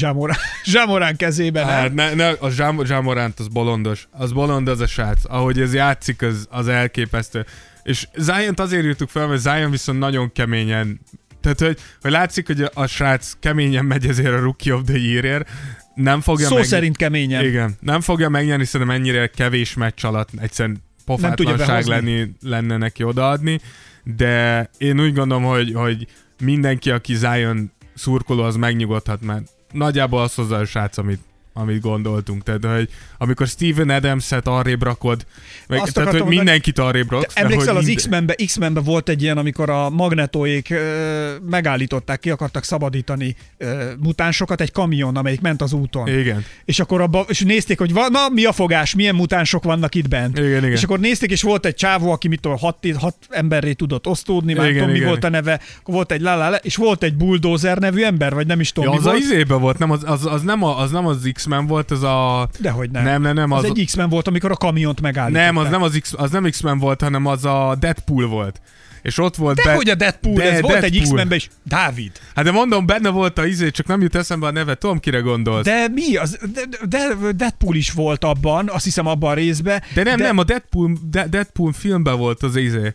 Zsamorán 0.65 1.17
kezében. 1.25 1.67
Hát 1.67 1.95
ne, 1.95 2.15
ne, 2.15 2.29
a 2.29 2.49
Jam- 2.57 2.89
Jamorant 2.89 3.41
az 3.41 3.49
bolondos. 3.49 4.09
Az 4.11 4.33
bolond 4.33 4.69
az 4.69 4.81
a 4.81 4.87
srác. 4.87 5.21
Ahogy 5.25 5.61
ez 5.61 5.75
játszik, 5.75 6.23
az, 6.23 6.47
az 6.51 6.69
elképesztő. 6.69 7.47
És 7.83 8.09
zion 8.17 8.55
azért 8.57 8.85
írtuk 8.85 9.09
fel, 9.09 9.27
mert 9.27 9.41
Zion 9.41 9.71
viszont 9.71 9.99
nagyon 9.99 10.33
keményen 10.33 11.01
tehát, 11.45 11.61
hogy, 11.61 11.79
hogy 12.01 12.11
látszik, 12.11 12.47
hogy 12.47 12.63
a, 12.63 12.71
a 12.75 12.87
srác 12.87 13.33
keményen 13.41 13.85
megy 13.85 14.07
ezért 14.07 14.33
a 14.33 14.39
Rookie 14.39 14.75
of 14.75 14.83
the 14.85 14.99
Year-ért, 14.99 15.49
nem 15.95 16.21
fogja 16.21 16.47
Szó 16.47 16.55
meg... 16.55 16.65
szerint 16.65 16.97
keményen. 16.97 17.45
Igen, 17.45 17.77
nem 17.81 18.01
fogja 18.01 18.29
megnyerni, 18.29 18.65
szerintem 18.65 18.97
ennyire 18.97 19.27
kevés 19.27 19.75
meccs 19.75 20.05
alatt 20.05 20.29
egyszerűen 20.37 20.83
pofátlanság 21.05 21.85
lenni, 21.87 22.33
lenne 22.43 22.77
neki 22.77 23.03
odaadni, 23.03 23.61
de 24.03 24.71
én 24.79 25.01
úgy 25.01 25.15
gondolom, 25.15 25.45
hogy, 25.45 25.73
hogy 25.75 26.07
mindenki, 26.41 26.91
aki 26.91 27.15
Zion 27.15 27.73
szurkoló, 27.95 28.43
az 28.43 28.57
megnyugodhat, 28.57 29.21
mert 29.21 29.51
nagyjából 29.73 30.23
az 30.23 30.35
hozza 30.35 30.57
a 30.57 30.65
srác, 30.65 30.99
amit, 30.99 31.21
amit 31.57 31.81
gondoltunk. 31.81 32.43
Tehát, 32.43 32.65
hogy 32.65 32.89
amikor 33.19 33.47
Steven 33.47 33.89
Adams-et 33.89 34.47
arrébb 34.49 34.83
rakod, 34.83 35.27
meg, 35.69 35.81
Azt 35.81 35.95
tehát, 35.95 36.11
hogy 36.13 36.25
mindenkit 36.25 36.79
arrébb 36.79 37.11
raksz. 37.11 37.33
emlékszel, 37.37 37.77
az 37.77 37.85
mind- 37.85 37.97
X-Menbe, 37.97 38.35
X-Menbe 38.35 38.81
volt 38.81 39.09
egy 39.09 39.23
ilyen, 39.23 39.39
amikor 39.39 39.71
a 39.71 39.91
magnetóék 39.91 40.71
ö, 40.71 41.35
megállították, 41.51 42.21
ki 42.21 42.31
akartak 42.31 42.65
szabadítani 42.65 43.37
ö, 43.59 43.91
mutánsokat 43.99 44.61
egy 44.61 44.73
kamion, 44.73 45.17
amelyik 45.17 45.41
ment 45.41 45.63
az 45.63 45.73
úton. 45.73 46.09
Igen. 46.09 46.45
És 46.65 46.81
akkor 46.81 47.01
abba, 47.01 47.25
és 47.29 47.41
nézték, 47.41 47.79
hogy 47.79 47.93
va, 47.93 48.09
na, 48.09 48.29
mi 48.29 48.45
a 48.45 48.53
fogás, 48.53 48.95
milyen 48.95 49.15
mutánsok 49.15 49.65
vannak 49.65 49.95
itt 49.95 50.09
bent. 50.09 50.39
Igen, 50.39 50.49
igen. 50.59 50.71
És 50.71 50.83
akkor 50.83 51.01
nézték, 51.01 51.31
és 51.31 51.43
volt 51.43 51.67
egy 51.67 51.75
csávó, 51.75 52.11
aki 52.13 52.29
mit 52.29 52.41
tudom, 52.41 52.59
hat, 52.59 52.79
hat 52.99 53.17
emberré 53.31 53.73
tudott 53.73 54.07
osztódni, 54.07 54.53
már 54.55 54.65
Igen, 54.67 54.77
tudom, 54.77 54.91
mi 54.91 54.97
igen. 54.97 55.09
volt 55.09 55.25
a 55.25 55.29
neve, 55.29 55.61
volt 55.85 56.13
egy 56.13 56.21
lalala, 56.21 56.57
és 56.57 56.77
volt 56.77 57.03
egy 57.03 57.15
bulldozer 57.15 57.79
nevű 57.79 58.03
ember, 58.03 58.35
vagy 58.35 58.47
nem 58.47 58.61
is 58.61 58.73
tudom, 58.73 58.89
Ja, 58.89 58.95
mi 59.01 59.05
az 59.07 59.13
volt. 59.13 59.19
izébe 59.25 59.55
volt, 59.55 59.79
nem 59.79 59.91
az, 59.91 60.03
az, 60.07 60.27
az, 60.27 60.43
nem 60.43 60.63
a, 60.63 60.79
az 60.79 60.91
nem 60.91 61.07
az 61.07 61.25
X-Men 61.45 61.67
volt, 61.67 61.91
az 61.91 62.03
a... 62.03 62.49
Dehogy 62.59 62.91
nem. 62.91 63.05
Nem, 63.05 63.23
nem, 63.23 63.35
nem, 63.35 63.51
az, 63.51 63.65
az- 63.65 63.71
egy 63.75 63.85
X-Men 63.85 64.09
volt, 64.09 64.29
amikor 64.29 64.51
a 64.51 64.57
kamiont 64.57 65.01
megállították. 65.01 65.53
Nem, 65.53 65.57
az 65.65 65.71
nem, 65.71 65.83
az, 65.83 65.99
X, 66.01 66.13
az 66.17 66.31
nem 66.31 66.45
X-Men 66.45 66.79
volt, 66.79 67.01
hanem 67.03 67.27
az 67.27 67.45
a 67.45 67.77
Deadpool 67.81 68.27
volt. 68.27 68.61
És 69.03 69.19
ott 69.19 69.37
volt... 69.37 69.57
De 69.57 69.75
hogy 69.75 69.89
a 69.89 69.95
Deadpool, 69.95 70.35
de 70.35 70.53
ez 70.53 70.61
volt 70.61 70.75
egy 70.75 70.81
Deadpool. 70.81 71.03
X-Menben 71.03 71.37
is. 71.37 71.51
Dávid. 71.63 72.13
Hát 72.35 72.45
de 72.45 72.51
mondom, 72.51 72.87
benne 72.87 73.09
volt 73.09 73.39
a 73.39 73.47
izé, 73.47 73.71
csak 73.71 73.87
nem 73.87 74.01
jut 74.01 74.15
eszembe 74.15 74.47
a 74.47 74.51
neve, 74.51 74.75
tudom 74.75 74.99
kire 74.99 75.19
gondolsz. 75.19 75.65
De, 75.65 75.71
De 75.87 75.89
mi? 75.89 76.17
Az, 76.17 76.39
de, 76.53 76.61
de 76.89 77.33
Deadpool 77.37 77.77
is 77.77 77.93
volt 77.93 78.25
abban, 78.25 78.69
azt 78.73 78.85
hiszem 78.85 79.07
abban 79.07 79.31
a 79.31 79.35
részben. 79.35 79.83
de 79.95 80.03
nem, 80.03 80.17
de... 80.17 80.23
nem, 80.23 80.39
a 80.39 80.45
Deadpool, 80.45 80.97
de, 81.11 81.27
Deadpool 81.29 81.73
filmben 81.73 82.17
volt 82.19 82.43
az 82.43 82.57
izé. 82.57 82.95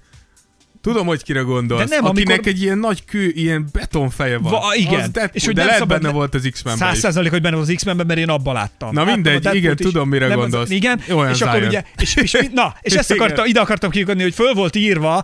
Tudom, 0.81 1.07
hogy 1.07 1.23
kire 1.23 1.39
gondolsz. 1.41 1.89
De 1.89 1.95
nem, 1.95 2.05
Akinek 2.05 2.27
amikor- 2.29 2.47
egy 2.53 2.61
ilyen 2.61 2.77
nagy 2.77 3.05
kő, 3.05 3.31
ilyen 3.35 3.67
betonfeje 3.73 4.37
van. 4.37 4.51
Va, 4.51 4.61
igen. 4.75 4.93
Az 4.93 5.09
Deadpool, 5.09 5.29
És 5.33 5.45
hogy 5.45 5.53
de 5.53 5.63
lehet 5.63 5.79
szabad 5.79 6.01
benne 6.01 6.13
volt 6.13 6.33
az 6.35 6.47
X-Menben 6.51 6.87
Száz 6.87 6.95
is. 6.95 7.01
százalék, 7.01 7.31
hogy 7.31 7.41
benne 7.41 7.55
volt 7.55 7.67
az 7.67 7.75
X-Menben, 7.75 8.05
mert 8.05 8.19
én 8.19 8.29
abban 8.29 8.53
láttam. 8.53 8.93
Na 8.93 8.99
Láttam 8.99 9.13
mindegy, 9.13 9.31
Deadpoolt 9.41 9.55
igen, 9.63 9.75
tudom, 9.75 10.09
mire 10.09 10.27
Nem 10.27 10.37
az- 10.37 10.43
gondolsz. 10.43 10.69
Igen, 10.69 11.01
Olyan 11.11 11.29
és 11.33 11.41
akkor 11.41 11.55
Zion. 11.55 11.67
ugye, 11.67 11.83
és, 12.01 12.15
és, 12.15 12.37
na, 12.53 12.75
és 12.81 12.93
ezt 12.93 13.11
akartam, 13.11 13.45
ide 13.45 13.59
akartam 13.59 13.89
kiukadni, 13.89 14.21
hogy 14.21 14.33
föl 14.33 14.53
volt 14.53 14.75
írva 14.75 15.23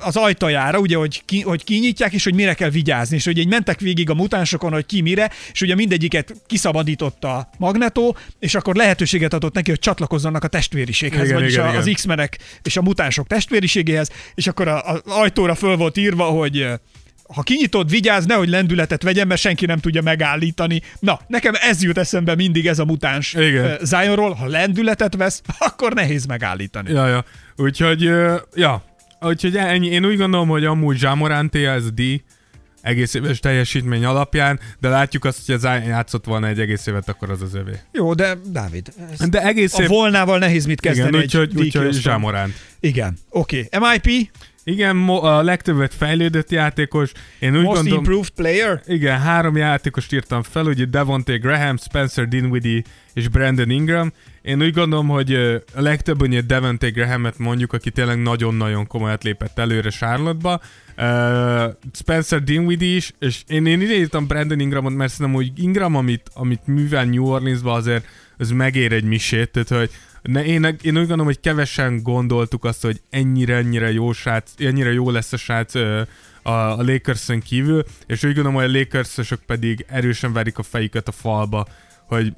az 0.00 0.16
ajtajára, 0.16 0.78
ugye, 0.78 0.96
hogy, 0.96 1.22
ki, 1.24 1.40
hogy 1.40 1.64
kinyitják, 1.64 2.12
és 2.12 2.24
hogy 2.24 2.34
mire 2.34 2.54
kell 2.54 2.70
vigyázni, 2.70 3.16
és 3.16 3.24
hogy 3.24 3.38
így 3.38 3.48
mentek 3.48 3.80
végig 3.80 4.10
a 4.10 4.14
mutánsokon, 4.14 4.72
hogy 4.72 4.86
ki 4.86 5.00
mire, 5.00 5.30
és 5.52 5.60
ugye 5.60 5.74
mindegyiket 5.74 6.34
kiszabadította 6.46 7.34
a 7.36 7.48
magnetó, 7.58 8.16
és 8.38 8.54
akkor 8.54 8.74
lehetőséget 8.74 9.32
adott 9.32 9.54
neki, 9.54 9.70
hogy 9.70 9.78
csatlakozzanak 9.78 10.44
a 10.44 10.48
testvériséghez, 10.48 11.24
Igen, 11.24 11.34
vagyis 11.38 11.52
igen. 11.52 11.76
az 11.76 11.90
X-menek 11.94 12.38
és 12.62 12.76
a 12.76 12.82
mutánsok 12.82 13.26
testvériségéhez, 13.26 14.10
és 14.34 14.46
akkor 14.46 14.68
a- 14.68 14.93
az 14.94 15.12
ajtóra 15.12 15.54
föl 15.54 15.76
volt 15.76 15.96
írva, 15.96 16.24
hogy 16.24 16.66
ha 17.34 17.42
kinyitod, 17.42 17.90
vigyázz, 17.90 18.26
nehogy 18.26 18.48
lendületet 18.48 19.02
vegyen, 19.02 19.26
mert 19.26 19.40
senki 19.40 19.66
nem 19.66 19.78
tudja 19.78 20.02
megállítani. 20.02 20.82
Na, 20.98 21.20
nekem 21.26 21.54
ez 21.60 21.82
jut 21.82 21.98
eszembe 21.98 22.34
mindig 22.34 22.66
ez 22.66 22.78
a 22.78 22.84
mutáns 22.84 23.34
Igen. 23.34 23.78
Zionról, 23.82 24.32
ha 24.32 24.46
lendületet 24.46 25.16
vesz, 25.16 25.42
akkor 25.58 25.92
nehéz 25.92 26.26
megállítani. 26.26 26.92
Ja, 26.92 27.06
ja. 27.06 27.24
Úgyhogy, 27.56 28.10
ja. 28.54 28.84
Úgyhogy 29.20 29.56
ennyi. 29.56 29.86
Én 29.86 30.04
úgy 30.04 30.16
gondolom, 30.16 30.48
hogy 30.48 30.64
amúgy 30.64 30.96
Zsámoranté 30.96 31.66
ez 31.66 31.92
D 31.92 32.02
egész 32.84 33.14
éves 33.14 33.40
teljesítmény 33.40 34.04
alapján, 34.04 34.60
de 34.80 34.88
látjuk 34.88 35.24
azt, 35.24 35.46
hogy 35.46 35.54
az 35.54 35.62
játszott 35.62 36.24
volna 36.24 36.46
egy 36.46 36.60
egész 36.60 36.86
évet, 36.86 37.08
akkor 37.08 37.30
az 37.30 37.42
az 37.42 37.54
övé. 37.54 37.72
Jó, 37.92 38.14
de 38.14 38.36
Dávid, 38.46 38.92
De 39.28 39.42
egész 39.42 39.74
a 39.74 39.82
év... 39.82 39.88
volnával 39.88 40.38
nehéz 40.38 40.66
mit 40.66 40.80
kezdeni 40.80 41.08
Igen, 41.08 41.20
úgyhogy, 41.20 41.56
úgyhogy 41.56 41.86
oszton. 41.86 42.02
Zsámoránt. 42.02 42.54
Igen, 42.80 43.16
oké. 43.28 43.68
Okay. 43.72 43.90
MIP, 43.90 44.30
Igen, 44.64 44.96
mo- 44.96 45.22
a 45.22 45.42
legtöbbet 45.42 45.94
fejlődött 45.94 46.50
játékos. 46.50 47.12
Én 47.38 47.56
úgy 47.56 47.62
Most 47.62 47.74
gondolom... 47.74 47.98
Improved 47.98 48.30
Player. 48.30 48.80
Igen, 48.86 49.20
három 49.20 49.56
játékost 49.56 50.12
írtam 50.12 50.42
fel, 50.42 50.66
ugye 50.66 50.84
Devontae 50.84 51.36
Graham, 51.36 51.76
Spencer 51.76 52.28
Dinwiddie 52.28 52.82
és 53.14 53.28
Brandon 53.28 53.70
Ingram. 53.70 54.12
Én 54.42 54.62
úgy 54.62 54.72
gondolom, 54.72 55.08
hogy 55.08 55.34
a 55.74 55.80
legtöbb 55.80 56.22
ugye 56.22 56.40
Devontae 56.40 56.90
Grahamet 56.90 57.38
mondjuk, 57.38 57.72
aki 57.72 57.90
tényleg 57.90 58.22
nagyon-nagyon 58.22 58.86
komolyat 58.86 59.24
lépett 59.24 59.58
előre 59.58 59.90
Charlotte-ba. 59.90 60.60
Uh, 60.96 61.74
Spencer 61.92 62.42
Dinwiddie 62.42 62.96
is, 62.96 63.12
és 63.18 63.42
én, 63.46 63.66
én 63.66 63.80
ide 63.80 63.94
írtam 63.94 64.26
Brandon 64.26 64.60
Ingramot, 64.60 64.94
mert 64.94 65.12
szerintem, 65.12 65.34
hogy 65.34 65.52
Ingram, 65.56 65.94
amit, 65.94 66.30
amit 66.34 66.66
művel 66.66 67.04
New 67.04 67.24
Orleansba 67.24 67.72
azért, 67.72 68.06
az 68.38 68.50
megér 68.50 68.92
egy 68.92 69.04
misét, 69.04 69.50
tehát 69.50 69.68
hogy 69.68 69.90
Ne, 70.28 70.44
én, 70.44 70.64
én 70.64 70.76
úgy 70.82 70.92
gondolom, 70.92 71.24
hogy 71.24 71.40
kevesen 71.40 72.02
gondoltuk 72.02 72.64
azt, 72.64 72.82
hogy 72.82 73.00
ennyire, 73.10 73.56
ennyire 73.56 73.92
jó 73.92 74.12
srác, 74.12 74.52
ennyire 74.58 74.92
jó 74.92 75.10
lesz 75.10 75.32
a 75.32 75.36
srác 75.36 75.74
a, 75.74 76.06
a 76.42 76.82
lakers 76.82 77.30
kívül, 77.42 77.84
és 78.06 78.24
úgy 78.24 78.34
gondolom, 78.34 78.54
hogy 78.54 78.74
a 78.74 78.78
lakers 78.78 79.32
pedig 79.46 79.84
erősen 79.88 80.32
verik 80.32 80.58
a 80.58 80.62
fejüket 80.62 81.08
a 81.08 81.12
falba, 81.12 81.66
hogy 82.06 82.32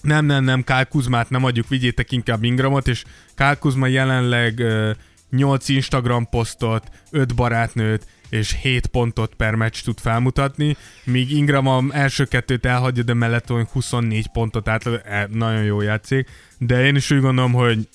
nem, 0.00 0.24
nem, 0.24 0.44
nem, 0.44 0.64
Kyle 0.64 0.84
Kuzmát 0.84 1.30
nem 1.30 1.44
adjuk, 1.44 1.68
vigyétek 1.68 2.12
inkább 2.12 2.44
Ingramot, 2.44 2.88
és 2.88 3.04
Kyle 3.34 3.54
Kuzma 3.54 3.86
jelenleg 3.86 4.58
ö, 4.58 4.90
8 5.30 5.68
Instagram 5.68 6.28
posztot, 6.28 6.90
5 7.10 7.34
barátnőt, 7.34 8.06
és 8.30 8.56
7 8.60 8.86
pontot 8.86 9.34
per 9.34 9.54
meccs 9.54 9.82
tud 9.82 9.98
felmutatni, 9.98 10.76
míg 11.04 11.30
Ingram 11.30 11.66
a 11.66 11.82
első 11.90 12.24
kettőt 12.24 12.66
elhagyja, 12.66 13.02
de 13.02 13.14
mellett 13.14 13.52
olyan 13.52 13.68
24 13.72 14.26
pontot 14.28 14.68
átlag, 14.68 15.00
e, 15.04 15.28
nagyon 15.32 15.62
jó 15.62 15.80
játszik, 15.80 16.28
de 16.58 16.86
én 16.86 16.96
is 16.96 17.10
úgy 17.10 17.20
gondolom, 17.20 17.52
hogy 17.52 17.88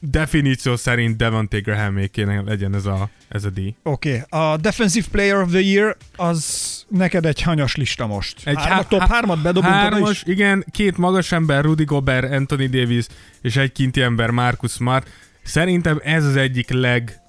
definíció 0.00 0.76
szerint 0.76 1.16
Devontae 1.16 1.60
graham 1.60 1.98
kéne 2.10 2.42
legyen 2.42 2.74
ez 2.74 2.86
a, 2.86 3.08
ez 3.28 3.44
a 3.44 3.50
díj. 3.50 3.74
Oké, 3.82 4.24
okay. 4.28 4.40
a 4.40 4.56
Defensive 4.56 5.06
Player 5.10 5.36
of 5.36 5.50
the 5.50 5.60
Year 5.60 5.96
az 6.16 6.84
neked 6.88 7.26
egy 7.26 7.42
hanyas 7.42 7.76
lista 7.76 8.06
most. 8.06 8.46
Egy 8.46 8.56
Hárma, 8.56 8.82
top 8.88 9.00
hármat 9.00 9.42
bedobunk 9.42 9.74
hármas, 9.74 10.10
is? 10.10 10.22
igen, 10.26 10.64
két 10.70 10.96
magas 10.96 11.32
ember, 11.32 11.64
Rudy 11.64 11.84
Gobert, 11.84 12.32
Anthony 12.32 12.70
Davis, 12.70 13.06
és 13.42 13.56
egy 13.56 13.72
kinti 13.72 14.02
ember, 14.02 14.30
Marcus 14.30 14.72
Smart. 14.72 15.08
Szerintem 15.42 16.00
ez 16.04 16.24
az 16.24 16.36
egyik 16.36 16.70
leg 16.70 17.20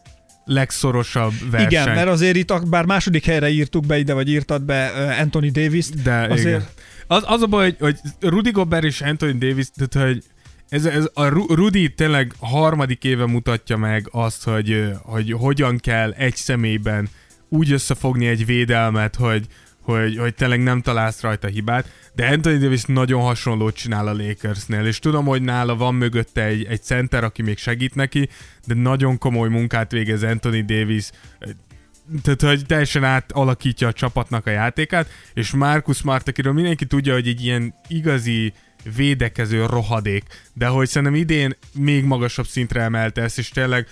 legszorosabb 0.47 1.33
verseny. 1.51 1.69
Igen, 1.69 1.95
mert 1.95 2.07
azért 2.07 2.35
itt, 2.35 2.67
bár 2.67 2.85
második 2.85 3.25
helyre 3.25 3.49
írtuk 3.49 3.85
be 3.85 3.97
ide, 3.97 4.13
vagy 4.13 4.29
írtad 4.29 4.63
be 4.63 4.85
Anthony 5.19 5.51
Davis-t, 5.51 6.01
de 6.01 6.27
azért... 6.29 6.45
Igen. 6.45 6.65
Az, 7.07 7.23
az 7.25 7.41
a 7.41 7.45
baj, 7.45 7.63
hogy, 7.63 7.77
hogy 7.79 8.29
Rudy 8.29 8.51
Gobert 8.51 8.83
és 8.83 9.01
Anthony 9.01 9.37
Davis, 9.37 9.65
tehát 9.75 10.07
hogy 10.09 10.23
ez, 10.69 10.85
ez 10.85 11.09
a 11.13 11.27
Rudy 11.27 11.93
tényleg 11.93 12.33
harmadik 12.39 13.03
éve 13.03 13.25
mutatja 13.25 13.77
meg 13.77 14.07
azt, 14.11 14.43
hogy, 14.43 14.91
hogy 15.01 15.31
hogyan 15.31 15.77
kell 15.77 16.11
egy 16.11 16.35
személyben 16.35 17.09
úgy 17.49 17.71
összefogni 17.71 18.27
egy 18.27 18.45
védelmet, 18.45 19.15
hogy, 19.15 19.45
hogy, 19.87 20.17
hogy 20.17 20.33
tényleg 20.35 20.63
nem 20.63 20.81
találsz 20.81 21.21
rajta 21.21 21.47
hibát, 21.47 21.91
de 22.15 22.27
Anthony 22.27 22.59
Davis 22.59 22.83
nagyon 22.83 23.21
hasonlót 23.21 23.75
csinál 23.75 24.07
a 24.07 24.13
Lakersnél, 24.13 24.85
és 24.85 24.99
tudom, 24.99 25.25
hogy 25.25 25.41
nála 25.41 25.75
van 25.75 25.95
mögötte 25.95 26.43
egy, 26.43 26.65
egy 26.65 26.83
center, 26.83 27.23
aki 27.23 27.41
még 27.41 27.57
segít 27.57 27.95
neki, 27.95 28.29
de 28.65 28.73
nagyon 28.73 29.17
komoly 29.17 29.49
munkát 29.49 29.91
végez 29.91 30.23
Anthony 30.23 30.65
Davis, 30.65 31.09
tehát, 32.21 32.41
hogy 32.41 32.65
teljesen 32.65 33.03
átalakítja 33.03 33.87
a 33.87 33.93
csapatnak 33.93 34.45
a 34.45 34.49
játékát, 34.49 35.09
és 35.33 35.51
Marcus 35.51 35.97
Smart, 35.97 36.27
akiről 36.27 36.53
mindenki 36.53 36.85
tudja, 36.85 37.13
hogy 37.13 37.27
egy 37.27 37.43
ilyen 37.43 37.73
igazi 37.87 38.53
védekező 38.95 39.65
rohadék, 39.65 40.23
de 40.53 40.67
hogy 40.67 40.87
szerintem 40.87 41.19
idén 41.19 41.55
még 41.73 42.03
magasabb 42.03 42.47
szintre 42.47 42.81
emelte 42.81 43.21
ezt, 43.21 43.37
és 43.37 43.49
tényleg 43.49 43.87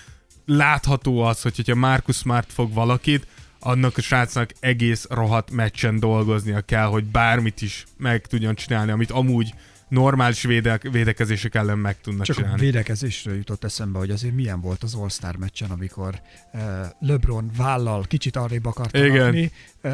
látható 0.46 1.22
az, 1.22 1.42
hogy, 1.42 1.56
hogyha 1.56 1.76
Marcus 1.76 2.18
Smart 2.18 2.54
fog 2.54 2.74
valakit, 2.74 3.28
annak 3.66 3.98
a 3.98 4.02
srácnak 4.02 4.50
egész 4.60 5.06
rohadt 5.10 5.52
meccsen 5.52 6.00
dolgoznia 6.00 6.62
kell, 6.62 6.86
hogy 6.86 7.04
bármit 7.04 7.62
is 7.62 7.86
meg 7.98 8.26
tudjon 8.28 8.56
csinálni, 8.56 8.92
amit 8.92 9.12
amúgy 9.12 9.54
normális 9.88 10.44
védek, 10.44 10.90
védekezések 10.92 11.56
ellen 11.56 11.78
meg 11.78 12.02
tudnak 12.02 12.26
Csak 12.26 12.36
csinálni. 12.36 12.60
védekezésről 12.60 13.36
jutott 13.36 13.64
eszembe, 13.64 14.00
hogy 14.00 14.10
azért 14.10 14.34
milyen 14.34 14.62
volt 14.62 14.84
az 14.84 14.96
All-Star 14.96 15.36
meccsen, 15.36 15.70
amikor 15.70 16.22
uh, 16.54 16.62
LeBron 17.00 17.52
vállal 17.58 18.04
kicsit 18.04 18.36
arrébb 18.36 18.66
akarta 18.66 19.06
Igen. 19.06 19.24
rakni, 19.24 19.52
uh, 19.86 19.92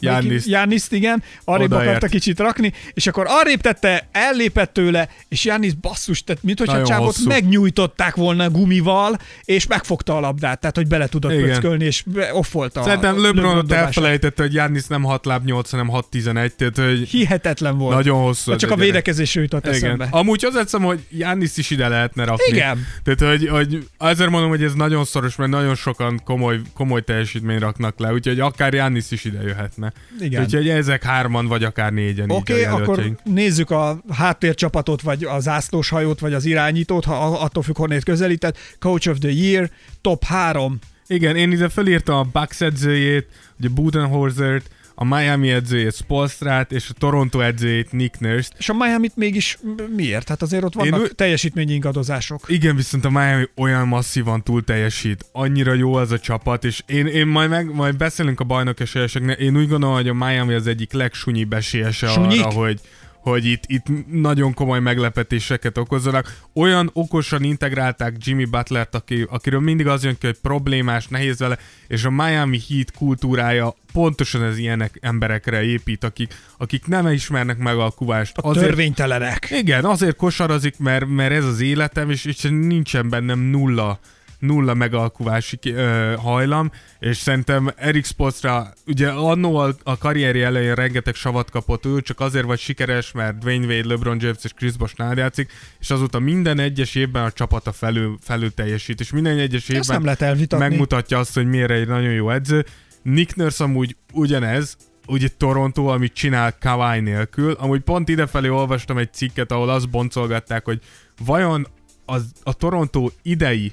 Giannis. 0.00 0.44
Giannis, 0.44 0.82
igen, 0.90 1.22
arrébb 1.44 1.66
Odaért. 1.72 1.86
akarta 1.88 2.06
kicsit 2.06 2.38
rakni, 2.38 2.72
és 2.94 3.06
akkor 3.06 3.26
arrébb 3.28 3.60
tette, 3.60 4.08
ellépett 4.12 4.72
tőle, 4.72 5.08
és 5.28 5.42
Giannis 5.42 5.74
basszus, 5.74 6.24
tehát 6.24 6.42
mint 6.42 6.58
hogyha 6.58 6.82
csávot 6.82 7.06
hosszú. 7.06 7.28
megnyújtották 7.28 8.14
volna 8.14 8.50
gumival, 8.50 9.18
és 9.44 9.66
megfogta 9.66 10.16
a 10.16 10.20
labdát, 10.20 10.60
tehát 10.60 10.76
hogy 10.76 10.86
bele 10.86 11.06
tudott 11.06 11.32
Igen. 11.32 11.44
pöckölni, 11.48 11.84
és 11.84 12.04
offolta 12.32 12.82
Szerintem 12.82 13.16
a 13.16 13.20
LeBron 13.20 13.56
ott 13.56 13.60
dobását. 13.66 13.86
elfelejtette, 13.86 14.42
hogy 14.42 14.50
Giannis 14.50 14.86
nem 14.86 15.02
6 15.02 15.24
láb 15.26 15.44
8, 15.44 15.70
hanem 15.70 15.88
6 15.88 16.06
11, 16.10 16.52
tehát 16.54 16.76
hogy 16.76 17.08
Hihetetlen 17.08 17.78
volt. 17.78 17.94
nagyon 17.96 18.22
hosszú. 18.22 18.52
Az 18.52 18.58
csak 18.58 18.70
a 18.70 18.74
gyerek. 18.74 18.90
védekezésről 18.90 19.42
jutott 19.42 19.62
Igen. 19.66 19.74
eszembe. 19.74 20.08
Amúgy 20.10 20.44
az 20.44 20.56
egyszerűen, 20.56 20.88
hogy 20.88 21.00
Giannis 21.10 21.56
is 21.56 21.70
ide 21.70 21.88
lehetne 21.88 22.24
rakni. 22.24 22.44
Igen. 22.56 22.86
Tehát, 23.04 23.36
hogy, 23.36 23.48
hogy 23.48 23.86
azért 23.98 24.30
mondom, 24.30 24.50
hogy 24.50 24.62
ez 24.62 24.74
nagyon 24.74 25.04
szoros, 25.04 25.36
mert 25.36 25.50
nagyon 25.50 25.74
sokan 25.74 26.20
komoly, 26.24 26.60
komoly 26.74 27.02
teljesítmény 27.02 27.58
raknak 27.58 27.98
le, 27.98 28.12
úgyhogy 28.12 28.40
akár 28.40 28.74
Giannis 29.12 29.24
is 29.24 29.24
ide 29.24 29.42
jöhetne. 29.42 29.92
Igen. 30.20 30.42
Úgyhogy 30.42 30.68
ezek 30.68 31.02
hárman, 31.02 31.46
vagy 31.46 31.64
akár 31.64 31.92
négyen 31.92 32.30
Oké, 32.30 32.52
okay, 32.52 32.80
akkor 32.80 33.16
nézzük 33.24 33.70
a 33.70 34.02
háttércsapatot, 34.12 35.02
vagy 35.02 35.24
a 35.24 35.40
zászlós 35.40 35.88
hajót, 35.88 36.20
vagy 36.20 36.32
az 36.32 36.44
irányítót, 36.44 37.04
ha 37.04 37.40
attól 37.40 37.62
függ, 37.62 37.76
honnét 37.76 38.04
közelített. 38.04 38.58
Coach 38.78 39.08
of 39.08 39.18
the 39.18 39.30
Year, 39.30 39.70
top 40.00 40.24
3. 40.24 40.78
Igen, 41.06 41.36
én 41.36 41.52
ide 41.52 41.68
felírtam 41.68 42.16
a 42.16 42.28
Bucks 42.32 42.60
edzőjét, 42.60 43.28
ugye 43.58 43.68
Budenholzert, 43.68 44.70
a 44.94 45.04
Miami 45.04 45.50
edzőjét 45.50 45.94
Spolstrát, 45.94 46.72
és 46.72 46.88
a 46.90 46.92
Toronto 46.98 47.40
edzőjét 47.40 47.92
Nick 47.92 48.20
Nurse-t. 48.20 48.54
És 48.58 48.68
a 48.68 48.74
Miami-t 48.74 49.16
mégis 49.16 49.58
miért? 49.96 50.28
Hát 50.28 50.42
azért 50.42 50.64
ott 50.64 50.74
vannak 50.74 51.00
úgy- 51.00 51.14
teljesítményi 51.14 51.72
ingadozások. 51.72 52.44
Igen, 52.46 52.76
viszont 52.76 53.04
a 53.04 53.10
Miami 53.10 53.44
olyan 53.56 53.88
masszívan 53.88 54.42
túl 54.42 54.64
teljesít. 54.64 55.24
Annyira 55.32 55.72
jó 55.72 55.94
az 55.94 56.10
a 56.10 56.18
csapat, 56.18 56.64
és 56.64 56.82
én, 56.86 57.06
én 57.06 57.26
majd, 57.26 57.50
meg, 57.50 57.74
majd 57.74 57.96
beszélünk 57.96 58.40
a 58.40 58.44
bajnok 58.44 58.80
esélyeseknek. 58.80 59.38
Én 59.38 59.56
úgy 59.56 59.68
gondolom, 59.68 59.94
hogy 59.94 60.08
a 60.08 60.14
Miami 60.14 60.54
az 60.54 60.66
egyik 60.66 60.92
legsunyibb 60.92 61.52
esélyese 61.52 62.06
Sunyik? 62.06 62.40
arra, 62.40 62.50
hogy, 62.50 62.80
hogy 63.22 63.44
itt, 63.44 63.64
itt 63.66 63.84
nagyon 64.10 64.54
komoly 64.54 64.80
meglepetéseket 64.80 65.78
okozzanak. 65.78 66.36
Olyan 66.54 66.90
okosan 66.92 67.42
integrálták 67.42 68.14
Jimmy 68.18 68.44
Butlert, 68.44 68.94
aki, 68.94 69.26
akiről 69.30 69.60
mindig 69.60 69.86
az 69.86 70.04
jön 70.04 70.16
ki, 70.18 70.26
hogy 70.26 70.38
problémás, 70.42 71.06
nehéz 71.06 71.38
vele, 71.38 71.58
és 71.88 72.04
a 72.04 72.10
Miami 72.10 72.60
Heat 72.68 72.90
kultúrája 72.90 73.74
pontosan 73.92 74.42
az 74.42 74.56
ilyenek 74.56 74.98
emberekre 75.00 75.62
épít, 75.62 76.04
akik, 76.04 76.34
akik 76.56 76.86
nem 76.86 77.06
ismernek 77.08 77.58
megalkuvást. 77.58 78.38
A 78.38 78.52
törvénytelenek. 78.52 79.48
Igen, 79.50 79.84
azért 79.84 80.16
kosarazik, 80.16 80.78
mert, 80.78 81.06
mert 81.06 81.32
ez 81.32 81.44
az 81.44 81.60
életem, 81.60 82.10
és, 82.10 82.24
és 82.24 82.42
nincsen 82.42 83.08
bennem 83.08 83.38
nulla 83.38 84.00
nulla 84.42 84.74
megalkuvási 84.74 85.58
ö, 85.64 86.14
hajlam, 86.18 86.70
és 86.98 87.16
szerintem 87.16 87.72
Eric 87.76 88.06
Spoelstra, 88.06 88.72
ugye 88.86 89.08
annó 89.08 89.56
a, 89.56 89.74
a 89.82 89.98
karrieri 89.98 90.42
elején 90.42 90.74
rengeteg 90.74 91.14
savat 91.14 91.50
kapott 91.50 91.86
ő, 91.86 92.00
csak 92.00 92.20
azért 92.20 92.44
vagy 92.44 92.58
sikeres, 92.58 93.12
mert 93.12 93.38
Dwayne 93.38 93.66
Wade, 93.66 93.88
LeBron 93.88 94.18
James 94.20 94.38
és 94.42 94.52
Chris 94.52 94.76
Bosh 94.76 94.94
játszik, 95.16 95.52
és 95.80 95.90
azóta 95.90 96.18
minden 96.18 96.58
egyes 96.58 96.94
évben 96.94 97.24
a 97.24 97.30
csapata 97.30 97.72
felül, 97.72 98.18
felül 98.20 98.54
teljesít, 98.54 99.00
és 99.00 99.12
minden 99.12 99.38
egyes 99.38 99.68
évben 99.68 100.16
elvitatni. 100.18 100.68
megmutatja 100.68 101.18
azt, 101.18 101.34
hogy 101.34 101.46
miért 101.46 101.70
egy 101.70 101.88
nagyon 101.88 102.12
jó 102.12 102.30
edző. 102.30 102.64
Nick 103.02 103.36
Nurse 103.36 103.64
amúgy 103.64 103.96
ugyanez, 104.12 104.76
ugye 105.06 105.28
Toronto, 105.36 105.86
amit 105.86 106.12
csinál 106.12 106.58
Kawhi 106.58 107.00
nélkül. 107.00 107.52
Amúgy 107.52 107.80
pont 107.80 108.08
idefelé 108.08 108.48
olvastam 108.48 108.98
egy 108.98 109.12
cikket, 109.12 109.52
ahol 109.52 109.68
azt 109.68 109.90
boncolgatták, 109.90 110.64
hogy 110.64 110.80
vajon 111.24 111.66
az, 112.04 112.32
a 112.42 112.52
Toronto 112.52 113.10
idei 113.22 113.72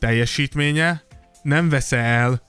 teljesítménye 0.00 1.02
nem 1.42 1.68
vesz 1.68 1.92
el 1.92 2.42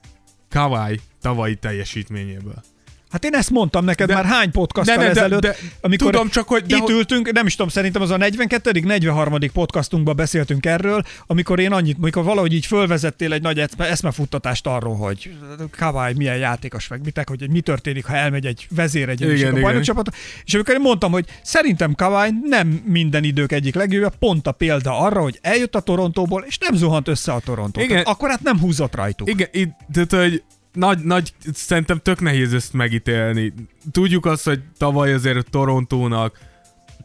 Kawhi 0.50 1.00
tavalyi 1.22 1.56
teljesítményéből. 1.56 2.64
Hát 3.12 3.26
én 3.26 3.34
ezt 3.34 3.50
mondtam 3.50 3.86
neked 3.86 4.08
De- 4.08 4.14
már 4.14 4.26
hány 4.26 4.52
podcasttal 4.52 4.98
de- 4.98 5.04
de- 5.04 5.14
de- 5.14 5.20
ezelőtt, 5.20 5.42
de- 5.42 5.56
amikor 5.82 6.12
tudom, 6.12 6.30
csak 6.30 6.48
hogy- 6.48 6.64
de 6.64 6.76
itt 6.76 6.90
ültünk, 6.90 7.32
nem 7.32 7.46
is 7.46 7.56
tudom, 7.56 7.70
szerintem 7.70 8.02
az 8.02 8.10
a 8.10 8.18
42 8.18 8.80
43 8.80 9.38
podcastunkban 9.54 10.16
beszéltünk 10.16 10.66
erről, 10.66 11.04
amikor 11.28 11.60
én 11.60 11.72
annyit, 11.72 11.98
amikor 11.98 12.24
valahogy 12.24 12.54
így 12.54 12.66
fölvezettél 12.66 13.34
egy 13.34 13.42
nagy 13.42 13.60
eszme, 13.60 13.90
eszmefuttatást 13.90 14.68
arról, 14.68 14.96
hogy 14.96 15.32
Kawai 15.78 16.14
milyen 16.14 16.38
játékos 16.38 16.88
meg 16.88 17.04
mitek, 17.04 17.30
hogy 17.30 17.50
mi 17.50 17.62
történik, 17.62 18.06
ha 18.06 18.16
elmegy 18.16 18.46
egy 18.46 18.68
vezér 18.76 19.10
egy 19.10 19.22
Igen, 19.22 19.56
a 19.56 19.60
bajnokcsapat. 19.60 20.16
És 20.46 20.54
amikor 20.54 20.74
én 20.74 20.82
mondtam, 20.82 21.12
hogy 21.12 21.26
szerintem 21.44 21.96
Kawai 21.96 22.30
nem 22.44 22.68
minden 22.86 23.24
idők 23.24 23.52
egyik 23.52 23.76
legjobb, 23.76 24.16
pont 24.20 24.48
a 24.48 24.52
példa 24.52 25.00
arra, 25.00 25.22
hogy 25.22 25.40
eljött 25.42 25.76
a 25.76 25.80
Torontóból, 25.80 26.44
és 26.48 26.58
nem 26.58 26.76
zuhant 26.76 27.08
össze 27.08 27.32
a 27.34 27.40
Torontó. 27.40 27.80
Igen. 27.80 27.92
Tehát 27.92 28.08
Akkor 28.08 28.30
hát 28.30 28.42
nem 28.42 28.60
húzott 28.60 28.96
rajtuk. 28.96 29.30
Igen, 29.30 29.48
itt, 29.52 29.72
tehát, 29.94 30.14
hogy 30.14 30.44
nagy, 30.74 31.00
nagy, 31.00 31.34
szerintem 31.54 32.00
tök 32.00 32.22
nehéz 32.22 32.54
ezt 32.54 32.74
megítélni. 32.74 33.54
Tudjuk 33.92 34.26
azt, 34.26 34.46
hogy 34.46 34.62
tavaly 34.78 35.14
azért 35.14 35.50
Torontónak 35.50 36.40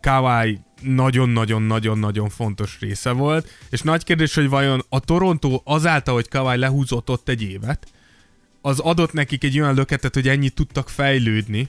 Kawhi 0.00 0.58
nagyon-nagyon-nagyon-nagyon 0.82 2.28
fontos 2.28 2.76
része 2.80 3.10
volt, 3.10 3.48
és 3.70 3.80
nagy 3.82 4.04
kérdés, 4.04 4.34
hogy 4.34 4.48
vajon 4.48 4.84
a 4.88 5.00
Toronto 5.00 5.60
azáltal, 5.64 6.14
hogy 6.14 6.28
Kawhi 6.28 6.56
lehúzott 6.56 7.10
ott 7.10 7.28
egy 7.28 7.42
évet, 7.42 7.86
az 8.60 8.78
adott 8.78 9.12
nekik 9.12 9.44
egy 9.44 9.60
olyan 9.60 9.74
löketet, 9.74 10.14
hogy 10.14 10.28
ennyit 10.28 10.54
tudtak 10.54 10.88
fejlődni. 10.88 11.68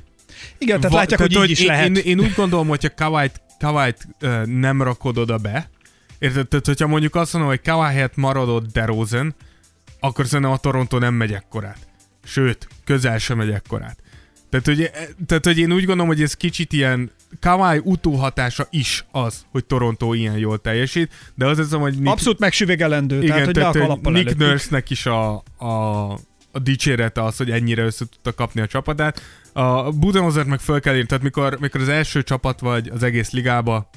Igen, 0.58 0.80
tehát 0.80 0.92
Va- 0.92 1.00
látják, 1.00 1.20
hogy 1.20 1.44
így 1.44 1.50
is 1.50 1.60
én, 1.60 1.68
lehet. 1.68 1.88
Én, 1.88 1.96
én 1.96 2.20
úgy 2.20 2.34
gondolom, 2.34 2.68
hogyha 2.68 2.94
Kawhi-t, 2.94 3.42
Kawhi-t 3.60 4.08
uh, 4.22 4.46
nem 4.46 4.82
rakod 4.82 5.18
oda 5.18 5.38
be, 5.38 5.70
érted? 6.20 6.48
Tehát, 6.48 6.66
hogyha 6.66 6.88
mondjuk 6.88 7.16
azt 7.16 7.34
mondom, 7.34 7.52
hogy 7.52 7.62
Kawhi 7.62 7.94
helyett 7.94 8.16
maradott 8.16 8.72
DeRozan, 8.72 9.36
akkor 10.00 10.26
szerintem 10.26 10.52
a 10.52 10.58
Toronto 10.58 10.98
nem 10.98 11.14
megy 11.14 11.34
ekkorát. 11.34 11.87
Sőt, 12.28 12.68
közel 12.86 13.18
sem 13.18 13.38
megy 13.38 13.50
ekkorát. 13.50 13.98
Tehát 14.50 14.66
hogy, 14.66 14.92
tehát, 15.26 15.46
hogy 15.46 15.58
én 15.58 15.72
úgy 15.72 15.86
gondolom, 15.86 16.08
hogy 16.08 16.22
ez 16.22 16.34
kicsit 16.34 16.74
ilyen 16.74 17.12
Kawhi 17.40 17.82
utóhatása 17.84 18.68
is 18.70 19.06
az, 19.12 19.46
hogy 19.52 19.66
Toronto 19.66 20.14
ilyen 20.14 20.38
jól 20.38 20.62
teljesít, 20.62 21.12
de 21.36 21.46
az 21.46 21.58
hiszem, 21.58 21.80
hogy 21.80 21.94
Nick, 21.94 22.08
Abszolút 22.08 22.40
megsüvegelendő, 22.40 23.24
igen, 23.24 23.54
tehát 23.54 23.76
hogy 23.76 23.88
ne 23.88 24.10
a 24.10 24.10
Nick. 24.10 24.38
Nurse-nek 24.38 24.90
is 24.90 25.06
a, 25.06 25.44
a, 25.58 26.12
a 26.52 26.60
dicsérete 26.62 27.24
az, 27.24 27.38
hogy 27.38 27.52
ennyire 27.52 27.84
össze 27.84 28.06
tudta 28.06 28.34
kapni 28.34 28.62
a 28.62 28.68
csapatát. 28.68 29.22
A 29.54 29.92
Budenholzert 29.92 30.48
meg 30.48 30.60
föl 30.60 30.80
kell 30.80 30.94
írni, 30.94 31.08
tehát 31.08 31.24
mikor, 31.24 31.58
mikor 31.60 31.82
az 31.82 31.90
első 31.90 32.24
csapat 32.24 32.60
vagy 32.60 32.90
az 32.94 33.04
egész 33.04 33.32
ligába, 33.32 33.90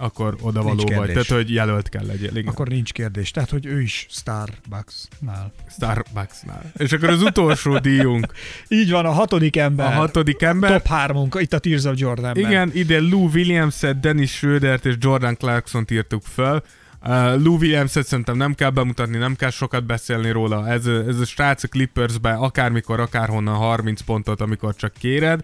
akkor 0.00 0.36
odavaló 0.40 0.84
vagy. 0.96 1.08
Tehát, 1.08 1.26
hogy 1.26 1.50
jelölt 1.52 1.88
kell 1.88 2.06
legyél. 2.06 2.36
Igen. 2.36 2.46
Akkor 2.46 2.68
nincs 2.68 2.92
kérdés. 2.92 3.30
Tehát, 3.30 3.50
hogy 3.50 3.66
ő 3.66 3.80
is 3.80 4.06
Starbucks-nál. 4.10 5.52
Starbucksnál. 5.70 6.72
És 6.76 6.92
akkor 6.92 7.08
az 7.08 7.22
utolsó 7.22 7.78
díjunk, 7.88 8.32
Így 8.68 8.90
van, 8.90 9.04
a 9.04 9.10
hatodik 9.12 9.56
a 9.56 9.60
ember. 9.60 9.92
hatodik 9.94 10.42
ember. 10.42 10.70
Top 10.70 10.86
hármunk, 10.86 11.36
itt 11.40 11.52
a 11.52 11.58
Tears 11.58 11.84
of 11.84 11.98
Jordanben. 11.98 12.44
Igen, 12.44 12.70
ide 12.74 13.00
Lou 13.00 13.28
Williams-et, 13.28 14.00
Dennis 14.00 14.30
Schrödert 14.30 14.86
és 14.86 14.94
Jordan 14.98 15.36
Clarkson-t 15.36 15.90
írtuk 15.90 16.22
fel. 16.24 16.62
Uh, 17.06 17.42
Lou 17.42 17.56
Williams-et 17.56 18.06
szerintem 18.06 18.36
nem 18.36 18.54
kell 18.54 18.70
bemutatni, 18.70 19.16
nem 19.18 19.34
kell 19.36 19.50
sokat 19.50 19.84
beszélni 19.86 20.30
róla. 20.30 20.68
Ez, 20.68 20.86
a- 20.86 21.04
ez 21.08 21.18
a 21.20 21.24
srác 21.24 21.62
a 21.62 21.68
Clippersbe 21.68 22.32
akármikor, 22.32 23.00
akárhonnan 23.00 23.54
30 23.56 24.00
pontot, 24.00 24.40
amikor 24.40 24.74
csak 24.76 24.92
kéred. 24.98 25.40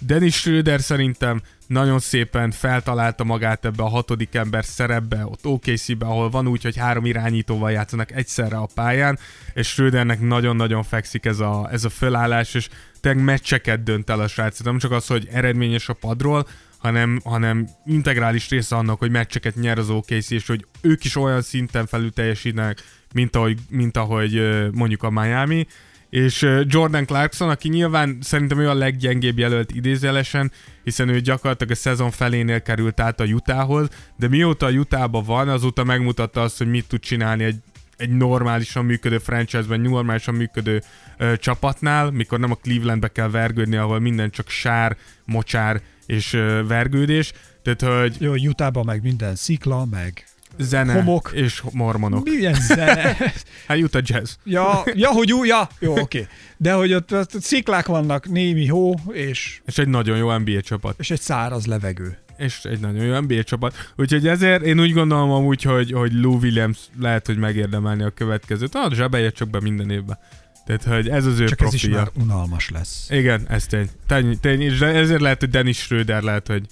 Dennis 0.00 0.34
Schröder 0.34 0.80
szerintem 0.80 1.42
nagyon 1.66 1.98
szépen 1.98 2.50
feltalálta 2.50 3.24
magát 3.24 3.64
ebbe 3.64 3.82
a 3.82 3.88
hatodik 3.88 4.34
ember 4.34 4.64
szerepbe, 4.64 5.26
ott 5.26 5.46
OKC-be, 5.46 6.06
ahol 6.06 6.30
van 6.30 6.48
úgy, 6.48 6.62
hogy 6.62 6.76
három 6.76 7.04
irányítóval 7.04 7.70
játszanak 7.70 8.12
egyszerre 8.12 8.56
a 8.56 8.68
pályán, 8.74 9.18
és 9.54 9.68
Schrödernek 9.68 10.20
nagyon-nagyon 10.20 10.82
fekszik 10.82 11.24
ez 11.24 11.40
a, 11.40 11.68
ez 11.72 11.84
a 11.84 11.88
fölállás, 11.88 12.54
és 12.54 12.68
tényleg 13.00 13.24
meccseket 13.24 13.82
dönt 13.82 14.10
el 14.10 14.20
a 14.20 14.28
srác. 14.28 14.60
Nem 14.60 14.78
csak 14.78 14.90
az, 14.90 15.06
hogy 15.06 15.28
eredményes 15.32 15.88
a 15.88 15.92
padról, 15.92 16.46
hanem, 16.78 17.20
hanem 17.24 17.68
integrális 17.86 18.48
része 18.48 18.76
annak, 18.76 18.98
hogy 18.98 19.10
meccseket 19.10 19.54
nyer 19.54 19.78
az 19.78 19.90
OKC, 19.90 20.30
és 20.30 20.46
hogy 20.46 20.66
ők 20.80 21.04
is 21.04 21.16
olyan 21.16 21.42
szinten 21.42 21.86
felül 21.86 22.12
teljesítenek, 22.12 22.82
mint 23.14 23.36
ahogy, 23.36 23.58
mint 23.70 23.96
ahogy 23.96 24.42
mondjuk 24.72 25.02
a 25.02 25.10
Miami. 25.10 25.66
És 26.14 26.46
Jordan 26.66 27.06
Clarkson, 27.06 27.48
aki 27.48 27.68
nyilván 27.68 28.18
szerintem 28.20 28.58
ő 28.58 28.68
a 28.68 28.74
leggyengébb 28.74 29.38
jelölt 29.38 29.72
idézőjelesen, 29.72 30.52
hiszen 30.84 31.08
ő 31.08 31.20
gyakorlatilag 31.20 31.72
a 31.72 31.76
szezon 31.76 32.10
felénél 32.10 32.62
került 32.62 33.00
át 33.00 33.20
a 33.20 33.24
Utahhoz, 33.24 33.88
de 34.16 34.28
mióta 34.28 34.66
a 34.66 34.70
Utahban 34.70 35.24
van, 35.24 35.48
azóta 35.48 35.84
megmutatta 35.84 36.42
azt, 36.42 36.58
hogy 36.58 36.66
mit 36.66 36.88
tud 36.88 37.00
csinálni 37.00 37.44
egy 37.44 37.56
egy 37.96 38.10
normálisan 38.10 38.84
működő 38.84 39.18
franchise-ben, 39.18 39.80
normálisan 39.80 40.34
működő 40.34 40.82
ö, 41.18 41.36
csapatnál, 41.36 42.10
mikor 42.10 42.38
nem 42.38 42.50
a 42.50 42.54
Clevelandbe 42.54 43.08
kell 43.08 43.30
vergődni, 43.30 43.76
ahol 43.76 44.00
minden 44.00 44.30
csak 44.30 44.48
sár, 44.48 44.96
mocsár 45.24 45.80
és 46.06 46.32
ö, 46.32 46.62
vergődés. 46.66 47.32
Tehát, 47.62 48.00
hogy 48.00 48.16
Jó, 48.20 48.32
Utahban 48.32 48.84
meg 48.84 49.02
minden 49.02 49.34
szikla, 49.34 49.84
meg 49.84 50.24
zene 50.58 50.92
Homok. 50.92 51.30
és 51.34 51.62
mormonok. 51.72 52.24
milyen 52.28 52.54
zene. 52.54 53.16
Hát 53.68 53.78
Utah 53.78 54.02
Jazz. 54.04 54.32
ja, 54.44 54.82
ja, 54.94 55.08
hogy 55.08 55.32
úgy, 55.32 55.46
ja, 55.46 55.68
jó, 55.78 55.98
oké. 56.02 56.26
De 56.56 56.72
hogy 56.72 56.92
ott, 56.94 57.12
ott 57.14 57.42
sziklák 57.42 57.86
vannak, 57.86 58.28
némi 58.28 58.66
hó, 58.66 58.94
és, 59.12 59.60
És 59.66 59.78
egy 59.78 59.88
nagyon 59.88 60.16
jó 60.16 60.36
NBA 60.38 60.60
csapat. 60.60 60.94
és 60.98 61.10
egy 61.10 61.20
száraz 61.20 61.66
levegő. 61.66 62.18
És 62.36 62.64
egy 62.64 62.80
nagyon 62.80 63.04
jó 63.04 63.20
NBA 63.20 63.42
csapat. 63.42 63.92
Úgyhogy 63.96 64.26
ezért 64.28 64.62
én 64.62 64.80
úgy 64.80 64.92
gondolom 64.92 65.30
amúgy, 65.30 65.62
hogy, 65.62 65.92
hogy 65.92 66.12
Lou 66.12 66.36
Williams 66.38 66.78
lehet, 67.00 67.26
hogy 67.26 67.36
megérdemelni 67.36 68.02
a 68.02 68.10
következőt. 68.10 68.74
Ah, 68.74 68.92
zsebelje 68.92 69.30
csak 69.30 69.48
be 69.48 69.60
minden 69.60 69.90
évben. 69.90 70.18
Tehát, 70.66 70.84
hogy 70.84 71.08
ez 71.08 71.26
az 71.26 71.38
ő 71.40 71.44
Csak 71.46 71.60
ez 71.60 71.74
is 71.74 71.80
profilja. 71.80 71.96
már 72.14 72.24
unalmas 72.24 72.70
lesz. 72.70 73.06
Igen, 73.10 73.46
ez 73.48 73.66
tény. 73.66 73.88
tény, 74.06 74.40
tény 74.40 74.60
és 74.60 74.80
ezért 74.80 75.20
lehet, 75.20 75.40
hogy 75.40 75.50
Dennis 75.50 75.78
Schröder 75.78 76.22
lehet, 76.22 76.46
hogy 76.46 76.62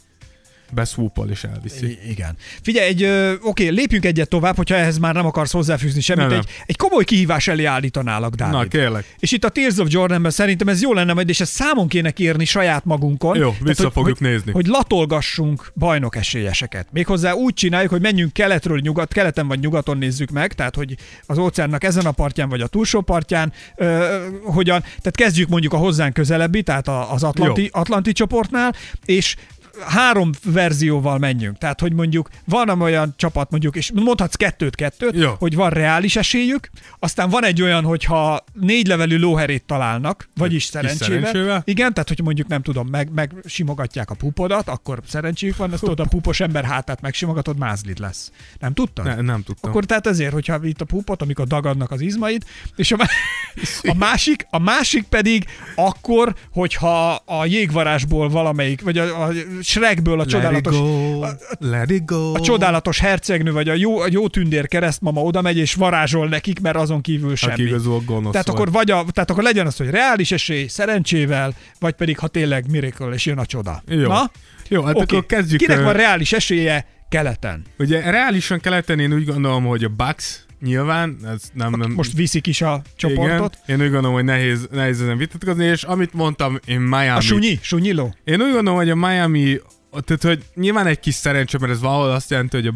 beszwúpol 0.73 1.29
és 1.31 1.45
elviszi. 1.45 1.87
I- 1.87 1.99
igen. 2.11 2.37
Figyelj, 2.63 2.87
egy, 2.89 3.03
ö, 3.03 3.35
oké, 3.43 3.69
lépjünk 3.69 4.05
egyet 4.05 4.29
tovább, 4.29 4.57
hogyha 4.57 4.75
ehhez 4.75 4.99
már 4.99 5.15
nem 5.15 5.27
akarsz 5.27 5.53
hozzáfűzni 5.53 6.01
semmit. 6.01 6.29
Nem, 6.29 6.39
Egy, 6.39 6.47
egy 6.67 6.77
komoly 6.77 7.05
kihívás 7.05 7.49
elé 7.49 7.65
állítanálak, 7.65 8.35
Dávid. 8.35 8.55
Na, 8.55 8.65
kérlek. 8.65 9.15
És 9.19 9.33
itt 9.33 9.45
a 9.45 9.49
Tears 9.49 9.77
of 9.79 9.87
Jordanben 9.91 10.31
szerintem 10.31 10.69
ez 10.69 10.83
jó 10.83 10.93
lenne 10.93 11.13
majd, 11.13 11.29
és 11.29 11.41
ezt 11.41 11.53
számon 11.53 11.89
kéne 11.89 12.11
kérni 12.11 12.45
saját 12.45 12.85
magunkon. 12.85 13.37
Jó, 13.37 13.55
vissza 13.61 13.83
hogy, 13.83 13.93
fogjuk 13.93 14.19
hogy, 14.19 14.27
nézni. 14.27 14.53
Hogy 14.53 14.67
latolgassunk 14.67 15.73
bajnok 15.75 16.17
esélyeseket. 16.17 16.87
Méghozzá 16.93 17.33
úgy 17.33 17.55
csináljuk, 17.55 17.91
hogy 17.91 18.01
menjünk 18.01 18.33
keletről 18.33 18.79
nyugat, 18.79 19.13
keleten 19.13 19.49
vagy 19.49 19.61
nyugaton 19.61 19.99
nézzük 19.99 20.31
meg, 20.31 20.53
tehát 20.53 20.75
hogy 20.75 20.97
az 21.27 21.39
óceánnak 21.39 21.85
ezen 21.85 22.07
a 22.07 22.13
partján 22.13 22.49
vagy 22.49 22.61
a 22.61 22.67
túlsó 22.67 23.01
partján, 23.01 23.53
ö, 23.77 24.17
hogyan, 24.45 24.81
tehát 24.81 25.17
kezdjük 25.17 25.49
mondjuk 25.49 25.73
a 25.73 25.77
hozzánk 25.77 26.15
közelebbi, 26.15 26.63
tehát 26.63 26.89
az 26.89 27.23
Atlanti. 27.23 27.69
Atlanti 27.73 28.13
csoportnál, 28.13 28.75
és 29.05 29.37
három 29.81 30.31
verzióval 30.45 31.19
menjünk. 31.19 31.59
Tehát, 31.59 31.81
hogy 31.81 31.93
mondjuk 31.93 32.29
van 32.45 32.81
olyan 32.81 33.15
csapat, 33.17 33.51
mondjuk, 33.51 33.77
és 33.77 33.91
mondhatsz 33.95 34.35
kettőt-kettőt, 34.35 35.15
Jó. 35.15 35.35
hogy 35.39 35.55
van 35.55 35.71
reális 35.71 36.17
esélyük, 36.17 36.71
aztán 36.99 37.31
van 37.31 37.45
egy 37.45 37.63
olyan, 37.63 37.85
hogyha 37.85 38.45
négy 38.53 38.87
levelű 38.87 39.19
lóherét 39.19 39.65
találnak, 39.65 40.29
vagyis 40.37 40.65
szerencsével. 40.65 41.07
szerencsével. 41.09 41.63
Igen, 41.65 41.93
tehát, 41.93 42.09
hogy 42.09 42.23
mondjuk 42.23 42.49
nem 42.49 42.63
tudom, 42.63 42.89
meg, 42.89 43.13
meg 43.15 43.33
simogatják 43.45 44.11
a 44.11 44.15
pupodat, 44.15 44.69
akkor 44.69 45.01
szerencséjük 45.09 45.57
van, 45.57 45.73
azt 45.73 45.81
tudod, 45.81 46.01
a 46.01 46.05
pupos 46.05 46.41
ember 46.41 46.65
hátát 46.65 47.01
megsimogatod, 47.01 47.59
mázlid 47.59 47.99
lesz. 47.99 48.33
Nem 48.59 48.75
tudtad? 48.75 49.05
Ne, 49.05 49.15
nem 49.15 49.43
tudtam. 49.43 49.71
Akkor 49.71 49.85
tehát 49.85 50.07
ezért, 50.07 50.33
hogyha 50.33 50.65
itt 50.65 50.81
a 50.81 50.85
pupot, 50.85 51.23
amikor 51.23 51.47
dagadnak 51.47 51.91
az 51.91 52.01
izmaid, 52.01 52.45
és 52.77 52.93
a, 52.93 52.97
má- 52.97 53.11
a, 53.93 53.95
másik, 53.95 54.47
a 54.51 54.59
másik 54.59 55.05
pedig 55.05 55.45
akkor, 55.75 56.35
hogyha 56.53 57.15
a 57.15 57.45
jégvarásból 57.45 58.29
valamelyik, 58.29 58.83
vagy 58.83 58.99
a, 58.99 59.25
a 59.25 59.33
Shrekből 59.63 60.21
a 60.21 60.27
csodálatos, 60.27 60.75
Let 60.75 60.85
it 60.85 60.91
go, 61.61 61.69
let 61.71 61.91
it 61.91 62.05
go. 62.05 62.35
a 62.35 62.41
csodálatos 62.41 62.99
hercegnő, 62.99 63.53
vagy 63.53 63.69
a 63.69 63.75
jó, 63.75 63.99
a 63.99 64.07
jó 64.11 64.29
tündér 64.29 64.69
keresztmama 64.69 65.23
oda 65.23 65.41
megy 65.43 65.57
és 65.57 65.75
varázsol 65.75 66.29
nekik, 66.29 66.61
mert 66.61 66.77
azon 66.77 67.01
kívül 67.01 67.37
semmi. 67.37 67.53
Aki 67.53 67.63
igazol 67.67 68.03
gonosz 68.07 68.33
Tehát 68.33 68.47
volt. 68.47 68.59
akkor, 68.59 68.73
vagy 68.73 68.91
a, 68.91 69.05
tehát 69.13 69.31
akkor 69.31 69.43
legyen 69.43 69.67
az, 69.67 69.77
hogy 69.77 69.91
reális 69.91 70.33
esély, 70.33 70.67
szerencsével, 70.67 71.55
vagy 71.79 71.93
pedig 71.95 72.19
ha 72.19 72.29
tényleg 72.29 72.71
miracle, 72.71 73.09
és 73.09 73.27
jön 73.27 73.39
a 73.39 73.47
csoda. 73.47 73.83
Jó. 73.89 74.07
Na? 74.09 74.31
Jó, 74.69 74.83
hát 74.83 74.95
Oké. 74.95 75.17
akkor 75.17 75.27
kezdjük. 75.27 75.61
Kinek 75.61 75.83
van 75.83 75.93
reális 75.93 76.33
esélye 76.33 76.87
keleten? 77.09 77.63
Ugye 77.79 78.11
reálisan 78.11 78.61
keleten 78.61 78.99
én 78.99 79.13
úgy 79.13 79.25
gondolom, 79.25 79.65
hogy 79.65 79.85
a 79.85 79.89
Bucks 79.89 80.45
nyilván, 80.63 81.17
ez 81.25 81.43
nem, 81.53 81.71
nem 81.71 81.93
Most 81.93 82.13
viszik 82.13 82.47
is 82.47 82.63
a 82.63 82.83
csoportot. 82.97 83.59
Igen, 83.65 83.79
én 83.79 83.87
úgy 83.87 83.93
gondolom, 83.93 84.17
hogy 84.17 84.25
nehéz, 84.25 84.69
nehéz 84.71 85.01
ezen 85.01 85.17
vitatkozni, 85.17 85.65
és 85.65 85.83
amit 85.83 86.13
mondtam, 86.13 86.59
én 86.65 86.81
Miami. 86.81 87.09
A 87.09 87.21
sunyi, 87.21 87.59
sunyiló. 87.63 88.15
Én 88.25 88.41
úgy 88.41 88.53
gondolom, 88.53 88.75
hogy 88.75 88.91
a 88.91 88.95
Miami, 88.95 89.61
tehát 89.91 90.23
hogy 90.23 90.45
nyilván 90.55 90.87
egy 90.87 91.01
kis 91.01 91.15
szerencse, 91.15 91.59
mert 91.59 91.73
ez 91.73 91.81
valahol 91.81 92.11
azt 92.11 92.31
jelenti, 92.31 92.57
hogy 92.57 92.67
a 92.67 92.75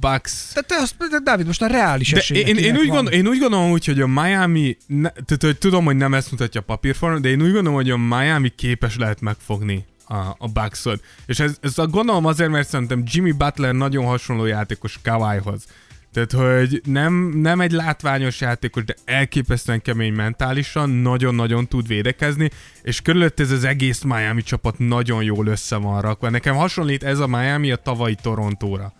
Bucks 0.00 0.48
Tehát 0.52 0.68
te 0.68 0.76
azt, 0.76 0.96
de 1.10 1.18
Dávid, 1.18 1.46
most 1.46 1.62
a 1.62 1.66
reális 1.66 2.10
de 2.10 2.16
esélye 2.16 2.46
én, 2.46 2.56
én, 2.56 2.76
úgy 2.76 2.88
gondol, 2.88 3.12
én 3.12 3.26
úgy 3.26 3.38
gondolom 3.38 3.70
úgy, 3.70 3.84
hogy 3.84 4.00
a 4.00 4.06
Miami, 4.06 4.76
ne, 4.86 5.08
tehát 5.08 5.42
hogy 5.42 5.58
tudom, 5.58 5.84
hogy 5.84 5.96
nem 5.96 6.14
ezt 6.14 6.30
mutatja 6.30 6.60
a 6.60 6.64
papírforma, 6.64 7.18
de 7.18 7.28
én 7.28 7.42
úgy 7.42 7.52
gondolom, 7.52 7.74
hogy 7.74 7.90
a 7.90 7.96
Miami 7.96 8.48
képes 8.48 8.96
lehet 8.96 9.20
megfogni 9.20 9.84
a, 10.12 10.34
a 10.38 10.48
Bucksot. 10.48 11.04
És 11.26 11.40
ez, 11.40 11.56
ez 11.60 11.78
a 11.78 11.86
gondolom 11.86 12.26
azért, 12.26 12.50
mert 12.50 12.68
szerintem 12.68 13.02
Jimmy 13.06 13.32
Butler 13.32 13.74
nagyon 13.74 14.04
hasonló 14.04 14.44
játékos 14.44 14.98
Kawhihoz. 15.02 15.64
Tehát, 16.12 16.32
hogy 16.32 16.80
nem, 16.84 17.14
nem 17.34 17.60
egy 17.60 17.72
látványos 17.72 18.40
játékos, 18.40 18.84
de 18.84 18.94
elképesztően 19.04 19.82
kemény 19.82 20.12
mentálisan, 20.12 20.90
nagyon-nagyon 20.90 21.68
tud 21.68 21.86
védekezni, 21.86 22.50
és 22.82 23.00
körülött 23.00 23.40
ez 23.40 23.50
az 23.50 23.64
egész 23.64 24.02
Miami 24.02 24.42
csapat 24.42 24.78
nagyon 24.78 25.22
jól 25.22 25.46
össze 25.46 25.76
van 25.76 26.00
rakva. 26.00 26.30
Nekem 26.30 26.56
hasonlít 26.56 27.02
ez 27.02 27.18
a 27.18 27.26
Miami 27.26 27.70
a 27.70 27.76
tavalyi 27.76 28.16
Torontóra. 28.22 28.92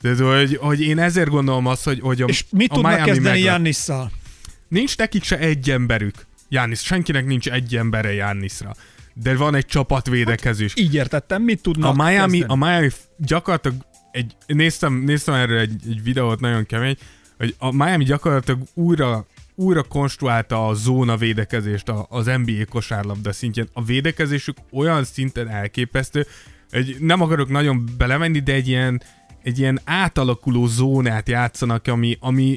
Tehát, 0.00 0.18
hogy, 0.18 0.56
hogy 0.56 0.80
én 0.80 0.98
ezért 0.98 1.28
gondolom 1.28 1.66
azt, 1.66 1.84
hogy, 1.84 2.00
hogy 2.00 2.22
a, 2.22 2.26
És 2.26 2.44
mit 2.50 2.70
a 2.70 2.74
tudnak 2.74 2.92
Miami 2.92 3.10
kezdeni 3.10 3.40
Jannisszal? 3.40 4.12
Nincs 4.68 4.96
nekik 4.96 5.22
se 5.22 5.38
egy 5.38 5.70
emberük. 5.70 6.26
Jánisz, 6.48 6.82
senkinek 6.82 7.26
nincs 7.26 7.48
egy 7.48 7.76
embere 7.76 8.12
Jániszra. 8.12 8.74
De 9.14 9.36
van 9.36 9.54
egy 9.54 9.66
csapatvédekezés. 9.66 10.72
Így 10.76 10.94
értettem, 10.94 11.42
mit 11.42 11.62
tudnak 11.62 11.98
a 11.98 12.04
Miami, 12.04 12.38
kezdeni? 12.38 12.44
a 12.62 12.66
Miami 12.66 12.90
gyakorlatilag 13.16 13.76
egy, 14.12 14.36
néztem, 14.46 14.94
néztem 14.94 15.34
erről 15.34 15.58
egy, 15.58 15.74
egy 15.88 16.02
videót 16.02 16.40
nagyon 16.40 16.66
kemény, 16.66 16.96
hogy 17.38 17.54
a 17.58 17.72
Miami 17.72 18.04
gyakorlatilag 18.04 18.60
újra 18.74 19.26
újra 19.54 19.82
konstruálta 19.82 20.66
a 20.66 20.74
zóna 20.74 21.16
védekezést 21.16 21.88
a- 21.88 22.06
az 22.10 22.26
NBA 22.26 22.64
kosárlabda 22.68 23.32
szintjén. 23.32 23.68
A 23.72 23.84
védekezésük 23.84 24.56
olyan 24.72 25.04
szinten 25.04 25.48
elképesztő, 25.48 26.26
hogy 26.70 26.96
nem 26.98 27.20
akarok 27.20 27.48
nagyon 27.48 27.88
belemenni, 27.98 28.38
de 28.40 28.52
egy 28.52 28.68
ilyen, 28.68 29.02
egy 29.42 29.58
ilyen 29.58 29.80
átalakuló 29.84 30.66
zónát 30.66 31.28
játszanak, 31.28 31.86
ami, 31.86 32.16
ami 32.20 32.56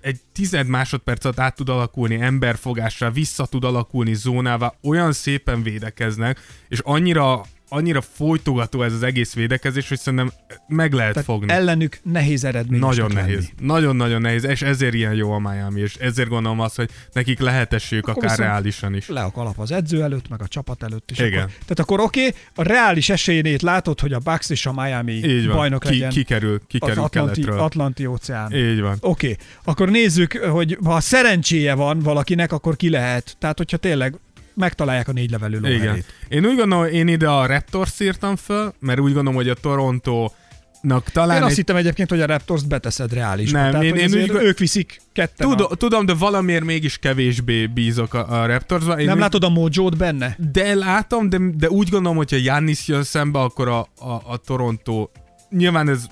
egy 0.00 0.20
tized 0.32 0.66
másodperc 0.66 1.24
alatt 1.24 1.38
át 1.40 1.54
tud 1.54 1.68
alakulni 1.68 2.20
emberfogásra, 2.20 3.10
vissza 3.10 3.46
tud 3.46 3.64
alakulni 3.64 4.14
zónává, 4.14 4.74
olyan 4.82 5.12
szépen 5.12 5.62
védekeznek, 5.62 6.40
és 6.68 6.78
annyira 6.78 7.44
annyira 7.68 8.00
folytogató 8.00 8.82
ez 8.82 8.92
az 8.92 9.02
egész 9.02 9.34
védekezés, 9.34 9.88
hogy 9.88 9.98
szerintem 9.98 10.32
meg 10.68 10.92
lehet 10.92 11.12
Tehát 11.12 11.26
fogni. 11.26 11.52
ellenük 11.52 11.98
nehéz 12.02 12.44
eredmény. 12.44 12.80
Nagyon 12.80 13.10
nehéz. 13.12 13.50
Nagyon-nagyon 13.60 14.20
nehéz, 14.20 14.44
és 14.44 14.62
ezért 14.62 14.94
ilyen 14.94 15.14
jó 15.14 15.32
a 15.32 15.38
Miami, 15.38 15.80
és 15.80 15.94
ezért 15.94 16.28
gondolom 16.28 16.60
azt, 16.60 16.76
hogy 16.76 16.90
nekik 17.12 17.38
lehet 17.38 17.72
esélyük 17.72 18.08
akár 18.08 18.38
reálisan 18.38 18.94
is. 18.94 19.08
Le 19.08 19.20
a 19.20 19.30
kalap 19.30 19.58
az 19.58 19.72
edző 19.72 20.02
előtt, 20.02 20.28
meg 20.28 20.42
a 20.42 20.46
csapat 20.46 20.82
előtt 20.82 21.10
is. 21.10 21.18
Igen. 21.18 21.38
Akkor, 21.38 21.50
tehát 21.50 21.78
akkor 21.78 22.00
oké, 22.00 22.26
okay, 22.26 22.40
a 22.54 22.62
reális 22.62 23.08
esélyét 23.08 23.62
látod, 23.62 24.00
hogy 24.00 24.12
a 24.12 24.18
Bucks 24.18 24.50
és 24.50 24.66
a 24.66 24.72
Miami 24.72 25.12
Így 25.12 25.46
van. 25.46 25.56
bajnok 25.56 25.82
Ki, 25.82 25.88
legyen 25.88 26.10
kikerül, 26.10 26.54
az 26.54 26.60
kikerül 26.66 27.02
Atlanti, 27.02 27.40
keletről. 27.40 27.64
Atlanti 27.64 28.06
óceán. 28.06 28.52
Így 28.52 28.80
van. 28.80 28.96
Oké, 29.00 29.30
okay. 29.30 29.36
akkor 29.64 29.90
nézzük, 29.90 30.36
hogy 30.36 30.78
ha 30.84 31.00
szerencséje 31.00 31.74
van 31.74 31.98
valakinek, 31.98 32.52
akkor 32.52 32.76
ki 32.76 32.90
lehet. 32.90 33.36
Tehát, 33.38 33.58
hogyha 33.58 33.76
tényleg 33.76 34.18
megtalálják 34.56 35.08
a 35.08 35.12
négy 35.12 35.30
levelű 35.30 35.58
lóherét. 35.58 36.04
Én 36.28 36.44
úgy 36.46 36.56
gondolom, 36.56 36.84
én 36.84 37.08
ide 37.08 37.28
a 37.28 37.46
Raptors 37.46 38.00
írtam 38.00 38.36
föl, 38.36 38.74
mert 38.80 38.98
úgy 39.00 39.12
gondolom, 39.12 39.34
hogy 39.34 39.48
a 39.48 39.54
Toronto-nak 39.54 41.08
talán 41.10 41.36
Én 41.36 41.42
azt 41.42 41.50
egy 41.50 41.56
hittem 41.56 41.76
egyébként, 41.76 42.10
hogy 42.10 42.20
a 42.20 42.26
Raptors-t 42.26 42.68
beteszed 42.68 43.12
reálisban. 43.12 43.60
Nem, 43.62 43.70
Tehát, 43.70 43.86
én- 43.86 43.94
én 43.96 44.22
úgy- 44.22 44.30
ők 44.42 44.58
viszik 44.58 45.00
ketten. 45.12 45.48
Tudom, 45.48 45.66
a... 45.70 45.74
tudom, 45.74 46.06
de 46.06 46.14
valamiért 46.14 46.64
mégis 46.64 46.98
kevésbé 46.98 47.66
bízok 47.66 48.14
a, 48.14 48.40
a 48.42 48.46
Raptorsban. 48.46 48.98
Én 48.98 49.04
Nem 49.06 49.14
úgy- 49.14 49.20
látod 49.20 49.44
a 49.44 49.48
mojo 49.48 49.88
benne? 49.88 50.36
De 50.52 50.74
látom, 50.74 51.28
de, 51.28 51.38
de 51.56 51.70
úgy 51.70 51.88
gondolom, 51.88 52.16
hogyha 52.16 52.36
Giannis 52.36 52.88
jön 52.88 53.02
szembe, 53.02 53.38
akkor 53.40 53.68
a, 53.68 53.78
a, 53.98 54.10
a 54.26 54.36
Toronto... 54.36 55.08
Nyilván 55.50 55.88
ez, 55.88 56.06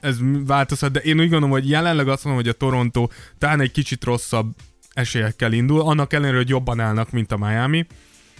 ez 0.00 0.16
változhat, 0.46 0.90
de 0.92 1.00
én 1.00 1.14
úgy 1.14 1.28
gondolom, 1.28 1.50
hogy 1.50 1.68
jelenleg 1.68 2.08
azt 2.08 2.24
mondom, 2.24 2.42
hogy 2.42 2.52
a 2.52 2.56
Toronto 2.56 3.08
talán 3.38 3.60
egy 3.60 3.70
kicsit 3.72 4.04
rosszabb 4.04 4.54
esélyekkel 4.96 5.52
indul, 5.52 5.80
annak 5.80 6.12
ellenére, 6.12 6.36
hogy 6.36 6.48
jobban 6.48 6.80
állnak, 6.80 7.10
mint 7.10 7.32
a 7.32 7.36
Miami. 7.36 7.86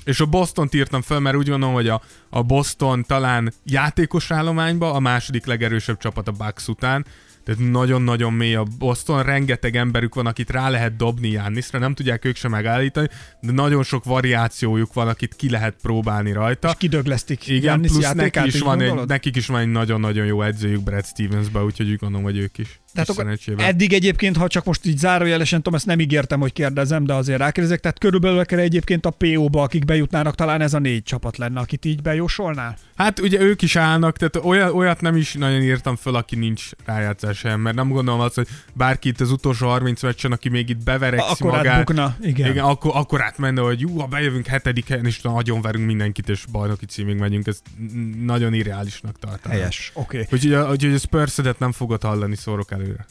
És 0.04 0.20
a 0.20 0.26
Boston-t 0.26 0.74
írtam 0.74 1.02
fel, 1.02 1.20
mert 1.20 1.36
úgy 1.36 1.48
gondolom, 1.48 1.74
hogy 1.74 1.88
a, 1.88 2.02
a 2.30 2.42
Boston 2.42 3.04
talán 3.06 3.52
játékos 3.64 4.30
állományba 4.30 4.92
a 4.92 5.00
második 5.00 5.46
legerősebb 5.46 5.98
csapat 5.98 6.28
a 6.28 6.32
Bucks 6.32 6.68
után, 6.68 7.06
tehát 7.46 7.70
nagyon-nagyon 7.70 8.32
mély 8.32 8.54
a 8.54 8.64
Boston, 8.78 9.22
rengeteg 9.22 9.76
emberük 9.76 10.14
van, 10.14 10.26
akit 10.26 10.50
rá 10.50 10.68
lehet 10.68 10.96
dobni 10.96 11.28
Jannisra, 11.28 11.78
nem 11.78 11.94
tudják 11.94 12.24
ők 12.24 12.36
sem 12.36 12.50
megállítani, 12.50 13.08
de 13.40 13.52
nagyon 13.52 13.82
sok 13.82 14.04
variációjuk 14.04 14.92
van, 14.92 15.08
akit 15.08 15.34
ki 15.34 15.50
lehet 15.50 15.74
próbálni 15.82 16.32
rajta. 16.32 16.68
És 16.68 16.74
kidöglesztik 16.78 17.46
Igen, 17.46 17.60
Giannis 17.60 17.90
plusz 17.90 18.12
neki 18.12 18.40
is, 18.44 18.60
van 18.60 18.80
egy, 18.80 19.06
nekik 19.06 19.36
is 19.36 19.46
van 19.46 19.60
egy 19.60 19.68
nagyon-nagyon 19.68 20.26
jó 20.26 20.42
edzőjük 20.42 20.82
Brad 20.82 21.06
Stevensbe, 21.06 21.62
úgyhogy 21.62 21.90
úgy 21.90 21.98
gondolom, 21.98 22.24
hogy 22.24 22.36
ők 22.36 22.58
is. 22.58 22.80
Tehát 22.96 23.08
akkor 23.08 23.64
eddig 23.64 23.92
egyébként, 23.92 24.36
ha 24.36 24.48
csak 24.48 24.64
most 24.64 24.86
így 24.86 24.98
zárójelesen 24.98 25.58
tudom, 25.58 25.74
ezt 25.74 25.86
nem 25.86 26.00
ígértem, 26.00 26.40
hogy 26.40 26.52
kérdezem, 26.52 27.04
de 27.04 27.14
azért 27.14 27.38
rákérdezek, 27.38 27.80
tehát 27.80 27.98
körülbelül 27.98 28.38
akár 28.38 28.58
egyébként 28.58 29.06
a 29.06 29.10
PO-ba, 29.10 29.62
akik 29.62 29.84
bejutnának, 29.84 30.34
talán 30.34 30.60
ez 30.60 30.74
a 30.74 30.78
négy 30.78 31.02
csapat 31.02 31.36
lenne, 31.36 31.60
akit 31.60 31.84
így 31.84 32.02
bejósolnál? 32.02 32.76
Hát 32.96 33.20
ugye 33.20 33.40
ők 33.40 33.62
is 33.62 33.76
állnak, 33.76 34.16
tehát 34.16 34.46
olyat, 34.46 34.72
olyat 34.72 35.00
nem 35.00 35.16
is 35.16 35.32
nagyon 35.32 35.62
írtam 35.62 35.96
föl, 35.96 36.14
aki 36.14 36.36
nincs 36.36 36.70
rájátszás 36.84 37.38
sem, 37.38 37.60
mert 37.60 37.76
nem 37.76 37.88
gondolom 37.88 38.20
azt, 38.20 38.34
hogy 38.34 38.46
bárki 38.72 39.08
itt 39.08 39.20
az 39.20 39.30
utolsó 39.30 39.68
30 39.68 40.02
meccsen, 40.02 40.32
aki 40.32 40.48
még 40.48 40.68
itt 40.68 40.84
beverekszi 40.84 41.26
Akkor 41.30 41.50
magát, 41.50 41.74
átbukna, 41.74 42.16
igen. 42.20 42.50
igen 42.50 42.64
akkor, 42.64 42.90
akkor 42.94 43.22
átmenne, 43.22 43.60
hogy 43.60 43.80
jó, 43.80 44.00
ha 44.00 44.06
bejövünk 44.06 44.46
hetedik 44.46 44.88
helyen, 44.88 45.06
és 45.06 45.20
nagyon 45.20 45.60
verünk 45.60 45.86
mindenkit, 45.86 46.28
és 46.28 46.44
bajnoki 46.52 46.86
címig 46.86 47.16
megyünk, 47.16 47.46
ezt 47.46 47.62
n- 47.78 48.24
nagyon 48.24 48.54
irreálisnak 48.54 49.18
tartanám. 49.18 49.58
Helyes, 49.58 49.90
oké. 49.94 50.20
Okay. 50.20 50.28
Úgyhogy 50.38 50.52
a, 50.52 50.70
úgyhogy 50.70 50.94
a 50.94 50.98
spurs 50.98 51.36
nem 51.58 51.72
fogod 51.72 52.02
hallani, 52.02 52.36
szórok 52.36 52.72
előre. 52.86 53.06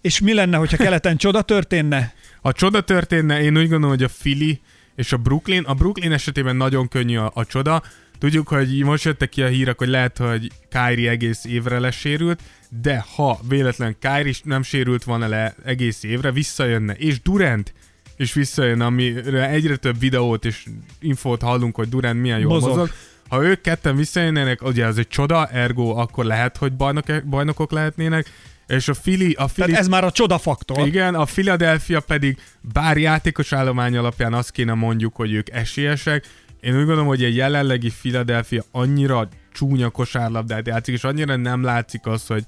És 0.00 0.20
mi 0.20 0.34
lenne, 0.34 0.56
hogyha 0.56 0.76
keleten 0.76 1.16
csoda 1.16 1.42
történne? 1.42 2.12
Ha 2.42 2.52
csoda 2.52 2.80
történne, 2.80 3.42
én 3.42 3.56
úgy 3.56 3.68
gondolom, 3.68 3.96
hogy 3.96 4.02
a 4.02 4.08
Philly 4.18 4.60
és 4.96 5.12
a 5.12 5.16
Brooklyn, 5.16 5.62
a 5.64 5.74
Brooklyn 5.74 6.12
esetében 6.12 6.56
nagyon 6.56 6.88
könnyű 6.88 7.16
a, 7.16 7.30
a 7.34 7.44
csoda. 7.44 7.82
Tudjuk, 8.18 8.48
hogy 8.48 8.82
most 8.82 9.04
jöttek 9.04 9.28
ki 9.28 9.42
a 9.42 9.46
hírek, 9.46 9.78
hogy 9.78 9.88
lehet, 9.88 10.18
hogy 10.18 10.50
Kyrie 10.68 11.10
egész 11.10 11.44
évre 11.44 11.78
lesérült, 11.78 12.40
de 12.82 13.04
ha 13.14 13.40
véletlen 13.48 13.96
Kyrie 13.98 14.28
is 14.28 14.40
nem 14.44 14.62
sérült 14.62 15.04
volna 15.04 15.28
le 15.28 15.54
egész 15.64 16.02
évre, 16.02 16.32
visszajönne, 16.32 16.92
és 16.92 17.22
Durant 17.22 17.72
és 18.16 18.32
visszajön, 18.32 18.80
amire 18.80 19.48
egyre 19.48 19.76
több 19.76 19.98
videót 19.98 20.44
és 20.44 20.66
infót 21.00 21.42
hallunk, 21.42 21.76
hogy 21.76 21.88
Durant 21.88 22.20
milyen 22.20 22.38
jól 22.38 22.52
Mozog. 22.52 22.68
mozog. 22.68 22.80
mozog. 22.80 22.96
Ha 23.28 23.42
ők 23.44 23.60
ketten 23.60 23.96
visszajönnének, 23.96 24.62
ugye 24.62 24.86
az 24.86 24.98
egy 24.98 25.08
csoda, 25.08 25.46
ergo 25.46 25.96
akkor 25.96 26.24
lehet, 26.24 26.56
hogy 26.56 26.72
bajnok, 26.72 27.04
bajnokok 27.24 27.72
lehetnének, 27.72 28.26
és 28.70 28.88
a 28.88 28.92
Philly, 28.92 29.32
a 29.32 29.44
Philly 29.44 29.66
Tehát 29.66 29.80
ez 29.80 29.88
már 29.88 30.04
a 30.04 30.10
csoda 30.10 30.38
faktor. 30.38 30.86
igen, 30.86 31.14
a 31.14 31.24
Philadelphia 31.24 32.00
pedig 32.00 32.36
bár 32.72 32.96
játékos 32.96 33.52
állomány 33.52 33.96
alapján 33.96 34.32
azt 34.34 34.50
kéne 34.50 34.74
mondjuk, 34.74 35.16
hogy 35.16 35.32
ők 35.32 35.50
esélyesek, 35.50 36.24
én 36.60 36.72
úgy 36.72 36.78
gondolom, 36.78 37.06
hogy 37.06 37.24
a 37.24 37.28
jelenlegi 37.28 37.92
Philadelphia 38.00 38.62
annyira 38.70 39.28
csúnya 39.52 39.90
kosárlabdát 39.90 40.66
játszik, 40.66 40.94
és 40.94 41.04
annyira 41.04 41.36
nem 41.36 41.62
látszik 41.62 42.06
az, 42.06 42.26
hogy 42.26 42.44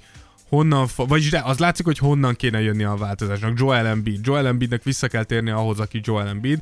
honnan, 0.48 0.86
fa- 0.86 1.08
vagyis 1.08 1.30
de 1.30 1.42
az 1.44 1.58
látszik, 1.58 1.84
hogy 1.84 1.98
honnan 1.98 2.34
kéne 2.34 2.60
jönni 2.60 2.84
a 2.84 2.94
változásnak. 2.94 3.58
Joel 3.58 3.86
Embiid. 3.86 4.26
Joel 4.26 4.46
Embiidnek 4.46 4.82
vissza 4.82 5.08
kell 5.08 5.24
térni 5.24 5.50
ahhoz, 5.50 5.80
aki 5.80 6.00
Joel 6.04 6.28
Embiid, 6.28 6.60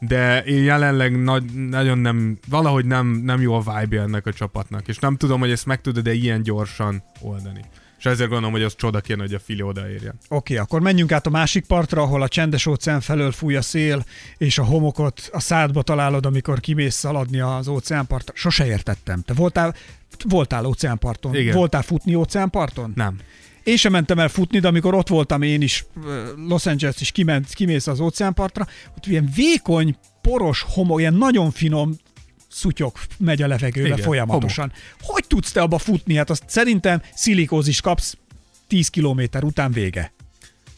de 0.00 0.42
én 0.42 0.62
jelenleg 0.62 1.22
nagy, 1.22 1.44
nagyon 1.68 1.98
nem, 1.98 2.38
valahogy 2.48 2.84
nem, 2.84 3.06
nem 3.06 3.40
jó 3.40 3.54
a 3.54 3.78
vibe 3.78 4.00
ennek 4.00 4.26
a 4.26 4.32
csapatnak, 4.32 4.88
és 4.88 4.98
nem 4.98 5.16
tudom, 5.16 5.40
hogy 5.40 5.50
ezt 5.50 5.66
meg 5.66 5.80
tudod-e 5.80 6.12
ilyen 6.12 6.42
gyorsan 6.42 7.02
oldani. 7.20 7.60
És 8.06 8.12
ezért 8.12 8.30
gondolom, 8.30 8.54
hogy 8.54 8.62
az 8.62 8.76
csoda 8.76 9.00
kéne, 9.00 9.22
hogy 9.22 9.34
a 9.34 9.38
Fili 9.38 9.62
odaérjen. 9.62 10.14
Oké, 10.28 10.52
okay, 10.52 10.56
akkor 10.56 10.80
menjünk 10.80 11.12
át 11.12 11.26
a 11.26 11.30
másik 11.30 11.64
partra, 11.64 12.02
ahol 12.02 12.22
a 12.22 12.28
csendes 12.28 12.66
óceán 12.66 13.00
felől 13.00 13.32
fúj 13.32 13.56
a 13.56 13.62
szél, 13.62 14.04
és 14.38 14.58
a 14.58 14.64
homokot 14.64 15.28
a 15.32 15.40
szádba 15.40 15.82
találod, 15.82 16.26
amikor 16.26 16.60
kimész 16.60 16.94
szaladni 16.94 17.40
az 17.40 17.68
óceánpartra. 17.68 18.34
Sose 18.36 18.66
értettem. 18.66 19.22
Te 19.22 19.32
voltál, 19.32 19.74
voltál 20.24 20.64
óceánparton? 20.64 21.34
Igen. 21.34 21.54
Voltál 21.54 21.82
futni 21.82 22.14
óceánparton? 22.14 22.92
Nem. 22.94 23.18
Én 23.62 23.76
sem 23.76 23.92
mentem 23.92 24.18
el 24.18 24.28
futni, 24.28 24.58
de 24.58 24.68
amikor 24.68 24.94
ott 24.94 25.08
voltam 25.08 25.42
én 25.42 25.62
is, 25.62 25.84
Los 26.48 26.66
Angeles 26.66 27.00
is 27.00 27.12
kiment, 27.12 27.54
kimész 27.54 27.86
az 27.86 28.00
óceánpartra, 28.00 28.66
ott 28.96 29.06
ilyen 29.06 29.30
vékony, 29.34 29.96
poros 30.20 30.64
homok, 30.68 31.00
ilyen 31.00 31.14
nagyon 31.14 31.50
finom 31.50 31.96
szutyok 32.56 33.00
megy 33.18 33.42
a 33.42 33.46
levegőbe 33.46 33.86
Igen, 33.86 33.98
folyamatosan. 33.98 34.72
Hogy 35.00 35.24
tudsz 35.26 35.52
te 35.52 35.60
abba 35.60 35.78
futni? 35.78 36.16
Hát 36.16 36.30
azt 36.30 36.42
szerintem 36.46 37.02
szilikózis 37.14 37.80
kapsz 37.80 38.16
10 38.66 38.88
kilométer 38.88 39.44
után 39.44 39.72
vége. 39.72 40.12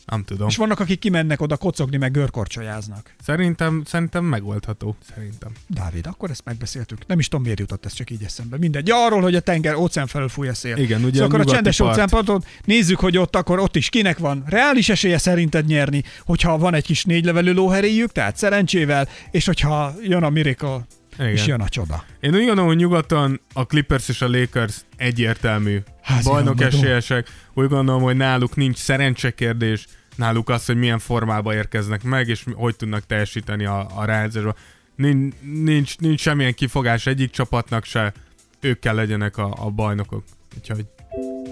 Nem 0.06 0.24
tudom. 0.24 0.48
És 0.48 0.56
vannak, 0.56 0.80
akik 0.80 0.98
kimennek 0.98 1.40
oda 1.40 1.56
kocogni, 1.56 1.96
meg 1.96 2.10
görkorcsolyáznak. 2.10 3.14
Szerintem, 3.22 3.82
szerintem 3.86 4.24
megoldható. 4.24 4.96
Szerintem. 5.14 5.52
Dávid, 5.66 6.06
akkor 6.06 6.30
ezt 6.30 6.44
megbeszéltük. 6.44 7.06
Nem 7.06 7.18
is 7.18 7.28
tudom, 7.28 7.44
miért 7.44 7.58
jutott 7.58 7.84
ez 7.84 7.92
csak 7.92 8.10
így 8.10 8.22
eszembe. 8.22 8.58
Mindegy. 8.58 8.86
Ja, 8.86 9.04
arról, 9.04 9.20
hogy 9.20 9.34
a 9.34 9.40
tenger 9.40 9.74
óceán 9.74 10.06
felől 10.06 10.28
fúj 10.28 10.48
a 10.48 10.54
szél. 10.54 10.76
Igen, 10.76 11.04
ugye 11.04 11.18
szóval 11.18 11.26
akkor 11.26 11.40
a 11.40 11.54
csendes 11.54 11.76
part. 11.76 11.92
óceánparton 11.92 12.44
nézzük, 12.64 12.98
hogy 12.98 13.16
ott 13.18 13.36
akkor 13.36 13.58
ott 13.58 13.76
is 13.76 13.88
kinek 13.88 14.18
van 14.18 14.42
reális 14.46 14.88
esélye 14.88 15.18
szerinted 15.18 15.66
nyerni, 15.66 16.02
hogyha 16.24 16.58
van 16.58 16.74
egy 16.74 16.84
kis 16.84 17.04
négylevelű 17.04 17.52
lóheréjük, 17.52 18.12
tehát 18.12 18.36
szerencsével, 18.36 19.08
és 19.30 19.46
hogyha 19.46 19.94
jön 20.02 20.22
a 20.22 20.30
miracle, 20.30 20.86
Igen. 21.18 21.32
és 21.32 21.46
jön 21.46 21.60
a 21.60 21.68
csoda. 21.68 22.04
Én 22.20 22.30
úgy 22.30 22.38
gondolom, 22.38 22.66
hogy 22.66 22.76
nyugaton 22.76 23.40
a 23.52 23.66
Clippers 23.66 24.08
és 24.08 24.22
a 24.22 24.28
Lakers 24.28 24.80
egyértelmű 24.96 25.78
Házi 26.02 26.28
bajnok 26.28 26.60
esélyesek. 26.60 27.28
Úgy 27.54 27.68
gondolom, 27.68 28.02
hogy 28.02 28.16
náluk 28.16 28.56
nincs 28.56 28.76
szerencsekérdés, 28.76 29.86
náluk 30.16 30.48
az, 30.48 30.66
hogy 30.66 30.76
milyen 30.76 30.98
formába 30.98 31.54
érkeznek 31.54 32.02
meg, 32.02 32.28
és 32.28 32.44
hogy 32.52 32.76
tudnak 32.76 33.06
teljesíteni 33.06 33.64
a, 33.64 33.86
a 33.94 34.04
rájátszásban. 34.04 34.54
Nincs, 34.94 35.34
nincs, 35.40 35.98
nincs 35.98 36.20
semmilyen 36.20 36.54
kifogás 36.54 37.06
egyik 37.06 37.30
csapatnak 37.30 37.84
se, 37.84 38.12
ők 38.60 38.78
kell 38.78 38.94
legyenek 38.94 39.36
a, 39.36 39.54
a 39.56 39.70
bajnokok. 39.70 40.24
Úgyhogy 40.56 40.86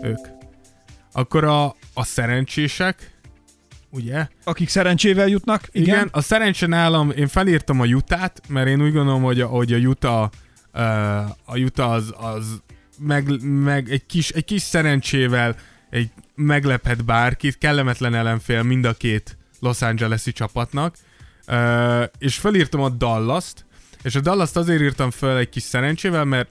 ők. 0.02 0.26
Akkor 1.12 1.44
a, 1.44 1.64
a 1.94 2.04
szerencsések, 2.04 3.15
ugye? 3.96 4.28
Akik 4.44 4.68
szerencsével 4.68 5.28
jutnak, 5.28 5.68
igen. 5.72 5.94
Igen, 5.94 6.08
a 6.12 6.20
szerencse 6.20 6.66
nálam, 6.66 7.10
én 7.10 7.28
felírtam 7.28 7.80
a 7.80 7.84
Jutát, 7.84 8.40
mert 8.48 8.68
én 8.68 8.82
úgy 8.82 8.92
gondolom, 8.92 9.22
hogy 9.22 9.40
a, 9.40 9.46
hogy 9.46 9.72
a 9.72 9.76
uh, 9.76 10.30
a 11.44 11.58
Utah 11.58 11.90
az, 11.90 12.14
az 12.16 12.62
meg, 12.98 13.44
meg 13.44 13.90
egy, 13.90 14.06
kis, 14.06 14.28
egy 14.28 14.44
kis 14.44 14.62
szerencsével 14.62 15.56
egy 15.90 16.10
meglephet 16.34 17.04
bárkit, 17.04 17.58
kellemetlen 17.58 18.14
ellenfél 18.14 18.62
mind 18.62 18.84
a 18.84 18.92
két 18.92 19.38
Los 19.60 19.82
Angeles-i 19.82 20.32
csapatnak, 20.32 20.96
és 22.18 22.36
felírtam 22.36 22.80
a 22.80 22.88
Dallas-t, 22.88 23.64
és 24.02 24.14
a 24.14 24.20
Dallas-t 24.20 24.56
azért 24.56 24.80
írtam 24.80 25.10
fel 25.10 25.38
egy 25.38 25.48
kis 25.48 25.62
szerencsével, 25.62 26.24
mert 26.24 26.48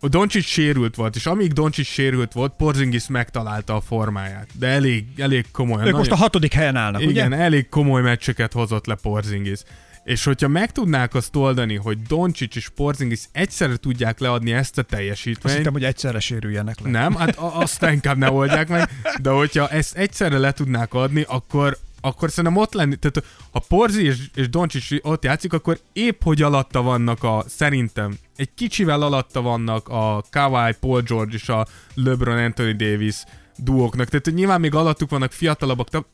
a 0.00 0.08
Doncsics 0.08 0.46
sérült 0.46 0.94
volt, 0.94 1.16
és 1.16 1.26
amíg 1.26 1.52
Doncsics 1.52 1.86
sérült 1.86 2.32
volt, 2.32 2.52
Porzingis 2.56 3.08
megtalálta 3.08 3.74
a 3.74 3.80
formáját. 3.80 4.48
De 4.58 4.66
elég, 4.66 5.04
elég 5.16 5.50
komolyan. 5.50 5.86
Ők 5.86 5.96
most 5.96 6.10
a 6.10 6.16
hatodik 6.16 6.52
helyen 6.52 6.76
állnak, 6.76 7.02
igen, 7.02 7.26
ugye? 7.26 7.36
elég 7.36 7.68
komoly 7.68 8.02
meccseket 8.02 8.52
hozott 8.52 8.86
le 8.86 8.94
Porzingis. 8.94 9.60
És 10.04 10.24
hogyha 10.24 10.48
meg 10.48 10.72
tudnák 10.72 11.14
azt 11.14 11.36
oldani, 11.36 11.76
hogy 11.76 12.02
Doncsics 12.02 12.56
és 12.56 12.68
Porzingis 12.68 13.20
egyszerre 13.32 13.76
tudják 13.76 14.18
leadni 14.18 14.52
ezt 14.52 14.78
a 14.78 14.80
Azt 14.80 14.90
teljesítményt, 14.90 15.56
hittem, 15.56 15.72
hogy 15.72 15.84
egyszerre 15.84 16.20
sérüljenek 16.20 16.80
le. 16.80 16.90
nem, 16.90 17.14
hát 17.14 17.36
azt 17.36 17.82
inkább 17.82 18.16
ne 18.16 18.30
oldják 18.30 18.68
meg, 18.68 18.88
de 19.22 19.30
hogyha 19.30 19.68
ezt 19.68 19.96
egyszerre 19.96 20.38
le 20.38 20.52
tudnák 20.52 20.94
adni, 20.94 21.24
akkor 21.28 21.78
akkor 22.00 22.30
szerintem 22.30 22.62
ott 22.62 22.72
lenni, 22.72 22.96
tehát 22.96 23.24
ha 23.50 23.62
Porzi 23.68 24.04
és, 24.04 24.18
és 24.34 24.48
Doncsics 24.48 24.90
ott 25.02 25.24
játszik, 25.24 25.52
akkor 25.52 25.78
épp 25.92 26.22
hogy 26.22 26.42
alatta 26.42 26.82
vannak 26.82 27.22
a, 27.24 27.44
szerintem, 27.48 28.18
egy 28.36 28.54
kicsivel 28.54 29.02
alatta 29.02 29.42
vannak 29.42 29.88
a 29.88 30.24
Kawhi, 30.30 30.72
Paul 30.80 31.00
George 31.00 31.34
és 31.34 31.48
a 31.48 31.66
LeBron 31.94 32.38
Anthony 32.38 32.76
Davis 32.76 33.24
duóknak. 33.56 34.08
Tehát 34.08 34.24
hogy 34.24 34.34
nyilván 34.34 34.60
még 34.60 34.74
alattuk 34.74 35.10
vannak 35.10 35.32
fiatalabbak, 35.32 35.88
de 35.88 36.04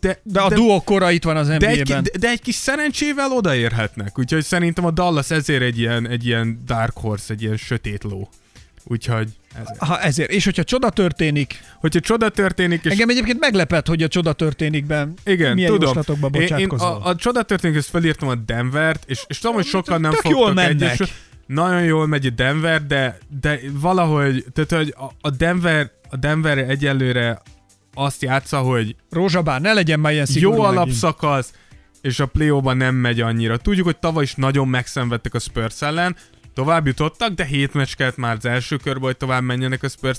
de, 0.00 0.20
de 0.22 0.40
a 0.40 0.48
duó 0.48 0.80
kora 0.80 1.10
itt 1.10 1.24
van 1.24 1.36
az 1.36 1.46
de 1.46 1.54
egy, 1.54 1.80
NBA-ben. 1.80 2.02
de, 2.02 2.18
de 2.18 2.28
egy 2.28 2.40
kis 2.40 2.54
szerencsével 2.54 3.32
odaérhetnek. 3.32 4.18
Úgyhogy 4.18 4.44
szerintem 4.44 4.84
a 4.84 4.90
Dallas 4.90 5.30
ezért 5.30 5.62
egy 5.62 5.78
ilyen, 5.78 6.08
egy 6.08 6.26
ilyen 6.26 6.62
dark 6.66 6.96
horse, 6.96 7.32
egy 7.32 7.42
ilyen 7.42 7.56
sötét 7.56 8.04
ló. 8.04 8.28
Úgyhogy 8.84 9.28
ezért. 9.54 9.78
Ha 9.78 10.00
ezért. 10.00 10.30
És 10.30 10.44
hogyha 10.44 10.64
csoda 10.64 10.90
történik, 10.90 11.60
Hogyha 11.80 12.00
csoda 12.00 12.28
történik, 12.28 12.84
és 12.84 12.90
engem 12.90 13.08
egyébként 13.08 13.38
meglepett, 13.40 13.86
hogy 13.86 14.02
a 14.02 14.08
csoda 14.08 14.32
történikben 14.32 15.14
Igen, 15.24 15.54
milyen 15.54 15.70
tudom. 15.70 15.86
jóslatokba 15.86 16.28
Én, 16.32 16.40
én 16.40 16.48
bocsátkozol. 16.48 16.88
a, 17.02 17.08
a 17.08 17.16
csoda 17.16 17.42
történik, 17.42 17.76
ezt 17.76 17.88
felírtam 17.88 18.28
a 18.28 18.34
Denvert, 18.34 19.04
és, 19.06 19.24
és 19.26 19.38
tudom, 19.38 19.56
hogy 19.56 19.64
sokan 19.64 20.00
nem 20.00 20.12
Tök 20.12 20.28
jól 20.28 20.46
fogtak 20.46 20.54
mennek. 20.54 20.98
Nagyon 21.46 21.82
jól 21.82 22.06
megy 22.06 22.26
a 22.26 22.30
Denver, 22.30 22.86
de, 22.86 23.18
de 23.40 23.60
valahogy, 23.72 24.44
tehát 24.52 24.84
hogy 24.84 24.94
a, 25.20 25.30
Denver, 25.30 25.90
a 26.10 26.16
Denver 26.16 26.58
egyelőre 26.58 27.42
azt 27.94 28.22
játsza, 28.22 28.58
hogy 28.58 28.96
Rózsabár, 29.10 29.60
ne 29.60 29.72
legyen 29.72 30.00
már 30.00 30.12
ilyen 30.12 30.26
jó 30.34 30.50
megint. 30.50 30.66
alapszakasz, 30.66 31.52
és 32.00 32.20
a 32.20 32.26
play 32.26 32.60
nem 32.62 32.94
megy 32.94 33.20
annyira. 33.20 33.56
Tudjuk, 33.56 33.84
hogy 33.84 33.96
tavaly 33.96 34.22
is 34.22 34.34
nagyon 34.34 34.68
megszenvedtek 34.68 35.34
a 35.34 35.38
Spurs 35.38 35.82
ellen, 35.82 36.16
tovább 36.54 36.86
jutottak, 36.86 37.32
de 37.32 37.44
hét 37.44 37.74
meccs 37.74 37.94
kellett 37.94 38.16
már 38.16 38.36
az 38.36 38.44
első 38.44 38.76
körbe, 38.76 39.04
hogy 39.04 39.16
tovább 39.16 39.42
menjenek 39.42 39.82
a 39.82 39.88
Spurs. 39.88 40.18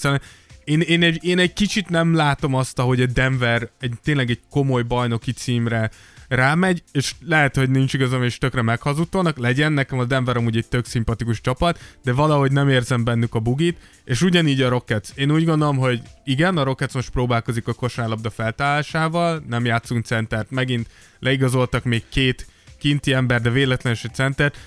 Én, 0.64 0.82
én, 0.82 1.04
egy, 1.04 1.24
én 1.24 1.40
egy 1.40 1.54
kicsit 1.54 1.90
nem 1.90 2.16
látom 2.16 2.54
azt, 2.54 2.80
hogy 2.80 3.02
a 3.02 3.06
Denver 3.06 3.70
egy, 3.80 3.94
tényleg 4.04 4.30
egy 4.30 4.40
komoly 4.50 4.84
bajnoki 4.84 5.32
címre 5.32 5.90
rámegy, 6.28 6.84
és 6.92 7.14
lehet, 7.26 7.56
hogy 7.56 7.70
nincs 7.70 7.94
igazam, 7.94 8.24
és 8.24 8.38
tökre 8.38 8.62
meghazudtolnak, 8.62 9.38
legyen, 9.38 9.74
nekem 9.74 10.00
a 10.00 10.06
Denver 10.06 10.38
amúgy 10.38 10.58
egy 10.58 10.68
tök 10.68 10.86
szimpatikus 10.86 11.42
csapat, 11.42 11.80
de 12.04 12.14
valahogy 12.14 12.52
nem 12.52 12.70
érzem 12.70 13.04
bennük 13.04 13.36
a 13.36 13.40
bugit, 13.40 13.78
és 14.04 14.22
ugyanígy 14.22 14.62
a 14.62 14.70
Rockets. 14.70 15.10
Én 15.16 15.32
úgy 15.32 15.46
gondolom, 15.46 15.78
hogy 15.78 16.02
igen, 16.24 16.58
a 16.58 16.64
Rockets 16.64 16.94
most 16.94 17.10
próbálkozik 17.10 17.68
a 17.68 17.74
kosárlabda 17.74 18.30
feltállásával, 18.30 19.44
nem 19.48 19.66
játszunk 19.66 20.06
centert, 20.06 20.52
megint 20.52 20.88
leigazoltak 21.20 21.84
még 21.84 22.04
két 22.10 22.48
kinti 22.78 23.14
ember, 23.14 23.42
de 23.42 23.50
véletlenül 23.50 24.00
se 24.00 24.10
centert, 24.10 24.58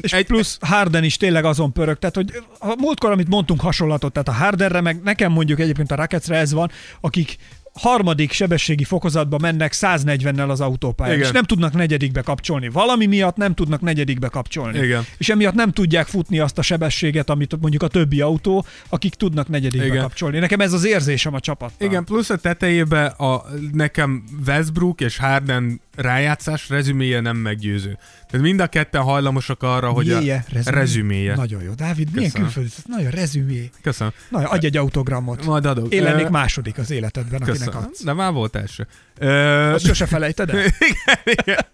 És 0.00 0.12
egy 0.12 0.26
plusz 0.26 0.58
Harden 0.60 1.04
is 1.04 1.16
tényleg 1.16 1.44
azon 1.44 1.72
pörög. 1.72 1.98
Tehát, 1.98 2.14
hogy 2.14 2.42
a 2.58 2.74
múltkor, 2.78 3.10
amit 3.10 3.28
mondtunk 3.28 3.60
hasonlatot, 3.60 4.12
tehát 4.12 4.28
a 4.28 4.44
Hardenre, 4.44 4.80
meg 4.80 5.02
nekem 5.02 5.32
mondjuk 5.32 5.60
egyébként 5.60 5.90
a 5.90 5.94
Rocketsre 5.94 6.36
ez 6.36 6.52
van, 6.52 6.70
akik 7.00 7.38
harmadik 7.72 8.32
sebességi 8.32 8.84
fokozatba 8.84 9.38
mennek 9.38 9.72
140-nel 9.74 10.48
az 10.48 10.60
autópályán, 10.60 11.14
Igen. 11.14 11.26
és 11.26 11.32
nem 11.32 11.42
tudnak 11.42 11.72
negyedikbe 11.72 12.22
kapcsolni. 12.22 12.68
Valami 12.68 13.06
miatt 13.06 13.36
nem 13.36 13.54
tudnak 13.54 13.80
negyedikbe 13.80 14.28
kapcsolni. 14.28 14.78
Igen. 14.78 15.04
És 15.18 15.28
emiatt 15.28 15.54
nem 15.54 15.72
tudják 15.72 16.06
futni 16.06 16.38
azt 16.38 16.58
a 16.58 16.62
sebességet, 16.62 17.30
amit 17.30 17.60
mondjuk 17.60 17.82
a 17.82 17.88
többi 17.88 18.20
autó, 18.20 18.64
akik 18.88 19.14
tudnak 19.14 19.48
negyedikbe 19.48 19.86
Igen. 19.86 20.00
kapcsolni. 20.00 20.38
Nekem 20.38 20.60
ez 20.60 20.72
az 20.72 20.84
érzésem 20.84 21.34
a 21.34 21.40
csapattal. 21.40 21.88
Igen, 21.88 22.04
plusz 22.04 22.30
a 22.30 22.36
tetejébe 22.36 23.04
a, 23.04 23.44
nekem 23.72 24.24
Westbrook 24.46 25.00
és 25.00 25.16
Harden 25.16 25.80
rájátszás 26.00 26.68
rezüméje 26.68 27.20
nem 27.20 27.36
meggyőző. 27.36 27.98
Tehát 28.30 28.46
mind 28.46 28.60
a 28.60 28.66
ketten 28.66 29.02
hajlamosak 29.02 29.62
arra, 29.62 29.88
hogy 29.90 30.10
a 30.10 30.18
Miéje? 30.18 30.44
Rezümé? 30.52 30.76
rezüméje. 30.78 31.34
Nagyon 31.34 31.62
jó. 31.62 31.72
Dávid, 31.72 32.08
milyen 32.12 32.30
Köszönöm. 32.30 32.46
külföldi? 32.46 32.70
Ez 32.76 32.82
Nagyon 32.86 33.10
rezümé. 33.10 33.70
Köszönöm. 33.82 34.12
Na, 34.28 34.38
adj 34.48 34.66
egy 34.66 34.76
autogramot. 34.76 35.44
Majd 35.44 35.66
adok. 35.66 35.92
Én 35.92 36.02
lennék 36.02 36.28
második 36.28 36.78
az 36.78 36.90
életedben, 36.90 37.40
akinek 37.40 37.58
Köszönöm. 37.58 37.82
adsz. 37.82 38.04
De 38.04 38.12
már 38.12 38.32
volt 38.32 38.56
első. 38.56 38.86
Ö, 39.18 39.28
Azt 39.72 39.84
sose 39.86 40.06
felejted 40.06 40.50
el? 40.50 40.56
igen, 40.90 41.18
igen. 41.24 41.64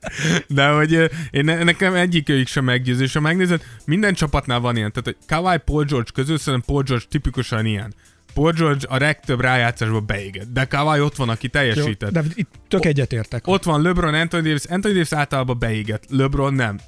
De 0.49 0.68
hogy 0.68 0.93
én, 1.31 1.45
ne- 1.45 1.62
nekem 1.62 1.95
egyikőjük 1.95 2.47
sem 2.47 2.64
meggyőző, 2.64 3.03
és 3.03 3.12
ha 3.12 3.20
megnézed, 3.20 3.62
minden 3.85 4.14
csapatnál 4.14 4.61
van 4.61 4.77
ilyen. 4.77 4.93
Tehát, 4.93 5.05
hogy 5.05 5.16
Kawhi 5.27 5.59
Paul 5.64 5.85
George 5.85 6.11
közül 6.14 6.39
szerintem 6.39 6.62
Paul 6.66 6.83
George 6.83 7.05
tipikusan 7.11 7.66
ilyen. 7.66 7.95
Paul 8.37 8.53
George 8.53 8.87
a 8.89 8.99
legtöbb 8.99 9.41
rájátszásban 9.41 10.07
beégett, 10.07 10.53
de 10.53 10.64
Kawhi 10.64 11.01
ott 11.01 11.16
van, 11.16 11.28
aki 11.28 11.45
Jó, 11.53 11.61
teljesített. 11.61 12.11
de 12.11 12.22
itt 12.34 12.51
tök 12.68 12.84
egyetértek. 12.84 13.47
Ott 13.47 13.64
van 13.64 13.82
LeBron, 13.82 14.14
Anthony 14.14 14.43
Davis. 14.43 14.64
Anthony 14.64 14.93
Davis 14.93 15.12
általában 15.12 15.59
beégett, 15.59 16.05
LeBron 16.09 16.55
nem. 16.55 16.78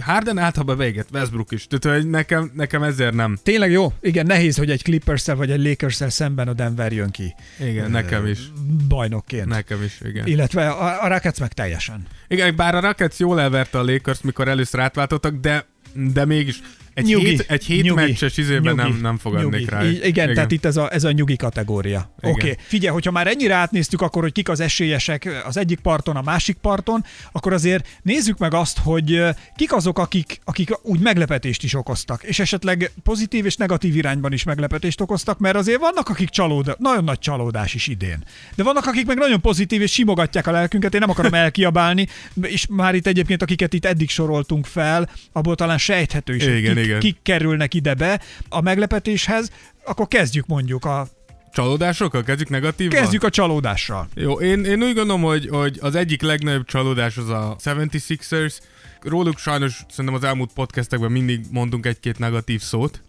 Harden 0.00 0.38
általában 0.38 0.76
beégett, 0.76 1.08
Westbrook 1.12 1.50
is. 1.52 1.66
Tehát 1.66 1.98
hogy 1.98 2.10
nekem, 2.10 2.50
nekem 2.54 2.82
ezért 2.82 3.14
nem. 3.14 3.38
Tényleg 3.42 3.70
jó? 3.70 3.92
Igen, 4.00 4.26
nehéz, 4.26 4.56
hogy 4.56 4.70
egy 4.70 4.82
clippers 4.82 5.24
vagy 5.26 5.50
egy 5.50 5.62
lakers 5.62 6.02
szemben 6.08 6.48
a 6.48 6.52
Denver 6.52 6.92
jön 6.92 7.10
ki 7.10 7.34
Igen, 7.60 7.90
nekem 7.90 8.26
is. 8.26 8.38
bajnokként. 8.88 9.46
Nekem 9.46 9.82
is, 9.82 10.00
igen. 10.04 10.26
Illetve 10.26 10.68
a, 10.70 11.04
a 11.04 11.08
Rockets 11.08 11.40
meg 11.40 11.52
teljesen. 11.52 12.06
Igen, 12.28 12.56
bár 12.56 12.74
a 12.74 12.80
Rockets 12.80 13.18
jól 13.18 13.40
elverte 13.40 13.78
a 13.78 13.84
Lakers, 13.84 14.20
mikor 14.20 14.48
először 14.48 14.80
átváltottak, 14.80 15.34
de, 15.34 15.66
de 15.94 16.24
mégis 16.24 16.60
egy 16.94 17.04
Nyugi, 17.04 17.26
hét, 17.26 17.44
egy 17.48 17.64
hét 17.64 17.82
nyugi, 17.82 18.00
meccses 18.00 18.36
izében 18.36 18.74
nem, 18.74 18.98
nem 19.02 19.18
fogadnék 19.18 19.50
nyugi. 19.50 19.64
rá. 19.64 19.84
I- 19.84 20.06
igen, 20.06 20.34
tehát 20.34 20.50
itt 20.50 20.64
ez 20.64 20.76
a, 20.76 20.92
ez 20.92 21.04
a 21.04 21.12
nyugi 21.12 21.36
kategória. 21.36 22.14
Igen. 22.18 22.34
Oké. 22.34 22.50
Okay. 22.50 22.56
Figyelj, 22.66 22.92
hogyha 22.92 23.10
már 23.10 23.26
ennyire 23.26 23.54
átnéztük 23.54 24.00
akkor, 24.00 24.22
hogy 24.22 24.32
kik 24.32 24.48
az 24.48 24.60
esélyesek 24.60 25.42
az 25.44 25.56
egyik 25.56 25.80
parton, 25.80 26.16
a 26.16 26.22
másik 26.22 26.56
parton, 26.56 27.04
akkor 27.32 27.52
azért 27.52 27.88
nézzük 28.02 28.38
meg 28.38 28.54
azt, 28.54 28.78
hogy 28.78 29.22
kik 29.56 29.72
azok, 29.72 29.98
akik, 29.98 30.40
akik 30.44 30.70
úgy 30.82 31.00
meglepetést 31.00 31.62
is 31.62 31.74
okoztak, 31.74 32.22
és 32.22 32.38
esetleg 32.38 32.90
pozitív 33.02 33.46
és 33.46 33.56
negatív 33.56 33.96
irányban 33.96 34.32
is 34.32 34.42
meglepetést 34.42 35.00
okoztak, 35.00 35.38
mert 35.38 35.56
azért 35.56 35.80
vannak, 35.80 36.08
akik 36.08 36.28
csalód, 36.28 36.76
nagyon 36.78 37.04
nagy 37.04 37.18
csalódás 37.18 37.74
is 37.74 37.86
idén. 37.86 38.24
De 38.54 38.62
vannak, 38.62 38.86
akik 38.86 39.06
meg 39.06 39.16
nagyon 39.16 39.40
pozitív 39.40 39.80
és 39.82 39.92
simogatják 39.92 40.46
a 40.46 40.50
lelkünket, 40.50 40.94
én 40.94 41.00
nem 41.00 41.10
akarom 41.10 41.34
elkiabálni, 41.44 42.06
és 42.42 42.66
már 42.70 42.94
itt 42.94 43.06
egyébként, 43.06 43.42
akiket 43.42 43.72
itt 43.72 43.84
eddig 43.84 44.10
soroltunk 44.10 44.66
fel, 44.66 45.10
abból 45.32 45.54
talán 45.54 45.78
sejthető 45.78 46.34
is, 46.34 46.42
Igen, 46.42 46.78
igen. 46.82 47.00
kik 47.00 47.16
kerülnek 47.22 47.74
ide 47.74 47.94
be 47.94 48.20
a 48.48 48.60
meglepetéshez, 48.60 49.50
akkor 49.84 50.08
kezdjük 50.08 50.46
mondjuk 50.46 50.84
a, 50.84 51.06
Csalódásokkal 51.52 52.22
kezdjük 52.22 52.48
negatívval? 52.48 53.00
kezdjük 53.00 53.22
a 53.22 53.30
csalódással. 53.30 54.08
Jó, 54.14 54.40
én, 54.40 54.64
én 54.64 54.82
úgy 54.82 54.94
gondolom, 54.94 55.22
hogy, 55.22 55.48
hogy 55.48 55.78
az 55.80 55.94
egyik 55.94 56.22
legnagyobb 56.22 56.64
csalódás 56.64 57.16
az 57.16 57.28
a 57.28 57.56
76ers. 57.64 58.54
Róluk 59.00 59.38
sajnos 59.38 59.84
szerintem 59.90 60.14
az 60.14 60.24
elmúlt 60.24 60.50
podcastekben 60.54 61.10
mindig 61.10 61.40
mondunk 61.50 61.86
egy-két 61.86 62.18
negatív 62.18 62.60
szót. 62.60 63.02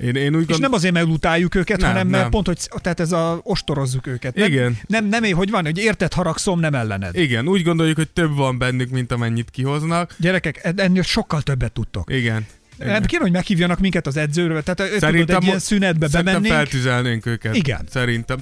Én, 0.00 0.14
én 0.14 0.34
úgy 0.34 0.40
És 0.40 0.46
gondolom, 0.46 0.60
nem 0.60 0.72
azért, 0.72 0.92
mert 0.94 1.06
utáljuk 1.06 1.54
őket, 1.54 1.80
Nem, 1.80 1.88
hanem 1.88 2.06
mert 2.06 2.22
nem. 2.22 2.30
pont, 2.30 2.46
hogy 2.46 2.58
tehát 2.76 3.00
ez 3.00 3.12
a 3.12 3.40
ostorozzuk 3.42 4.06
őket. 4.06 4.34
Nem, 4.34 4.46
Igen. 4.46 4.78
Nem, 4.86 5.06
nem, 5.06 5.32
hogy 5.32 5.50
van, 5.50 5.64
hogy 5.64 5.78
érted 5.78 6.12
haragszom, 6.12 6.60
nem 6.60 6.74
ellened. 6.74 7.16
igen, 7.16 7.48
úgy 7.48 7.62
gondoljuk, 7.62 7.96
hogy 7.96 8.10
több 8.10 8.36
van 8.36 8.58
bennük, 8.58 8.90
mint 8.90 9.12
amennyit 9.12 9.50
kihoznak. 9.50 10.14
Gyerekek, 10.18 10.72
ennél 10.76 11.02
sokkal 11.02 11.42
többet 11.42 11.72
tudtok. 11.72 12.12
Igen. 12.12 12.46
Nem 12.84 13.02
kéne, 13.02 13.22
hogy 13.22 13.32
meghívjanak 13.32 13.78
minket 13.78 14.06
az 14.06 14.16
edzőről, 14.16 14.62
tehát 14.62 14.78
Szerintem 14.98 15.10
tudod, 15.26 15.30
egy 15.42 15.44
ilyen 15.44 15.58
szünetbe 15.58 16.08
bemennénk. 16.08 16.46
feltüzelnénk 16.54 17.26
őket. 17.26 17.56
Igen. 17.56 17.86
Szerintem. 17.90 18.38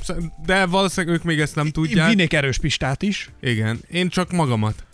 De 0.47 0.67
valószínűleg 0.67 1.17
ők 1.17 1.23
még 1.25 1.41
ezt 1.41 1.55
nem 1.55 1.71
tudják. 1.71 2.09
vinnék 2.09 2.33
erős 2.33 2.59
pistát 2.59 3.03
is. 3.03 3.31
Igen. 3.41 3.79
Én 3.91 4.09
csak 4.09 4.33
magamat. 4.33 4.85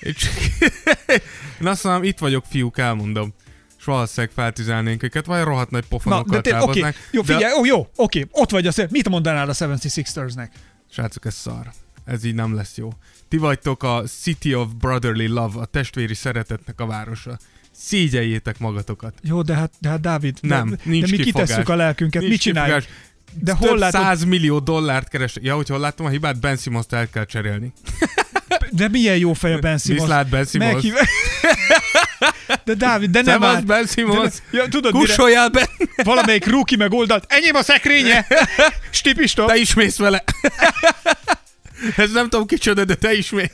Én, 0.00 0.12
csak... 0.14 0.32
Én 1.60 1.66
azt 1.66 1.84
mondom, 1.84 2.02
itt 2.02 2.18
vagyok, 2.18 2.44
fiúk, 2.48 2.78
elmondom. 2.78 3.34
És 3.78 3.84
valószínűleg 3.84 4.34
feltüzelnénk 4.34 5.02
őket, 5.02 5.26
vagy 5.26 5.42
rohadt 5.42 5.70
nagy 5.70 5.82
Na, 5.82 5.88
pofonokkal 5.88 6.40
de 6.40 6.40
té- 6.40 6.52
oké, 6.52 6.60
távoznánk. 6.60 6.96
jó, 7.10 7.22
De- 7.22 7.34
figyelj, 7.34 7.52
ó, 7.58 7.64
jó, 7.64 7.88
oké, 7.96 8.26
ott 8.30 8.50
vagy 8.50 8.66
a 8.66 8.72
szél. 8.72 8.86
Mit 8.90 9.08
mondanál 9.08 9.48
a 9.48 9.52
76ersnek? 9.54 10.48
Srácok, 10.90 11.24
ez 11.24 11.34
szar. 11.34 11.70
Ez 12.04 12.24
így 12.24 12.34
nem 12.34 12.54
lesz 12.54 12.76
jó. 12.76 12.88
Ti 13.28 13.36
vagytok 13.36 13.82
a 13.82 14.02
City 14.20 14.54
of 14.54 14.68
Brotherly 14.78 15.26
Love, 15.26 15.60
a 15.60 15.64
testvéri 15.64 16.14
szeretetnek 16.14 16.80
a 16.80 16.86
városa. 16.86 17.38
Szígyeljétek 17.76 18.58
magatokat. 18.58 19.14
Jó, 19.22 19.42
de 19.42 19.54
hát, 19.54 19.72
de 19.78 19.88
hát 19.88 20.00
Dávid, 20.00 20.38
Nem, 20.40 20.70
de, 20.70 20.76
nincs 20.82 21.10
de 21.10 21.16
mi 21.16 21.22
kifogás. 21.22 21.48
kitesszük 21.48 21.68
a 21.68 21.76
lelkünket, 21.76 22.20
Nincs 22.20 22.32
mit 22.32 22.40
csináljuk? 22.40 22.78
kifogás. 22.78 23.00
De 23.34 23.52
Több 23.52 23.68
hol 23.68 23.78
látod, 23.78 24.00
100 24.00 24.24
millió 24.24 24.58
dollárt 24.58 25.08
keres. 25.08 25.36
Ja, 25.40 25.54
hogy 25.54 25.68
hol 25.68 25.78
láttam 25.78 26.06
a 26.06 26.08
hibát? 26.08 26.40
Ben 26.40 26.56
simmons 26.56 26.86
el 26.90 27.10
kell 27.10 27.24
cserélni. 27.24 27.72
de 28.70 28.88
milyen 28.88 29.16
jó 29.16 29.32
fej 29.32 29.52
a 29.52 29.58
Ben 29.58 29.78
Simmons. 29.78 30.02
Viszlát 30.02 30.28
Ben 30.28 30.44
Simmons. 30.44 30.72
Meghív... 30.72 30.94
De 32.64 32.74
Dávid, 32.74 33.10
de 33.10 33.22
nem 33.22 33.40
Szevasz. 33.40 33.62
Ben 33.62 33.86
Simmons! 33.86 34.34
De, 34.50 34.58
ja, 34.58 34.68
tudod, 34.68 34.92
mire, 34.92 35.06
Kussoljál 35.06 35.48
be! 35.48 35.68
valamelyik 36.04 36.46
rookie 36.46 36.76
megoldalt. 36.76 37.24
Enyém 37.28 37.54
a 37.54 37.62
szekrénye! 37.62 38.26
Stipistop! 38.90 39.48
Te 39.48 39.56
is 39.56 39.74
mész 39.74 39.96
vele! 39.96 40.24
Ez 41.96 42.12
nem 42.12 42.28
tudom 42.28 42.46
kicsoda, 42.46 42.84
de 42.84 42.94
te 42.94 43.14
is 43.14 43.30
mész. 43.30 43.50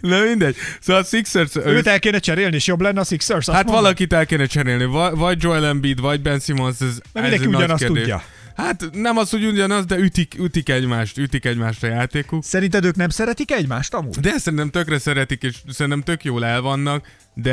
Na 0.00 0.20
mindegy. 0.20 0.56
Szóval 0.80 1.02
a 1.02 1.04
Sixers... 1.04 1.56
Őt 1.64 1.86
el 1.86 1.98
kéne 1.98 2.18
cserélni, 2.18 2.54
és 2.54 2.66
jobb 2.66 2.80
lenne 2.80 3.00
a 3.00 3.04
Sixers. 3.04 3.46
Hát 3.46 3.64
mondod? 3.64 3.82
valakit 3.82 4.12
el 4.12 4.26
kéne 4.26 4.46
cserélni, 4.46 4.84
vagy, 5.14 5.42
Joel 5.42 5.66
Embiid, 5.66 6.00
vagy 6.00 6.20
Ben 6.20 6.38
Simmons, 6.38 6.80
ez, 6.80 6.86
ez 7.12 7.22
mindenki 7.22 7.44
nagy 7.46 7.54
ugyanazt 7.54 7.82
kérdés. 7.82 7.98
tudja. 8.00 8.22
Hát 8.56 8.90
nem 8.92 9.16
az, 9.16 9.30
hogy 9.30 9.44
ugyanaz, 9.44 9.84
de 9.86 9.96
ütik, 9.96 10.34
ütik 10.38 10.68
egymást, 10.68 11.18
ütik 11.18 11.44
egymást 11.44 11.82
a 11.82 11.86
játékuk. 11.86 12.44
Szerinted 12.44 12.84
ők 12.84 12.96
nem 12.96 13.08
szeretik 13.08 13.52
egymást 13.52 13.94
amúgy? 13.94 14.16
De 14.18 14.38
szerintem 14.38 14.70
tökre 14.70 14.98
szeretik, 14.98 15.42
és 15.42 15.56
szerintem 15.68 16.02
tök 16.02 16.24
jól 16.24 16.44
el 16.44 16.60
vannak, 16.60 17.06
de 17.34 17.52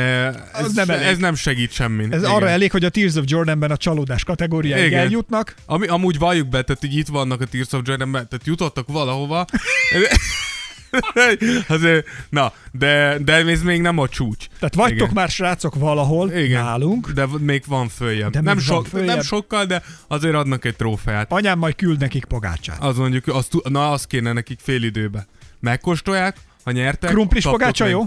ez, 0.53 0.73
nem 0.73 0.89
elég. 0.89 1.05
ez 1.05 1.17
nem 1.17 1.35
segít 1.35 1.71
semmin. 1.71 2.13
Ez 2.13 2.19
Igen. 2.21 2.31
arra 2.31 2.49
elég, 2.49 2.71
hogy 2.71 2.85
a 2.85 2.89
Tears 2.89 3.15
of 3.15 3.23
Jordanben 3.27 3.71
a 3.71 3.77
csalódás 3.77 4.23
kategóriáig 4.23 4.85
Igen. 4.85 4.99
eljutnak. 4.99 5.55
Ami, 5.65 5.87
amúgy 5.87 6.17
valljuk 6.17 6.47
be, 6.47 6.61
tehát 6.61 6.83
így 6.83 6.95
itt 6.95 7.07
vannak 7.07 7.41
a 7.41 7.45
Tears 7.45 7.71
of 7.71 7.81
Jordanben, 7.83 8.27
tehát 8.27 8.45
jutottak 8.45 8.87
valahova. 8.87 9.45
Azért, 11.67 12.07
na, 12.29 12.53
de, 12.71 13.17
de 13.23 13.33
ez 13.33 13.61
még 13.61 13.81
nem 13.81 13.97
a 13.97 14.07
csúcs. 14.07 14.45
Tehát 14.59 14.75
vagytok 14.75 14.97
Igen. 14.97 15.11
már 15.13 15.29
srácok 15.29 15.75
valahol 15.75 16.31
Igen. 16.31 16.63
nálunk. 16.63 17.09
De 17.11 17.27
még 17.39 17.63
van 17.67 17.87
följebb. 17.87 18.31
De 18.31 18.41
nem, 18.41 18.53
van 18.55 18.63
sok, 18.63 18.85
följebb. 18.87 19.07
nem 19.07 19.21
sokkal, 19.21 19.65
de 19.65 19.83
azért 20.07 20.35
adnak 20.35 20.65
egy 20.65 20.75
trófeát. 20.75 21.31
Anyám 21.31 21.57
majd 21.59 21.75
küld 21.75 21.99
nekik 21.99 22.25
pogácsát. 22.25 22.83
Az 22.83 22.97
mondjuk, 22.97 23.47
tu- 23.49 23.69
na 23.69 23.91
az 23.91 24.05
kéne 24.05 24.33
nekik 24.33 24.59
fél 24.61 24.83
időbe. 24.83 25.27
Megkóstolják, 25.59 26.37
ha 26.63 26.71
nyertek. 26.71 27.09
Krumplis 27.09 27.43
pogácsa 27.43 27.85
jó? 27.85 28.05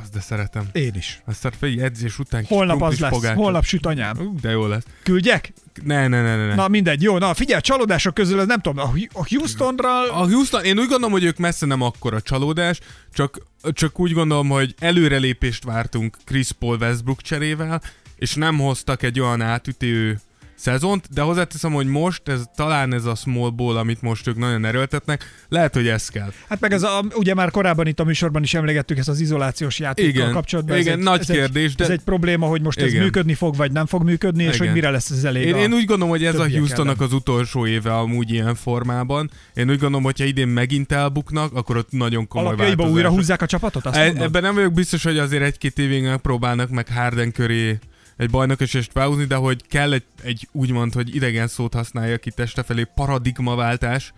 Azt 0.00 0.12
de 0.12 0.20
szeretem. 0.20 0.68
Én 0.72 0.94
is. 0.94 1.22
Aztán 1.24 1.52
egy 1.60 1.78
edzés 1.78 2.18
után 2.18 2.44
Holnap 2.44 2.82
az 2.82 2.98
lesz. 2.98 3.10
pogácsa. 3.10 3.34
Holnap 3.40 3.64
süt 3.64 3.86
anyám. 3.86 4.36
De 4.40 4.50
jó 4.50 4.66
lesz. 4.66 4.84
Küldjek? 5.02 5.52
Ne, 5.84 6.08
ne, 6.08 6.22
ne, 6.22 6.36
ne. 6.36 6.46
ne. 6.46 6.54
Na 6.54 6.68
mindegy, 6.68 7.02
jó. 7.02 7.18
Na 7.18 7.34
figyelj, 7.34 7.58
a 7.58 7.62
csalódások 7.62 8.14
közül 8.14 8.40
ez 8.40 8.46
nem 8.46 8.60
tudom, 8.60 8.84
a 8.84 8.92
a 9.12 9.26
Houstonra 9.28 10.12
A 10.12 10.26
Houston, 10.26 10.64
én 10.64 10.78
úgy 10.78 10.88
gondolom, 10.88 11.10
hogy 11.10 11.24
ők 11.24 11.36
messze 11.38 11.66
nem 11.66 11.82
akkora 11.82 12.20
csalódás, 12.20 12.80
csak, 13.12 13.38
csak 13.72 14.00
úgy 14.00 14.12
gondolom, 14.12 14.48
hogy 14.48 14.74
előrelépést 14.78 15.64
vártunk 15.64 16.16
Chris 16.24 16.52
Paul 16.52 16.76
Westbrook 16.76 17.22
cserével, 17.22 17.82
és 18.16 18.34
nem 18.34 18.58
hoztak 18.58 19.02
egy 19.02 19.20
olyan 19.20 19.40
átütő 19.40 20.20
szezont, 20.58 21.08
de 21.12 21.20
hozzáteszem, 21.20 21.72
hogy 21.72 21.86
most 21.86 22.28
ez 22.28 22.42
talán 22.54 22.92
ez 22.94 23.04
a 23.04 23.14
small 23.14 23.50
ball, 23.50 23.76
amit 23.76 24.02
most 24.02 24.26
ők 24.26 24.36
nagyon 24.36 24.64
erőltetnek, 24.64 25.24
lehet, 25.48 25.74
hogy 25.74 25.88
ez 25.88 26.08
kell. 26.08 26.32
Hát 26.48 26.60
meg 26.60 26.72
ez 26.72 26.82
a, 26.82 27.04
ugye 27.14 27.34
már 27.34 27.50
korábban 27.50 27.86
itt 27.86 28.00
a 28.00 28.04
műsorban 28.04 28.42
is 28.42 28.54
emlegettük 28.54 28.98
ezt 28.98 29.08
az 29.08 29.20
izolációs 29.20 29.78
játékkal 29.78 30.10
Igen, 30.10 30.32
kapcsolatban. 30.32 30.76
igen, 30.78 30.92
ez 30.92 30.98
egy, 30.98 31.04
nagy 31.04 31.20
ez 31.20 31.26
kérdés, 31.26 31.70
egy, 31.70 31.74
de- 31.76 31.84
Ez 31.84 31.90
egy 31.90 32.00
probléma, 32.04 32.46
hogy 32.46 32.62
most 32.62 32.80
ez 32.80 32.90
Igen. 32.92 33.02
működni 33.02 33.34
fog, 33.34 33.56
vagy 33.56 33.72
nem 33.72 33.86
fog 33.86 34.02
működni, 34.02 34.42
és 34.42 34.54
Igen. 34.54 34.66
hogy 34.66 34.74
mire 34.74 34.90
lesz 34.90 35.10
ez 35.10 35.24
elég. 35.24 35.46
Én, 35.46 35.54
a... 35.54 35.58
én 35.58 35.72
úgy 35.72 35.84
gondolom, 35.84 36.08
hogy 36.08 36.24
ez 36.24 36.38
a 36.38 36.48
Houstonnak 36.48 36.96
ellen. 36.96 37.08
az 37.08 37.12
utolsó 37.12 37.66
éve 37.66 37.94
amúgy 37.96 38.30
ilyen 38.30 38.54
formában. 38.54 39.30
Én 39.54 39.70
úgy 39.70 39.78
gondolom, 39.78 40.02
hogy 40.02 40.18
ha 40.18 40.24
idén 40.24 40.48
megint 40.48 40.92
elbuknak, 40.92 41.54
akkor 41.54 41.76
ott 41.76 41.90
nagyon 41.90 42.28
komoly 42.28 42.46
Alapjaiba 42.46 42.88
újra 42.88 43.08
húzzák 43.08 43.42
a 43.42 43.46
csapatot? 43.46 43.86
Azt 43.86 43.96
E- 43.96 44.04
mondod? 44.04 44.22
ebben 44.22 44.42
nem 44.42 44.54
vagyok 44.54 44.72
biztos, 44.72 45.02
hogy 45.04 45.18
azért 45.18 45.42
egy-két 45.42 45.78
évig 45.78 46.02
megpróbálnak 46.02 46.70
meg 46.70 46.88
Harden 46.88 47.32
köré 47.32 47.78
egy 48.18 48.30
bajnokosest 48.30 48.92
behúzni, 48.92 49.24
de 49.24 49.34
hogy 49.34 49.62
kell 49.68 49.92
egy, 49.92 50.04
egy 50.22 50.48
úgymond, 50.52 50.92
hogy 50.92 51.14
idegen 51.14 51.48
szót 51.48 51.74
használja 51.74 52.18
ki 52.18 52.30
teste 52.30 52.62
felé, 52.62 52.86
paradigmaváltás, 52.94 54.12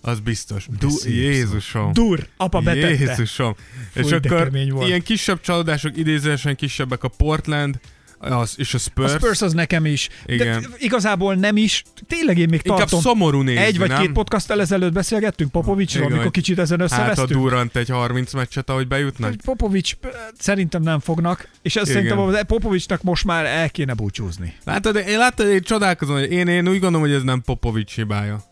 az 0.00 0.20
biztos. 0.20 0.66
Du-. 0.78 1.04
Jézusom. 1.04 1.92
Dur, 1.92 2.28
apa 2.36 2.60
betette. 2.60 3.04
Jézusom. 3.04 3.54
Fúj, 3.92 4.02
és 4.04 4.12
akkor 4.12 4.50
ilyen 4.86 5.02
kisebb 5.02 5.40
csalódások, 5.40 5.96
idézősen 5.96 6.56
kisebbek 6.56 7.02
a 7.04 7.08
Portland, 7.08 7.80
az, 8.18 8.54
és 8.56 8.74
a 8.74 8.76
A 8.76 8.80
Spurs. 8.80 9.12
Spurs 9.12 9.42
az 9.42 9.52
nekem 9.52 9.86
is. 9.86 10.08
Igen. 10.26 10.60
De 10.60 10.68
igazából 10.78 11.34
nem 11.34 11.56
is. 11.56 11.82
Tényleg 12.08 12.38
én 12.38 12.48
még 12.48 12.60
Inkább 12.64 12.78
tartom. 12.78 13.00
szomorú 13.00 13.40
nézni, 13.40 13.62
Egy 13.62 13.78
vagy 13.78 13.88
nem? 13.88 14.00
két 14.00 14.12
podcast 14.12 14.50
ezelőtt 14.50 14.92
beszélgettünk 14.92 15.50
Popovicsról, 15.50 16.02
Igen, 16.02 16.12
amikor 16.14 16.30
kicsit 16.32 16.58
ezen 16.58 16.80
Hát 16.80 16.90
a 16.90 16.94
összevesztünk. 16.94 17.40
Durant 17.40 17.76
egy 17.76 17.88
30 17.88 18.32
meccset, 18.32 18.70
ahogy 18.70 18.88
bejutnak. 18.88 19.34
Popovics 19.44 19.96
eh, 20.00 20.10
szerintem 20.38 20.82
nem 20.82 20.98
fognak, 20.98 21.48
és 21.62 21.74
Igen. 21.74 21.86
szerintem 21.86 22.46
Popovicsnak 22.46 23.02
most 23.02 23.24
már 23.24 23.44
el 23.44 23.70
kéne 23.70 23.94
búcsúzni. 23.94 24.54
Látod, 24.64 24.96
én 24.96 25.18
látod, 25.18 25.46
én 25.48 25.62
csodálkozom, 25.62 26.16
hogy 26.16 26.30
én, 26.32 26.46
én 26.48 26.68
úgy 26.68 26.80
gondolom, 26.80 27.00
hogy 27.00 27.12
ez 27.12 27.22
nem 27.22 27.42
Popovics 27.42 27.94
hibája. 27.94 28.44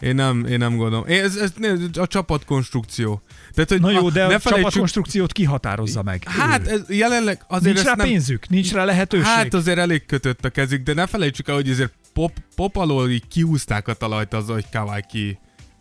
Én 0.00 0.14
nem, 0.14 0.46
én 0.46 0.58
nem 0.58 0.76
gondolom. 0.76 1.06
Én, 1.06 1.22
ez, 1.22 1.36
ez, 1.36 1.52
a 1.98 2.06
csapatkonstrukció. 2.06 3.22
Tehát, 3.54 3.70
hogy 3.70 3.80
Na 3.80 3.90
jó, 3.90 4.06
a, 4.06 4.10
de 4.10 4.26
ne 4.26 4.34
a 4.34 4.38
felejtsük, 4.38 4.52
csapatkonstrukciót 4.52 5.32
kihatározza 5.32 6.02
meg. 6.02 6.22
Hát 6.26 6.66
ez 6.66 6.80
jelenleg 6.88 7.44
azért 7.48 7.74
nincs 7.74 7.86
rá 7.86 7.94
nem, 7.94 8.06
pénzük, 8.06 8.48
nincs 8.48 8.72
rá 8.72 8.84
lehetőség. 8.84 9.26
Hát 9.26 9.54
azért 9.54 9.78
elég 9.78 10.06
kötött 10.06 10.44
a 10.44 10.50
kezük, 10.50 10.82
de 10.82 10.94
ne 10.94 11.06
felejtsük 11.06 11.48
el, 11.48 11.54
hogy 11.54 11.70
azért 11.70 11.92
pop, 12.12 12.32
pop 12.54 12.76
alól 12.76 13.10
így 13.10 13.28
kihúzták 13.28 13.88
a 13.88 13.94
talajt 13.94 14.34
azzal, 14.34 14.54
hogy 14.54 14.68
Kawai 14.70 15.02
ki, 15.08 15.38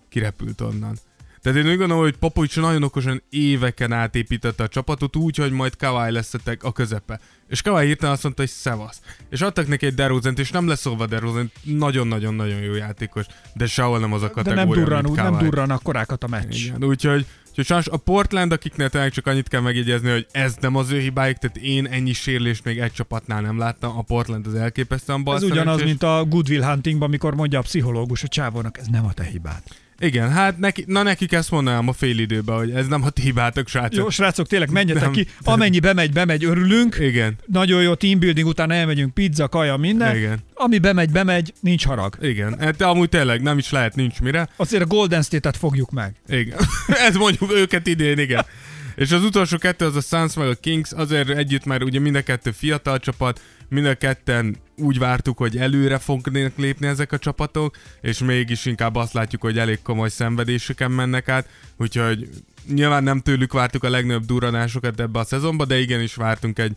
kirepült 0.10 0.62
onnan. 0.62 0.98
Tehát 1.46 1.60
én 1.60 1.72
úgy 1.72 1.78
gondolom, 1.78 2.04
hogy 2.04 2.18
Popovics 2.18 2.60
nagyon 2.60 2.84
okosan 2.84 3.24
éveken 3.30 3.92
átépítette 3.92 4.64
a 4.64 4.68
csapatot 4.68 5.16
úgy, 5.16 5.38
hogy 5.38 5.52
majd 5.52 5.76
Kawai 5.76 6.12
lesz 6.12 6.34
a 6.34 6.40
a 6.60 6.72
közepe. 6.72 7.20
És 7.48 7.62
Kawai 7.62 7.86
hirtelen 7.86 8.14
azt 8.14 8.24
mondta, 8.24 8.42
hogy 8.42 8.52
szevasz. 8.52 9.02
És 9.30 9.42
adtak 9.42 9.68
neki 9.68 9.86
egy 9.86 9.94
DeRozan-t, 9.94 10.40
és 10.40 10.52
nem 10.52 10.68
lesz 10.68 10.80
szólva 10.80 11.06
DeRozan, 11.06 11.52
nagyon-nagyon-nagyon 11.64 12.60
jó 12.60 12.74
játékos, 12.74 13.26
de 13.54 13.66
sehol 13.66 14.00
nem 14.00 14.14
az 14.14 14.22
a 14.22 14.28
de 14.28 14.32
kategória, 14.32 14.66
nem 14.66 14.84
durran, 14.84 15.06
úgy, 15.06 15.16
nem 15.16 15.38
durran 15.38 15.70
akkorákat 15.70 16.24
a 16.24 16.28
meccs. 16.28 16.66
Igen, 16.66 16.84
úgyhogy, 16.84 17.26
úgyhogy 17.50 17.66
sajnos 17.66 17.88
a 17.88 17.98
Portland, 17.98 18.52
akiknél 18.52 18.90
tényleg 18.90 19.12
csak 19.12 19.28
annyit 19.28 19.48
kell 19.48 19.62
megjegyezni, 19.62 20.10
hogy 20.10 20.28
ez 20.32 20.56
nem 20.60 20.76
az 20.76 20.92
ő 20.92 21.00
hibájuk, 21.00 21.38
tehát 21.38 21.58
én 21.58 21.86
ennyi 21.86 22.14
sérülést 22.14 22.64
még 22.64 22.80
egy 22.80 22.94
csapatnál 22.94 23.42
nem 23.42 23.58
láttam, 23.58 23.98
a 23.98 24.02
Portland 24.02 24.48
az 24.48 24.56
elképesztően 24.56 25.24
bal 25.24 25.36
Ez 25.36 25.44
ugyanaz, 25.44 25.84
mint 25.84 26.04
a 26.04 26.26
Goodwill 26.30 26.64
Huntingban, 26.64 27.08
amikor 27.08 27.36
mondja 27.36 27.60
a 27.60 27.62
pszichológus 27.62 28.24
a 28.24 28.28
csávónak, 28.28 28.78
ez 28.78 28.88
nem 28.88 29.06
a 29.06 29.14
te 29.14 29.24
hibád. 29.24 29.64
Igen, 30.00 30.32
hát 30.32 30.58
neki, 30.58 30.84
na 30.88 31.04
nekik 31.04 31.32
ezt 31.32 31.52
mondanám 31.52 31.88
a 31.88 31.94
fél 31.94 32.20
időben, 32.20 32.56
hogy 32.58 32.72
ez 32.72 32.88
nem 32.88 33.04
a 33.04 33.10
ti 33.10 33.22
hibátok, 33.22 33.68
srácok. 33.68 33.98
Jó, 33.98 34.10
srácok, 34.10 34.48
tényleg 34.48 34.72
menjetek 34.72 35.04
Nem. 35.04 35.12
ki. 35.12 35.28
Amennyi 35.44 35.80
bemegy, 35.80 36.12
bemegy, 36.14 36.46
örülünk. 36.46 36.98
Igen, 37.00 37.36
Nagyon 37.46 37.82
jó 37.82 37.94
teambuilding, 37.94 38.48
utána 38.48 38.74
elmegyünk 38.74 39.14
pizza, 39.14 39.48
kaja, 39.48 39.78
minden. 39.78 40.16
igen, 40.16 40.40
Ami 40.54 40.78
bemegy, 40.78 41.12
bemegy, 41.12 41.54
nincs 41.60 41.86
harag. 41.86 42.18
igen. 42.22 42.60
Hát 42.60 42.82
amúgy 42.82 43.10
tényleg 43.10 43.42
nem 43.42 43.58
is 43.58 43.72
lehet, 43.72 43.96
nincs 43.96 44.20
mire. 44.22 44.50
Azért 44.56 44.84
a 44.84 44.86
Golden 44.86 45.22
State-et 45.22 45.58
fogjuk 45.58 45.92
meg. 45.92 46.16
Igen. 46.28 46.58
ez 47.08 47.16
mondjuk 47.16 47.52
őket 47.54 47.88
idén, 47.88 48.20
igen. 48.20 48.46
És 48.96 49.12
az 49.12 49.24
utolsó 49.24 49.58
kettő 49.58 49.86
az 49.86 49.96
a 49.96 50.02
Suns 50.02 50.34
meg 50.36 50.48
a 50.48 50.56
Kings, 50.56 50.92
azért 50.92 51.30
együtt, 51.30 51.66
mert 51.66 51.84
ugye 51.84 52.00
mind 52.00 52.16
a 52.16 52.22
kettő 52.22 52.52
fiatal 52.52 53.00
csapat, 53.00 53.42
mind 53.70 53.86
a 53.86 53.96
ketten 53.96 54.56
úgy 54.78 55.00
vártuk, 55.00 55.38
hogy 55.38 55.58
előre 55.58 55.98
fognak 55.98 56.58
lépni 56.58 56.88
ezek 56.88 57.12
a 57.12 57.18
csapatok, 57.18 57.78
és 58.02 58.20
mégis 58.20 58.66
inkább 58.66 58.96
azt 58.96 59.14
látjuk, 59.14 59.42
hogy 59.42 59.58
elég 59.58 59.82
komoly 59.82 60.10
szenvedéseken 60.10 60.92
mennek 60.92 61.30
át, 61.30 61.50
úgyhogy 61.78 62.30
nyilván 62.74 63.04
nem 63.04 63.20
tőlük 63.20 63.54
vártuk 63.54 63.84
a 63.84 63.90
legnagyobb 63.90 64.26
duranásokat 64.26 65.00
ebbe 65.00 65.20
a 65.20 65.24
szezonba, 65.24 65.66
de 65.66 65.80
igenis 65.80 66.16
vártunk 66.16 66.60
egy 66.60 66.76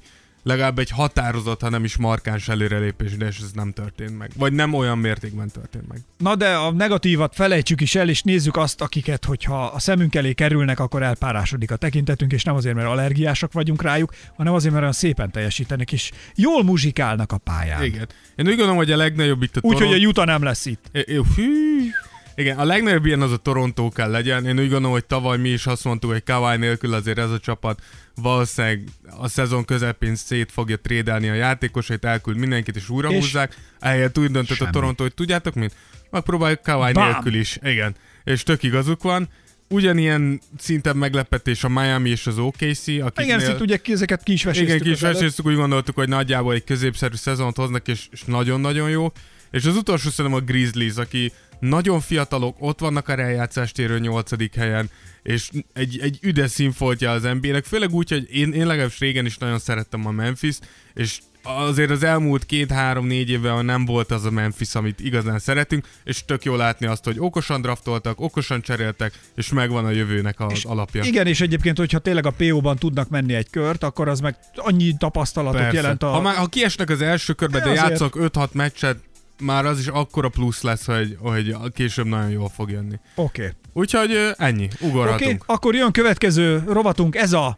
legalább 0.48 0.78
egy 0.78 0.90
határozott, 0.90 1.60
ha 1.60 1.68
nem 1.68 1.84
is 1.84 1.96
markáns 1.96 2.48
előrelépés, 2.48 3.16
de 3.16 3.26
ez 3.26 3.50
nem 3.54 3.72
történt 3.72 4.18
meg. 4.18 4.30
Vagy 4.36 4.52
nem 4.52 4.74
olyan 4.74 4.98
mértékben 4.98 5.48
történt 5.48 5.88
meg. 5.88 6.00
Na 6.18 6.34
de 6.34 6.48
a 6.54 6.72
negatívat 6.72 7.34
felejtsük 7.34 7.80
is 7.80 7.94
el, 7.94 8.08
és 8.08 8.22
nézzük 8.22 8.56
azt, 8.56 8.80
akiket, 8.80 9.24
hogyha 9.24 9.64
a 9.64 9.78
szemünk 9.78 10.14
elé 10.14 10.32
kerülnek, 10.32 10.80
akkor 10.80 11.02
elpárásodik 11.02 11.70
a 11.70 11.76
tekintetünk, 11.76 12.32
és 12.32 12.42
nem 12.42 12.54
azért, 12.54 12.74
mert 12.74 12.88
allergiásak 12.88 13.52
vagyunk 13.52 13.82
rájuk, 13.82 14.14
hanem 14.36 14.54
azért, 14.54 14.70
mert 14.70 14.82
olyan 14.82 14.94
szépen 14.94 15.30
teljesítenek, 15.30 15.92
és 15.92 16.10
jól 16.34 16.64
muzsikálnak 16.64 17.32
a 17.32 17.38
pályán. 17.38 17.84
Igen. 17.84 18.08
Én 18.36 18.46
úgy 18.46 18.56
gondolom, 18.56 18.76
hogy 18.76 18.90
a 18.90 18.96
legnagyobb 18.96 19.42
itt 19.42 19.56
a 19.56 19.60
Úgyhogy 19.62 19.86
Toron- 19.86 20.04
a 20.04 20.08
Utah 20.08 20.26
nem 20.26 20.42
lesz 20.42 20.66
itt. 20.66 20.84
É, 20.92 21.04
é, 21.06 21.20
hű. 21.36 21.90
Igen, 22.34 22.58
a 22.58 22.64
legnagyobb 22.64 23.06
ilyen 23.06 23.22
az 23.22 23.32
a 23.32 23.36
Toronto 23.36 23.88
kell 23.88 24.10
legyen. 24.10 24.46
Én 24.46 24.58
úgy 24.58 24.68
gondolom, 24.68 24.90
hogy 24.90 25.04
tavaly 25.04 25.38
mi 25.38 25.48
is 25.48 25.66
azt 25.66 25.84
mondtuk, 25.84 26.10
hogy 26.10 26.22
Kawhi 26.24 26.56
nélkül 26.56 26.94
azért 26.94 27.18
ez 27.18 27.30
a 27.30 27.38
csapat 27.38 27.80
valószínűleg 28.22 28.82
a 29.18 29.28
szezon 29.28 29.64
közepén 29.64 30.14
szét 30.14 30.52
fogja 30.52 30.76
trédelni 30.76 31.28
a 31.28 31.34
játékosait, 31.34 32.04
elküld 32.04 32.36
mindenkit 32.36 32.76
és 32.76 32.88
újra 32.88 33.12
húzzák. 33.12 33.56
Ehelyett 33.80 34.18
úgy 34.18 34.30
döntött 34.30 34.50
a 34.50 34.54
Semmi. 34.54 34.70
Toronto, 34.70 35.02
hogy 35.02 35.14
tudjátok 35.14 35.54
mit? 35.54 35.74
Megpróbáljuk 36.10 36.62
Kawhi 36.62 36.92
nélkül 36.92 37.34
is. 37.34 37.58
Igen. 37.62 37.94
És 38.24 38.42
tök 38.42 38.62
igazuk 38.62 39.02
van. 39.02 39.28
Ugyanilyen 39.68 40.40
szinten 40.58 40.96
meglepetés 40.96 41.64
a 41.64 41.68
Miami 41.68 42.10
és 42.10 42.26
az 42.26 42.38
OKC, 42.38 42.62
akiknél... 42.88 43.04
Igen, 43.16 43.40
ezt 43.40 43.60
ugye 43.60 43.80
ezeket 43.84 44.22
ki 44.22 44.32
is. 44.32 44.44
Igen, 44.44 44.80
előtt. 44.80 44.98
veséztük, 44.98 45.46
úgy 45.46 45.54
gondoltuk, 45.54 45.94
hogy 45.94 46.08
nagyjából 46.08 46.54
egy 46.54 46.64
középszerű 46.64 47.14
szezont 47.14 47.56
hoznak, 47.56 47.88
és, 47.88 48.08
és 48.10 48.22
nagyon-nagyon 48.24 48.90
jó. 48.90 49.12
És 49.50 49.64
az 49.64 49.76
utolsó 49.76 50.10
szerintem 50.10 50.40
a 50.40 50.44
Grizzlies, 50.44 50.96
aki 50.96 51.32
nagyon 51.60 52.00
fiatalok, 52.00 52.56
ott 52.58 52.80
vannak 52.80 53.08
a 53.08 53.14
rájátszást 53.14 53.78
érő 53.78 53.98
8. 53.98 54.56
helyen, 54.56 54.90
és 55.22 55.50
egy, 55.72 55.98
egy 56.02 56.18
üde 56.22 56.46
színfoltja 56.46 57.10
az 57.10 57.22
NBA-nek, 57.22 57.64
főleg 57.64 57.90
úgy, 57.94 58.10
hogy 58.10 58.26
én, 58.36 58.52
én 58.52 58.66
legalábbis 58.66 58.98
régen 58.98 59.26
is 59.26 59.38
nagyon 59.38 59.58
szerettem 59.58 60.06
a 60.06 60.10
Memphis, 60.10 60.58
és 60.94 61.18
azért 61.42 61.90
az 61.90 62.02
elmúlt 62.02 62.46
két-három-négy 62.46 63.30
évben 63.30 63.64
nem 63.64 63.84
volt 63.84 64.10
az 64.10 64.24
a 64.24 64.30
Memphis, 64.30 64.74
amit 64.74 65.00
igazán 65.00 65.38
szeretünk, 65.38 65.88
és 66.04 66.24
tök 66.24 66.44
jó 66.44 66.56
látni 66.56 66.86
azt, 66.86 67.04
hogy 67.04 67.16
okosan 67.18 67.60
draftoltak, 67.60 68.20
okosan 68.20 68.60
cseréltek, 68.62 69.12
és 69.34 69.48
megvan 69.52 69.84
a 69.84 69.90
jövőnek 69.90 70.40
az 70.40 70.52
És 70.52 70.64
alapja. 70.64 71.02
Igen, 71.04 71.26
és 71.26 71.40
egyébként, 71.40 71.78
hogyha 71.78 71.98
tényleg 71.98 72.26
a 72.26 72.30
PO-ban 72.30 72.76
tudnak 72.76 73.08
menni 73.08 73.34
egy 73.34 73.50
kört, 73.50 73.82
akkor 73.82 74.08
az 74.08 74.20
meg 74.20 74.36
annyi 74.56 74.94
tapasztalatot 74.98 75.60
Persze. 75.60 75.76
jelent 75.76 76.02
a... 76.02 76.06
Ha, 76.08 76.20
már, 76.20 76.34
ha 76.36 76.46
kiesnek 76.46 76.90
az 76.90 77.00
első 77.02 77.32
körbe, 77.32 77.58
De 77.58 77.64
de 77.64 77.70
azért- 77.70 77.88
játszok 77.88 78.16
5-6 78.20 78.50
meccset, 78.52 78.98
már 79.40 79.66
az 79.66 79.78
is 79.78 79.86
akkora 79.86 80.28
plusz 80.28 80.62
lesz, 80.62 80.86
hogy, 80.86 81.16
hogy 81.20 81.56
később 81.74 82.06
nagyon 82.06 82.30
jól 82.30 82.48
fog 82.54 82.70
jönni. 82.70 82.94
Oké. 83.14 83.42
Okay. 83.42 83.54
Úgyhogy 83.72 84.32
ennyi, 84.36 84.64
Oké, 84.64 84.86
ugorhatunk. 84.86 85.42
okay, 85.42 85.54
akkor 85.56 85.74
jön 85.74 85.92
következő 85.92 86.62
rovatunk, 86.66 87.16
ez 87.16 87.32
a 87.32 87.54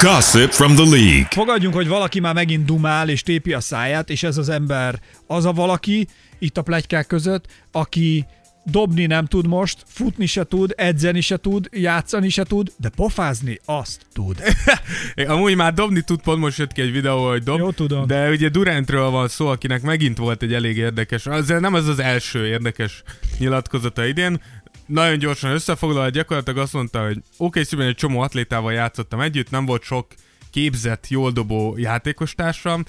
Gossip 0.00 0.50
from 0.50 0.74
the 0.74 0.84
league. 0.84 1.26
Fogadjunk, 1.30 1.74
hogy 1.74 1.88
valaki 1.88 2.20
már 2.20 2.34
megint 2.34 2.64
dumál 2.64 3.08
és 3.08 3.22
tépi 3.22 3.52
a 3.52 3.60
száját, 3.60 4.10
és 4.10 4.22
ez 4.22 4.36
az 4.36 4.48
ember 4.48 5.00
az 5.26 5.44
a 5.44 5.52
valaki, 5.52 6.06
itt 6.38 6.58
a 6.58 6.62
plegykák 6.62 7.06
között, 7.06 7.46
aki 7.72 8.26
dobni 8.64 9.06
nem 9.06 9.26
tud 9.26 9.46
most, 9.46 9.84
futni 9.86 10.26
se 10.26 10.44
tud, 10.44 10.72
edzeni 10.76 11.20
se 11.20 11.36
tud, 11.36 11.68
játszani 11.72 12.28
se 12.28 12.42
tud, 12.42 12.72
de 12.76 12.88
pofázni 12.88 13.60
azt 13.64 14.06
tud. 14.12 14.42
Amúgy 15.26 15.56
már 15.56 15.74
dobni 15.74 16.00
tud, 16.00 16.22
pont 16.22 16.38
most 16.38 16.58
jött 16.58 16.72
ki 16.72 16.80
egy 16.80 16.92
videó, 16.92 17.28
hogy 17.28 17.42
dob. 17.42 17.58
Jó, 17.58 17.70
tudom. 17.70 18.06
De 18.06 18.30
ugye 18.30 18.48
Durantről 18.48 19.10
van 19.10 19.28
szó, 19.28 19.46
akinek 19.46 19.82
megint 19.82 20.18
volt 20.18 20.42
egy 20.42 20.54
elég 20.54 20.76
érdekes, 20.76 21.26
azért 21.26 21.60
nem 21.60 21.74
ez 21.74 21.86
az 21.86 21.98
első 21.98 22.46
érdekes 22.46 23.02
nyilatkozata 23.38 24.04
idén, 24.04 24.40
nagyon 24.86 25.18
gyorsan 25.18 25.50
összefoglalva, 25.50 26.08
gyakorlatilag 26.08 26.58
azt 26.58 26.72
mondta, 26.72 27.04
hogy 27.04 27.18
oké, 27.36 27.62
szívben 27.62 27.86
egy 27.86 27.94
csomó 27.94 28.20
atlétával 28.20 28.72
játszottam 28.72 29.20
együtt, 29.20 29.50
nem 29.50 29.66
volt 29.66 29.82
sok 29.82 30.06
képzett, 30.50 31.08
jól 31.08 31.30
dobó 31.30 31.74
játékostársam, 31.78 32.84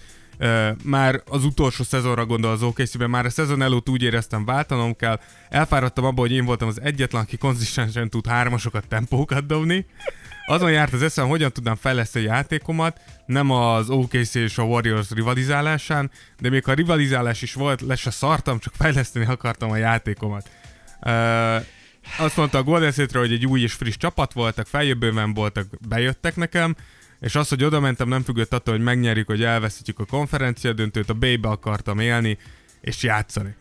már 0.83 1.21
az 1.25 1.45
utolsó 1.45 1.83
szezonra 1.83 2.25
gondol 2.25 2.51
az 2.51 2.63
okc 2.63 2.95
már 2.95 3.25
a 3.25 3.29
szezon 3.29 3.61
előtt 3.61 3.89
úgy 3.89 4.01
éreztem, 4.01 4.45
váltanom 4.45 4.95
kell, 4.95 5.19
elfáradtam 5.49 6.05
abba, 6.05 6.21
hogy 6.21 6.31
én 6.31 6.45
voltam 6.45 6.67
az 6.67 6.81
egyetlen, 6.81 7.21
aki 7.21 7.37
konzisztensen 7.37 8.09
tud 8.09 8.27
hármasokat, 8.27 8.87
tempókat 8.87 9.45
dobni. 9.45 9.85
Azon 10.45 10.71
járt 10.71 10.93
az 10.93 11.03
eszem, 11.03 11.27
hogyan 11.27 11.51
tudnám 11.51 11.75
fejleszteni 11.75 12.27
a 12.27 12.33
játékomat, 12.33 12.99
nem 13.25 13.51
az 13.51 13.89
OKC 13.89 14.35
és 14.35 14.57
a 14.57 14.63
Warriors 14.63 15.09
rivalizálásán, 15.09 16.11
de 16.39 16.49
még 16.49 16.67
a 16.67 16.73
rivalizálás 16.73 17.41
is 17.41 17.53
volt, 17.53 17.81
le 17.81 17.95
se 17.95 18.11
szartam, 18.11 18.59
csak 18.59 18.73
fejleszteni 18.77 19.25
akartam 19.25 19.71
a 19.71 19.77
játékomat. 19.77 20.49
Uh, 21.01 21.65
azt 22.17 22.37
mondta 22.37 22.57
a 22.57 22.63
Golden 22.63 22.91
state 22.91 23.19
hogy 23.19 23.31
egy 23.31 23.45
új 23.45 23.61
és 23.61 23.73
friss 23.73 23.97
csapat 23.97 24.33
voltak, 24.33 24.67
feljövőben 24.67 25.33
voltak, 25.33 25.67
bejöttek 25.87 26.35
nekem, 26.35 26.75
és 27.23 27.35
az, 27.35 27.49
hogy 27.49 27.63
oda 27.63 27.79
mentem, 27.79 28.07
nem 28.07 28.23
függött 28.23 28.53
attól, 28.53 28.75
hogy 28.75 28.83
megnyerjük, 28.83 29.27
hogy 29.27 29.43
elveszítjük 29.43 29.99
a 29.99 30.05
konferencia 30.05 30.73
döntőt, 30.73 31.09
a 31.09 31.13
B-be 31.13 31.47
akartam 31.47 31.99
élni, 31.99 32.37
és 32.81 33.03
játszani. 33.03 33.55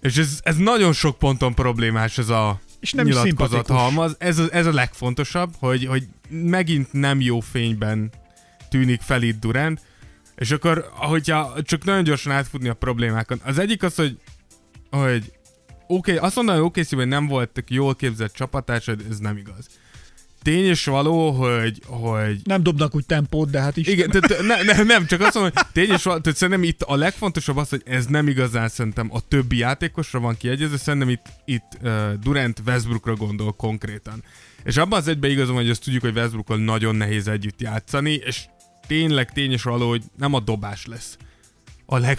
És 0.00 0.16
ez, 0.16 0.40
ez 0.42 0.56
nagyon 0.56 0.92
sok 0.92 1.18
ponton 1.18 1.54
problémás 1.54 2.18
ez 2.18 2.28
a 2.28 2.60
és 2.80 2.92
nem 2.92 3.06
nyilatkozat 3.06 3.66
halmaz. 3.66 4.16
Ez 4.18 4.38
a, 4.38 4.46
ez 4.50 4.66
a 4.66 4.72
legfontosabb, 4.72 5.54
hogy, 5.58 5.84
hogy 5.86 6.06
megint 6.28 6.92
nem 6.92 7.20
jó 7.20 7.40
fényben 7.40 8.10
tűnik 8.68 9.00
fel 9.00 9.22
itt 9.22 9.40
Durant, 9.40 9.80
és 10.36 10.50
akkor, 10.50 10.90
ahogyha 10.96 11.62
csak 11.62 11.84
nagyon 11.84 12.04
gyorsan 12.04 12.32
átfutni 12.32 12.68
a 12.68 12.74
problémákon. 12.74 13.40
Az 13.44 13.58
egyik 13.58 13.82
az, 13.82 13.94
hogy, 13.94 14.18
hogy 14.90 15.32
oké, 15.86 16.14
okay, 16.14 16.16
azt 16.16 16.36
mondom, 16.36 16.54
hogy 16.54 16.64
oké, 16.64 16.82
hogy 16.90 17.08
nem 17.08 17.26
voltak 17.26 17.70
jól 17.70 17.94
képzett 17.94 18.32
csapatásod, 18.32 19.04
ez 19.10 19.18
nem 19.18 19.36
igaz. 19.36 19.66
Tény 20.42 20.64
és 20.64 20.84
való, 20.84 21.30
hogy, 21.30 21.82
hogy... 21.86 22.40
Nem 22.44 22.62
dobnak 22.62 22.94
úgy 22.94 23.06
tempót, 23.06 23.50
de 23.50 23.60
hát 23.60 23.76
is. 23.76 23.86
Igen, 23.86 24.10
tehát 24.10 24.46
ne, 24.46 24.62
ne, 24.62 24.82
nem, 24.82 25.06
csak 25.06 25.20
azt 25.20 25.34
mondom, 25.34 25.52
hogy 25.54 25.66
tény 25.72 25.90
és 25.90 26.02
való, 26.02 26.18
tehát 26.18 26.38
szerintem 26.38 26.64
itt 26.64 26.82
a 26.82 26.96
legfontosabb 26.96 27.56
az, 27.56 27.68
hogy 27.68 27.82
ez 27.84 28.06
nem 28.06 28.28
igazán 28.28 28.68
szerintem 28.68 29.08
a 29.12 29.20
többi 29.28 29.56
játékosra 29.56 30.20
van 30.20 30.36
kiegyezve, 30.36 30.76
szerintem 30.76 31.08
itt, 31.08 31.26
itt 31.44 31.78
uh, 31.82 32.12
Durant 32.12 32.62
Westbrookra 32.66 33.14
gondol 33.14 33.52
konkrétan. 33.52 34.24
És 34.64 34.76
abban 34.76 34.98
az 34.98 35.08
egyben 35.08 35.30
igazom, 35.30 35.54
hogy 35.54 35.70
azt 35.70 35.84
tudjuk, 35.84 36.02
hogy 36.02 36.16
Westbrookkal 36.16 36.58
nagyon 36.58 36.94
nehéz 36.94 37.28
együtt 37.28 37.60
játszani, 37.60 38.12
és 38.12 38.44
tényleg 38.86 39.32
tény 39.32 39.52
és 39.52 39.62
való, 39.62 39.88
hogy 39.88 40.02
nem 40.18 40.34
a 40.34 40.40
dobás 40.40 40.86
lesz 40.86 41.16
a 41.92 41.98
leg, 41.98 42.18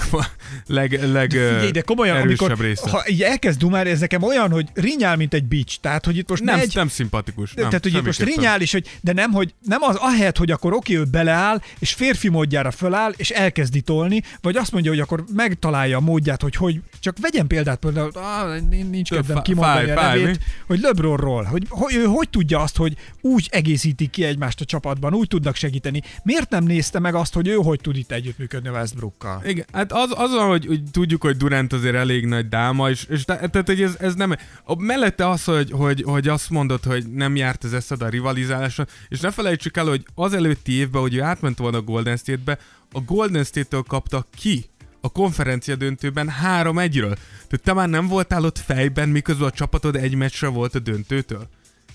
leg, 0.68 1.12
leg 1.12 1.30
de 1.30 1.54
figyelj, 1.54 1.72
de 1.72 1.82
komolyan, 1.82 2.18
amikor, 2.18 2.58
része. 2.60 2.90
ha 2.90 3.04
így 3.08 3.22
elkezd 3.22 3.60
dumálni, 3.60 3.90
ez 3.90 4.00
nekem 4.00 4.24
olyan, 4.24 4.52
hogy 4.52 4.68
rinyál, 4.74 5.16
mint 5.16 5.34
egy 5.34 5.44
bics. 5.44 5.80
Tehát, 5.80 6.06
hogy 6.06 6.18
itt 6.18 6.30
most 6.30 6.44
nem, 6.44 6.60
egy, 6.60 6.72
nem 6.76 6.88
szimpatikus. 6.88 7.54
Nem, 7.54 7.66
tehát, 7.66 7.84
hogy 7.84 7.94
itt 7.94 8.06
most 8.06 8.22
rinyál 8.22 8.62
is, 8.62 8.72
hogy, 8.72 8.98
de 9.02 9.14
nem, 9.14 9.32
hogy 9.32 9.54
nem 9.66 9.82
az 9.82 9.96
ahelyett, 9.96 10.38
hogy 10.38 10.52
akkor 10.52 10.74
oké, 10.74 10.98
ő 10.98 11.04
beleáll, 11.04 11.62
és 11.80 11.94
férfi 11.94 12.30
módjára 12.30 12.72
föláll, 12.72 13.14
és 13.16 13.30
elkezdi 13.30 13.82
tolni, 13.82 14.22
vagy 14.42 14.56
azt 14.56 14.72
mondja, 14.72 14.92
hogy 14.92 15.00
akkor 15.00 15.24
megtalálja 15.34 15.98
a 15.98 16.02
módját, 16.02 16.42
hogy, 16.42 16.56
hogy 16.56 16.82
csak 17.00 17.18
vegyen 17.22 17.48
példát, 17.48 17.80
például, 17.80 18.12
ah, 18.14 18.60
nincs 18.90 19.10
kedvem 19.10 19.42
kimondani 19.42 19.92
a 19.92 20.02
nevét, 20.02 20.40
hogy 20.68 20.80
LeBronról, 20.80 21.44
hogy, 21.44 21.66
hogy 21.70 21.96
ő 21.96 22.04
hogy 22.04 22.30
tudja 22.30 22.60
azt, 22.60 22.78
hogy 22.78 22.96
úgy 23.22 23.48
egészítik 23.52 24.10
ki 24.10 24.24
egymást 24.24 24.62
a 24.62 24.66
csapatban, 24.66 25.14
úgy 25.14 25.28
tudnak 25.28 25.56
segíteni. 25.56 26.02
Miért 26.24 26.50
nem 26.50 26.64
nézte 26.64 27.00
meg 27.00 27.16
azt, 27.16 27.34
hogy 27.34 27.48
ő 27.48 27.54
hogy 27.54 27.80
tud 27.82 27.98
itt 27.98 28.12
együttműködni 28.12 28.70
Westbrookkal? 28.70 29.42
Igen, 29.46 29.63
Hát 29.72 29.92
az, 29.92 30.14
az 30.16 30.32
van, 30.32 30.48
hogy, 30.48 30.66
hogy 30.66 30.84
tudjuk, 30.92 31.22
hogy 31.22 31.38
Durant 31.38 31.74
azért 31.74 31.96
elég 31.96 32.26
nagy 32.26 32.48
dáma, 32.48 32.90
és, 32.90 33.06
és 33.10 33.24
tehát 33.24 33.66
hogy 33.66 33.82
ez, 33.82 33.96
ez 34.00 34.16
nem... 34.16 34.36
A, 34.64 34.82
mellette 34.82 35.30
az, 35.30 35.44
hogy, 35.44 35.72
hogy, 35.72 36.04
hogy 36.06 36.28
azt 36.28 36.50
mondod, 36.50 36.84
hogy 36.84 37.12
nem 37.12 37.36
járt 37.36 37.64
az 37.64 37.74
eszed 37.74 38.02
a 38.02 38.10
rivalizáláson, 38.10 38.88
és 39.08 39.20
ne 39.20 39.32
felejtsük 39.32 39.78
el, 39.78 39.86
hogy 39.86 40.06
az 40.16 40.34
előtti 40.34 40.72
évben, 40.72 41.02
hogy 41.02 41.16
ő 41.16 41.22
átment 41.22 41.58
volna 41.58 41.78
a 41.78 41.82
Golden 41.82 42.18
State-be, 42.18 42.58
a 42.92 43.00
Golden 43.02 43.44
State-től 43.44 43.84
kapta 43.88 44.26
ki 44.36 44.66
a 45.02 45.12
konferencia 45.12 45.76
döntőben 45.76 46.32
3-1-ről. 46.44 47.16
Tehát 47.48 47.62
te 47.64 47.74
már 47.74 47.90
nem 47.90 48.08
voltál 48.08 48.46
ott 48.46 48.58
fejben, 48.58 49.10
miközben 49.10 49.48
a 49.48 49.52
csapatod 49.52 49.96
egy 49.96 50.16
meccsre 50.16 50.48
volt 50.48 50.76
a 50.76 50.80
döntőtől. 50.80 51.48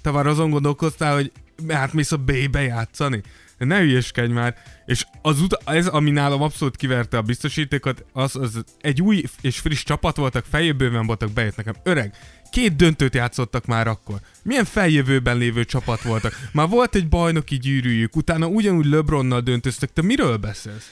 Te 0.03 0.11
már 0.11 0.27
azon 0.27 0.51
gondolkoztál, 0.51 1.15
hogy 1.15 1.33
átmész 1.69 2.13
a 2.13 2.17
B-be 2.17 2.63
játszani. 2.63 3.23
De 3.59 3.65
ne 3.65 3.79
hülyeskedj 3.79 4.33
már. 4.33 4.55
És 4.87 5.07
az 5.23 5.41
ut- 5.41 5.59
ez, 5.65 5.87
ami 5.87 6.11
nálam 6.11 6.43
abszolút 6.43 6.77
kiverte 6.77 7.17
a 7.17 7.23
biztosítékot, 7.23 8.05
az, 8.13 8.37
az 8.37 8.65
egy 8.81 9.03
új 9.03 9.23
és 9.41 9.59
friss 9.59 9.83
csapat 9.83 10.17
voltak, 10.17 10.45
feljövőben 10.51 11.07
voltak, 11.07 11.33
bejött 11.33 11.57
nekem. 11.57 11.75
Öreg, 11.83 12.15
két 12.51 12.77
döntőt 12.77 13.15
játszottak 13.15 13.67
már 13.67 13.87
akkor. 13.87 14.21
Milyen 14.43 14.65
feljövőben 14.65 15.37
lévő 15.37 15.65
csapat 15.65 16.03
voltak? 16.03 16.49
Már 16.53 16.69
volt 16.69 16.95
egy 16.95 17.09
bajnoki 17.09 17.57
gyűrűjük, 17.57 18.17
utána 18.17 18.47
ugyanúgy 18.47 18.87
LeBronnal 18.87 19.41
döntöztek. 19.41 19.93
Te 19.93 20.03
miről 20.03 20.37
beszélsz? 20.37 20.91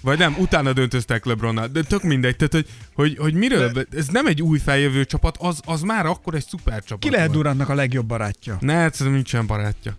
Vagy 0.00 0.18
nem, 0.18 0.36
utána 0.38 0.72
döntöztek 0.72 1.24
LeBronnal, 1.24 1.66
de 1.66 1.82
tök 1.82 2.02
mindegy, 2.02 2.36
tehát 2.36 2.52
hogy, 2.52 2.66
hogy, 2.94 3.16
hogy 3.18 3.34
miről, 3.34 3.70
de... 3.70 3.86
ez 3.96 4.08
nem 4.08 4.26
egy 4.26 4.42
új 4.42 4.58
feljövő 4.58 5.04
csapat, 5.04 5.36
az, 5.40 5.60
az 5.64 5.82
már 5.82 6.06
akkor 6.06 6.34
egy 6.34 6.46
szuper 6.46 6.82
csapat 6.82 7.10
Ki 7.10 7.10
lehet 7.10 7.30
Durantnak 7.30 7.68
a 7.68 7.74
legjobb 7.74 8.06
barátja? 8.06 8.56
Ne, 8.60 8.84
egyszerűen 8.84 9.14
nincsen 9.14 9.46
barátja. 9.46 9.96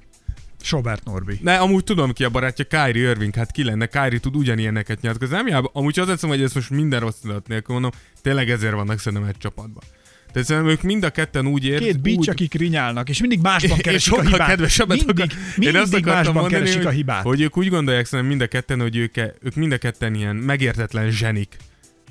Sobert 0.61 1.03
Norbi. 1.03 1.39
Ne, 1.41 1.57
amúgy 1.57 1.83
tudom 1.83 2.13
ki 2.13 2.23
a 2.23 2.29
barátja, 2.29 2.65
Kyrie 2.65 3.09
Irving, 3.09 3.35
hát 3.35 3.51
ki 3.51 3.63
lenne, 3.63 3.85
Kyrie 3.85 4.19
tud 4.19 4.35
ugyanilyeneket 4.35 5.01
nyilatkozni. 5.01 5.35
Nem 5.35 5.47
jár, 5.47 5.63
amúgy 5.73 5.99
az 5.99 6.09
egyszerűen, 6.09 6.37
hogy 6.37 6.47
ez 6.47 6.53
most 6.53 6.69
minden 6.69 6.99
rossz 6.99 7.19
tudat 7.21 7.47
nélkül 7.47 7.73
mondom, 7.73 7.91
tényleg 8.21 8.49
ezért 8.49 8.73
vannak 8.73 8.99
szerintem 8.99 9.27
egy 9.27 9.37
csapatban. 9.37 9.83
Tehát 10.31 10.47
szerintem 10.47 10.71
ők 10.71 10.81
mind 10.81 11.03
a 11.03 11.09
ketten 11.09 11.47
úgy 11.47 11.65
érzik. 11.65 11.87
Két 11.87 12.01
bics, 12.01 12.17
úgy... 12.17 12.29
akik 12.29 12.53
rinyálnak, 12.53 13.09
és 13.09 13.19
mindig 13.19 13.39
másban 13.41 13.77
keresik 13.87 14.13
a 14.13 14.21
hibát. 14.21 14.47
kedvesebbet 14.47 14.97
mindig, 14.97 15.19
akar... 15.19 15.37
mindig 15.55 15.75
Én 15.75 15.81
azt 15.81 16.05
másban 16.05 16.33
mondani, 16.33 16.53
keresik 16.53 16.85
a 16.85 16.89
hibát. 16.89 17.23
Hogy 17.23 17.41
ők 17.41 17.57
úgy 17.57 17.69
gondolják 17.69 18.05
szerintem 18.05 18.27
mind 18.27 18.41
a 18.41 18.47
ketten, 18.47 18.81
hogy 18.81 18.95
ők, 18.97 19.17
ők 19.17 19.55
mind 19.55 19.71
a 19.71 19.77
ketten 19.77 20.15
ilyen 20.15 20.35
megértetlen 20.35 21.09
zsenik 21.11 21.57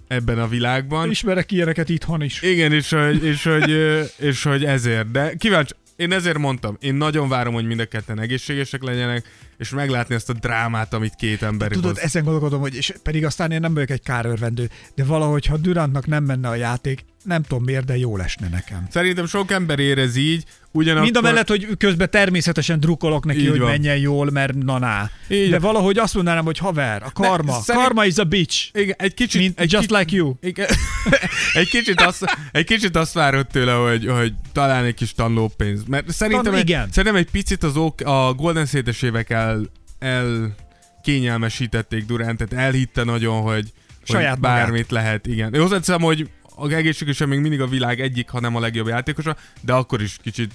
ebben 0.09 0.39
a 0.39 0.49
világban. 0.49 1.11
Ismerek 1.11 1.53
ilyeneket 1.53 1.89
itthon 1.89 2.23
is. 2.23 2.43
Igen, 2.43 2.73
és 2.73 2.91
hogy, 2.91 3.25
és, 3.25 3.43
hogy, 3.43 3.71
és 4.17 4.43
hogy 4.43 4.65
ezért. 4.65 5.11
De 5.11 5.35
kíváncsi, 5.35 5.75
én 5.99 6.13
ezért 6.13 6.39
mondtam, 6.39 6.77
én 6.81 6.95
nagyon 6.95 7.29
várom, 7.29 7.55
hogy 7.55 7.67
mind 7.67 7.81
a 7.81 7.87
ketten 7.87 8.21
egészségesek 8.21 8.83
legyenek, 8.83 9.29
és 9.57 9.71
meglátni 9.71 10.15
ezt 10.15 10.31
a 10.31 10.33
drámát, 10.33 10.95
amit 10.95 11.15
két 11.15 11.43
ember 11.43 11.71
Tudod, 11.71 11.95
hoz. 11.95 12.03
ezen 12.03 12.23
gondolkodom, 12.23 12.61
hogy 12.61 12.75
és 12.75 12.95
pedig 13.03 13.25
aztán 13.25 13.51
én 13.51 13.61
nem 13.61 13.75
vagyok 13.75 13.91
egy 13.91 14.03
kárörvendő, 14.03 14.71
de 14.95 15.05
valahogy, 15.05 15.47
ha 15.47 15.57
Durantnak 15.57 16.07
nem 16.07 16.25
menne 16.25 16.49
a 16.49 16.55
játék, 16.55 17.05
nem 17.29 17.43
tudom 17.43 17.65
miért, 17.65 17.85
de 17.85 17.97
jó 17.97 18.17
lesne 18.17 18.49
nekem. 18.49 18.87
Szerintem 18.91 19.27
sok 19.27 19.51
ember 19.51 19.79
érez 19.79 20.17
így, 20.17 20.45
ugyanakkor... 20.73 21.03
Mind 21.03 21.17
a 21.17 21.21
mellett, 21.21 21.49
hogy 21.49 21.77
közben 21.79 22.11
természetesen 22.11 22.81
drukkolok 22.81 23.25
neki, 23.25 23.41
így 23.41 23.49
hogy 23.49 23.59
van. 23.59 23.71
menjen 23.71 23.97
jól, 23.97 24.31
mert 24.31 24.55
naná. 24.55 25.11
Így 25.29 25.51
de 25.51 25.59
valahogy 25.59 25.99
azt 25.99 26.15
mondanám, 26.15 26.45
hogy 26.45 26.59
haver, 26.59 27.03
a 27.03 27.13
karma. 27.13 27.53
Ne, 27.53 27.63
szerint... 27.63 27.85
Karma 27.85 28.05
is 28.05 28.17
a 28.17 28.25
bitch. 28.25 28.69
Igen, 28.73 28.95
egy 28.99 29.15
kicsit... 29.15 29.41
Mint, 29.41 29.61
egy 29.61 29.73
just 29.73 29.87
kicsit, 29.87 30.01
like 30.01 30.17
you. 30.17 30.35
Igen, 30.41 30.69
egy, 31.55 31.69
kicsit 31.69 32.01
azt, 32.01 32.25
egy 32.53 32.65
kicsit 32.65 32.97
azt 32.97 33.13
várod 33.13 33.47
tőle, 33.47 33.73
hogy, 33.73 34.07
hogy 34.07 34.33
talán 34.53 34.85
egy 34.85 34.95
kis 34.95 35.15
tanlópénz. 35.15 35.85
Mert 35.87 36.11
szerintem, 36.11 36.53
Tan, 36.53 36.61
igen. 36.61 36.83
Egy, 36.83 36.93
szerintem 36.93 37.21
egy 37.21 37.31
picit 37.31 37.63
az 37.63 37.77
ok, 37.77 38.01
a 38.01 38.35
Golden 38.35 38.67
State-es 38.67 39.03
évek 39.03 39.31
el, 39.31 39.71
el 39.99 40.55
kényelmesítették 41.03 42.05
Durantet, 42.05 42.53
elhitte 42.53 43.05
nagyon, 43.05 43.41
hogy, 43.43 43.73
Saját 44.03 44.31
hogy 44.31 44.41
bármit 44.41 44.91
magát. 44.91 44.91
lehet. 44.91 45.27
Igen. 45.27 45.55
Hozzáteszem, 45.55 46.01
hogy 46.01 46.29
egészségesen 46.73 47.29
még 47.29 47.39
mindig 47.39 47.61
a 47.61 47.67
világ 47.67 48.01
egyik, 48.01 48.29
hanem 48.29 48.57
a 48.57 48.61
legjobb 48.61 48.87
játékosa, 48.87 49.37
de 49.61 49.73
akkor 49.73 50.03
is 50.03 50.17
kicsit 50.23 50.53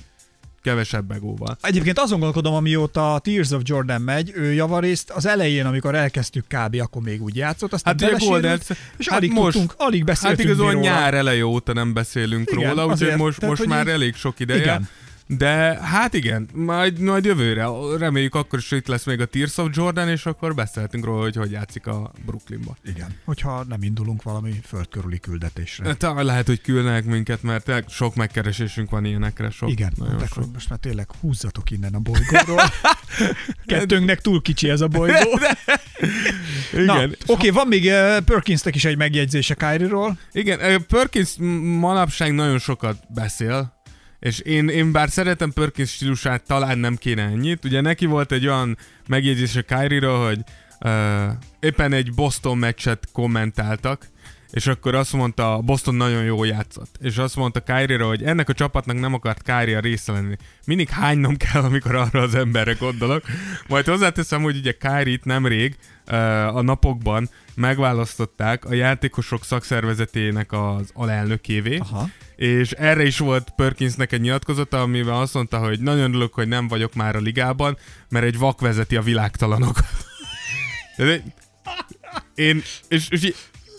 kevesebb 0.64 1.06
begóval. 1.06 1.58
Egyébként 1.62 1.99
azon 1.99 2.18
gondolkodom, 2.18 2.54
amióta 2.54 3.14
a 3.14 3.20
Tears 3.20 3.51
of 3.51 3.62
Jordan 3.64 4.01
megy, 4.01 4.32
ő 4.36 4.54
javarészt 4.54 5.10
az 5.10 5.26
elején, 5.26 5.66
amikor 5.66 5.95
elkezdtük 5.95 6.45
kb. 6.47 6.76
akkor 6.82 7.01
még 7.01 7.22
úgy 7.22 7.36
játszott, 7.36 7.74
aztán 7.74 7.95
hát 7.99 8.20
Golden, 8.20 8.60
és 8.97 9.08
hát 9.10 9.18
alig, 9.18 9.32
most, 9.32 9.51
tudtunk, 9.51 9.74
alig 9.78 9.97
hát 9.97 10.08
beszéltünk 10.08 10.47
Hát 10.47 10.58
igazán 10.58 10.76
nyár 10.76 11.14
eleje 11.14 11.45
óta 11.45 11.74
nem 11.74 11.93
beszélünk 11.93 12.51
Igen, 12.51 12.70
róla, 12.70 12.86
úgyhogy 12.86 13.18
most, 13.18 13.41
most 13.41 13.60
hogy 13.60 13.68
már 13.68 13.88
elég 13.88 14.16
sok 14.16 14.39
ideje. 14.39 14.62
Igen. 14.62 14.89
De 15.28 15.80
hát 15.82 16.13
igen, 16.13 16.49
majd, 16.53 16.99
majd 16.99 17.26
jövőre. 17.26 17.67
Reméljük 17.97 18.36
akkor 18.36 18.59
is 18.59 18.71
itt 18.71 18.88
lesz 18.88 19.05
még 19.05 19.19
a 19.21 19.26
Tears 19.26 19.57
of 19.57 19.69
Jordan, 19.71 20.09
és 20.09 20.26
akkor 20.26 20.55
beszéltünk 20.55 21.05
róla, 21.05 21.21
hogy 21.21 21.36
hogy 21.36 21.51
játszik 21.51 21.88
a 21.88 22.11
Brooklynba. 22.26 22.78
Igen. 22.86 23.15
Hogyha 23.26 23.63
nem 23.63 23.84
indulunk 23.84 24.24
valami 24.24 24.51
földkörüli 24.65 25.19
küldetésre. 25.19 25.93
Talán 25.93 26.26
lehet, 26.26 26.47
hogy 26.47 26.61
küldnek 26.61 27.05
minket, 27.05 27.43
mert 27.43 27.63
tényleg 27.65 27.86
sok 27.88 28.15
megkeresésünk 28.15 28.89
van 28.89 29.05
ilyenekre. 29.05 29.49
Sok, 29.49 29.69
Igen, 29.69 29.91
nagyon 29.95 30.07
mondták, 30.07 30.34
sok. 30.34 30.43
hogy 30.43 30.53
most 30.53 30.69
már 30.69 30.80
tényleg 30.80 31.07
húzzatok 31.21 31.71
innen 31.71 31.93
a 31.93 31.99
bolygóról. 31.99 32.61
Kettőnknek 33.65 34.21
túl 34.21 34.41
kicsi 34.41 34.69
ez 34.69 34.82
a 34.82 34.88
bolygó. 34.88 35.39
Na, 36.71 36.82
Igen. 36.95 37.15
oké, 37.26 37.49
van 37.49 37.67
még 37.67 37.84
uh, 37.84 38.17
Perkinsnek 38.17 38.76
is 38.76 38.86
egy 38.86 38.97
megjegyzése 38.97 39.53
Kyrie-ról. 39.53 40.17
Igen, 40.32 40.59
ö, 40.59 40.78
Perkins 40.80 41.36
manapság 41.79 42.33
nagyon 42.33 42.59
sokat 42.59 42.97
beszél, 43.13 43.82
és 44.24 44.39
én, 44.39 44.70
én 44.70 44.91
bár 44.91 45.09
szeretem 45.09 45.51
Perkins 45.54 45.91
stílusát, 45.91 46.43
talán 46.43 46.78
nem 46.78 46.95
kéne 46.95 47.21
ennyit. 47.24 47.66
Ugye 47.66 47.82
neki 47.82 48.05
volt 48.05 48.32
egy 48.32 48.47
olyan 48.47 48.78
megjegyzése 49.08 49.62
Kyrie-ról, 49.62 50.25
hogy 50.25 50.39
uh, 50.79 51.32
éppen 51.59 51.93
egy 51.93 52.13
Boston 52.13 52.58
meccset 52.58 53.08
kommentáltak, 53.12 54.08
és 54.51 54.67
akkor 54.67 54.95
azt 54.95 55.13
mondta, 55.13 55.62
Boston 55.62 55.95
nagyon 55.95 56.24
jól 56.24 56.47
játszott. 56.47 56.95
És 57.01 57.17
azt 57.17 57.36
mondta 57.36 57.59
kyrie 57.59 58.04
hogy 58.04 58.24
ennek 58.24 58.50
a 58.50 58.54
csapatnak 58.54 59.00
nem 59.00 59.13
akart 59.13 59.41
Kyrie 59.41 59.79
része 59.79 60.12
lenni. 60.12 60.36
Mindig 60.66 60.89
hánynom 60.89 61.37
kell, 61.37 61.63
amikor 61.63 61.95
arra 61.95 62.21
az 62.21 62.36
emberre 62.36 62.74
gondolok. 62.74 63.24
Majd 63.67 63.86
hozzáteszem, 63.86 64.41
hogy 64.41 64.58
ugye 64.58 64.71
Kyrie-t 64.71 65.25
nemrég 65.25 65.78
uh, 66.08 66.55
a 66.55 66.62
napokban 66.62 67.29
megválasztották 67.55 68.66
a 68.66 68.74
játékosok 68.74 69.43
szakszervezetének 69.45 70.51
az 70.51 70.91
alelnökévé, 70.93 71.78
Aha. 71.78 72.09
És 72.43 72.71
erre 72.71 73.05
is 73.05 73.17
volt 73.17 73.53
Perkinsnek 73.55 74.11
egy 74.11 74.21
nyilatkozata, 74.21 74.82
amiben 74.82 75.13
azt 75.13 75.33
mondta, 75.33 75.57
hogy 75.57 75.79
nagyon 75.79 76.09
örülök, 76.09 76.33
hogy 76.33 76.47
nem 76.47 76.67
vagyok 76.67 76.93
már 76.93 77.15
a 77.15 77.20
ligában, 77.20 77.78
mert 78.09 78.25
egy 78.25 78.37
vak 78.37 78.61
vezeti 78.61 78.95
a 78.95 79.01
világtalanokat. 79.01 79.86
Én, 82.36 82.63
és, 82.87 83.09
és 83.09 83.33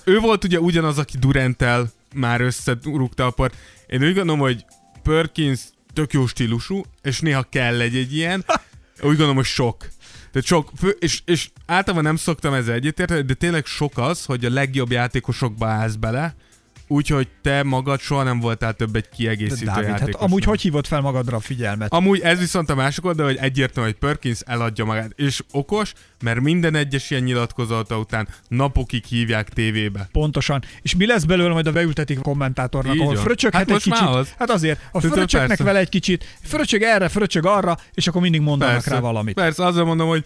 ő 0.05 0.19
volt 0.19 0.45
ugye 0.45 0.61
ugyanaz, 0.61 0.99
aki 0.99 1.19
Durantel 1.19 1.93
már 2.15 2.41
összerúgta 2.41 3.27
a 3.27 3.31
part. 3.31 3.57
Én 3.87 4.03
úgy 4.03 4.15
gondolom, 4.15 4.41
hogy 4.41 4.65
Perkins 5.03 5.61
tök 5.93 6.13
jó 6.13 6.27
stílusú, 6.27 6.83
és 7.03 7.21
néha 7.21 7.43
kell 7.43 7.81
egy, 7.81 7.97
egy 7.97 8.17
ilyen. 8.17 8.45
Úgy 8.97 9.09
gondolom, 9.09 9.37
hogy 9.37 9.45
sok. 9.45 9.89
Tehát 10.33 10.47
sok, 10.47 10.71
és, 10.99 11.23
és 11.25 11.51
általában 11.67 12.05
nem 12.05 12.17
szoktam 12.17 12.53
ezzel 12.53 12.75
egyetérteni, 12.75 13.23
de 13.23 13.35
tényleg 13.35 13.67
sok 13.67 13.99
az, 13.99 14.25
hogy 14.25 14.45
a 14.45 14.51
legjobb 14.51 14.91
játékosokba 14.91 15.67
állsz 15.67 15.95
bele, 15.95 16.35
úgyhogy 16.89 17.29
te 17.43 17.63
magad 17.63 18.01
soha 18.01 18.23
nem 18.23 18.41
voltál 18.41 18.73
több 18.73 18.97
egy 18.97 19.03
De 19.03 19.17
kiegészítő 19.17 19.65
Dávid, 19.65 19.89
hát 19.89 19.99
játékos. 19.99 20.21
amúgy 20.23 20.45
hogy 20.45 20.61
hívott 20.61 20.87
fel 20.87 21.01
magadra 21.01 21.37
a 21.37 21.41
figyelmet? 21.41 21.93
Amúgy 21.93 22.21
ez 22.21 22.39
viszont 22.39 22.71
a 22.71 22.75
másik 22.75 23.05
oldal, 23.05 23.27
hogy 23.27 23.37
egyértelmű, 23.37 23.91
hogy 23.91 23.99
Perkins 23.99 24.41
eladja 24.47 24.85
magát. 24.85 25.13
És 25.17 25.43
okos, 25.53 25.93
mert 26.23 26.41
minden 26.41 26.75
egyes 26.75 27.11
ilyen 27.11 27.23
nyilatkozata 27.23 27.99
után 27.99 28.29
napokig 28.49 29.05
hívják 29.05 29.49
tévébe. 29.49 30.09
Pontosan. 30.13 30.63
És 30.83 30.95
mi 30.97 31.07
lesz 31.07 31.25
belőle, 31.25 31.53
majd 31.53 31.67
a 31.67 31.73
beültetik 31.73 32.19
a 32.19 32.23
kommentátornak, 32.23 32.95
Így 32.95 33.01
ahol 33.01 33.17
fröcsöghet 33.17 33.69
Hát 33.69 33.77
egy 33.77 33.83
kicsit. 33.83 34.07
az. 34.09 34.35
Hát 34.39 34.51
azért, 34.51 34.81
a 34.93 35.01
fröcsögnek 35.01 35.49
persze. 35.49 35.65
vele 35.65 35.79
egy 35.79 35.89
kicsit, 35.89 36.25
fröcsög 36.43 36.83
erre, 36.83 37.09
fröcsög 37.09 37.47
arra, 37.47 37.77
és 37.95 38.07
akkor 38.07 38.21
mindig 38.23 38.41
mondanak 38.41 38.85
rá 38.85 38.99
valamit. 39.01 39.35
Persze, 39.35 39.65
azért 39.65 39.87
mondom, 39.87 40.09
hogy 40.09 40.25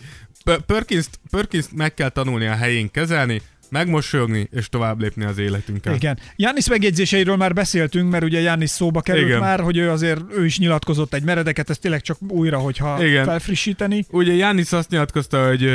Perkins-t, 0.67 1.21
Perkins 1.31 1.67
meg 1.75 1.95
kell 1.95 2.09
tanulni 2.09 2.47
a 2.47 2.55
helyén 2.55 2.91
kezelni, 2.91 3.43
megmosolyogni, 3.71 4.49
és 4.53 4.69
tovább 4.69 5.01
lépni 5.01 5.25
az 5.25 5.39
életünkkel. 5.39 5.95
Igen. 5.95 6.19
Jánisz 6.37 6.69
megjegyzéseiről 6.69 7.37
már 7.37 7.55
beszéltünk, 7.55 8.11
mert 8.11 8.25
ugye 8.25 8.41
Jánisz 8.41 8.73
szóba 8.73 9.01
került 9.01 9.27
Igen. 9.27 9.41
már, 9.41 9.61
hogy 9.61 9.77
ő 9.77 9.91
azért 9.91 10.21
ő 10.37 10.45
is 10.45 10.59
nyilatkozott 10.59 11.15
egy 11.15 11.23
meredeket, 11.23 11.71
ez 11.71 11.79
tényleg 11.79 12.01
csak 12.01 12.17
újra, 12.29 12.59
hogyha 12.59 13.05
Igen. 13.05 13.25
felfrissíteni. 13.25 14.07
Ugye 14.11 14.35
Jánisz 14.35 14.73
azt 14.73 14.91
nyilatkozta, 14.91 15.47
hogy 15.47 15.71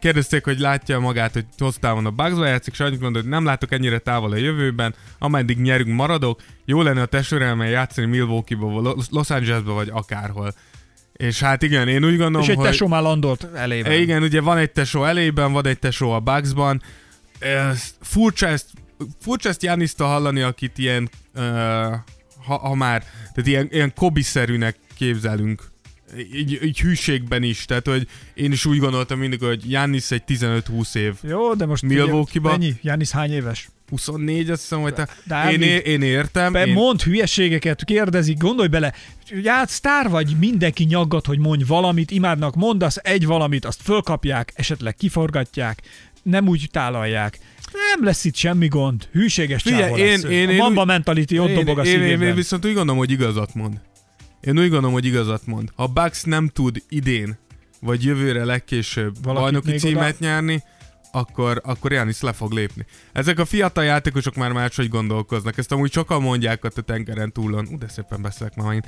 kérdezték, 0.00 0.44
hogy 0.44 0.58
látja 0.58 0.98
magát, 0.98 1.32
hogy 1.32 1.44
hosszú 1.58 1.78
távon 1.80 2.06
a 2.06 2.10
Bugsba 2.10 2.46
játszik, 2.46 2.72
és 2.72 2.80
annyit 2.80 3.00
mondott, 3.00 3.22
hogy 3.22 3.30
nem 3.30 3.44
látok 3.44 3.72
ennyire 3.72 3.98
távol 3.98 4.32
a 4.32 4.36
jövőben, 4.36 4.94
ameddig 5.18 5.58
nyerünk 5.58 5.94
maradok, 5.94 6.40
jó 6.64 6.82
lenne 6.82 7.02
a 7.02 7.06
testvéremmel 7.06 7.68
játszani 7.68 8.06
Milwaukee-ba, 8.06 8.80
Lo- 8.80 9.06
Los 9.10 9.30
Angelesbe, 9.30 9.72
vagy 9.72 9.88
akárhol. 9.92 10.54
És 11.12 11.40
hát 11.40 11.62
igen, 11.62 11.88
én 11.88 12.04
úgy 12.04 12.16
gondolom, 12.16 12.42
és 12.42 12.48
egy 12.48 12.56
hogy... 12.56 12.66
tesó 12.66 12.86
már 12.86 13.02
landolt 13.02 13.48
elébe. 13.54 13.88
E, 13.88 13.96
Igen, 13.96 14.22
ugye 14.22 14.40
van 14.40 14.58
egy 14.58 14.70
tesó 14.70 15.04
elében, 15.04 15.52
van 15.52 15.66
egy 15.66 15.78
tesó 15.78 16.10
a 16.10 16.20
Bugsban. 16.20 16.82
Ez 17.40 17.94
furcsa 18.00 18.46
ezt, 18.46 18.66
furcsa 19.20 19.48
ezt 19.48 19.62
Jánisztól 19.62 20.06
hallani, 20.06 20.40
akit 20.40 20.78
ilyen, 20.78 21.10
uh, 21.34 21.42
ha, 22.44 22.58
ha 22.58 22.74
már, 22.74 23.04
tehát 23.34 23.46
ilyen, 23.46 23.68
ilyen 23.70 23.92
Kobi-szerűnek 23.94 24.76
képzelünk. 24.96 25.68
Így, 26.32 26.62
így 26.64 26.80
hűségben 26.80 27.42
is, 27.42 27.64
tehát 27.64 27.86
hogy 27.86 28.06
én 28.34 28.52
is 28.52 28.64
úgy 28.64 28.78
gondoltam 28.78 29.18
mindig, 29.18 29.42
hogy 29.42 29.70
Jánisz 29.70 30.10
egy 30.10 30.22
15-20 30.26 30.94
év. 30.94 31.14
Jó, 31.22 31.54
de 31.54 31.66
most 31.66 31.82
Milwaukee-ba? 31.82 32.50
Mennyi? 32.50 32.74
Jánisz 32.82 33.12
hány 33.12 33.32
éves? 33.32 33.68
24, 33.90 34.50
azt 34.50 34.60
hiszem, 34.60 34.80
hogy 34.80 34.94
te... 34.94 35.08
Dávid, 35.24 35.62
Én, 35.62 35.78
én 35.78 36.02
értem. 36.02 36.52
Be, 36.52 36.66
Én, 36.66 36.72
mond 36.72 37.02
hülyeségeket, 37.02 37.84
kérdezik, 37.84 38.38
gondolj 38.38 38.68
bele, 38.68 38.94
hát 39.44 39.68
sztár 39.68 40.08
vagy, 40.08 40.36
mindenki 40.38 40.84
nyaggat, 40.84 41.26
hogy 41.26 41.38
mondj 41.38 41.64
valamit, 41.64 42.10
imádnak, 42.10 42.54
mondasz 42.54 42.96
egy 43.02 43.26
valamit, 43.26 43.64
azt 43.64 43.82
fölkapják, 43.82 44.52
esetleg 44.54 44.94
kiforgatják, 44.94 45.82
nem 46.22 46.48
úgy 46.48 46.68
tálalják. 46.70 47.38
Nem 47.72 48.04
lesz 48.04 48.24
itt 48.24 48.34
semmi 48.34 48.68
gond, 48.68 49.08
hűséges 49.12 49.62
Figyelj, 49.62 49.82
csávó 49.82 49.96
én- 49.96 50.10
lesz. 50.10 50.24
ő. 50.24 50.30
én- 50.30 50.48
a 50.48 50.50
én 50.52 50.56
mamba 50.56 50.84
mentality 50.84 51.38
ott 51.38 51.52
dobog 51.52 51.78
a 51.78 51.84
én, 51.84 52.02
én, 52.02 52.20
én 52.22 52.34
viszont 52.34 52.64
úgy 52.64 52.72
gondolom, 52.74 52.96
hogy 52.98 53.10
igazat 53.10 53.54
mond. 53.54 53.80
Én 54.40 54.52
úgy 54.58 54.68
gondolom, 54.68 54.92
hogy 54.92 55.04
igazat 55.04 55.46
mond. 55.46 55.68
Ha 55.76 55.86
Bucks 55.86 56.22
nem 56.24 56.48
tud 56.48 56.82
idén, 56.88 57.38
vagy 57.80 58.04
jövőre 58.04 58.44
legkésőbb 58.44 59.14
Valakit 59.22 59.42
bajnoki 59.42 59.78
címet 59.78 60.08
oda- 60.08 60.18
nyerni, 60.18 60.62
akkor, 61.12 61.60
akkor 61.64 61.92
Janis 61.92 62.20
le 62.20 62.32
fog 62.32 62.52
lépni. 62.52 62.86
Ezek 63.12 63.38
a 63.38 63.44
fiatal 63.44 63.84
játékosok 63.84 64.34
már 64.34 64.52
máshogy 64.52 64.88
gondolkoznak. 64.88 65.58
Ezt 65.58 65.72
amúgy 65.72 65.92
sokan 65.92 66.22
mondják 66.22 66.64
ott 66.64 66.78
a 66.78 66.82
tengeren 66.82 67.32
túlon. 67.32 67.68
Ú, 67.72 67.78
de 67.78 67.88
szépen 67.88 68.22
beszélek 68.22 68.54
már 68.54 68.66
megint. 68.66 68.86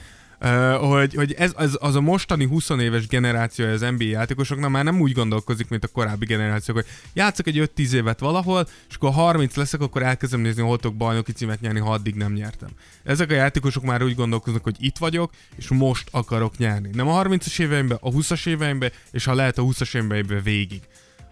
Hogy, 0.79 1.15
hogy 1.15 1.33
ez, 1.33 1.53
ez, 1.57 1.77
az 1.81 1.95
a 1.95 2.01
mostani 2.01 2.45
20 2.45 2.69
éves 2.69 3.07
generáció 3.07 3.67
az 3.67 3.81
NBA 3.81 4.05
játékosoknak 4.05 4.71
már 4.71 4.85
nem 4.85 5.01
úgy 5.01 5.13
gondolkozik, 5.13 5.69
mint 5.69 5.85
a 5.85 5.89
korábbi 5.89 6.27
generációk, 6.27 6.77
hogy 6.77 6.87
játszok 7.13 7.47
egy 7.47 7.71
5-10 7.77 7.93
évet 7.93 8.21
valahol, 8.21 8.67
és 8.89 8.95
akkor 8.95 9.13
30 9.13 9.57
leszek, 9.57 9.81
akkor 9.81 10.03
elkezdem 10.03 10.41
nézni, 10.41 10.63
hol 10.63 10.79
tudok 10.79 10.97
bajnoki 10.97 11.33
címet 11.33 11.61
nyerni, 11.61 11.79
ha 11.79 11.93
addig 11.93 12.15
nem 12.15 12.33
nyertem. 12.33 12.69
Ezek 13.05 13.31
a 13.31 13.35
játékosok 13.35 13.83
már 13.83 14.03
úgy 14.03 14.15
gondolkoznak, 14.15 14.63
hogy 14.63 14.77
itt 14.79 14.99
vagyok, 14.99 15.33
és 15.57 15.69
most 15.69 16.09
akarok 16.11 16.57
nyerni. 16.57 16.91
Nem 16.93 17.09
a 17.09 17.23
30-as 17.23 17.61
éveimben, 17.61 17.99
a 18.01 18.11
20-as 18.11 18.47
éveimben, 18.47 18.93
és 19.11 19.25
ha 19.25 19.35
lehet 19.35 19.59
a 19.59 19.63
20-as 19.63 19.97
éveimben 19.97 20.43
végig. 20.43 20.81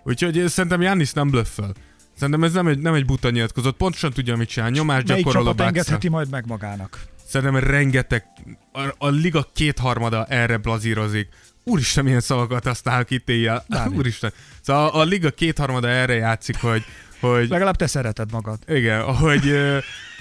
Úgyhogy 0.04 0.44
szerintem 0.46 0.82
Jannis 0.82 1.12
nem 1.12 1.30
blöfföl. 1.30 1.72
Szerintem 2.14 2.44
ez 2.44 2.52
nem 2.52 2.66
egy, 2.66 2.78
nem 2.78 2.94
egy 2.94 3.04
buta 3.04 3.30
nyilatkozott, 3.30 3.76
pontosan 3.76 4.12
tudja, 4.12 4.36
mit 4.36 4.48
csinál, 4.48 4.70
nyomást 4.70 5.08
Melyik 5.08 5.24
gyakorol 5.24 5.48
a 5.48 5.62
engedheti 5.62 6.08
majd 6.08 6.30
meg 6.30 6.46
magának? 6.46 6.98
Szerintem 7.30 7.56
rengeteg, 7.56 8.24
a, 8.72 8.80
a 8.98 9.08
liga 9.08 9.46
kétharmada 9.54 10.24
erre 10.24 10.56
blazírozik. 10.56 11.28
Úristen, 11.64 12.04
milyen 12.04 12.20
szavakat 12.20 12.64
használok 12.64 13.10
itt 13.10 13.28
éjjel. 13.28 13.64
Úristen. 13.98 14.32
Szóval 14.60 14.88
a, 14.88 15.00
a 15.00 15.04
liga 15.04 15.30
kétharmada 15.30 15.88
erre 15.88 16.14
játszik, 16.14 16.56
hogy, 16.56 16.84
hogy 17.20 17.48
Legalább 17.48 17.76
te 17.76 17.86
szereted 17.86 18.32
magad. 18.32 18.58
igen, 18.68 19.02
hogy, 19.02 19.56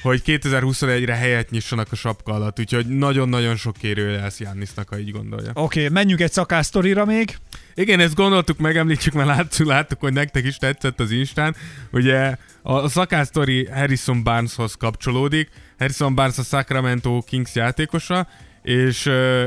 hogy 0.01 0.21
2021-re 0.25 1.15
helyet 1.15 1.49
nyissanak 1.49 1.91
a 1.91 1.95
sapka 1.95 2.33
alatt, 2.33 2.59
úgyhogy 2.59 2.85
nagyon-nagyon 2.85 3.55
sok 3.55 3.77
kérője 3.77 4.21
lesz 4.21 4.39
Jannisnak, 4.39 4.89
ha 4.89 4.99
így 4.99 5.11
gondolja. 5.11 5.51
Oké, 5.53 5.79
okay, 5.79 5.93
menjünk 5.93 6.21
egy 6.21 6.31
szakásztorira 6.31 7.05
még. 7.05 7.37
Igen, 7.75 7.99
ezt 7.99 8.15
gondoltuk, 8.15 8.57
megemlítsük, 8.57 9.13
mert 9.13 9.27
láttuk, 9.27 9.67
láttuk, 9.67 9.99
hogy 9.99 10.13
nektek 10.13 10.45
is 10.45 10.57
tetszett 10.57 10.99
az 10.99 11.11
Instán. 11.11 11.55
Ugye 11.91 12.35
a, 12.61 12.73
a 12.73 12.87
szakásztori 12.87 13.65
Harrison 13.65 14.23
Barneshoz 14.23 14.73
kapcsolódik. 14.73 15.49
Harrison 15.79 16.15
Barnes 16.15 16.37
a 16.37 16.43
Sacramento 16.43 17.21
Kings 17.21 17.55
játékosa, 17.55 18.27
és 18.61 19.05
uh, 19.05 19.43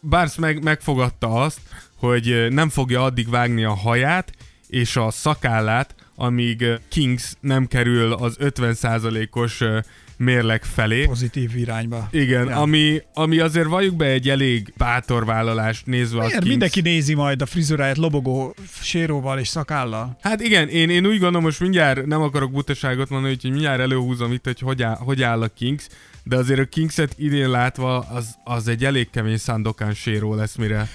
Barnes 0.00 0.34
meg, 0.34 0.62
megfogadta 0.62 1.30
azt, 1.32 1.60
hogy 1.96 2.46
nem 2.50 2.68
fogja 2.68 3.04
addig 3.04 3.30
vágni 3.30 3.64
a 3.64 3.74
haját 3.74 4.32
és 4.68 4.96
a 4.96 5.10
szakállát, 5.10 5.94
amíg 6.14 6.64
Kings 6.88 7.32
nem 7.40 7.66
kerül 7.66 8.12
az 8.12 8.36
50%-os 8.40 9.60
ö, 9.60 9.78
mérleg 10.16 10.64
felé. 10.64 11.04
Pozitív 11.04 11.56
irányba. 11.56 12.08
Igen, 12.10 12.48
Ja. 12.48 12.56
ami, 12.56 13.00
ami 13.14 13.38
azért 13.38 13.66
valljuk 13.66 13.96
be 13.96 14.06
egy 14.06 14.28
elég 14.28 14.72
bátor 14.76 15.24
vállalás 15.24 15.82
nézve 15.84 16.18
Miért 16.18 16.32
Kings. 16.32 16.48
mindenki 16.48 16.80
nézi 16.80 17.14
majd 17.14 17.42
a 17.42 17.46
frizuráját 17.46 17.96
lobogó 17.96 18.54
séróval 18.82 19.38
és 19.38 19.48
szakállal? 19.48 20.16
Hát 20.20 20.40
igen, 20.40 20.68
én, 20.68 20.90
én 20.90 21.06
úgy 21.06 21.18
gondolom, 21.18 21.42
most 21.42 21.60
mindjárt 21.60 22.06
nem 22.06 22.22
akarok 22.22 22.50
butaságot 22.52 23.08
mondani, 23.08 23.32
úgyhogy 23.34 23.50
mindjárt 23.50 23.80
előhúzom 23.80 24.32
itt, 24.32 24.44
hogy 24.44 24.60
hogy 24.60 24.82
áll, 24.82 24.96
hogy 24.96 25.22
áll 25.22 25.42
a 25.42 25.48
Kings, 25.48 25.86
de 26.24 26.36
azért 26.36 26.60
a 26.60 26.64
Kingset 26.64 27.14
idén 27.18 27.50
látva 27.50 27.98
az, 27.98 28.34
az 28.44 28.68
egy 28.68 28.84
elég 28.84 29.10
kemény 29.10 29.36
szándokán 29.38 29.94
séró 29.94 30.34
lesz, 30.34 30.56
mire... 30.56 30.88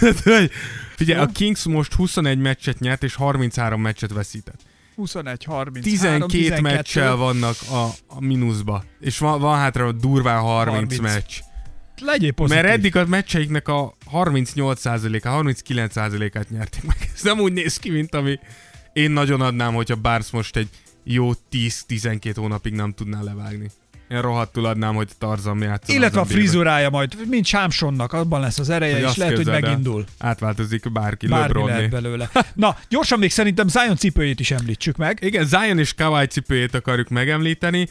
Hogy- 0.24 0.50
Figyelj, 0.96 1.20
a 1.20 1.26
Kings 1.26 1.64
most 1.64 1.92
21 1.94 2.38
meccset 2.38 2.78
nyert, 2.78 3.02
és 3.02 3.14
33 3.14 3.80
meccset 3.80 4.12
veszített. 4.12 4.60
21, 5.00 5.44
30, 5.44 5.84
12 5.84 6.26
12 6.26 6.60
meccsel 6.60 7.16
vannak 7.16 7.56
a, 7.70 7.84
a 8.06 8.20
mínuszba, 8.20 8.84
és 9.00 9.18
van, 9.18 9.40
van 9.40 9.56
hátra 9.56 9.92
durván 9.92 10.40
30, 10.40 10.76
30. 10.76 10.96
30 10.96 11.14
meccs. 11.14 11.40
legyél 12.00 12.32
pozitív. 12.32 12.62
Mert 12.62 12.74
eddig 12.74 12.96
a 12.96 13.06
meccseiknek 13.06 13.68
a 13.68 13.94
38%-a, 14.12 15.28
39%-át 15.28 16.50
nyerték 16.50 16.82
meg. 16.82 16.96
Ez 17.14 17.22
nem 17.22 17.40
úgy 17.40 17.52
néz 17.52 17.76
ki, 17.76 17.90
mint 17.90 18.14
ami 18.14 18.38
én 18.92 19.10
nagyon 19.10 19.40
adnám, 19.40 19.74
hogyha 19.74 19.96
Barnes 19.96 20.30
most 20.30 20.56
egy 20.56 20.68
jó 21.04 21.30
10-12 21.52 22.32
hónapig 22.36 22.72
nem 22.72 22.92
tudná 22.92 23.22
levágni. 23.22 23.70
Én 24.10 24.20
rohadtul 24.20 24.66
adnám, 24.66 24.94
hogy 24.94 25.08
Tarzan 25.18 25.62
játszol. 25.62 25.96
Illetve 25.96 26.20
a 26.20 26.24
frizurája 26.24 26.90
majd, 26.90 27.14
mint 27.28 27.44
Sámsonnak, 27.44 28.12
abban 28.12 28.40
lesz 28.40 28.58
az 28.58 28.70
ereje, 28.70 28.94
Hogy 28.94 29.10
és 29.10 29.16
lehet, 29.16 29.36
hogy 29.36 29.46
megindul. 29.46 30.04
Átváltozik 30.18 30.92
bárki, 30.92 31.26
Bármi 31.26 31.64
lehet 31.64 31.90
belőle. 31.90 32.30
Na, 32.54 32.76
gyorsan 32.88 33.18
még 33.18 33.30
szerintem 33.30 33.68
Zion 33.68 33.96
cipőjét 33.96 34.40
is 34.40 34.50
említsük 34.50 34.96
meg. 34.96 35.18
Igen, 35.22 35.46
Zion 35.46 35.78
és 35.78 35.94
Kawhi 35.94 36.26
cipőjét 36.26 36.74
akarjuk 36.74 37.08
megemlíteni. 37.08 37.88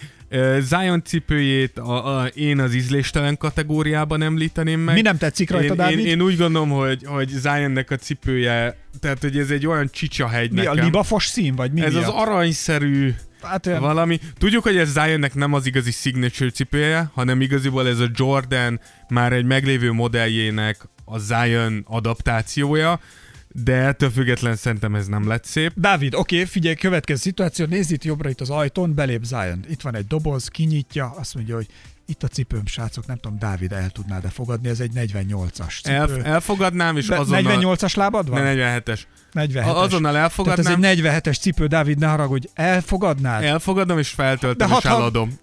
Zion 0.59 1.03
cipőjét 1.03 1.77
a, 1.77 2.19
a, 2.19 2.25
én 2.25 2.59
az 2.59 2.73
ízléstelen 2.73 3.37
kategóriában 3.37 4.21
említeném 4.21 4.79
meg. 4.79 4.95
Mi 4.95 5.01
nem 5.01 5.17
tetszik 5.17 5.49
rajta, 5.49 5.71
én, 5.71 5.75
Dávid? 5.75 5.99
én, 5.99 6.05
én, 6.05 6.21
úgy 6.21 6.37
gondolom, 6.37 6.69
hogy, 6.69 7.03
hogy 7.05 7.27
Zionnek 7.27 7.91
a 7.91 7.95
cipője, 7.95 8.77
tehát 8.99 9.21
hogy 9.21 9.37
ez 9.37 9.49
egy 9.49 9.67
olyan 9.67 9.89
csicsahegy 9.91 10.51
Mi 10.51 10.57
nekem. 10.57 10.77
a 10.77 10.83
libafos 10.83 11.25
szín, 11.25 11.55
vagy 11.55 11.71
mi 11.71 11.81
ez 11.81 11.93
miatt? 11.93 12.05
az 12.05 12.13
aranyszerű 12.13 13.13
Hát 13.41 13.65
olyan, 13.65 13.81
valami. 13.81 14.19
Tudjuk, 14.37 14.63
hogy 14.63 14.77
ez 14.77 14.91
Zionnek 14.91 15.33
nem 15.33 15.53
az 15.53 15.65
igazi 15.65 15.91
signature 15.91 16.49
cipője, 16.49 17.11
hanem 17.13 17.41
igaziból 17.41 17.87
ez 17.87 17.99
a 17.99 18.09
Jordan 18.13 18.79
már 19.09 19.33
egy 19.33 19.45
meglévő 19.45 19.91
modelljének 19.91 20.87
a 21.05 21.17
Zion 21.17 21.85
adaptációja, 21.87 22.99
de 23.47 23.73
ettől 23.73 24.09
független 24.09 24.55
szerintem 24.55 24.95
ez 24.95 25.07
nem 25.07 25.27
lett 25.27 25.45
szép. 25.45 25.71
Dávid, 25.75 26.13
oké, 26.13 26.45
figyelj, 26.45 26.75
következő 26.75 27.19
szituáció, 27.19 27.65
nézd 27.65 27.91
itt 27.91 28.03
jobbra 28.03 28.29
itt 28.29 28.41
az 28.41 28.49
ajtón, 28.49 28.93
belép 28.93 29.23
Zion. 29.23 29.65
Itt 29.69 29.81
van 29.81 29.95
egy 29.95 30.07
doboz, 30.07 30.47
kinyitja, 30.47 31.13
azt 31.17 31.35
mondja, 31.35 31.55
hogy 31.55 31.67
itt 32.09 32.23
a 32.23 32.27
cipőm, 32.27 32.65
srácok, 32.65 33.05
nem 33.05 33.17
tudom, 33.17 33.39
Dávid 33.39 33.71
el 33.71 33.89
tudnád-e 33.89 34.29
fogadni, 34.29 34.69
ez 34.69 34.79
egy 34.79 34.91
48-as 34.95 35.81
cipő. 35.83 35.95
El, 35.95 36.23
elfogadnám, 36.23 36.97
és 36.97 37.07
Be- 37.07 37.17
azonnal... 37.19 37.57
48-as 37.59 37.95
lábad 37.95 38.29
van? 38.29 38.43
Ne, 38.43 38.53
47-es. 38.55 38.99
47-es. 39.33 39.65
A- 39.65 39.81
Azonnal 39.81 40.11
Tehát 40.11 40.23
elfogadnám, 40.29 40.83
ez 40.83 40.89
egy 40.89 41.01
47-es 41.03 41.39
cipő, 41.39 41.67
Dávid, 41.67 41.97
ne 41.97 42.07
haragudj, 42.07 42.47
elfogadnád? 42.53 43.43
elfogadom, 43.43 43.97
és 43.97 44.09
feltöltöm, 44.09 44.67
De 44.69 44.75
és 44.77 44.85
eladom. 44.85 45.33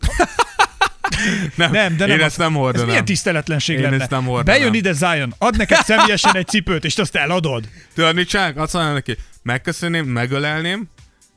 nem, 1.56 1.70
Nem, 1.72 1.96
de 1.96 2.06
nem 2.06 2.18
én 2.18 2.24
ezt 2.24 2.38
nem 2.38 2.52
Ez 2.52 2.58
hordanám. 2.58 2.86
milyen 2.88 3.04
tiszteletlenség 3.04 3.76
Én 3.76 3.82
lenne? 3.82 4.00
ezt 4.00 4.10
nem 4.10 4.24
hordanám. 4.24 4.60
Bejön 4.60 4.74
ide 4.74 4.92
Zion, 4.92 5.34
ad 5.38 5.56
neked 5.56 5.78
személyesen 5.84 6.36
egy 6.36 6.46
cipőt, 6.46 6.84
és 6.84 6.98
azt 6.98 7.16
eladod. 7.16 7.68
Tudod, 7.94 8.14
mit 8.14 8.28
csinálok? 8.28 8.56
Azt 8.56 8.72
mondanám 8.72 8.96
neki, 8.96 9.16
megköszönném, 9.42 10.06
megölelném, 10.06 10.88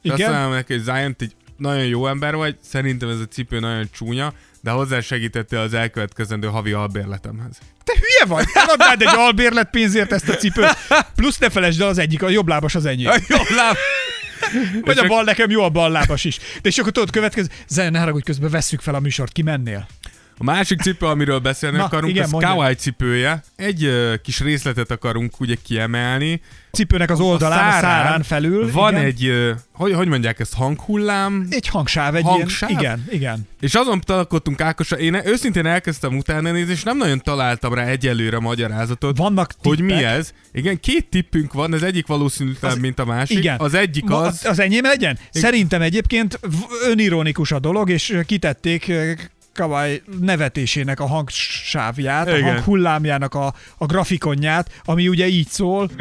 és 0.01 0.09
azt 0.09 0.19
Igen? 0.19 0.31
mondanám 0.31 0.55
neki, 0.55 0.73
hogy 0.73 0.83
Zion, 0.83 1.15
egy 1.19 1.35
nagyon 1.57 1.85
jó 1.85 2.07
ember 2.07 2.35
vagy, 2.35 2.57
szerintem 2.63 3.09
ez 3.09 3.19
a 3.19 3.25
cipő 3.25 3.59
nagyon 3.59 3.89
csúnya, 3.91 4.33
de 4.61 4.71
hozzá 4.71 4.99
segítette 4.99 5.59
az 5.59 5.73
elkövetkezendő 5.73 6.47
havi 6.47 6.71
albérletemhez. 6.71 7.57
Te 7.83 7.93
hülye 7.93 8.35
vagy? 8.35 8.45
Eladnád 8.53 9.01
egy 9.01 9.15
albérlet 9.15 9.69
pénzért 9.69 10.11
ezt 10.11 10.29
a 10.29 10.35
cipőt. 10.35 10.77
Plusz 11.15 11.37
ne 11.37 11.49
felejtsd 11.49 11.81
el 11.81 11.87
az 11.87 11.97
egyik, 11.97 12.23
a 12.23 12.29
jobb 12.29 12.47
lábas 12.47 12.75
az 12.75 12.85
enyém. 12.85 13.11
Jó, 13.27 13.37
láb. 13.55 13.75
Vagy 14.85 14.97
a 14.97 15.07
bal 15.07 15.23
nekem 15.23 15.49
jó 15.49 15.63
a 15.63 15.69
bal 15.69 15.91
lábas 15.91 16.23
is. 16.23 16.37
De 16.37 16.69
és 16.69 16.77
akkor 16.77 16.91
tudod, 16.91 17.09
következő, 17.09 17.47
Zen, 17.67 17.91
ne 17.91 17.99
haragudj, 17.99 18.23
közben 18.23 18.49
vesszük 18.49 18.81
fel 18.81 18.95
a 18.95 18.99
műsort, 18.99 19.31
ki 19.31 19.41
mennél? 19.41 19.87
A 20.41 20.43
másik 20.43 20.81
cipő, 20.81 21.05
amiről 21.05 21.39
beszélni 21.39 21.77
Na, 21.77 21.83
akarunk, 21.83 22.11
igen, 22.11 22.23
az 22.23 22.31
mondjad. 22.31 22.51
Kawai 22.53 22.73
cipője. 22.73 23.43
Egy 23.55 23.83
ö, 23.83 24.13
kis 24.23 24.39
részletet 24.39 24.91
akarunk 24.91 25.39
ugye 25.39 25.55
kiemelni. 25.63 26.41
Cipőnek 26.71 27.09
az 27.09 27.19
oldalán, 27.19 27.67
a 27.67 27.71
szárán, 27.81 28.23
felül. 28.23 28.71
Van 28.71 28.91
igen. 28.93 29.03
egy, 29.05 29.25
ö, 29.25 29.51
hogy, 29.73 29.93
hogy 29.93 30.07
mondják 30.07 30.39
ezt, 30.39 30.53
hanghullám, 30.53 31.47
egy 31.49 31.67
hangsáv, 31.67 32.15
egy 32.15 32.23
Hangsáv? 32.23 32.69
ilyen, 32.69 32.81
igen, 32.81 33.05
igen. 33.11 33.47
És 33.59 33.73
azon 33.75 34.01
találkoztunk 34.01 34.61
Ákosra, 34.61 34.97
én 34.97 35.21
őszintén 35.25 35.65
elkezdtem 35.65 36.17
utána 36.17 36.51
nézni, 36.51 36.71
és 36.71 36.83
nem 36.83 36.97
nagyon 36.97 37.19
találtam 37.21 37.73
rá 37.73 37.83
egyelőre 37.85 38.39
magyarázatot, 38.39 39.17
Vannak 39.17 39.53
hogy 39.63 39.79
mi 39.81 39.87
tippek. 39.93 40.03
ez. 40.03 40.31
Igen, 40.51 40.79
két 40.79 41.07
tippünk 41.09 41.53
van, 41.53 41.73
az 41.73 41.83
egyik 41.83 42.07
valószínűtlen, 42.07 42.71
Az- 42.71 42.77
mint 42.77 42.99
a 42.99 43.05
másik. 43.05 43.37
Igen. 43.37 43.59
Az 43.59 43.73
egyik 43.73 44.09
az... 44.11 44.45
Az 44.45 44.59
enyém 44.59 44.83
legyen? 44.83 45.17
Szerintem 45.31 45.81
egyébként 45.81 46.39
önironikus 46.89 47.51
a 47.51 47.59
dolog, 47.59 47.89
és 47.89 48.17
kitették 48.25 48.91
Kawai 49.59 50.01
nevetésének 50.19 50.99
a 50.99 51.05
hangsávját, 51.07 52.27
a 52.27 52.37
Igen. 52.37 52.53
hanghullámjának 52.53 53.33
a, 53.33 53.53
a 53.77 53.85
grafikonját, 53.85 54.69
ami 54.85 55.07
ugye 55.07 55.27
így 55.27 55.47
szól. 55.47 55.89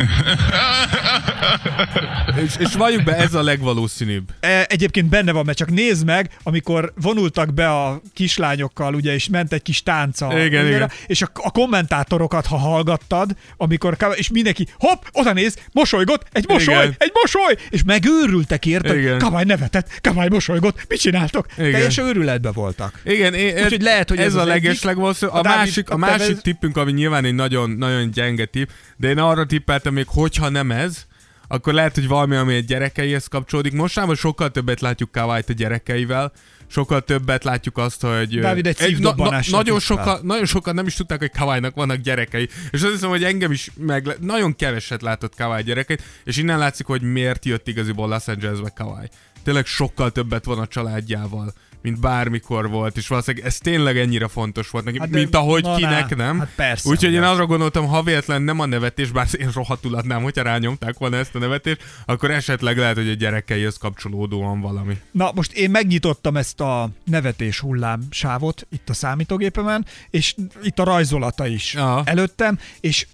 És, 2.45 2.55
és 2.59 2.75
valljuk 2.75 3.03
be, 3.05 3.17
ez 3.17 3.35
a 3.35 3.43
legvalószínűbb. 3.43 4.29
E, 4.41 4.67
Egyébként 4.69 5.09
benne 5.09 5.33
van, 5.33 5.45
mert 5.45 5.59
csak 5.59 5.71
nézd 5.71 6.05
meg, 6.05 6.31
amikor 6.43 6.93
vonultak 7.01 7.55
be 7.55 7.71
a 7.71 8.01
kislányokkal, 8.15 8.95
ugye, 8.95 9.15
és 9.15 9.29
ment 9.29 9.53
egy 9.53 9.63
kis 9.63 9.83
tánca. 9.83 10.45
Igen, 10.45 10.65
ugye, 10.65 10.75
igen. 10.77 10.91
És 11.07 11.23
a, 11.23 11.31
a 11.35 11.51
kommentátorokat, 11.51 12.47
ha 12.47 12.57
hallgattad, 12.57 13.31
amikor, 13.57 13.97
Kawai- 13.97 14.19
és 14.19 14.29
mindenki, 14.31 14.67
hopp, 14.79 15.03
oda 15.13 15.33
néz, 15.33 15.57
mosolygott, 15.73 16.27
egy 16.33 16.49
mosoly, 16.49 16.75
Igen. 16.75 16.95
egy 16.99 17.13
mosoly, 17.23 17.57
és 17.71 17.83
megőrültek 17.87 18.67
érte, 18.67 18.99
Igen. 18.99 19.19
Kawai 19.19 19.45
nevetett, 19.45 19.99
Kawai 20.01 20.29
mosolygott, 20.29 20.85
mit 20.89 21.01
csináltok? 21.01 21.47
Igen. 21.59 21.73
Teljes 21.73 21.99
őrületbe 21.99 22.51
voltak. 22.51 23.01
Igen, 23.05 23.35
Úgyhogy 23.53 23.83
lehet, 23.83 24.09
hogy 24.09 24.19
ez, 24.19 24.25
ez 24.27 24.35
a 24.35 24.41
az 24.41 24.47
leges 24.47 24.70
egyik. 24.70 24.83
legvalószínűbb. 24.85 25.35
A 25.35 25.39
A, 25.39 25.43
másik, 25.43 25.91
a 25.91 25.97
másik 25.97 26.19
tevez- 26.19 26.43
tippünk, 26.43 26.77
ami 26.77 26.93
nyilván 26.93 27.25
egy 27.25 27.35
nagyon, 27.35 27.70
nagyon 27.70 28.11
gyenge 28.11 28.45
tipp, 28.45 28.69
de 28.97 29.09
én 29.09 29.19
arra 29.19 29.47
tippeltem 29.47 29.95
még, 29.95 30.07
hogyha 30.09 30.49
nem 30.49 30.70
ez, 30.70 31.07
akkor 31.49 31.73
lehet, 31.73 31.95
hogy 31.95 32.09
valami, 32.09 32.37
ami 32.37 32.55
egy 32.55 32.65
gyerekeihez 32.65 33.27
kapcsolódik. 33.27 33.73
Mostában 33.73 34.15
sokkal 34.15 34.51
többet 34.51 34.81
látjuk 34.81 35.12
Kawait 35.12 35.49
a 35.49 35.53
gyerekeivel, 35.53 36.33
sokkal 36.66 37.01
többet 37.01 37.45
látjuk 37.45 37.79
azt, 37.79 38.01
hogy... 38.01 38.41
Dávid 38.41 38.66
egy 38.66 38.77
szívdobbanásra 38.77 39.57
nagyon, 39.57 39.79
tippel. 39.79 39.97
sokan, 40.05 40.27
nagyon 40.27 40.47
sokan 40.47 40.75
nem 40.75 40.87
is 40.87 40.95
tudták, 40.95 41.19
hogy 41.19 41.31
Kawainak 41.31 41.75
vannak 41.75 41.97
gyerekei. 41.97 42.49
És 42.70 42.83
azt 42.83 42.93
hiszem, 42.93 43.09
hogy 43.09 43.25
engem 43.25 43.53
is 43.53 43.70
meg... 43.77 44.16
Nagyon 44.20 44.57
keveset 44.57 45.03
látott 45.03 45.35
Kawai 45.35 45.62
gyerekeit, 45.62 46.03
és 46.25 46.37
innen 46.37 46.59
látszik, 46.59 46.87
hogy 46.87 47.03
miért 47.03 47.45
jött 47.45 47.69
igaziból 47.69 48.09
Los 48.09 48.29
Angelesbe 48.29 48.73
Kawai. 48.75 49.09
Tényleg 49.45 49.66
sokkal 49.66 50.11
többet 50.11 50.45
van 50.45 50.59
a 50.59 50.66
családjával, 50.66 51.53
mint 51.83 52.01
bármikor 52.01 52.69
volt, 52.69 52.97
és 52.97 53.09
valószínűleg 53.09 53.47
ez 53.47 53.59
tényleg 53.59 53.99
ennyire 53.99 54.29
fontos 54.29 54.71
volt 54.71 54.85
neki, 54.85 54.99
Hát 54.99 55.07
hát 55.07 55.15
de- 55.17 55.23
mint 55.23 55.35
ahogy 55.35 55.63
na, 55.63 55.75
kinek 55.75 56.17
nem. 56.17 56.39
hát 56.39 56.53
persze, 56.57 56.89
Úgyhogy 56.89 57.13
én 57.13 57.23
arra 57.23 57.47
gondoltam, 57.47 57.87
ha 57.87 58.03
véletlen 58.03 58.43
nem 58.43 58.61
a 58.61 58.67
nevetés, 58.67 59.11
bár 59.11 59.27
én 59.39 59.51
rohadtul 59.55 59.95
adnám, 59.95 60.23
hogyha 60.23 60.43
rányomták 60.43 60.99
volna 60.99 61.17
ezt 61.17 61.35
a 61.35 61.39
nevetést, 61.39 61.83
akkor 62.07 62.31
esetleg 62.31 62.77
lehet, 62.79 62.97
hogy 62.97 63.09
a 63.09 63.15
gyerekeihez 63.15 63.77
kapcsolódóan 63.77 64.61
valami. 64.61 64.97
Na, 65.11 65.31
most 65.35 65.53
én 65.53 65.71
megnyitottam 65.71 66.37
ezt 66.37 66.61
a 66.61 66.91
nevetés 67.05 67.59
hullám 67.61 68.01
sávot 68.11 68.67
itt 68.71 68.89
a 68.89 68.95
számítógépemen, 68.95 69.87
és 70.11 70.35
itt 70.63 70.79
a 70.79 70.85
rajzolata 70.85 71.47
is 71.47 71.75
Aha. 71.75 72.03
előttem, 72.05 72.59
és 72.81 73.07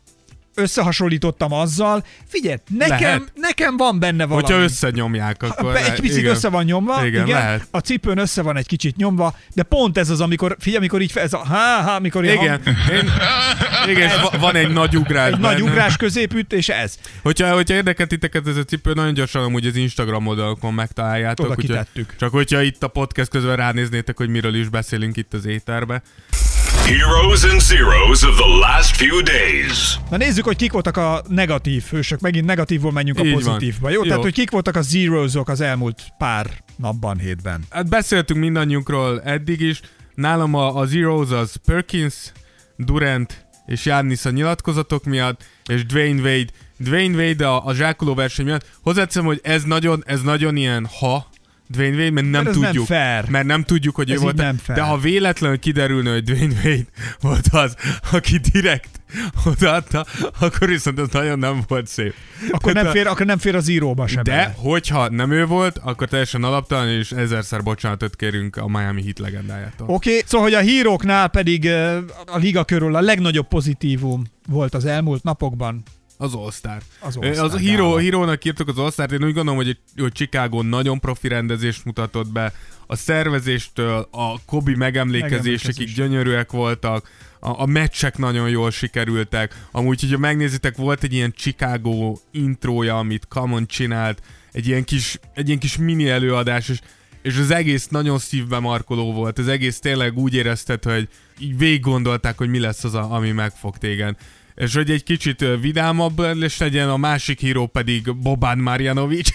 összehasonlítottam 0.54 1.52
azzal, 1.52 2.04
figyelj, 2.26 2.56
nekem, 2.78 2.98
Lehet. 3.00 3.32
nekem 3.34 3.76
van 3.76 3.98
benne 3.98 4.24
valami. 4.26 4.46
Hogyha 4.46 4.62
összenyomják, 4.62 5.42
akkor... 5.42 5.72
Be- 5.72 5.84
egy 5.92 6.00
picit 6.00 6.18
igen. 6.18 6.30
össze 6.30 6.48
van 6.48 6.64
nyomva, 6.64 7.06
Igen, 7.06 7.26
igen, 7.26 7.38
lehet. 7.38 7.66
a 7.70 7.78
cipőn 7.78 8.18
össze 8.18 8.42
van 8.42 8.56
egy 8.56 8.66
kicsit 8.66 8.96
nyomva, 8.96 9.34
de 9.54 9.62
pont 9.62 9.98
ez 9.98 10.10
az, 10.10 10.20
amikor, 10.20 10.56
figyelj, 10.58 10.76
amikor 10.78 11.00
így, 11.00 11.12
ez 11.14 11.32
a 11.32 11.44
há, 11.46 11.82
há, 11.82 11.96
amikor 11.96 12.24
Igen, 12.24 12.38
hang, 12.38 12.60
én, 12.96 13.10
igen, 13.90 14.10
va- 14.22 14.36
van 14.40 14.54
egy 14.56 14.72
nagy 14.72 14.96
ugrás 14.96 15.32
egy 15.32 15.38
nagy 15.38 15.56
benne. 15.56 15.70
ugrás 15.70 15.96
középütt, 15.96 16.52
és 16.52 16.68
ez. 16.68 16.94
Hogyha, 17.22 17.52
hogyha 17.54 17.74
érdekel 17.74 18.06
titeket 18.06 18.46
ez 18.46 18.56
a 18.56 18.64
cipő, 18.64 18.92
nagyon 18.92 19.14
gyorsan 19.14 19.42
amúgy 19.42 19.66
az 19.66 19.76
Instagram 19.76 20.26
oldalakon 20.26 20.74
megtaláljátok. 20.74 21.46
Oda 21.46 21.54
kitettük. 21.54 22.14
Csak 22.18 22.30
hogyha 22.32 22.62
itt 22.62 22.82
a 22.82 22.88
podcast 22.88 23.30
közben 23.30 23.56
ránéznétek, 23.56 24.16
hogy 24.16 24.28
miről 24.28 24.54
is 24.54 24.68
beszélünk 24.68 25.16
itt 25.16 25.34
az 25.34 25.46
éterbe. 25.46 26.02
Heroes 26.84 27.44
and 27.44 27.60
zeros 27.60 28.22
of 28.22 28.36
the 28.36 28.48
last 28.60 28.96
few 28.96 29.22
days. 29.22 29.98
Na 30.10 30.16
nézzük, 30.16 30.44
hogy 30.44 30.56
kik 30.56 30.72
voltak 30.72 30.96
a 30.96 31.22
negatív 31.28 31.84
hősök. 31.90 32.20
Megint 32.20 32.46
negatívból 32.46 32.92
menjünk 32.92 33.18
a 33.18 33.24
Így 33.24 33.32
van. 33.32 33.42
pozitívba. 33.42 33.90
Jó? 33.90 34.02
Jó. 34.02 34.08
Tehát, 34.08 34.22
hogy 34.22 34.32
kik 34.32 34.50
voltak 34.50 34.76
a 34.76 34.82
zerosok 34.82 35.48
az 35.48 35.60
elmúlt 35.60 36.02
pár 36.18 36.46
napban, 36.76 37.18
hétben. 37.18 37.64
Hát 37.70 37.88
beszéltünk 37.88 38.40
mindannyiunkról 38.40 39.22
eddig 39.22 39.60
is. 39.60 39.80
Nálam 40.14 40.54
a, 40.54 40.76
a 40.76 40.86
Zeros 40.86 41.30
az 41.30 41.56
Perkins, 41.66 42.14
Durant 42.76 43.46
és 43.66 43.82
Giannis 43.82 44.24
a 44.24 44.30
nyilatkozatok 44.30 45.04
miatt, 45.04 45.44
és 45.66 45.86
Dwayne 45.86 46.20
Wade. 46.22 46.52
Dwayne 46.78 47.16
Wade 47.16 47.46
a, 47.46 47.66
a 47.66 47.74
zsákoló 47.74 48.14
verseny 48.14 48.44
miatt. 48.44 48.66
Hozzáteszem, 48.82 49.24
hogy 49.24 49.40
ez 49.42 49.62
nagyon, 49.62 50.02
ez 50.06 50.20
nagyon 50.22 50.56
ilyen 50.56 50.88
ha, 50.98 51.26
Dwayne 51.74 51.96
Wade, 51.96 52.10
mert 52.10 52.30
nem 52.30 52.42
Mert 52.42 52.46
ez 52.46 52.56
nem 52.56 52.64
tudjuk. 52.64 52.86
fair. 52.86 53.28
Mert 53.28 53.46
nem 53.46 53.62
tudjuk, 53.62 53.94
hogy 53.94 54.10
Ez 54.10 54.18
ő 54.18 54.20
volt. 54.22 54.36
nem 54.36 54.56
fair. 54.56 54.78
De 54.78 54.84
ha 54.84 54.98
véletlenül 54.98 55.58
kiderülne, 55.58 56.12
hogy 56.12 56.22
Dwayne 56.24 56.54
Wade 56.64 56.84
volt 57.20 57.46
az, 57.50 57.74
aki 58.12 58.36
direkt 58.52 59.00
odaadta, 59.44 60.06
akkor 60.40 60.68
viszont 60.68 60.98
ez 60.98 61.08
nagyon 61.12 61.38
nem 61.38 61.62
volt 61.68 61.86
szép. 61.86 62.14
Akkor 62.50 62.72
nem 62.72 62.82
Tehát 62.82 62.96
a- 62.96 62.98
fér, 62.98 63.06
akkor 63.06 63.26
nem 63.26 63.38
fér 63.38 63.54
az 63.56 63.68
íróba 63.68 64.06
sem. 64.06 64.22
de, 64.22 64.30
bele. 64.30 64.54
hogyha 64.56 65.08
nem 65.08 65.30
ő 65.30 65.46
volt, 65.46 65.78
akkor 65.82 66.08
teljesen 66.08 66.44
alaptalan, 66.44 66.88
és 66.88 67.10
ezerszer 67.12 67.62
bocsánatot 67.62 68.16
kérünk 68.16 68.56
a 68.56 68.68
Miami 68.68 69.02
Heat 69.02 69.18
legendájától. 69.18 69.86
Oké, 69.88 70.10
okay, 70.10 70.22
szóval 70.26 70.46
hogy 70.46 70.56
a 70.56 70.60
híróknál 70.60 71.28
pedig 71.28 71.66
a 72.26 72.36
liga 72.38 72.64
körül 72.64 72.94
a 72.94 73.00
legnagyobb 73.00 73.48
pozitívum 73.48 74.24
volt 74.48 74.74
az 74.74 74.84
elmúlt 74.84 75.22
napokban 75.22 75.82
Az 76.16 76.34
All-Star. 76.34 76.82
Az 77.00 77.16
All-Star 77.16 77.44
az 77.44 77.54
a 77.54 77.56
híró, 77.56 77.96
hírónak 77.96 78.44
írtuk 78.44 78.68
az 78.68 78.78
all 78.78 79.06
Én 79.06 79.24
úgy 79.24 79.32
gondolom, 79.32 79.56
hogy, 79.56 79.78
hogy 79.96 80.12
Chicago 80.12 80.62
nagyon 80.62 81.00
profi 81.00 81.28
rendezést 81.28 81.84
mutatott 81.84 82.32
be. 82.32 82.52
A 82.86 82.96
szervezéstől 82.96 84.08
a 84.10 84.44
Kobe 84.44 84.76
megemlékezésekig 84.76 85.66
Megemlékezés. 85.66 85.94
gyönyörűek 85.94 86.52
voltak. 86.52 87.10
A, 87.40 87.60
a 87.60 87.66
meccsek 87.66 88.18
nagyon 88.18 88.48
jól 88.48 88.70
sikerültek. 88.70 89.66
Amúgy, 89.70 90.00
hogyha 90.00 90.18
megnézitek, 90.18 90.76
volt 90.76 91.02
egy 91.02 91.12
ilyen 91.12 91.32
Chicago 91.36 92.16
intrója, 92.30 92.98
amit 92.98 93.26
Common 93.28 93.66
csinált. 93.66 94.22
Egy 94.52 94.66
ilyen 94.66 94.84
kis, 94.84 95.18
egy 95.34 95.46
ilyen 95.46 95.58
kis 95.58 95.76
mini 95.76 96.08
előadás, 96.08 96.68
és 96.68 96.78
és 97.24 97.38
az 97.38 97.50
egész 97.50 97.86
nagyon 97.88 98.18
szívbe 98.18 98.58
markoló 98.58 99.12
volt, 99.12 99.38
az 99.38 99.48
egész 99.48 99.78
tényleg 99.78 100.18
úgy 100.18 100.34
érezted, 100.34 100.84
hogy 100.84 101.08
így 101.38 101.58
végig 101.58 101.80
gondolták, 101.80 102.38
hogy 102.38 102.48
mi 102.48 102.58
lesz 102.58 102.84
az, 102.84 102.94
a, 102.94 103.14
ami 103.14 103.30
megfog 103.30 103.78
téged. 103.78 104.16
És 104.54 104.74
hogy 104.74 104.90
egy 104.90 105.02
kicsit 105.02 105.44
vidámabb 105.60 106.26
és 106.40 106.58
legyen, 106.58 106.88
a 106.88 106.96
másik 106.96 107.40
híró 107.40 107.66
pedig 107.66 108.16
Bobán 108.16 108.58
Marjanovic, 108.58 109.28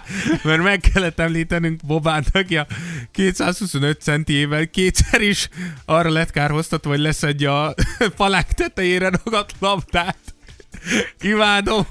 mert 0.44 0.62
meg 0.62 0.80
kellett 0.80 1.18
említenünk 1.18 1.80
Bobánt, 1.86 2.26
aki 2.32 2.56
a 2.56 2.66
225 3.10 4.00
centiével 4.00 4.70
kétszer 4.70 5.20
is 5.20 5.48
arra 5.84 6.10
lett 6.10 6.30
kárhoztatva, 6.30 6.90
hogy 6.90 7.00
leszedje 7.00 7.52
a 7.52 7.74
palák 8.16 8.52
tetejére 8.52 9.10
ragadt 9.24 9.54
labdát. 9.58 10.35
Imádom 11.22 11.86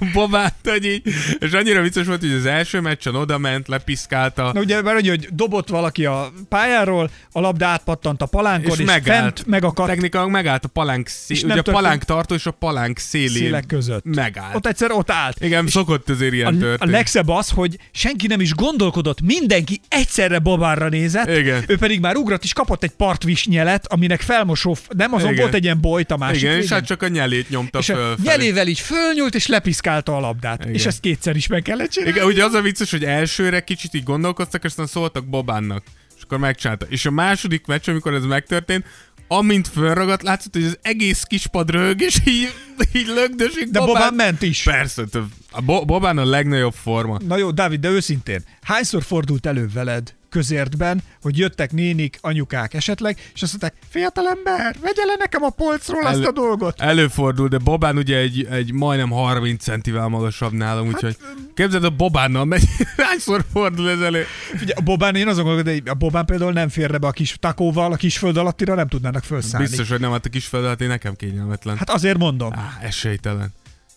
hogy 0.64 0.86
így. 0.86 1.02
És 1.40 1.52
annyira 1.52 1.82
vicces 1.82 2.06
volt, 2.06 2.20
hogy 2.20 2.32
az 2.32 2.46
első 2.46 2.80
meccsen 2.80 3.16
oda 3.16 3.38
ment, 3.38 3.68
lepiszkálta, 3.68 4.52
Na 4.54 4.60
ugye, 4.60 4.82
mert 4.82 5.00
ugye, 5.00 5.10
hogy 5.10 5.28
dobott 5.32 5.68
valaki 5.70 6.06
a 6.06 6.32
pályáról, 6.50 7.10
a 7.32 7.40
labda 7.40 7.66
átpattant 7.66 8.22
a 8.22 8.26
palánkon, 8.26 8.66
és, 8.72 8.74
és 8.74 8.80
és 8.80 8.86
megállt. 8.86 9.22
fent 9.24 9.46
megakadt 9.48 9.88
Technikailag 9.90 10.32
megállt 10.32 10.66
a 10.66 10.68
palánk 10.68 11.08
szé... 11.08 11.34
És 11.34 11.44
ugye 11.44 11.52
a 11.52 11.56
történt- 11.56 11.78
palánk 11.78 12.04
tartó 12.04 12.36
és 12.36 12.46
a 12.46 12.52
palánk 12.52 12.98
szélén 12.98 13.30
szélek 13.30 13.66
között. 13.66 14.04
megállt. 14.04 14.56
Ott 14.56 14.66
egyszer 14.68 14.92
ott 14.92 15.12
állt. 15.12 15.44
Igen, 15.44 15.68
szokott 15.68 16.10
azért 16.10 16.34
ilyen 16.34 16.54
A, 16.54 16.58
a 16.58 16.60
történni. 16.60 16.92
legszebb 16.92 17.30
az, 17.30 17.50
hogy 17.50 17.78
senki 17.92 18.28
nem 18.28 18.40
is 18.40 18.54
gondolkodott, 18.54 19.22
mindenki 19.22 19.82
egyszerre 19.90 20.40
Bobánra 20.40 20.90
nézett, 20.90 21.30
Igen. 21.38 21.64
ő 21.68 21.78
pedig 21.78 22.00
már 22.00 22.16
ugrott 22.16 22.44
és 22.44 22.54
kapott 22.54 22.84
egy 22.84 22.92
partvisnyelet, 22.92 23.88
aminek 23.88 24.22
felmosó, 24.22 24.78
nem 24.98 25.14
azon 25.14 25.30
Igen. 25.30 25.42
volt 25.42 25.54
egy 25.54 25.64
ilyen 25.64 25.82
bojt 25.82 26.12
a 26.12 26.18
másik 26.18 26.42
Igen, 26.42 26.52
és 26.52 26.60
végén. 26.60 26.78
hát 26.78 26.86
csak 26.86 27.02
a 27.02 27.08
nyelét 27.08 27.50
nyomta 27.50 27.80
és 27.80 27.90
a 27.90 27.94
föl. 27.96 28.16
nyelével 28.24 28.68
így 28.68 28.80
fölnyúlt, 28.86 29.36
és 29.36 29.48
lepiszkálta 29.48 30.16
a 30.16 30.20
labdát. 30.20 30.62
Igen. 30.62 30.74
És 30.74 30.86
ezt 30.86 31.00
kétszer 31.00 31.36
is 31.36 31.48
meg 31.48 31.62
kellett 31.62 31.90
csinálni. 31.90 32.16
Igen, 32.16 32.28
ugye 32.28 32.44
az 32.44 32.54
a 32.54 32.62
vicces, 32.62 32.92
hogy 32.92 33.04
elsőre 33.04 33.64
kicsit 33.64 33.94
így 33.94 34.04
gondolkoztak, 34.04 34.64
és 34.64 34.70
aztán 34.70 34.88
szóltak 34.88 35.26
Bobánnak. 35.26 35.84
És 36.18 36.22
akkor 36.24 36.38
megcsinálta. 36.38 36.86
És 36.90 37.06
a 37.06 37.12
második 37.12 37.66
meccs, 37.66 37.90
amikor 37.90 38.14
ez 38.14 38.24
megtörtént, 38.24 38.86
amint 39.28 39.68
fölragadt, 39.68 40.22
látszott, 40.22 40.54
hogy 40.54 40.64
az 40.64 40.78
egész 40.82 41.24
kispad 41.24 41.70
rög, 41.70 42.02
és 42.02 42.18
így, 42.26 42.54
így 42.94 43.08
lögdösik 43.08 43.70
De 43.70 43.80
Bobán 43.80 44.14
ment 44.14 44.42
is. 44.42 44.64
Persze, 44.64 45.04
a 45.52 45.62
Bo- 45.62 45.86
Bobán 45.86 46.18
a 46.18 46.26
legnagyobb 46.26 46.74
forma. 46.74 47.20
Na 47.28 47.38
jó, 47.38 47.52
Dávid, 47.52 47.80
de 47.80 47.90
őszintén, 47.90 48.44
hányszor 48.62 49.04
fordult 49.04 49.46
elő 49.46 49.70
veled 49.74 50.14
közértben, 50.36 51.02
hogy 51.22 51.38
jöttek 51.38 51.72
nénik, 51.72 52.18
anyukák 52.22 52.74
esetleg, 52.74 53.32
és 53.34 53.42
azt 53.42 53.52
mondták, 53.52 53.82
fiatalember, 53.90 54.76
vegye 54.82 55.06
le 55.06 55.16
nekem 55.20 55.44
a 55.44 55.50
polcról 55.50 56.06
azt 56.06 56.16
Elő- 56.16 56.26
a 56.26 56.32
dolgot. 56.32 56.82
Előfordul, 56.82 57.48
de 57.48 57.58
Bobán 57.58 57.98
ugye 57.98 58.18
egy, 58.18 58.48
egy 58.52 58.74
majdnem 58.74 59.10
30 59.10 59.64
centivel 59.64 60.08
magasabb 60.08 60.52
nálam, 60.52 60.88
úgyhogy 60.88 61.18
képzeld 61.54 61.84
a 61.84 61.90
Bobánnal 61.90 62.46
megy, 62.46 62.64
hányszor 63.08 63.46
fordul 63.52 63.90
ez 63.90 64.00
elő. 64.00 64.26
Ugye 64.62 64.74
a 64.74 64.82
Bobán, 64.82 65.16
én 65.16 65.28
azon 65.28 65.44
gondolkodom, 65.46 65.84
de 65.84 65.92
a 65.92 65.94
Bobán 65.94 66.26
például 66.26 66.52
nem 66.52 66.70
férne 66.70 66.98
be 66.98 67.08
a 67.08 67.12
kis 67.12 67.36
takóval, 67.40 67.92
a 67.92 67.96
kis 67.96 68.18
föld 68.18 68.38
alattira 68.38 68.76
nem 68.76 68.88
tudnának 68.88 69.24
felszállni. 69.24 69.68
Biztos, 69.68 69.90
hogy 69.90 70.00
nem 70.00 70.12
hát 70.12 70.26
a 70.26 70.30
kis 70.30 70.46
feladat, 70.46 70.82
én 70.82 70.88
nekem 70.88 71.16
kényelmetlen. 71.16 71.78
Hát 71.78 71.90
azért 71.90 72.18
mondom. 72.18 72.52
Á, 72.54 72.78
esélytelen. 72.82 73.54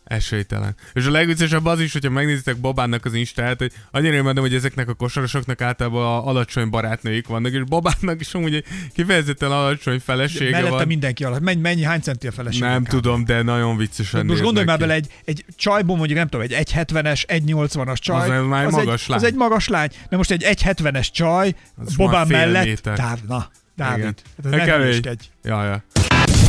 Esélytelen. 0.08 0.74
És 0.92 1.06
a 1.06 1.10
legviccesebb 1.10 1.66
az 1.66 1.80
is, 1.80 1.92
hogyha 1.92 2.10
megnézitek 2.10 2.56
Bobánnak 2.56 3.04
az 3.04 3.14
Instáját, 3.14 3.58
hogy 3.58 3.72
annyira 3.90 4.16
imádom, 4.16 4.44
hogy 4.44 4.54
ezeknek 4.54 4.88
a 4.88 4.94
kosarasoknak 4.94 5.60
általában 5.60 6.02
a 6.02 6.26
alacsony 6.26 6.70
barátnőik 6.70 7.26
vannak, 7.26 7.52
és 7.52 7.62
Bobánnak 7.64 8.20
is 8.20 8.34
amúgy 8.34 8.54
egy 8.54 8.64
kifejezetten 8.94 9.50
alacsony 9.50 9.98
felesége 10.00 10.50
Mellette 10.50 10.70
van. 10.70 10.86
mindenki 10.86 11.24
alatt. 11.24 11.40
Mennyi, 11.40 11.60
mennyi 11.60 11.82
hány 11.82 12.00
centi 12.00 12.26
a 12.26 12.32
feleség? 12.32 12.60
Nem 12.60 12.84
tudom, 12.84 13.24
de 13.24 13.42
nagyon 13.42 13.76
viccesen 13.76 14.26
Most 14.26 14.42
gondolj 14.42 14.66
már 14.66 14.78
bele, 14.78 14.94
egy, 14.94 15.06
egy 15.24 15.44
csajból 15.56 15.96
mondjuk 15.96 16.18
nem 16.18 16.28
tudom, 16.28 16.46
egy 16.50 16.52
1,70-es, 16.72 17.24
1,80-as 17.26 17.96
csaj. 17.98 18.38
Az 18.38 18.46
az 18.64 18.72
magas 18.72 19.02
egy, 19.02 19.08
lány. 19.08 19.18
Az 19.18 19.24
egy 19.24 19.34
magas 19.34 19.68
lány. 19.68 19.88
De 20.08 20.16
most 20.16 20.30
egy 20.30 20.42
1,70-es 20.44 21.08
csaj, 21.12 21.54
Az 21.84 21.94
fél 21.94 22.24
mellett. 22.26 22.64
méter. 22.64 23.18
Na, 23.26 23.50
Dávid. 23.76 23.98
Igen. 23.98 24.14
Hát 24.44 24.52
ez 24.62 24.66
Ne 24.66 24.76
hülyeskedj. 24.76 25.18
ki. 25.18 25.48
Ja, 25.48 25.64
ja. 25.64 26.07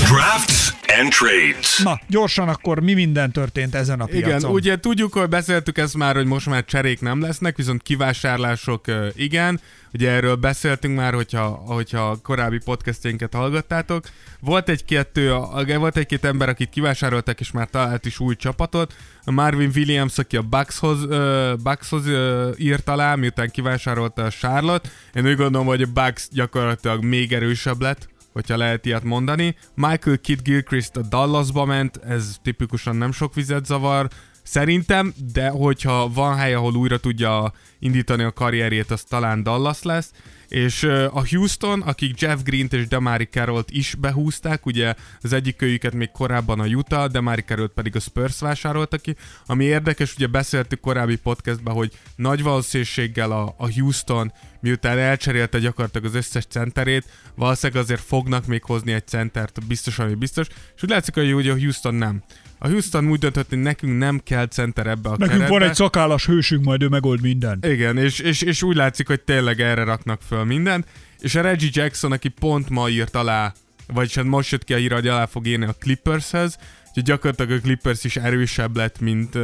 Drafts 0.09 0.73
and 0.99 1.13
trades. 1.13 1.77
Na, 1.83 1.99
gyorsan 2.07 2.47
akkor 2.47 2.79
mi 2.79 2.93
minden 2.93 3.31
történt 3.31 3.75
ezen 3.75 3.99
a 3.99 4.05
piacon? 4.05 4.39
Igen, 4.39 4.51
ugye 4.51 4.79
tudjuk, 4.79 5.13
hogy 5.13 5.29
beszéltük 5.29 5.77
ezt 5.77 5.97
már, 5.97 6.15
hogy 6.15 6.25
most 6.25 6.45
már 6.45 6.65
cserék 6.65 7.01
nem 7.01 7.21
lesznek, 7.21 7.55
viszont 7.55 7.81
kivásárlások 7.81 8.85
igen. 9.15 9.59
Ugye 9.93 10.09
erről 10.09 10.35
beszéltünk 10.35 10.95
már, 10.95 11.13
hogyha, 11.13 11.45
hogyha 11.47 12.17
korábbi 12.23 12.57
podcastjainket 12.65 13.33
hallgattátok. 13.33 14.05
Volt 14.39 14.69
egy-kettő, 14.69 15.33
volt 15.77 15.97
egy-két 15.97 16.25
ember, 16.25 16.49
akit 16.49 16.69
kivásároltak, 16.69 17.39
és 17.39 17.51
már 17.51 17.69
talált 17.69 18.05
is 18.05 18.19
új 18.19 18.35
csapatot. 18.35 18.93
A 19.23 19.31
Marvin 19.31 19.71
Williams, 19.75 20.17
aki 20.17 20.37
a 20.37 20.41
Buckshoz, 20.41 21.03
ö, 21.09 21.53
Buckshoz 21.63 22.07
ö, 22.07 22.49
írt 22.57 22.89
alá, 22.89 23.15
miután 23.15 23.49
kivásárolta 23.49 24.23
a 24.23 24.29
Charlotte. 24.29 24.89
Én 25.13 25.27
úgy 25.27 25.35
gondolom, 25.35 25.67
hogy 25.67 25.81
a 25.81 25.91
Bucks 25.93 26.27
gyakorlatilag 26.31 27.03
még 27.03 27.33
erősebb 27.33 27.81
lett 27.81 28.07
hogyha 28.33 28.57
lehet 28.57 28.85
ilyet 28.85 29.03
mondani. 29.03 29.55
Michael 29.75 30.17
Kidd 30.17 30.39
Gilchrist 30.43 30.97
a 30.97 31.01
Dallasba 31.01 31.65
ment, 31.65 31.97
ez 31.97 32.35
tipikusan 32.43 32.95
nem 32.95 33.11
sok 33.11 33.33
vizet 33.33 33.65
zavar, 33.65 34.07
szerintem, 34.43 35.13
de 35.33 35.49
hogyha 35.49 36.09
van 36.13 36.35
hely, 36.37 36.53
ahol 36.53 36.75
újra 36.75 36.97
tudja 36.97 37.53
indítani 37.79 38.23
a 38.23 38.31
karrierjét, 38.31 38.91
az 38.91 39.03
talán 39.03 39.43
Dallas 39.43 39.83
lesz. 39.83 40.11
És 40.49 40.83
a 41.11 41.27
Houston, 41.27 41.81
akik 41.81 42.19
Jeff 42.19 42.39
Green-t 42.43 42.73
és 42.73 42.87
Damari 42.87 43.25
Carrollt 43.25 43.71
is 43.71 43.95
behúzták, 43.95 44.65
ugye 44.65 44.93
az 45.21 45.33
egyik 45.33 45.55
kölyüket 45.55 45.93
még 45.93 46.11
korábban 46.11 46.59
a 46.59 46.65
Utah, 46.65 47.07
Damari 47.07 47.41
Carrollt 47.41 47.71
pedig 47.71 47.95
a 47.95 47.99
Spurs 47.99 48.39
vásárolta 48.39 48.97
ki. 48.97 49.15
Ami 49.45 49.63
érdekes, 49.63 50.15
ugye 50.15 50.27
beszéltük 50.27 50.79
korábbi 50.79 51.15
podcastban, 51.15 51.73
hogy 51.73 51.91
nagy 52.15 52.43
valószínűséggel 52.43 53.31
a, 53.31 53.55
a 53.57 53.73
Houston, 53.73 54.31
miután 54.61 54.97
elcserélte 54.97 55.59
gyakorlatilag 55.59 56.07
az 56.07 56.15
összes 56.15 56.45
centerét, 56.45 57.05
valószínűleg 57.35 57.83
azért 57.83 58.01
fognak 58.01 58.45
még 58.45 58.63
hozni 58.63 58.91
egy 58.91 59.07
centert, 59.07 59.67
biztos, 59.67 59.99
ami 59.99 60.13
biztos. 60.13 60.47
És 60.75 60.83
úgy 60.83 60.89
látszik, 60.89 61.13
hogy 61.13 61.33
ugye 61.33 61.51
a 61.51 61.57
Houston 61.57 61.95
nem. 61.95 62.23
A 62.61 62.67
Houston 62.67 63.09
úgy 63.09 63.19
döntött, 63.19 63.49
hogy 63.49 63.57
nekünk 63.61 63.97
nem 63.97 64.21
kell 64.23 64.47
center 64.47 64.87
ebbe 64.87 65.09
a 65.09 65.11
Nekünk 65.11 65.29
keretbe. 65.29 65.59
van 65.59 65.69
egy 65.69 65.75
szakállas 65.75 66.25
hősünk, 66.25 66.63
majd 66.63 66.81
ő 66.81 66.87
megold 66.87 67.21
mindent. 67.21 67.65
Igen, 67.65 67.97
és, 67.97 68.19
és, 68.19 68.41
és 68.41 68.63
úgy 68.63 68.75
látszik, 68.75 69.07
hogy 69.07 69.21
tényleg 69.21 69.61
erre 69.61 69.83
raknak 69.83 70.21
föl 70.27 70.43
mindent. 70.43 70.87
És 71.19 71.35
a 71.35 71.41
Reggie 71.41 71.69
Jackson, 71.73 72.11
aki 72.11 72.27
pont 72.27 72.69
ma 72.69 72.89
írt 72.89 73.15
alá, 73.15 73.53
vagyis 73.93 74.15
hát 74.15 74.25
most 74.25 74.51
jött 74.51 74.63
ki 74.63 74.73
a 74.73 74.77
hír, 74.77 74.91
hogy 74.91 75.07
alá 75.07 75.25
fog 75.25 75.47
írni 75.47 75.65
a 75.65 75.75
Clippershez, 75.79 76.57
úgyhogy 76.87 77.03
gyakorlatilag 77.03 77.51
a 77.51 77.61
Clippers 77.61 78.03
is 78.03 78.15
erősebb 78.15 78.75
lett, 78.75 78.99
mint, 78.99 79.37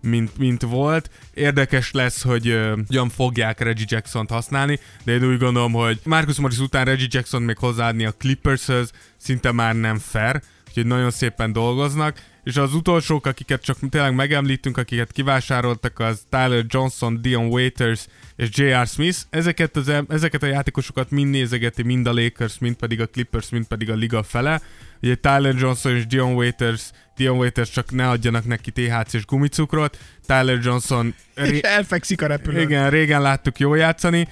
mint, 0.00 0.38
mint 0.38 0.62
volt. 0.62 1.10
Érdekes 1.34 1.90
lesz, 1.92 2.22
hogy 2.22 2.60
hogyan 2.86 3.08
fogják 3.08 3.60
Reggie 3.60 3.86
Jackson-t 3.88 4.30
használni, 4.30 4.78
de 5.04 5.12
én 5.12 5.24
úgy 5.24 5.38
gondolom, 5.38 5.72
hogy 5.72 6.00
Marcus 6.04 6.36
Morris 6.38 6.58
után 6.58 6.84
Reggie 6.84 7.08
Jackson 7.10 7.42
még 7.42 7.58
hozzáadni 7.58 8.04
a 8.04 8.12
Clippershez 8.12 8.90
szinte 9.16 9.52
már 9.52 9.74
nem 9.74 9.98
fair, 9.98 10.42
úgyhogy 10.76 10.92
nagyon 10.92 11.10
szépen 11.10 11.52
dolgoznak, 11.52 12.16
és 12.44 12.56
az 12.56 12.74
utolsók, 12.74 13.26
akiket 13.26 13.62
csak 13.62 13.78
tényleg 13.90 14.14
megemlítünk, 14.14 14.76
akiket 14.76 15.12
kivásároltak, 15.12 15.98
az 15.98 16.26
Tyler 16.30 16.64
Johnson, 16.68 17.22
Dion 17.22 17.46
Waiters 17.46 18.06
és 18.36 18.48
J.R. 18.52 18.86
Smith. 18.86 19.18
Ezeket, 19.30 19.76
az, 19.76 19.92
ezeket 20.08 20.42
a 20.42 20.46
játékosokat 20.46 21.10
mind 21.10 21.30
nézegeti, 21.30 21.82
mind 21.82 22.06
a 22.06 22.12
Lakers, 22.12 22.58
mind 22.58 22.74
pedig 22.76 23.00
a 23.00 23.06
Clippers, 23.06 23.48
mind 23.48 23.66
pedig 23.66 23.90
a 23.90 23.94
liga 23.94 24.22
fele. 24.22 24.60
Ugye 25.02 25.14
Tyler 25.14 25.54
Johnson 25.58 25.94
és 25.94 26.06
Dion 26.06 26.34
Waiters, 26.34 26.90
Dion 27.16 27.38
Waiters 27.38 27.70
csak 27.70 27.90
ne 27.90 28.08
adjanak 28.08 28.44
neki 28.44 28.70
THC-s 28.70 29.24
gumicukrot. 29.24 29.98
Tyler 30.26 30.58
Johnson 30.62 31.14
És 31.34 31.48
ré- 31.48 31.66
elfekszik 31.66 32.22
a 32.22 32.26
repülőn. 32.26 32.62
igen, 32.62 32.90
régen 32.90 33.22
láttuk 33.22 33.58
jól 33.58 33.78
játszani. 33.78 34.28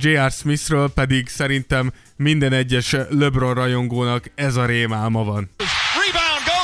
J.R. 0.00 0.30
Smithről 0.30 0.92
pedig 0.92 1.28
szerintem 1.28 1.92
minden 2.16 2.52
egyes 2.52 2.96
LeBron 3.10 3.54
rajongónak 3.54 4.30
ez 4.34 4.56
a 4.56 4.66
rémálma 4.66 5.24
van. 5.24 5.50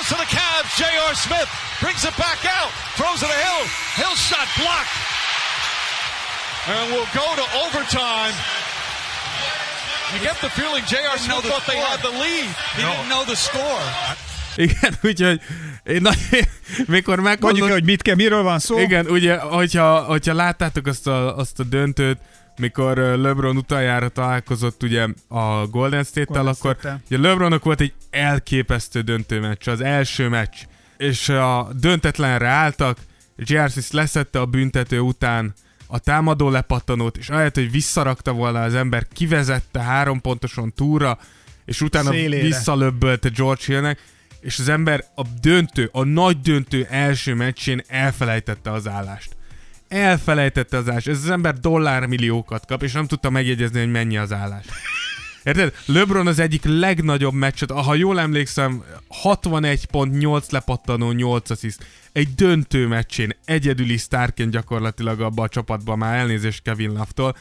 Rebound 0.02 0.08
to 0.08 0.14
the 0.14 0.36
Cavs. 0.36 0.76
J.R. 0.76 1.14
Smith 1.14 1.48
brings 1.80 2.04
it 2.04 2.16
back 2.16 2.44
out. 2.44 2.70
Throws 2.96 3.22
it 3.22 3.26
to 3.26 3.38
Hill. 3.46 3.64
Hill 3.96 4.14
shot 4.14 4.48
blocked. 4.58 4.90
And 6.68 6.92
we'll 6.92 7.10
go 7.14 7.26
to 7.36 7.46
overtime. 7.66 8.34
You 10.14 10.20
get 10.20 10.40
the 10.40 10.50
feeling 10.50 10.82
J.R. 10.86 11.18
Smith 11.18 11.44
thought 11.44 11.66
they 11.66 11.78
had 11.78 12.00
the 12.02 12.10
lead. 12.10 12.48
He 12.76 12.82
didn't 12.82 13.08
know 13.08 13.24
the 13.24 13.36
score. 13.36 13.82
Igen, 14.56 14.98
úgyhogy 15.02 15.40
én 15.84 16.02
nagy, 16.02 16.18
mikor 16.86 17.20
Mondjuk, 17.40 17.70
hogy 17.70 17.84
mit 17.84 18.02
kell, 18.02 18.14
miről 18.14 18.42
van 18.42 18.58
szó. 18.58 18.78
Igen, 18.78 19.06
ugye, 19.06 19.38
hogyha, 19.38 20.00
hogyha 20.00 20.34
láttátok 20.34 20.86
azt 20.86 21.06
a, 21.06 21.36
azt 21.36 21.60
a 21.60 21.64
döntőt, 21.64 22.18
mikor 22.58 22.96
LeBron 22.96 23.56
utoljára 23.56 24.08
találkozott 24.08 24.82
ugye 24.82 25.08
a 25.28 25.66
Golden 25.66 26.04
State-tel, 26.04 26.42
Golden 26.42 26.54
akkor 26.58 26.76
State-tel. 26.78 27.02
ugye 27.10 27.28
LeBronnak 27.28 27.64
volt 27.64 27.80
egy 27.80 27.92
elképesztő 28.10 29.00
döntőmeccs, 29.00 29.68
az 29.68 29.80
első 29.80 30.28
meccs. 30.28 30.56
és 30.96 31.28
a 31.28 31.68
döntetlenre 31.80 32.48
álltak. 32.48 32.98
Smith 33.44 33.94
leszette 33.94 34.40
a 34.40 34.46
büntető 34.46 35.00
után 35.00 35.54
a 35.86 35.98
támadó 35.98 36.50
lepattanót, 36.50 37.16
és 37.16 37.28
ahelyett, 37.28 37.54
hogy 37.54 37.70
visszarakta 37.70 38.32
volna 38.32 38.62
az 38.62 38.74
ember, 38.74 39.06
kivezette 39.12 39.80
három 39.80 40.20
pontoson 40.20 40.72
túra, 40.72 41.18
és 41.64 41.80
utána 41.80 42.10
Szélére. 42.10 42.42
visszalöbbölte 42.42 43.28
George 43.28 43.62
Hillnek, 43.66 44.02
és 44.40 44.58
az 44.58 44.68
ember 44.68 45.04
a 45.14 45.22
döntő, 45.40 45.88
a 45.92 46.04
nagy 46.04 46.40
döntő 46.40 46.86
első 46.90 47.34
meccsén 47.34 47.82
elfelejtette 47.86 48.70
az 48.72 48.88
állást. 48.88 49.36
Elfelejtette 49.92 50.76
az 50.76 50.88
állást. 50.88 51.08
Ez 51.08 51.22
az 51.22 51.30
ember 51.30 51.58
dollármilliókat 51.58 52.66
kap, 52.66 52.82
és 52.82 52.92
nem 52.92 53.06
tudta 53.06 53.30
megjegyezni, 53.30 53.78
hogy 53.78 53.90
mennyi 53.90 54.16
az 54.16 54.32
állás. 54.32 54.64
Érted? 55.42 55.74
LeBron 55.86 56.26
az 56.26 56.38
egyik 56.38 56.64
legnagyobb 56.64 57.32
meccset, 57.34 57.70
ha 57.70 57.94
jól 57.94 58.20
emlékszem, 58.20 58.84
61 59.08 59.86
pont, 59.86 60.18
8 60.18 60.50
lepattanó, 60.50 61.12
8 61.12 61.50
assziszt. 61.50 61.86
Egy 62.12 62.34
döntő 62.34 62.86
meccsén 62.86 63.36
egyedüli 63.44 63.96
sztárként 63.96 64.50
gyakorlatilag 64.50 65.20
abba 65.20 65.42
a 65.42 65.48
csapatban 65.48 65.98
már 65.98 66.18
elnézést 66.18 66.62
Kevin 66.62 66.90
Love-tól, 66.90 67.36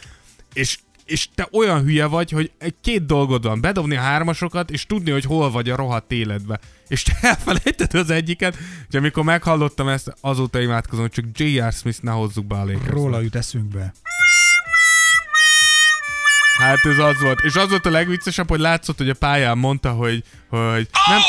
és 0.53 0.77
és 1.11 1.27
te 1.35 1.47
olyan 1.51 1.83
hülye 1.83 2.05
vagy, 2.05 2.31
hogy 2.31 2.51
egy 2.57 2.75
két 2.81 3.05
dolgod 3.05 3.43
van, 3.43 3.61
bedobni 3.61 3.95
a 3.95 4.01
hármasokat, 4.01 4.71
és 4.71 4.85
tudni, 4.85 5.11
hogy 5.11 5.25
hol 5.25 5.51
vagy 5.51 5.69
a 5.69 5.75
rohadt 5.75 6.11
életbe. 6.11 6.59
És 6.87 7.03
te 7.03 7.13
elfelejted 7.21 7.93
az 7.93 8.09
egyiket, 8.09 8.57
és 8.89 8.95
amikor 8.95 9.23
meghallottam 9.23 9.87
ezt, 9.87 10.13
azóta 10.21 10.59
imádkozom, 10.59 11.01
hogy 11.01 11.11
csak 11.11 11.25
J.R. 11.33 11.73
Smith 11.73 12.01
ne 12.01 12.11
hozzuk 12.11 12.45
be 12.45 12.55
a 12.55 12.65
Lakersbe. 12.65 12.89
Róla 12.89 13.21
jut 13.21 13.35
eszünkbe. 13.35 13.93
Hát 16.59 16.85
ez 16.85 16.97
az 16.97 17.21
volt. 17.21 17.39
És 17.39 17.55
az 17.55 17.69
volt 17.69 17.85
a 17.85 17.89
legviccesebb, 17.89 18.49
hogy 18.49 18.59
látszott, 18.59 18.97
hogy 18.97 19.09
a 19.09 19.13
pályán 19.13 19.57
mondta, 19.57 19.91
hogy, 19.91 20.23
hogy 20.49 20.87
nem, 21.07 21.19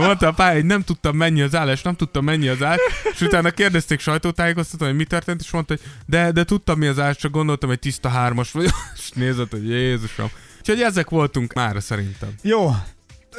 mondta 0.00 0.26
a 0.26 0.32
pályán, 0.32 0.54
hogy 0.54 0.64
nem 0.64 0.82
tudtam 0.82 1.16
mennyi 1.16 1.40
az 1.40 1.54
állás, 1.54 1.82
nem 1.82 1.94
tudtam 1.94 2.24
mennyi 2.24 2.48
az 2.48 2.62
állás, 2.62 2.78
és 3.12 3.20
utána 3.20 3.50
kérdezték 3.50 4.00
sajtótájékoztatón, 4.00 4.88
hogy 4.88 4.96
mi 4.96 5.04
történt, 5.04 5.40
és 5.40 5.50
mondta, 5.50 5.74
hogy 5.74 5.90
de, 6.06 6.30
de 6.32 6.44
tudtam 6.44 6.78
mi 6.78 6.86
az 6.86 6.98
állás, 6.98 7.16
csak 7.16 7.30
gondoltam, 7.30 7.68
hogy 7.68 7.78
tiszta 7.78 8.08
hármas 8.08 8.50
vagy, 8.50 8.64
és 8.96 9.10
nézett, 9.10 9.50
hogy 9.50 9.68
Jézusom. 9.68 10.30
Úgyhogy 10.58 10.80
ezek 10.80 11.10
voltunk 11.10 11.52
már 11.52 11.76
szerintem. 11.82 12.28
Jó, 12.42 12.70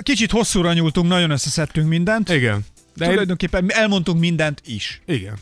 kicsit 0.04 0.32
hosszúra 0.32 0.74
nyúltunk, 0.74 1.08
nagyon 1.08 1.30
összeszedtünk 1.30 1.88
mindent. 1.88 2.30
Igen. 2.30 2.66
De 2.96 3.08
Tulajdonképpen 3.08 3.72
elmondtunk 3.72 4.20
mindent 4.20 4.62
is. 4.66 5.02
igen. 5.06 5.36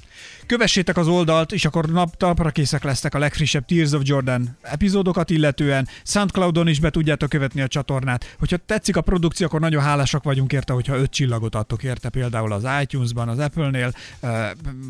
Kövessétek 0.54 0.98
az 0.98 1.08
oldalt, 1.08 1.52
és 1.52 1.66
akkor 1.66 1.86
nap 1.86 2.16
talpra 2.18 2.50
készek 2.50 2.84
lesztek 2.84 3.14
a 3.14 3.20
legfrissebb 3.20 3.66
Tears 3.66 3.92
of 3.92 4.02
Jordan 4.04 4.58
epizódokat 4.62 5.30
illetően. 5.30 5.88
Soundcloudon 6.04 6.68
is 6.68 6.80
be 6.80 6.90
tudjátok 6.90 7.30
követni 7.30 7.62
a 7.62 7.68
csatornát. 7.68 8.36
Hogyha 8.40 8.58
tetszik 8.58 8.96
a 8.96 9.02
produkció, 9.02 9.46
akkor 9.46 9.60
nagyon 9.60 9.82
hálásak 9.82 10.24
vagyunk 10.24 10.54
érte, 10.54 10.74
hogyha 10.74 10.98
öt 10.98 11.12
csillagot 11.12 11.56
adtok 11.56 11.84
érte, 11.84 12.10
például 12.10 12.52
az 12.52 12.66
iTunes-ban, 12.82 13.30
az 13.30 13.40
Apple-nél. 13.40 13.94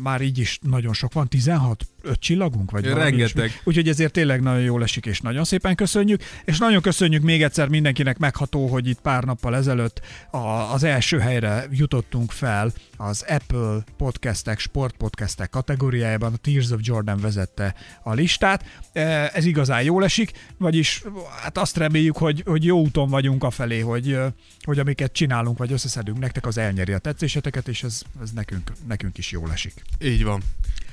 Már 0.02 0.20
így 0.20 0.38
is 0.38 0.58
nagyon 0.62 0.92
sok 0.92 1.12
van, 1.12 1.28
16 1.28 1.86
öt 2.04 2.20
csillagunk? 2.20 2.70
Vagy 2.70 2.84
Rengeteg. 2.84 3.60
Úgyhogy 3.64 3.88
ezért 3.88 4.12
tényleg 4.12 4.42
nagyon 4.42 4.62
jól 4.62 4.82
esik, 4.82 5.06
és 5.06 5.20
nagyon 5.20 5.44
szépen 5.44 5.74
köszönjük. 5.74 6.22
És 6.44 6.58
nagyon 6.58 6.82
köszönjük 6.82 7.22
még 7.22 7.42
egyszer 7.42 7.68
mindenkinek 7.68 8.18
megható, 8.18 8.66
hogy 8.66 8.88
itt 8.88 9.00
pár 9.00 9.24
nappal 9.24 9.56
ezelőtt 9.56 10.00
a, 10.30 10.38
az 10.72 10.82
első 10.84 11.18
helyre 11.18 11.66
jutottunk 11.70 12.32
fel 12.32 12.72
az 12.96 13.24
Apple 13.28 13.84
podcastek, 13.96 14.58
sportpodcastek 14.58 15.50
kategóriájában. 15.50 16.32
A 16.32 16.36
Tears 16.36 16.70
of 16.70 16.80
Jordan 16.82 17.20
vezette 17.20 17.74
a 18.02 18.12
listát. 18.12 18.64
E, 18.92 19.30
Ez 19.34 19.44
igazán 19.44 19.82
jól 19.82 20.04
esik, 20.04 20.30
vagyis 20.58 21.02
hát 21.42 21.58
azt 21.58 21.76
reméljük, 21.76 22.16
hogy, 22.16 22.42
hogy 22.46 22.64
jó 22.64 22.80
úton 22.80 23.08
vagyunk 23.08 23.44
afelé, 23.44 23.80
hogy, 23.80 24.18
hogy 24.62 24.78
amiket 24.78 25.12
csinálunk, 25.12 25.58
vagy 25.58 25.72
összeszedünk 25.72 26.18
nektek, 26.18 26.46
az 26.46 26.58
elnyeri 26.58 26.92
a 26.92 26.98
tetszéseteket, 26.98 27.68
és 27.68 27.82
ez, 27.82 28.02
ez 28.22 28.30
nekünk, 28.30 28.72
nekünk 28.88 29.18
is 29.18 29.30
jól 29.30 29.52
esik. 29.52 29.82
Így 30.00 30.24
van. 30.24 30.42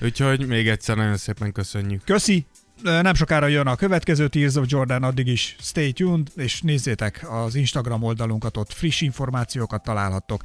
Úgyhogy 0.02 0.48
még 0.48 0.68
egyszer 0.68 0.98
nagyon 1.02 1.18
szépen 1.18 1.52
köszönjük. 1.52 2.04
Köszi! 2.04 2.46
Nem 2.84 3.14
sokára 3.14 3.48
jön 3.48 3.68
a 3.68 3.76
következő 3.76 4.28
Tears 4.28 4.56
of 4.56 4.66
Jordan, 4.68 5.04
addig 5.04 5.28
is 5.28 5.56
stay 5.60 5.92
tuned, 5.92 6.28
és 6.36 6.62
nézzétek 6.62 7.26
az 7.30 7.56
Instagram 7.56 8.04
oldalunkat, 8.04 8.58
ott 8.58 8.74
friss 8.74 9.02
információkat 9.02 9.84
találhattok. 9.84 10.44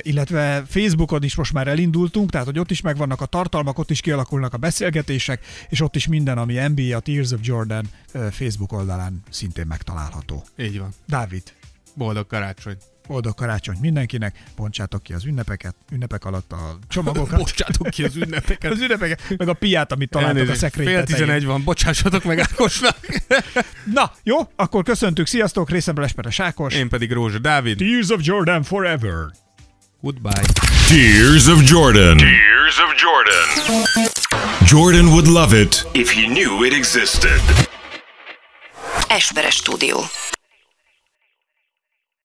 Illetve 0.00 0.64
Facebookon 0.66 1.22
is 1.22 1.34
most 1.34 1.52
már 1.52 1.68
elindultunk, 1.68 2.30
tehát 2.30 2.46
hogy 2.46 2.58
ott 2.58 2.70
is 2.70 2.80
megvannak 2.80 3.20
a 3.20 3.26
tartalmak, 3.26 3.78
ott 3.78 3.90
is 3.90 4.00
kialakulnak 4.00 4.54
a 4.54 4.56
beszélgetések, 4.56 5.44
és 5.68 5.80
ott 5.80 5.96
is 5.96 6.06
minden, 6.06 6.38
ami 6.38 6.54
NBA, 6.68 6.96
a 6.96 7.00
Tears 7.00 7.30
of 7.30 7.40
Jordan 7.42 7.86
Facebook 8.30 8.72
oldalán 8.72 9.22
szintén 9.30 9.66
megtalálható. 9.66 10.44
Így 10.58 10.78
van. 10.78 10.94
Dávid, 11.06 11.42
Boldog 11.94 12.26
karácsony. 12.26 12.76
Boldog 13.06 13.34
karácsonyt 13.34 13.80
mindenkinek, 13.80 14.42
bontsátok 14.56 15.02
ki 15.02 15.12
az 15.12 15.24
ünnepeket, 15.24 15.74
ünnepek 15.92 16.24
alatt 16.24 16.52
a 16.52 16.78
csomagokat. 16.88 17.38
Bocsátok 17.44 17.90
ki 17.90 18.04
az 18.04 18.16
ünnepeket. 18.16 18.72
az 18.72 18.80
ünnepeket, 18.80 19.22
meg 19.36 19.48
a 19.48 19.52
piát, 19.52 19.92
amit 19.92 20.10
találtok 20.10 20.36
a 20.36 20.38
Elnézést, 20.40 20.60
szekrény 20.60 20.86
Fél 20.86 20.98
tetején. 20.98 21.20
tizenegy 21.20 21.44
van, 21.44 21.64
bocsássatok 21.64 22.24
meg 22.24 22.38
Ákosnak. 22.38 22.96
Na, 23.94 24.12
jó, 24.22 24.36
akkor 24.56 24.82
köszöntük, 24.84 25.26
sziasztok, 25.26 25.70
részemről 25.70 26.04
Esperes 26.04 26.40
Ákos. 26.40 26.74
Én 26.74 26.88
pedig 26.88 27.12
Rózsa 27.12 27.38
Dávid. 27.38 27.76
Tears 27.78 28.08
of 28.08 28.20
Jordan 28.22 28.62
forever. 28.62 29.14
Goodbye. 30.00 30.42
Tears 30.88 31.46
of 31.46 31.70
Jordan. 31.70 32.16
Tears 32.16 32.78
of 32.78 32.94
Jordan. 33.02 33.82
Jordan 34.66 35.06
would 35.06 35.26
love 35.26 35.60
it 35.60 35.86
if 35.92 36.12
he 36.12 36.26
knew 36.26 36.64
it 36.64 36.72
existed. 36.72 37.40
Esperes 39.08 39.54
stúdió. 39.54 39.98